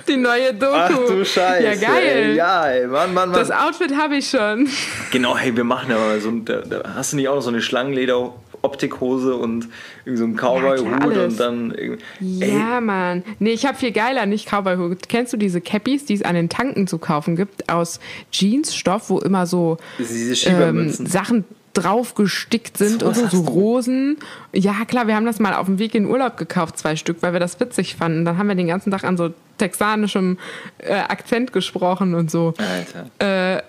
die 0.08 0.18
neue 0.18 0.54
Doku. 0.54 0.74
Ach 0.76 0.90
du 0.90 1.26
Scheiße. 1.26 1.64
Ja, 1.64 1.76
geil. 1.76 2.04
Ey, 2.04 2.36
ja, 2.36 2.68
ey, 2.68 2.88
Mann, 2.88 3.14
Mann, 3.14 3.30
Mann. 3.30 3.40
Das 3.40 3.52
Outfit 3.52 3.96
habe 3.96 4.18
ich 4.18 4.30
schon. 4.30 4.68
Genau, 5.12 5.38
hey, 5.38 5.56
wir 5.56 5.64
machen 5.64 5.90
ja 5.90 5.98
mal 5.98 6.20
so 6.20 6.30
ein, 6.30 6.46
da, 6.46 6.62
da 6.62 6.96
hast 6.96 7.14
du 7.14 7.18
nicht 7.18 7.28
auch 7.30 7.36
noch 7.36 7.42
so 7.42 7.50
eine 7.50 7.62
Schlangenleder 7.62 8.34
Optikhose 8.66 9.36
und 9.36 9.68
so 10.06 10.24
einen 10.24 10.36
Cowboy-Hut 10.36 11.02
alles. 11.02 11.34
und 11.34 11.40
dann 11.40 11.72
irgendwie. 11.72 12.04
Ja, 12.20 12.82
Mann. 12.82 13.24
Nee, 13.40 13.52
ich 13.52 13.66
habe 13.66 13.78
viel 13.78 13.92
geiler, 13.92 14.26
nicht 14.26 14.50
Cowboy-Hut. 14.50 15.08
Kennst 15.08 15.32
du 15.34 15.38
diese 15.38 15.62
Cappies, 15.62 16.06
die 16.06 16.16
es 16.16 16.24
an 16.24 16.36
den 16.36 16.50
Tanken 16.50 16.88
zu 16.88 16.98
kaufen 16.98 17.36
gibt, 17.36 17.70
aus 17.70 18.00
Jeansstoff, 18.32 19.10
wo 19.10 19.20
immer 19.20 19.46
so 19.46 19.78
ähm. 20.48 20.90
Sachen 20.90 21.46
drauf 21.76 22.16
gestickt 22.16 22.78
sind 22.78 23.02
So 23.02 23.08
und 23.08 23.16
so, 23.16 23.28
so? 23.28 23.42
Rosen. 23.42 24.18
Ja, 24.54 24.86
klar, 24.88 25.06
wir 25.08 25.16
haben 25.16 25.26
das 25.26 25.40
mal 25.40 25.54
auf 25.54 25.68
dem 25.68 25.78
Weg 25.78 25.94
in 25.94 26.06
Urlaub 26.08 26.38
gekauft, 26.38 26.78
zwei 26.80 26.96
Stück, 26.96 27.18
weil 27.22 27.34
wir 27.34 27.40
das 27.40 27.60
witzig 27.60 27.96
fanden. 27.96 28.26
Dann 28.26 28.38
haben 28.38 28.48
wir 28.48 28.56
den 28.56 28.68
ganzen 28.68 28.92
Tag 28.92 29.04
an 29.04 29.18
so 29.18 29.32
texanischem 29.58 30.38
äh, 30.80 30.94
Akzent 30.94 31.54
gesprochen 31.54 32.16
und 32.16 32.32
so. 32.32 32.54
Alter. 32.58 33.56
Äh, 33.58 33.62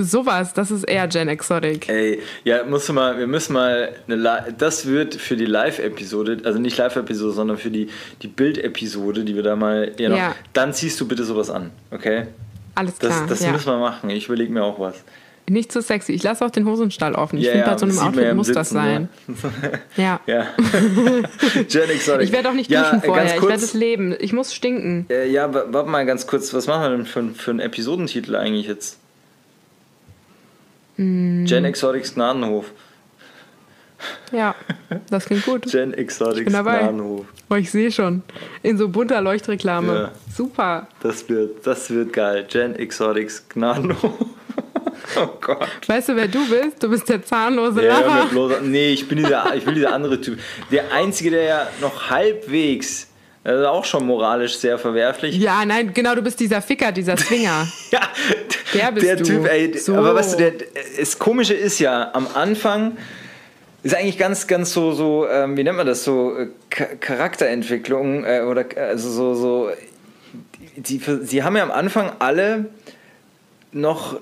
sowas, 0.00 0.54
das 0.54 0.70
ist 0.70 0.84
eher 0.84 1.08
Gen 1.08 1.28
Exotic. 1.28 1.88
Ey, 1.88 2.20
ja, 2.44 2.62
musst 2.64 2.88
du 2.88 2.92
mal, 2.92 3.18
wir 3.18 3.26
müssen 3.26 3.52
mal 3.52 3.90
eine 4.06 4.54
das 4.56 4.86
wird 4.86 5.14
für 5.16 5.36
die 5.36 5.44
Live-Episode, 5.46 6.38
also 6.44 6.58
nicht 6.58 6.76
Live-Episode, 6.78 7.32
sondern 7.32 7.58
für 7.58 7.70
die, 7.70 7.88
die 8.22 8.28
Bild-Episode, 8.28 9.24
die 9.24 9.34
wir 9.34 9.42
da 9.42 9.56
mal, 9.56 9.92
ja, 9.98 10.08
noch, 10.08 10.16
Ja. 10.16 10.34
dann 10.52 10.72
ziehst 10.72 11.00
du 11.00 11.08
bitte 11.08 11.24
sowas 11.24 11.50
an, 11.50 11.70
okay? 11.90 12.28
Alles 12.76 12.96
Das, 12.98 13.08
klar. 13.10 13.26
das 13.28 13.40
ja. 13.42 13.50
müssen 13.50 13.66
wir 13.66 13.78
machen. 13.78 14.08
Ich 14.10 14.26
überlege 14.26 14.52
mir 14.52 14.62
auch 14.62 14.78
was. 14.78 15.02
Nicht 15.48 15.72
zu 15.72 15.80
sexy. 15.82 16.12
Ich 16.12 16.22
lasse 16.22 16.44
auch 16.44 16.50
den 16.50 16.66
Hosenstall 16.66 17.14
offen. 17.14 17.38
Ich 17.38 17.44
Ja, 17.46 17.52
finde, 17.52 17.66
ja, 17.66 17.72
bei 17.72 17.78
so 17.78 17.86
einem 17.86 17.98
Outfit 17.98 18.34
muss 18.34 18.52
das 18.52 18.68
Sitzen, 18.70 18.74
sein. 18.82 19.08
Ja. 19.96 20.20
Ja. 20.26 20.46
Jen 21.68 21.90
Exotic. 21.90 22.22
Ich 22.24 22.32
werde 22.32 22.48
auch 22.50 22.54
nicht 22.54 22.70
duschen 22.70 23.00
vorher. 23.02 23.24
Ganz 23.24 23.34
Ich 23.34 23.40
kurz, 23.40 23.50
werde 23.50 23.64
es 23.64 23.74
leben. 23.74 24.14
Ich 24.20 24.32
muss 24.32 24.54
stinken. 24.54 25.06
Äh, 25.10 25.30
ja, 25.30 25.52
wa- 25.52 25.64
warte 25.70 25.88
mal 25.90 26.04
ganz 26.06 26.26
kurz, 26.26 26.52
was 26.54 26.66
machen 26.66 26.82
wir 26.82 26.90
denn 26.96 27.06
für, 27.06 27.22
für 27.34 27.50
einen 27.52 27.60
Episodentitel 27.60 28.36
eigentlich 28.36 28.66
jetzt? 28.66 28.98
Hm. 30.96 31.46
Jen 31.46 31.64
Exotics 31.64 32.14
Gnadenhof. 32.14 32.66
Ja, 34.32 34.54
das 35.10 35.24
klingt 35.26 35.44
gut. 35.44 35.66
Jen 35.72 35.92
Exotics. 35.94 36.50
Gnadenhof. 36.52 37.26
Oh, 37.50 37.54
ich 37.54 37.70
sehe 37.70 37.90
schon. 37.90 38.22
In 38.62 38.76
so 38.78 38.88
bunter 38.88 39.20
Leuchtreklame. 39.20 39.94
Ja. 39.94 40.12
Super. 40.34 40.88
Das 41.00 41.28
wird, 41.28 41.66
das 41.66 41.90
wird 41.90 42.12
geil. 42.12 42.46
Jen 42.50 42.74
Exotics 42.76 43.48
Gnadenhof. 43.48 44.14
oh 45.16 45.28
Gott. 45.40 45.68
Weißt 45.86 46.08
du, 46.10 46.16
wer 46.16 46.28
du 46.28 46.48
bist? 46.48 46.82
Du 46.82 46.88
bist 46.88 47.08
der 47.08 47.22
zahnlose 47.24 47.84
Ja, 47.84 47.98
hör 48.00 48.06
Lacher. 48.06 48.26
bloß, 48.30 48.52
nee, 48.62 48.90
ich 48.92 49.08
bin 49.08 49.18
dieser, 49.18 49.54
ich 49.54 49.64
will 49.66 49.74
dieser 49.74 49.92
andere 49.92 50.20
Typ. 50.20 50.38
Der 50.70 50.92
Einzige, 50.92 51.30
der 51.30 51.42
ja 51.44 51.66
noch 51.80 52.10
halbwegs, 52.10 53.08
das 53.44 53.60
ist 53.60 53.66
auch 53.66 53.84
schon 53.84 54.04
moralisch 54.06 54.56
sehr 54.58 54.78
verwerflich, 54.78 55.36
Ja, 55.36 55.64
nein, 55.64 55.92
genau, 55.94 56.14
du 56.14 56.22
bist 56.22 56.38
dieser 56.40 56.60
Ficker, 56.60 56.92
dieser 56.92 57.16
Zwinger. 57.16 57.66
Ja, 57.90 58.00
Der 58.74 58.92
bist 58.92 59.06
der 59.06 59.16
du. 59.16 59.24
Typ, 59.24 59.46
ey. 59.50 59.78
So. 59.78 59.94
Aber 59.94 60.14
weißt 60.14 60.34
du, 60.34 60.36
der, 60.36 60.52
das 60.98 61.18
Komische 61.18 61.54
ist 61.54 61.78
ja, 61.78 62.10
am 62.12 62.26
Anfang 62.34 62.98
ist 63.82 63.94
eigentlich 63.94 64.18
ganz, 64.18 64.46
ganz 64.46 64.72
so, 64.74 64.92
so 64.92 65.26
ähm, 65.26 65.56
wie 65.56 65.64
nennt 65.64 65.76
man 65.78 65.86
das, 65.86 66.04
so 66.04 66.36
äh, 66.36 66.48
Charakterentwicklung 66.68 68.24
äh, 68.24 68.40
oder 68.42 68.66
also 68.76 69.08
so, 69.10 69.34
so 69.34 69.70
die, 70.76 70.98
die, 70.98 71.18
sie 71.24 71.42
haben 71.42 71.56
ja 71.56 71.62
am 71.62 71.70
Anfang 71.70 72.12
alle 72.18 72.66
noch 73.72 74.20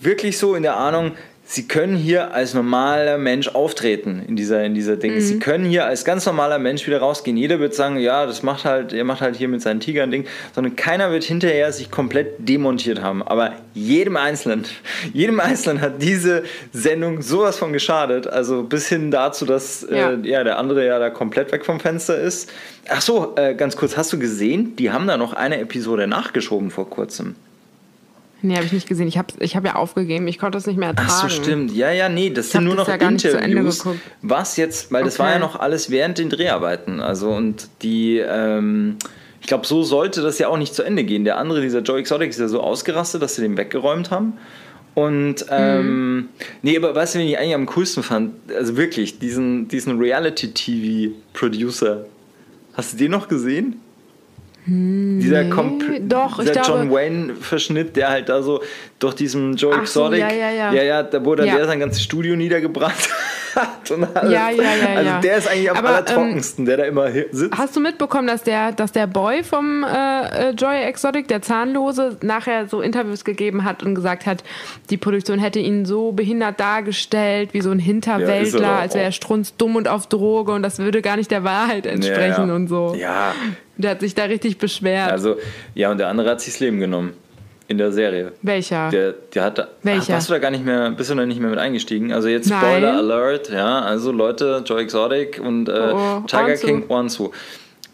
wirklich 0.00 0.38
so 0.38 0.54
in 0.54 0.62
der 0.62 0.76
Ahnung, 0.76 1.12
Sie 1.48 1.68
können 1.68 1.96
hier 1.96 2.34
als 2.34 2.54
normaler 2.54 3.18
Mensch 3.18 3.46
auftreten 3.46 4.20
in 4.26 4.34
dieser, 4.34 4.64
in 4.64 4.74
dieser 4.74 4.96
Ding. 4.96 5.14
Mhm. 5.14 5.20
Sie 5.20 5.38
können 5.38 5.64
hier 5.64 5.86
als 5.86 6.04
ganz 6.04 6.26
normaler 6.26 6.58
Mensch 6.58 6.84
wieder 6.88 6.98
rausgehen. 6.98 7.36
Jeder 7.36 7.60
wird 7.60 7.72
sagen, 7.72 7.98
ja, 7.98 8.26
das 8.26 8.42
macht 8.42 8.64
halt, 8.64 8.92
er 8.92 9.04
macht 9.04 9.20
halt 9.20 9.36
hier 9.36 9.46
mit 9.46 9.62
seinen 9.62 9.78
Tigern 9.78 10.10
Ding, 10.10 10.26
sondern 10.56 10.74
keiner 10.74 11.12
wird 11.12 11.22
hinterher 11.22 11.72
sich 11.72 11.92
komplett 11.92 12.34
demontiert 12.48 13.00
haben. 13.00 13.22
Aber 13.22 13.52
jedem 13.74 14.16
Einzelnen, 14.16 14.64
jedem 15.12 15.38
Einzelnen 15.38 15.80
hat 15.80 16.02
diese 16.02 16.42
Sendung 16.72 17.22
sowas 17.22 17.58
von 17.58 17.72
geschadet. 17.72 18.26
Also 18.26 18.64
bis 18.64 18.88
hin 18.88 19.12
dazu, 19.12 19.46
dass 19.46 19.86
ja. 19.88 20.14
Äh, 20.14 20.28
ja 20.28 20.42
der 20.42 20.58
andere 20.58 20.84
ja 20.84 20.98
da 20.98 21.10
komplett 21.10 21.52
weg 21.52 21.64
vom 21.64 21.78
Fenster 21.78 22.18
ist. 22.18 22.50
Ach 22.88 23.00
so, 23.00 23.34
äh, 23.36 23.54
ganz 23.54 23.76
kurz, 23.76 23.96
hast 23.96 24.12
du 24.12 24.18
gesehen? 24.18 24.74
Die 24.74 24.90
haben 24.90 25.06
da 25.06 25.16
noch 25.16 25.32
eine 25.32 25.60
Episode 25.60 26.08
nachgeschoben 26.08 26.72
vor 26.72 26.90
kurzem. 26.90 27.36
Nee, 28.46 28.54
habe 28.54 28.64
ich 28.64 28.72
nicht 28.72 28.86
gesehen. 28.86 29.08
Ich 29.08 29.18
habe 29.18 29.34
ich 29.40 29.56
hab 29.56 29.64
ja 29.64 29.74
aufgegeben. 29.74 30.28
Ich 30.28 30.38
konnte 30.38 30.56
es 30.56 30.66
nicht 30.66 30.76
mehr 30.76 30.90
ertragen. 30.90 31.08
Ach 31.10 31.22
so, 31.22 31.28
stimmt. 31.28 31.74
Ja, 31.74 31.90
ja, 31.90 32.08
nee, 32.08 32.30
das 32.30 32.46
ich 32.46 32.52
sind 32.52 32.62
nur 32.64 32.76
noch 32.76 32.86
ja 32.86 32.94
Interviews. 32.94 33.84
Was 34.22 34.56
jetzt, 34.56 34.92
weil 34.92 35.02
okay. 35.02 35.08
das 35.08 35.18
war 35.18 35.32
ja 35.32 35.40
noch 35.40 35.58
alles 35.58 35.90
während 35.90 36.18
den 36.18 36.30
Dreharbeiten. 36.30 37.00
Also 37.00 37.30
und 37.30 37.68
die, 37.82 38.18
ähm, 38.18 38.98
ich 39.40 39.48
glaube, 39.48 39.66
so 39.66 39.82
sollte 39.82 40.22
das 40.22 40.38
ja 40.38 40.46
auch 40.46 40.58
nicht 40.58 40.76
zu 40.76 40.84
Ende 40.84 41.02
gehen. 41.02 41.24
Der 41.24 41.38
andere, 41.38 41.60
dieser 41.60 41.80
Joe 41.80 41.98
Exotic, 41.98 42.30
ist 42.30 42.38
ja 42.38 42.46
so 42.46 42.60
ausgerastet, 42.60 43.20
dass 43.20 43.34
sie 43.34 43.42
den 43.42 43.56
weggeräumt 43.56 44.12
haben. 44.12 44.34
Und 44.94 45.44
ähm, 45.50 46.16
mhm. 46.16 46.28
nee, 46.62 46.76
aber 46.76 46.94
weißt 46.94 47.16
du, 47.16 47.18
wen 47.18 47.26
ich 47.26 47.36
eigentlich 47.36 47.56
am 47.56 47.66
coolsten 47.66 48.04
fand? 48.04 48.34
Also 48.56 48.76
wirklich, 48.76 49.18
diesen, 49.18 49.66
diesen 49.66 49.98
Reality-TV-Producer. 49.98 52.06
Hast 52.74 52.92
du 52.92 52.96
den 52.96 53.10
noch 53.10 53.26
gesehen? 53.26 53.80
Hm, 54.66 55.20
dieser, 55.20 55.44
nee, 55.44 56.00
doch, 56.00 56.40
dieser 56.40 56.62
John 56.62 56.90
Wayne-Verschnitt, 56.90 57.94
der 57.94 58.08
halt 58.08 58.28
da 58.28 58.42
so 58.42 58.60
durch 58.98 59.14
diesen 59.14 59.54
Joe 59.54 59.72
Ach 59.72 59.82
Exotic, 59.82 60.18
so, 60.18 60.26
ja, 60.26 60.32
ja, 60.32 60.50
ja. 60.50 60.72
ja, 60.72 60.82
ja, 60.82 61.02
da 61.04 61.24
wurde 61.24 61.46
ja. 61.46 61.54
der 61.54 61.66
sein 61.66 61.78
ganzes 61.78 62.02
Studio 62.02 62.34
niedergebrannt 62.34 63.08
hat 63.54 63.88
und 63.92 64.04
alles. 64.16 64.32
Ja, 64.32 64.50
ja, 64.50 64.62
ja, 64.62 64.96
also 64.96 65.10
der 65.22 65.36
ist 65.36 65.48
eigentlich 65.48 65.70
am 65.70 65.76
Aber, 65.76 65.88
allertrockensten, 65.90 66.62
ähm, 66.62 66.66
der 66.66 66.76
da 66.78 66.84
immer 66.84 67.12
sitzt. 67.12 67.56
Hast 67.56 67.76
du 67.76 67.80
mitbekommen, 67.80 68.26
dass 68.26 68.42
der, 68.42 68.72
dass 68.72 68.90
der 68.90 69.06
Boy 69.06 69.44
vom 69.44 69.84
äh, 69.84 70.48
äh, 70.48 70.50
Joy 70.50 70.82
Exotic, 70.82 71.28
der 71.28 71.42
Zahnlose, 71.42 72.16
nachher 72.22 72.66
so 72.66 72.80
Interviews 72.80 73.24
gegeben 73.24 73.62
hat 73.62 73.84
und 73.84 73.94
gesagt 73.94 74.26
hat, 74.26 74.42
die 74.90 74.96
Produktion 74.96 75.38
hätte 75.38 75.60
ihn 75.60 75.84
so 75.84 76.10
behindert 76.10 76.58
dargestellt, 76.58 77.50
wie 77.52 77.60
so 77.60 77.70
ein 77.70 77.78
Hinterwäldler, 77.78 78.62
ja, 78.62 78.78
als 78.78 78.94
wäre 78.94 79.04
er 79.04 79.12
strunzdumm 79.12 79.76
und 79.76 79.86
auf 79.86 80.08
Droge 80.08 80.50
und 80.50 80.64
das 80.64 80.80
würde 80.80 81.02
gar 81.02 81.16
nicht 81.16 81.30
der 81.30 81.44
Wahrheit 81.44 81.86
entsprechen 81.86 82.50
und 82.50 82.66
so. 82.66 82.96
Ja. 82.98 83.32
Der 83.76 83.92
hat 83.92 84.00
sich 84.00 84.14
da 84.14 84.24
richtig 84.24 84.58
beschwert. 84.58 85.10
Also, 85.10 85.36
ja, 85.74 85.90
und 85.90 85.98
der 85.98 86.08
andere 86.08 86.30
hat 86.30 86.40
sich 86.40 86.54
das 86.54 86.60
Leben 86.60 86.80
genommen 86.80 87.14
in 87.68 87.78
der 87.78 87.92
Serie. 87.92 88.32
Welcher? 88.42 88.90
Der, 88.90 89.14
der 89.34 89.44
hat, 89.44 89.68
Welcher? 89.82 90.14
Hast 90.14 90.28
du 90.28 90.32
da 90.32 90.38
gar 90.38 90.50
nicht 90.50 90.64
mehr, 90.64 90.90
bist 90.90 91.10
du 91.10 91.14
da 91.14 91.26
nicht 91.26 91.40
mehr 91.40 91.50
mit 91.50 91.58
eingestiegen? 91.58 92.12
Also 92.12 92.28
jetzt 92.28 92.48
Spoiler 92.48 92.92
Nein. 92.92 92.96
Alert, 92.96 93.50
ja, 93.50 93.80
also 93.80 94.12
Leute, 94.12 94.62
Joe 94.64 94.80
Exotic 94.80 95.40
und 95.42 95.68
äh, 95.68 95.72
oh, 95.92 96.20
Tiger 96.26 96.48
Wanzu. 96.48 96.66
King 96.66 96.84
Wanzu. 96.88 97.32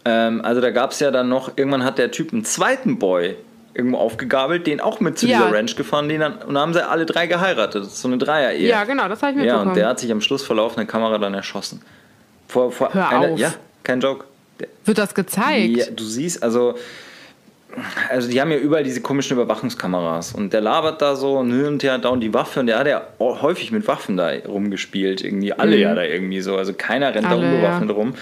Ähm, 0.05 0.41
also 0.45 0.61
da 0.61 0.71
gab 0.71 0.91
es 0.91 1.01
ja 1.01 1.11
dann 1.11 1.29
noch, 1.29 1.57
irgendwann 1.57 1.85
hat 1.85 1.99
der 1.99 2.11
Typ 2.11 2.33
einen 2.33 2.45
zweiten 2.45 2.99
Boy 2.99 3.37
irgendwo 3.75 3.99
aufgegabelt, 3.99 4.67
den 4.67 4.81
auch 4.81 5.01
mit 5.01 5.19
zu 5.19 5.27
ja. 5.27 5.39
dieser 5.39 5.57
Ranch 5.57 5.77
gefahren, 5.77 6.09
den 6.09 6.21
dann, 6.21 6.35
und 6.35 6.55
dann 6.55 6.59
haben 6.59 6.75
sie 6.75 6.87
alle 6.87 7.07
drei 7.07 7.27
geheiratet. 7.27 7.91
So 7.91 8.09
eine 8.09 8.19
Dreier-Ehe. 8.19 8.69
Ja, 8.69 8.85
genau, 8.85 9.09
das 9.09 9.23
habe 9.23 9.33
ich 9.33 9.39
mir 9.39 9.47
Ja, 9.47 9.63
und 9.63 9.75
der 9.75 9.89
hat 9.89 10.01
sich 10.01 10.13
am 10.13 10.21
Schluss 10.21 10.43
vor 10.43 10.57
laufender 10.57 10.85
Kamera 10.85 11.17
dann 11.17 11.33
erschossen. 11.33 11.81
Vor, 12.49 12.71
vor 12.71 12.93
Hör 12.93 13.09
eine, 13.09 13.33
auf. 13.33 13.39
Ja, 13.39 13.55
kein 13.83 14.01
Joke. 14.01 14.25
Wird 14.85 14.99
das 14.99 15.15
gezeigt? 15.15 15.77
Ja, 15.77 15.87
du 15.91 16.05
siehst, 16.05 16.43
also 16.43 16.75
also 18.11 18.29
die 18.29 18.41
haben 18.41 18.51
ja 18.51 18.59
überall 18.59 18.85
diese 18.85 19.01
komischen 19.01 19.37
Überwachungskameras 19.37 20.33
und 20.33 20.53
der 20.53 20.61
labert 20.61 21.01
da 21.01 21.17
so 21.17 21.39
und 21.39 21.51
hin 21.51 21.65
und 21.65 21.83
her 21.83 21.99
da 21.99 22.11
und 22.11 22.21
die 22.21 22.35
Waffe 22.35 22.61
und 22.61 22.67
der 22.67 22.79
hat 22.79 22.87
ja 22.87 23.07
häufig 23.19 23.73
mit 23.73 23.87
Waffen 23.89 24.17
da 24.17 24.31
rumgespielt, 24.47 25.25
irgendwie 25.25 25.53
alle 25.53 25.77
mhm. 25.77 25.83
ja 25.83 25.95
da 25.95 26.05
irgendwie 26.05 26.41
so, 26.41 26.57
also 26.57 26.75
keiner 26.75 27.15
rennt 27.15 27.27
alle, 27.27 27.41
da 27.41 27.47
unbewaffnet 27.49 27.89
ja. 27.89 27.95
rum. 27.97 28.15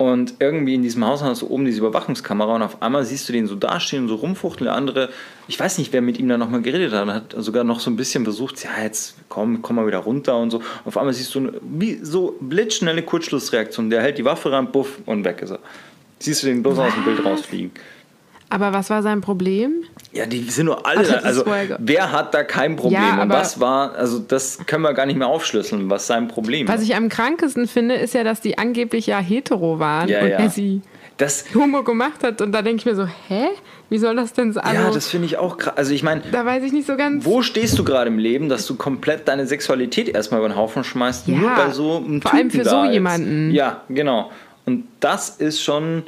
Und 0.00 0.36
irgendwie 0.38 0.74
in 0.74 0.80
diesem 0.80 1.04
Haus 1.04 1.22
hast 1.22 1.42
du 1.42 1.48
oben 1.48 1.66
diese 1.66 1.80
Überwachungskamera 1.80 2.54
und 2.54 2.62
auf 2.62 2.80
einmal 2.80 3.04
siehst 3.04 3.28
du 3.28 3.34
den 3.34 3.46
so 3.46 3.54
dastehen 3.54 4.04
und 4.04 4.08
so 4.08 4.14
rumfuchteln. 4.14 4.64
Der 4.64 4.74
andere, 4.74 5.10
ich 5.46 5.60
weiß 5.60 5.76
nicht, 5.76 5.92
wer 5.92 6.00
mit 6.00 6.18
ihm 6.18 6.26
da 6.26 6.38
nochmal 6.38 6.62
geredet 6.62 6.94
hat, 6.94 7.06
hat 7.08 7.34
sogar 7.36 7.64
noch 7.64 7.80
so 7.80 7.90
ein 7.90 7.96
bisschen 7.96 8.24
versucht, 8.24 8.64
ja, 8.64 8.70
jetzt 8.82 9.16
komm, 9.28 9.60
komm 9.60 9.76
mal 9.76 9.86
wieder 9.86 9.98
runter 9.98 10.38
und 10.38 10.52
so. 10.52 10.62
Auf 10.86 10.96
einmal 10.96 11.12
siehst 11.12 11.34
du 11.34 11.40
eine, 11.40 11.52
wie 11.60 12.00
so 12.02 12.34
blitzschnelle 12.40 13.02
Kurzschlussreaktion. 13.02 13.90
Der 13.90 14.00
hält 14.00 14.16
die 14.16 14.24
Waffe 14.24 14.50
ran, 14.50 14.72
buff 14.72 15.00
und 15.04 15.22
weg 15.26 15.42
ist 15.42 15.50
er. 15.50 15.58
Siehst 16.18 16.44
du 16.44 16.46
den 16.46 16.62
bloß 16.62 16.78
aus 16.78 16.94
dem 16.94 17.04
Bild 17.04 17.22
rausfliegen. 17.22 17.70
Aber 18.50 18.72
was 18.72 18.90
war 18.90 19.02
sein 19.02 19.20
Problem? 19.20 19.84
Ja, 20.12 20.26
die 20.26 20.42
sind 20.50 20.66
nur 20.66 20.84
alle. 20.84 21.20
Ach, 21.20 21.24
also, 21.24 21.44
wer 21.78 22.10
hat 22.10 22.34
da 22.34 22.42
kein 22.42 22.74
Problem? 22.74 23.00
Ja, 23.00 23.22
und 23.22 23.30
was 23.30 23.60
war, 23.60 23.94
also, 23.94 24.18
das 24.18 24.58
können 24.66 24.82
wir 24.82 24.92
gar 24.92 25.06
nicht 25.06 25.16
mehr 25.16 25.28
aufschlüsseln, 25.28 25.88
was 25.88 26.08
sein 26.08 26.26
Problem 26.26 26.66
Was 26.66 26.82
ich 26.82 26.96
am 26.96 27.08
krankesten 27.08 27.68
finde, 27.68 27.94
ist 27.94 28.12
ja, 28.12 28.24
dass 28.24 28.40
die 28.40 28.58
angeblich 28.58 29.06
ja 29.06 29.20
hetero 29.20 29.78
waren 29.78 30.08
ja, 30.08 30.20
und 30.20 30.28
ja. 30.28 30.38
er 30.38 30.50
sie 30.50 30.82
das, 31.16 31.44
Homo 31.54 31.84
gemacht 31.84 32.24
hat. 32.24 32.40
Und 32.40 32.50
da 32.50 32.62
denke 32.62 32.80
ich 32.80 32.86
mir 32.86 32.96
so, 32.96 33.06
hä? 33.06 33.48
Wie 33.88 33.98
soll 33.98 34.16
das 34.16 34.32
denn 34.32 34.52
sein? 34.52 34.64
Also, 34.64 34.82
ja, 34.82 34.90
das 34.90 35.06
finde 35.06 35.26
ich 35.26 35.36
auch 35.36 35.56
krass. 35.56 35.76
Also, 35.76 35.94
ich 35.94 36.02
meine, 36.02 36.22
da 36.32 36.44
weiß 36.44 36.64
ich 36.64 36.72
nicht 36.72 36.88
so 36.88 36.96
ganz. 36.96 37.24
Wo 37.24 37.42
stehst 37.42 37.78
du 37.78 37.84
gerade 37.84 38.08
im 38.08 38.18
Leben, 38.18 38.48
dass 38.48 38.66
du 38.66 38.74
komplett 38.74 39.28
deine 39.28 39.46
Sexualität 39.46 40.08
erstmal 40.08 40.40
über 40.40 40.48
den 40.48 40.56
Haufen 40.56 40.82
schmeißt, 40.82 41.28
ja, 41.28 41.36
nur 41.36 41.50
bei 41.50 41.70
so 41.70 41.98
einem 41.98 42.20
Vor 42.20 42.32
Typen 42.32 42.36
allem 42.36 42.50
für 42.50 42.64
so 42.64 42.84
jemanden. 42.84 43.52
Ja, 43.52 43.82
genau. 43.88 44.32
Und 44.66 44.86
das 44.98 45.28
ist 45.28 45.62
schon 45.62 46.04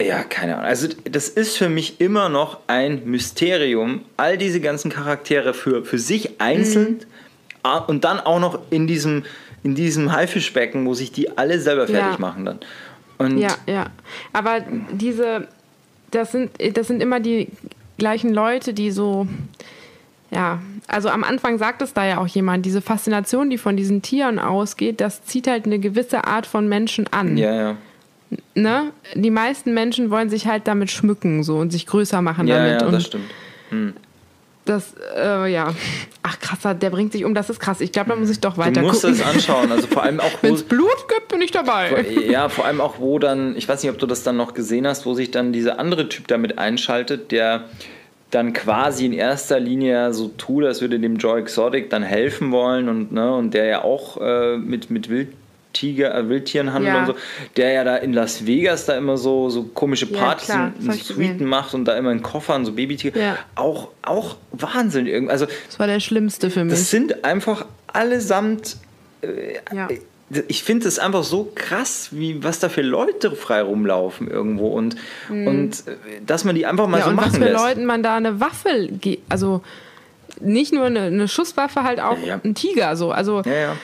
ja, 0.00 0.22
keine 0.22 0.54
Ahnung. 0.54 0.66
Also 0.66 0.88
das 1.04 1.28
ist 1.28 1.56
für 1.56 1.68
mich 1.68 2.00
immer 2.00 2.28
noch 2.28 2.60
ein 2.68 3.02
Mysterium, 3.04 4.02
all 4.16 4.38
diese 4.38 4.60
ganzen 4.60 4.90
Charaktere 4.90 5.54
für, 5.54 5.84
für 5.84 5.98
sich 5.98 6.40
einzeln 6.40 7.00
mhm. 7.64 7.82
und 7.88 8.04
dann 8.04 8.20
auch 8.20 8.38
noch 8.38 8.60
in 8.70 8.86
diesem, 8.86 9.24
in 9.64 9.74
diesem 9.74 10.12
Haifischbecken, 10.12 10.86
wo 10.86 10.94
sich 10.94 11.10
die 11.10 11.36
alle 11.36 11.58
selber 11.58 11.86
fertig 11.86 12.12
ja. 12.12 12.18
machen 12.18 12.44
dann. 12.44 12.60
Und 13.18 13.38
ja, 13.38 13.56
ja. 13.66 13.86
Aber 14.32 14.60
diese, 14.92 15.48
das 16.12 16.30
sind, 16.30 16.52
das 16.76 16.86
sind 16.86 17.02
immer 17.02 17.18
die 17.18 17.48
gleichen 17.98 18.32
Leute, 18.32 18.74
die 18.74 18.92
so, 18.92 19.26
ja, 20.30 20.62
also 20.86 21.08
am 21.08 21.24
Anfang 21.24 21.58
sagt 21.58 21.82
es 21.82 21.92
da 21.92 22.06
ja 22.06 22.18
auch 22.18 22.28
jemand, 22.28 22.64
diese 22.64 22.82
Faszination, 22.82 23.50
die 23.50 23.58
von 23.58 23.76
diesen 23.76 24.02
Tieren 24.02 24.38
ausgeht, 24.38 25.00
das 25.00 25.24
zieht 25.24 25.48
halt 25.48 25.66
eine 25.66 25.80
gewisse 25.80 26.24
Art 26.24 26.46
von 26.46 26.68
Menschen 26.68 27.08
an. 27.12 27.36
Ja, 27.36 27.52
ja 27.52 27.76
ne, 28.54 28.92
die 29.14 29.30
meisten 29.30 29.74
Menschen 29.74 30.10
wollen 30.10 30.30
sich 30.30 30.46
halt 30.46 30.66
damit 30.66 30.90
schmücken 30.90 31.42
so 31.42 31.56
und 31.56 31.70
sich 31.70 31.86
größer 31.86 32.22
machen 32.22 32.46
ja, 32.46 32.58
damit. 32.58 32.80
Ja, 32.80 32.86
und 32.86 32.92
das 32.92 33.04
stimmt. 33.04 33.30
Hm. 33.70 33.94
Das, 34.64 34.94
äh, 35.16 35.50
ja. 35.50 35.74
Ach 36.22 36.38
krasser, 36.40 36.74
der 36.74 36.90
bringt 36.90 37.12
sich 37.12 37.24
um, 37.24 37.34
das 37.34 37.48
ist 37.48 37.58
krass. 37.58 37.80
Ich 37.80 37.90
glaube, 37.90 38.10
da 38.10 38.16
muss 38.16 38.28
ich 38.28 38.38
doch 38.38 38.58
weiter 38.58 38.82
Du 38.82 38.86
musst 38.86 39.00
gucken. 39.00 39.16
es 39.16 39.26
anschauen, 39.26 39.72
also 39.72 39.86
vor 39.86 40.02
allem 40.02 40.20
auch... 40.20 40.30
Wenn 40.42 40.52
es 40.52 40.62
Blut 40.62 41.08
gibt, 41.08 41.28
bin 41.28 41.40
ich 41.40 41.50
dabei. 41.50 42.04
Ja, 42.28 42.50
vor 42.50 42.66
allem 42.66 42.82
auch, 42.82 42.98
wo 42.98 43.18
dann, 43.18 43.56
ich 43.56 43.66
weiß 43.66 43.82
nicht, 43.82 43.90
ob 43.90 43.98
du 43.98 44.06
das 44.06 44.24
dann 44.24 44.36
noch 44.36 44.52
gesehen 44.52 44.86
hast, 44.86 45.06
wo 45.06 45.14
sich 45.14 45.30
dann 45.30 45.54
dieser 45.54 45.78
andere 45.78 46.10
Typ 46.10 46.28
damit 46.28 46.58
einschaltet, 46.58 47.32
der 47.32 47.64
dann 48.30 48.52
quasi 48.52 49.06
in 49.06 49.14
erster 49.14 49.58
Linie 49.58 50.12
so 50.12 50.28
tut, 50.28 50.64
als 50.64 50.82
würde 50.82 50.98
dem 50.98 51.16
Joy 51.16 51.40
Exotic 51.40 51.88
dann 51.88 52.02
helfen 52.02 52.52
wollen 52.52 52.90
und, 52.90 53.10
ne, 53.10 53.34
und 53.34 53.54
der 53.54 53.64
ja 53.64 53.84
auch 53.84 54.20
äh, 54.20 54.58
mit, 54.58 54.90
mit 54.90 55.08
Wild 55.08 55.28
Tiger, 55.78 56.14
äh, 56.14 56.28
Wildtierenhandel 56.28 56.92
ja. 56.92 57.00
und 57.00 57.06
so, 57.06 57.14
der 57.56 57.72
ja 57.72 57.84
da 57.84 57.96
in 57.96 58.12
Las 58.12 58.46
Vegas 58.46 58.86
da 58.86 58.96
immer 58.96 59.16
so, 59.16 59.48
so 59.48 59.62
komische 59.62 60.06
Partys 60.06 60.48
ja, 60.48 60.72
in, 60.80 60.92
Suiten 60.92 61.44
macht 61.44 61.74
und 61.74 61.84
da 61.84 61.96
immer 61.96 62.10
in 62.10 62.22
Koffern 62.22 62.64
so 62.64 62.72
Babytiger. 62.72 63.18
Ja. 63.18 63.38
Auch, 63.54 63.88
auch 64.02 64.36
Wahnsinn. 64.52 65.30
Also, 65.30 65.46
das 65.66 65.78
war 65.78 65.86
der 65.86 66.00
Schlimmste 66.00 66.50
für 66.50 66.64
mich. 66.64 66.74
Das 66.74 66.90
sind 66.90 67.24
einfach 67.24 67.64
allesamt. 67.86 68.76
Äh, 69.22 69.54
ja. 69.74 69.88
Ich 70.46 70.62
finde 70.62 70.86
es 70.86 70.98
einfach 70.98 71.24
so 71.24 71.50
krass, 71.54 72.08
wie 72.10 72.44
was 72.44 72.58
da 72.58 72.68
für 72.68 72.82
Leute 72.82 73.30
frei 73.30 73.62
rumlaufen 73.62 74.30
irgendwo 74.30 74.68
und, 74.68 74.96
mhm. 75.30 75.46
und 75.46 75.70
äh, 75.86 76.20
dass 76.26 76.44
man 76.44 76.54
die 76.54 76.66
einfach 76.66 76.86
mal 76.86 76.98
ja, 76.98 77.04
so 77.04 77.10
und 77.10 77.16
machen 77.16 77.28
was 77.28 77.38
für 77.38 77.44
lässt. 77.44 77.64
Leuten 77.64 77.86
man 77.86 78.02
da 78.02 78.16
eine 78.16 78.38
Waffe, 78.38 78.90
also 79.30 79.62
nicht 80.40 80.74
nur 80.74 80.84
eine, 80.84 81.04
eine 81.04 81.28
Schusswaffe, 81.28 81.82
halt 81.82 82.00
auch 82.00 82.18
ja, 82.18 82.40
ein 82.44 82.54
Tiger 82.54 82.94
so. 82.96 83.10
Also 83.10 83.40
ja, 83.46 83.76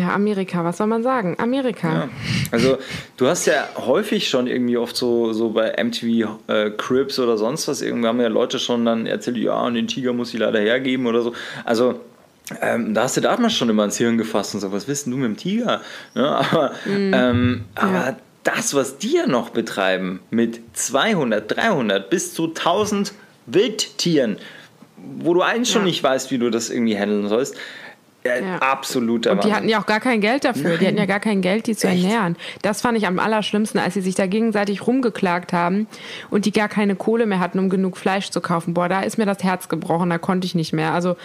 ja. 0.00 0.10
Ja, 0.10 0.14
Amerika, 0.14 0.64
was 0.64 0.78
soll 0.78 0.86
man 0.86 1.02
sagen? 1.02 1.36
Amerika. 1.38 1.92
Ja. 1.92 2.08
Also 2.50 2.78
du 3.16 3.26
hast 3.26 3.46
ja 3.46 3.68
häufig 3.76 4.28
schon 4.28 4.46
irgendwie 4.46 4.76
oft 4.76 4.96
so, 4.96 5.32
so 5.32 5.50
bei 5.50 5.76
MTV 5.82 6.38
äh, 6.48 6.70
Cribs 6.70 7.18
oder 7.18 7.36
sonst 7.36 7.68
was, 7.68 7.82
irgendwie 7.82 8.08
haben 8.08 8.20
ja 8.20 8.28
Leute 8.28 8.58
schon 8.58 8.84
dann 8.84 9.06
erzählt, 9.06 9.36
ja, 9.36 9.60
und 9.60 9.74
den 9.74 9.86
Tiger 9.86 10.12
muss 10.12 10.32
ich 10.32 10.40
leider 10.40 10.60
hergeben 10.60 11.06
oder 11.06 11.22
so. 11.22 11.34
Also 11.64 12.00
ähm, 12.60 12.94
da 12.94 13.04
hast 13.04 13.16
du 13.16 13.20
damals 13.20 13.54
schon 13.54 13.68
immer 13.68 13.84
ins 13.84 13.98
Hirn 13.98 14.18
gefasst 14.18 14.54
und 14.54 14.60
so, 14.60 14.72
was 14.72 14.88
wissen 14.88 15.10
du 15.10 15.16
mit 15.16 15.26
dem 15.26 15.36
Tiger? 15.36 15.80
Ja, 16.14 16.22
ne, 16.22 16.28
aber 16.50 16.72
mm, 16.86 17.14
ähm, 17.14 17.64
ja. 17.76 17.82
aber 17.82 18.16
das, 18.42 18.74
was 18.74 18.98
die 18.98 19.16
ja 19.16 19.26
noch 19.26 19.50
betreiben 19.50 20.20
mit 20.30 20.60
200, 20.72 21.56
300 21.56 22.10
bis 22.10 22.34
zu 22.34 22.48
1000 22.48 23.12
Wildtieren, 23.46 24.38
wo 24.96 25.34
du 25.34 25.42
eigentlich 25.42 25.70
schon 25.70 25.84
nicht 25.84 26.02
weißt, 26.02 26.30
wie 26.30 26.38
du 26.38 26.50
das 26.50 26.70
irgendwie 26.70 26.96
handeln 26.96 27.28
sollst, 27.28 27.56
Ja. 28.22 28.56
Absoluter 28.58 29.32
Und 29.32 29.44
die 29.44 29.52
hatten 29.54 29.68
ja 29.68 29.80
auch 29.80 29.86
gar 29.86 29.98
kein 30.00 30.20
Geld 30.20 30.44
dafür. 30.44 30.76
Die 30.76 30.86
hatten 30.86 30.98
ja 30.98 31.06
gar 31.06 31.20
kein 31.20 31.40
Geld, 31.40 31.66
die 31.66 31.74
zu 31.74 31.86
Echt? 31.88 32.04
ernähren. 32.04 32.36
Das 32.60 32.82
fand 32.82 32.98
ich 32.98 33.06
am 33.06 33.18
allerschlimmsten, 33.18 33.80
als 33.80 33.94
sie 33.94 34.02
sich 34.02 34.14
da 34.14 34.26
gegenseitig 34.26 34.86
rumgeklagt 34.86 35.54
haben 35.54 35.86
und 36.28 36.44
die 36.44 36.52
gar 36.52 36.68
keine 36.68 36.96
Kohle 36.96 37.24
mehr 37.24 37.40
hatten, 37.40 37.58
um 37.58 37.70
genug 37.70 37.96
Fleisch 37.96 38.28
zu 38.28 38.42
kaufen. 38.42 38.74
Boah, 38.74 38.90
da 38.90 39.00
ist 39.00 39.16
mir 39.16 39.24
das 39.24 39.42
Herz 39.42 39.70
gebrochen, 39.70 40.10
da 40.10 40.18
konnte 40.18 40.44
ich 40.44 40.54
nicht 40.54 40.74
mehr. 40.74 40.92
Also, 40.92 41.16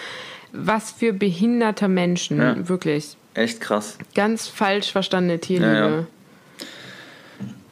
was 0.54 0.92
für 0.94 1.12
behinderte 1.12 1.90
Menschen, 1.90 2.40
Ja. 2.42 2.70
wirklich. 2.70 3.18
Echt 3.34 3.60
krass. 3.60 3.98
Ganz 4.14 4.48
falsch 4.48 4.94
verstandene 4.94 5.40
Tierliebe. 5.40 6.08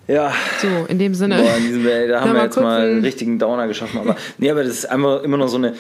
Ja, 0.08 0.14
ja. 0.14 0.34
So, 0.62 0.68
in 0.90 1.00
dem 1.00 1.16
Sinne. 1.16 1.38
Boah, 1.42 1.56
in 1.56 1.64
diesem, 1.66 1.88
ey, 1.88 2.10
da 2.10 2.20
haben 2.26 2.34
wir 2.34 2.44
jetzt 2.44 2.60
mal 2.60 2.82
einen 2.82 2.98
ein- 2.98 3.04
richtigen 3.06 3.40
Downer 3.40 3.68
geschaffen. 3.68 4.02
Aber 4.02 4.18
nee, 4.38 4.52
aber 4.52 4.64
das 4.66 4.74
ist 4.74 4.86
einfach 4.92 5.24
immer 5.24 5.38
noch 5.38 5.48
so 5.48 5.56
eine. 5.56 5.76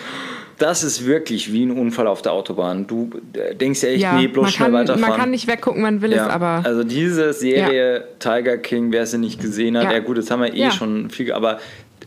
Das 0.64 0.82
ist 0.82 1.06
wirklich 1.06 1.52
wie 1.52 1.66
ein 1.66 1.72
Unfall 1.72 2.08
auf 2.08 2.22
der 2.22 2.32
Autobahn. 2.32 2.88
Du 2.88 3.10
äh, 3.34 3.54
denkst 3.54 3.84
ja 3.84 3.90
echt, 3.90 4.02
ja, 4.02 4.14
nee, 4.14 4.28
bloß 4.28 4.54
schnell 4.54 4.68
kann, 4.68 4.74
weiterfahren. 4.80 5.02
man 5.10 5.20
kann 5.20 5.30
nicht 5.32 5.46
weggucken, 5.46 5.82
man 5.82 6.02
will 6.02 6.14
ja. 6.14 6.26
es, 6.26 6.32
aber. 6.32 6.62
also 6.64 6.86
diese 6.86 7.34
Serie 7.34 8.08
Tiger 8.20 8.58
King, 8.58 8.94
wer 8.94 9.06
sie 9.06 9.18
nicht 9.18 9.42
gesehen 9.42 9.78
hat, 9.78 9.84
ja, 9.84 9.92
Ja. 9.92 10.00
gut, 10.00 10.18
das 10.18 10.32
haben 10.32 10.42
wir 10.42 10.54
eh 10.54 10.58
Ja. 10.60 10.72
schon 10.72 11.10
viel, 11.10 11.34
aber 11.34 11.60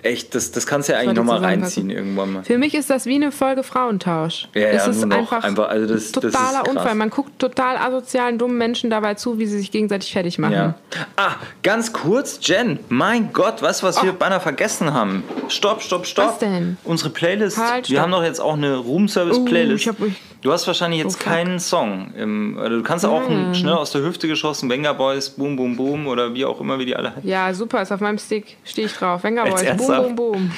echt, 0.02 0.34
das, 0.34 0.50
das 0.52 0.66
kannst 0.66 0.88
du 0.88 0.92
ja 0.92 0.98
eigentlich 0.98 1.16
nochmal 1.16 1.38
reinziehen 1.38 1.90
irgendwann 1.90 2.32
mal. 2.32 2.44
Für 2.44 2.58
mich 2.58 2.74
ist 2.74 2.90
das 2.90 3.06
wie 3.06 3.14
eine 3.16 3.32
Folge 3.32 3.62
Frauentausch. 3.62 4.48
Ja, 4.54 4.68
es 4.68 4.84
ja, 4.84 4.90
ist 4.90 4.96
nur 4.98 5.06
noch 5.06 5.16
einfach, 5.18 5.44
einfach, 5.44 5.68
also 5.68 5.86
das- 5.86 6.12
das 6.12 6.24
ist 6.24 6.34
totaler 6.34 6.62
krass. 6.62 6.68
Unfall. 6.76 6.94
Man 6.94 7.10
guckt 7.10 7.38
total 7.38 7.76
asozialen, 7.76 8.38
dummen 8.38 8.58
Menschen 8.58 8.90
dabei 8.90 9.14
zu, 9.14 9.38
wie 9.38 9.46
sie 9.46 9.58
sich 9.58 9.70
gegenseitig 9.70 10.12
fertig 10.12 10.38
machen. 10.38 10.52
Ja. 10.52 10.74
Ah, 11.16 11.32
ganz 11.62 11.92
kurz, 11.92 12.38
Jen, 12.42 12.78
mein 12.88 13.32
Gott, 13.32 13.62
was 13.62 13.82
wir 13.82 14.10
Oh. 14.12 14.16
beinahe 14.18 14.40
vergessen 14.40 14.92
haben? 14.92 15.22
Stopp, 15.48 15.82
stopp, 15.82 16.06
stopp. 16.06 16.28
Was 16.32 16.38
denn? 16.38 16.76
Unsere 16.84 17.10
Playlist. 17.10 17.56
Halt, 17.58 17.88
wir 17.88 17.96
stopp. 17.96 18.02
haben 18.02 18.10
doch 18.12 18.24
jetzt 18.24 18.40
auch 18.40 18.54
eine 18.54 18.76
Room-Service-Playlist. 18.76 19.82
ich 19.82 19.88
hab 19.88 19.98
mich- 20.00 20.14
du 20.46 20.52
hast 20.52 20.66
wahrscheinlich 20.66 21.02
jetzt 21.02 21.18
Oh, 21.20 21.24
keinen 21.24 21.58
Song. 21.58 22.12
Im, 22.16 22.56
oder 22.56 22.70
du 22.70 22.82
kannst 22.82 23.04
auch 23.04 23.28
einen 23.28 23.54
schnell 23.54 23.72
aus 23.74 23.90
der 23.90 24.02
Hüfte 24.02 24.28
geschossen, 24.28 24.70
Venga 24.70 24.92
Boys, 24.92 25.30
Boom, 25.30 25.56
Boom, 25.56 25.76
Boom 25.76 26.06
oder 26.06 26.32
wie 26.34 26.44
auch 26.44 26.60
immer, 26.60 26.78
wie 26.78 26.86
die 26.86 26.94
alle 26.94 27.14
heißen. 27.16 27.28
Ja, 27.28 27.52
super, 27.52 27.82
ist 27.82 27.90
auf 27.92 28.00
meinem 28.00 28.18
Stick, 28.18 28.56
stehe 28.64 28.86
ich 28.86 28.92
drauf. 28.94 29.24
Venga 29.24 29.44
Jetzt 29.46 29.76
Boys, 29.78 29.86
boom, 29.88 30.14
boom, 30.14 30.32
boom. 30.32 30.52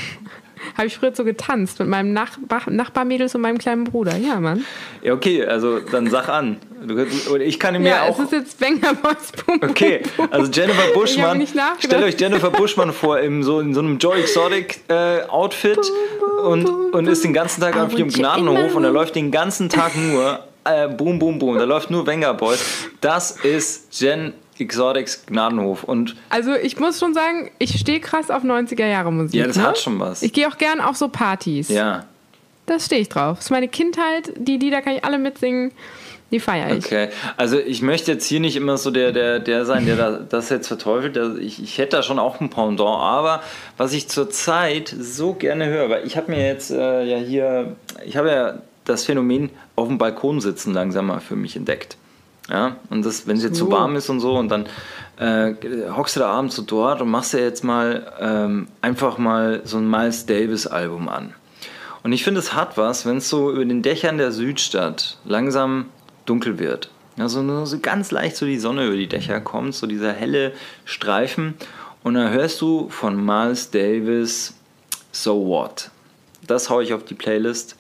Habe 0.77 0.87
ich 0.87 0.97
früher 0.97 1.15
so 1.15 1.25
getanzt 1.25 1.79
mit 1.81 1.89
meinem 1.89 2.13
Nachbar 2.13 2.63
Nachbarmädels 2.71 3.35
und 3.35 3.41
meinem 3.43 3.59
kleinen 3.59 3.85
Bruder. 3.85 4.17
Ja, 4.17 4.41
Mann. 4.41 4.65
Ja, 5.03 5.13
okay, 5.15 5.45
also 5.45 5.81
dann 5.81 6.09
sag 6.11 6.29
an. 6.29 6.59
Ich 7.41 7.59
kann 7.59 7.81
mir 7.83 7.89
Ja, 7.89 8.03
auch. 8.05 8.19
es 8.19 8.27
ist 8.27 8.33
jetzt 8.33 8.61
Venga 8.61 8.93
Boys, 8.93 9.33
boom, 9.45 9.61
Okay, 9.69 10.01
also 10.31 10.51
Jennifer 10.51 10.93
Buschmann. 10.95 11.45
Stellt 11.81 12.05
euch 12.05 12.21
Jennifer 12.21 12.51
Buschmann 12.51 12.93
vor 12.93 13.19
in 13.19 13.43
so, 13.43 13.59
in 13.61 13.75
so 13.75 13.81
einem 13.81 13.99
Joy 13.99 14.21
Exotic 14.21 14.81
äh, 14.89 15.23
Outfit 15.29 15.81
und, 16.45 16.69
und 16.69 17.07
ist 17.09 17.25
den 17.25 17.33
ganzen 17.33 17.61
Tag 17.61 17.75
I 17.77 17.81
auf 17.81 17.93
ihrem 17.99 18.09
Gnadenhof 18.11 18.75
und 18.77 18.83
da 18.83 18.89
room. 18.89 18.97
läuft 18.97 19.17
den 19.17 19.31
ganzen 19.33 19.69
Tag 19.69 19.97
nur 19.97 20.45
äh, 20.65 20.87
Boom, 20.89 21.19
Boom, 21.19 21.39
Boom. 21.41 21.59
Da 21.59 21.65
läuft 21.65 21.91
nur 21.91 22.07
Wenger 22.07 22.35
Boys. 22.35 22.65
Das 23.01 23.33
ist 23.33 24.01
Jen 24.01 24.35
Exotics 24.59 25.27
Gnadenhof. 25.27 25.85
Und 25.85 26.17
Also 26.31 26.55
ich 26.55 26.79
muss 26.79 26.99
schon 26.99 27.15
sagen, 27.15 27.51
ich 27.59 27.79
stehe 27.79 28.01
krass 28.01 28.31
auf 28.31 28.43
90er 28.45 28.87
Jahre 28.87 29.13
Musik. 29.13 29.41
ja, 29.41 29.47
das 29.47 29.57
ne? 29.57 29.63
hat 29.63 29.79
schon 29.79 29.99
was. 30.01 30.23
Ich 30.23 30.33
gehe 30.33 30.49
auch 30.49 30.59
gern 30.59 30.81
auf 30.81 30.97
so 30.97 31.09
Partys. 31.09 31.69
Ja, 31.69 32.05
Das 32.67 32.87
stehe 32.87 33.01
ich 33.01 33.09
drauf. 33.09 33.39
Das 33.39 33.47
ist 33.47 33.51
meine 33.51 33.69
Kindheit. 33.69 34.33
Die 34.37 34.57
Lieder 34.59 34.83
kann 34.83 34.95
ich 34.95 35.05
alle 35.05 35.19
mitsingen. 35.19 35.73
Die 36.31 36.41
feiere 36.41 36.77
ich. 36.77 36.85
okay. 36.85 37.09
Also 37.39 37.59
ich 37.59 37.81
möchte 37.81 38.13
jetzt 38.13 38.27
hier 38.27 38.41
nicht 38.41 38.55
immer 38.55 38.77
so 38.77 38.91
der, 38.91 39.13
der, 39.13 39.39
der 39.39 39.65
sein, 39.65 39.87
der 39.87 39.97
da, 39.97 40.11
das 40.19 40.51
jetzt 40.51 40.69
verteufelt. 40.69 41.17
Also 41.17 41.39
Ich, 41.39 41.63
ich 41.63 41.79
hätte 41.79 41.97
da 41.97 42.03
schon 42.03 42.19
auch 42.19 42.41
ein 42.41 42.51
Pendant. 42.51 43.01
Aber 43.01 43.43
was 43.79 43.95
ich 43.95 44.09
zurzeit 44.09 44.95
so 45.01 45.33
gerne 45.33 45.67
höre, 45.67 45.89
weil 45.89 46.07
ich 46.07 46.19
habe 46.19 46.31
mir 46.31 46.47
jetzt 46.47 46.71
äh, 46.71 47.05
ja 47.05 47.17
hier, 47.17 47.77
ich 48.05 48.19
habe 48.19 48.29
ja 48.31 48.55
das 48.85 49.07
Phänomen 49.07 49.49
auf 49.77 49.89
dem 49.89 49.97
Balkon 49.97 50.41
sitzen 50.43 50.75
langsam 50.75 51.07
mal 51.07 51.21
für 51.21 51.37
mich 51.37 51.57
entdeckt. 51.57 51.97
Ja, 52.51 52.77
und 52.89 53.05
das, 53.05 53.27
wenn 53.27 53.37
es 53.37 53.43
jetzt 53.43 53.59
so 53.59 53.67
So. 53.67 53.73
warm 53.73 53.97
ist 53.97 54.09
und 54.09 54.21
so, 54.21 54.37
und 54.37 54.49
dann 54.49 54.67
äh, 55.19 55.55
hockst 55.95 56.17
du 56.17 56.21
da 56.21 56.31
abends 56.31 56.57
so 56.57 56.63
dort 56.63 57.03
und 57.03 57.11
machst 57.11 57.35
dir 57.35 57.41
jetzt 57.43 57.63
mal 57.63 58.11
ähm, 58.21 58.69
einfach 58.81 59.19
mal 59.19 59.61
so 59.65 59.77
ein 59.77 59.89
Miles 59.89 60.25
Davis 60.27 60.67
Album 60.67 61.09
an. 61.09 61.35
Und 62.03 62.13
ich 62.13 62.25
finde, 62.25 62.41
es 62.41 62.55
hat 62.55 62.79
was, 62.79 63.05
wenn 63.05 63.19
es 63.19 63.29
so 63.29 63.51
über 63.53 63.65
den 63.65 63.83
Dächern 63.83 64.17
der 64.17 64.33
Südstadt 64.33 65.19
langsam 65.25 65.87
dunkel 66.25 66.59
wird. 66.59 66.91
Also 67.19 67.43
nur 67.43 67.67
so 67.67 67.81
ganz 67.81 68.13
leicht 68.13 68.37
so 68.37 68.47
die 68.47 68.59
Sonne 68.59 68.87
über 68.87 68.97
die 68.97 69.09
Dächer 69.09 69.41
kommt, 69.41 69.75
so 69.75 69.87
dieser 69.87 70.13
helle 70.13 70.53
Streifen. 70.85 71.55
Und 72.05 72.15
dann 72.15 72.31
hörst 72.33 72.61
du 72.61 72.89
von 72.89 73.23
Miles 73.23 73.71
Davis 73.71 74.55
So 75.11 75.47
What. 75.47 75.91
Das 76.47 76.71
haue 76.71 76.85
ich 76.85 76.95
auf 76.95 77.05
die 77.05 77.15
Playlist 77.15 77.77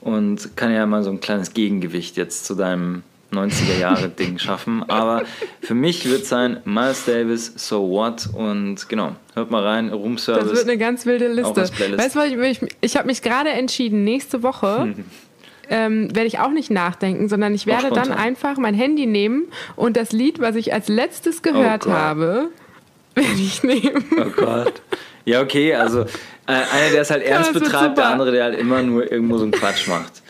und 0.00 0.56
kann 0.56 0.72
ja 0.72 0.86
mal 0.86 1.04
so 1.04 1.10
ein 1.10 1.20
kleines 1.20 1.52
Gegengewicht 1.52 2.16
jetzt 2.16 2.46
zu 2.46 2.54
deinem 2.54 3.02
90er-Jahre-Ding 3.32 4.38
schaffen. 4.38 4.84
Aber 4.88 5.22
für 5.60 5.74
mich 5.74 6.08
wird 6.08 6.22
es 6.22 6.28
sein 6.28 6.60
Miles 6.64 7.04
Davis, 7.04 7.52
So 7.56 7.88
What 7.90 8.28
und 8.32 8.88
genau, 8.88 9.16
hört 9.34 9.50
mal 9.50 9.62
rein, 9.64 9.90
Room 9.92 10.16
Das 10.16 10.24
Service. 10.24 10.52
wird 10.52 10.64
eine 10.68 10.78
ganz 10.78 11.04
wilde 11.06 11.28
Liste. 11.28 11.62
Weißt 11.96 12.14
du, 12.16 12.20
ich, 12.20 12.62
ich, 12.62 12.70
ich 12.80 12.96
habe 12.96 13.06
mich 13.06 13.22
gerade 13.22 13.50
entschieden, 13.50 14.04
nächste 14.04 14.42
Woche 14.42 14.94
ähm, 15.70 16.08
werde 16.14 16.26
ich 16.26 16.38
auch 16.38 16.50
nicht 16.50 16.70
nachdenken, 16.70 17.28
sondern 17.28 17.54
ich 17.54 17.66
werde 17.66 17.90
dann 17.90 18.12
einfach 18.12 18.56
mein 18.56 18.74
Handy 18.74 19.06
nehmen 19.06 19.44
und 19.76 19.96
das 19.96 20.12
Lied, 20.12 20.40
was 20.40 20.56
ich 20.56 20.72
als 20.72 20.88
letztes 20.88 21.42
gehört 21.42 21.84
Gott. 21.84 21.92
habe, 21.92 22.48
werde 23.14 23.32
ich 23.34 23.62
nehmen. 23.62 24.04
Oh 24.18 24.30
Gott. 24.36 24.80
Ja, 25.26 25.42
okay, 25.42 25.74
also 25.74 26.00
äh, 26.00 26.06
einer, 26.46 26.90
der 26.92 27.02
es 27.02 27.10
halt 27.10 27.22
ernst 27.22 27.48
das 27.50 27.54
wird 27.56 27.64
betreibt, 27.64 27.98
der 27.98 28.06
andere, 28.06 28.30
der 28.32 28.44
halt 28.44 28.58
immer 28.58 28.82
nur 28.82 29.12
irgendwo 29.12 29.36
so 29.36 29.42
einen 29.42 29.52
Quatsch 29.52 29.86
macht. 29.86 30.22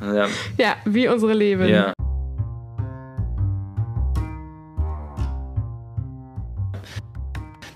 Ja, 0.00 0.26
Ja, 0.58 0.74
wie 0.84 1.06
unsere 1.06 1.32
Leben. 1.34 1.68
ja. 1.68 1.92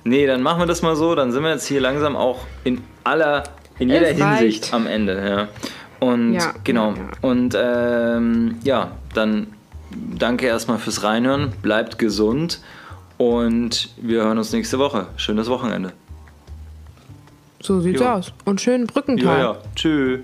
Nee, 0.09 0.27
dann 0.27 0.43
machen 0.43 0.61
wir 0.61 0.67
das 0.67 0.83
mal 0.83 0.97
so, 0.97 1.15
dann 1.15 1.33
sind 1.33 1.43
wir 1.43 1.51
jetzt 1.51 1.67
hier 1.67 1.81
langsam 1.81 2.17
auch 2.17 2.41
in 2.65 2.83
aller, 3.05 3.45
in 3.79 3.89
jeder 3.91 4.11
Es 4.11 4.21
reicht. 4.21 4.41
Hinsicht 4.41 4.75
am 4.75 4.87
Ende, 4.87 5.29
ja. 5.29 5.49
Und 6.01 6.35
Ja, 6.35 6.55
genau. 6.65 6.93
ja. 6.93 7.09
Und 7.23 7.57
ähm, 7.61 8.57
ja, 8.63 8.93
dann 9.15 9.49
danke 9.91 10.47
erstmal 10.47 10.79
fürs 10.79 11.03
Reinhören, 11.03 11.53
bleibt 11.63 11.99
gesund 11.99 12.61
und 13.17 13.91
wir 13.97 14.23
hören 14.23 14.39
uns 14.39 14.53
nächste 14.53 14.79
Woche. 14.79 15.07
Schönes 15.17 15.49
Wochenende. 15.49 15.93
So 17.61 17.81
sieht's 17.81 18.01
Jo. 18.01 18.07
aus. 18.07 18.33
Und 18.45 18.61
schönen 18.61 18.87
Brückentag. 18.87 19.39
Ja, 19.39 19.39
ja. 19.39 19.57
Tschö. 19.75 20.21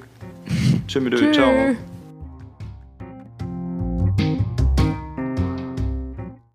Tschö 0.87 1.01
mit. 1.01 1.15
Tschö. 1.17 1.33
Ciao. 1.33 1.51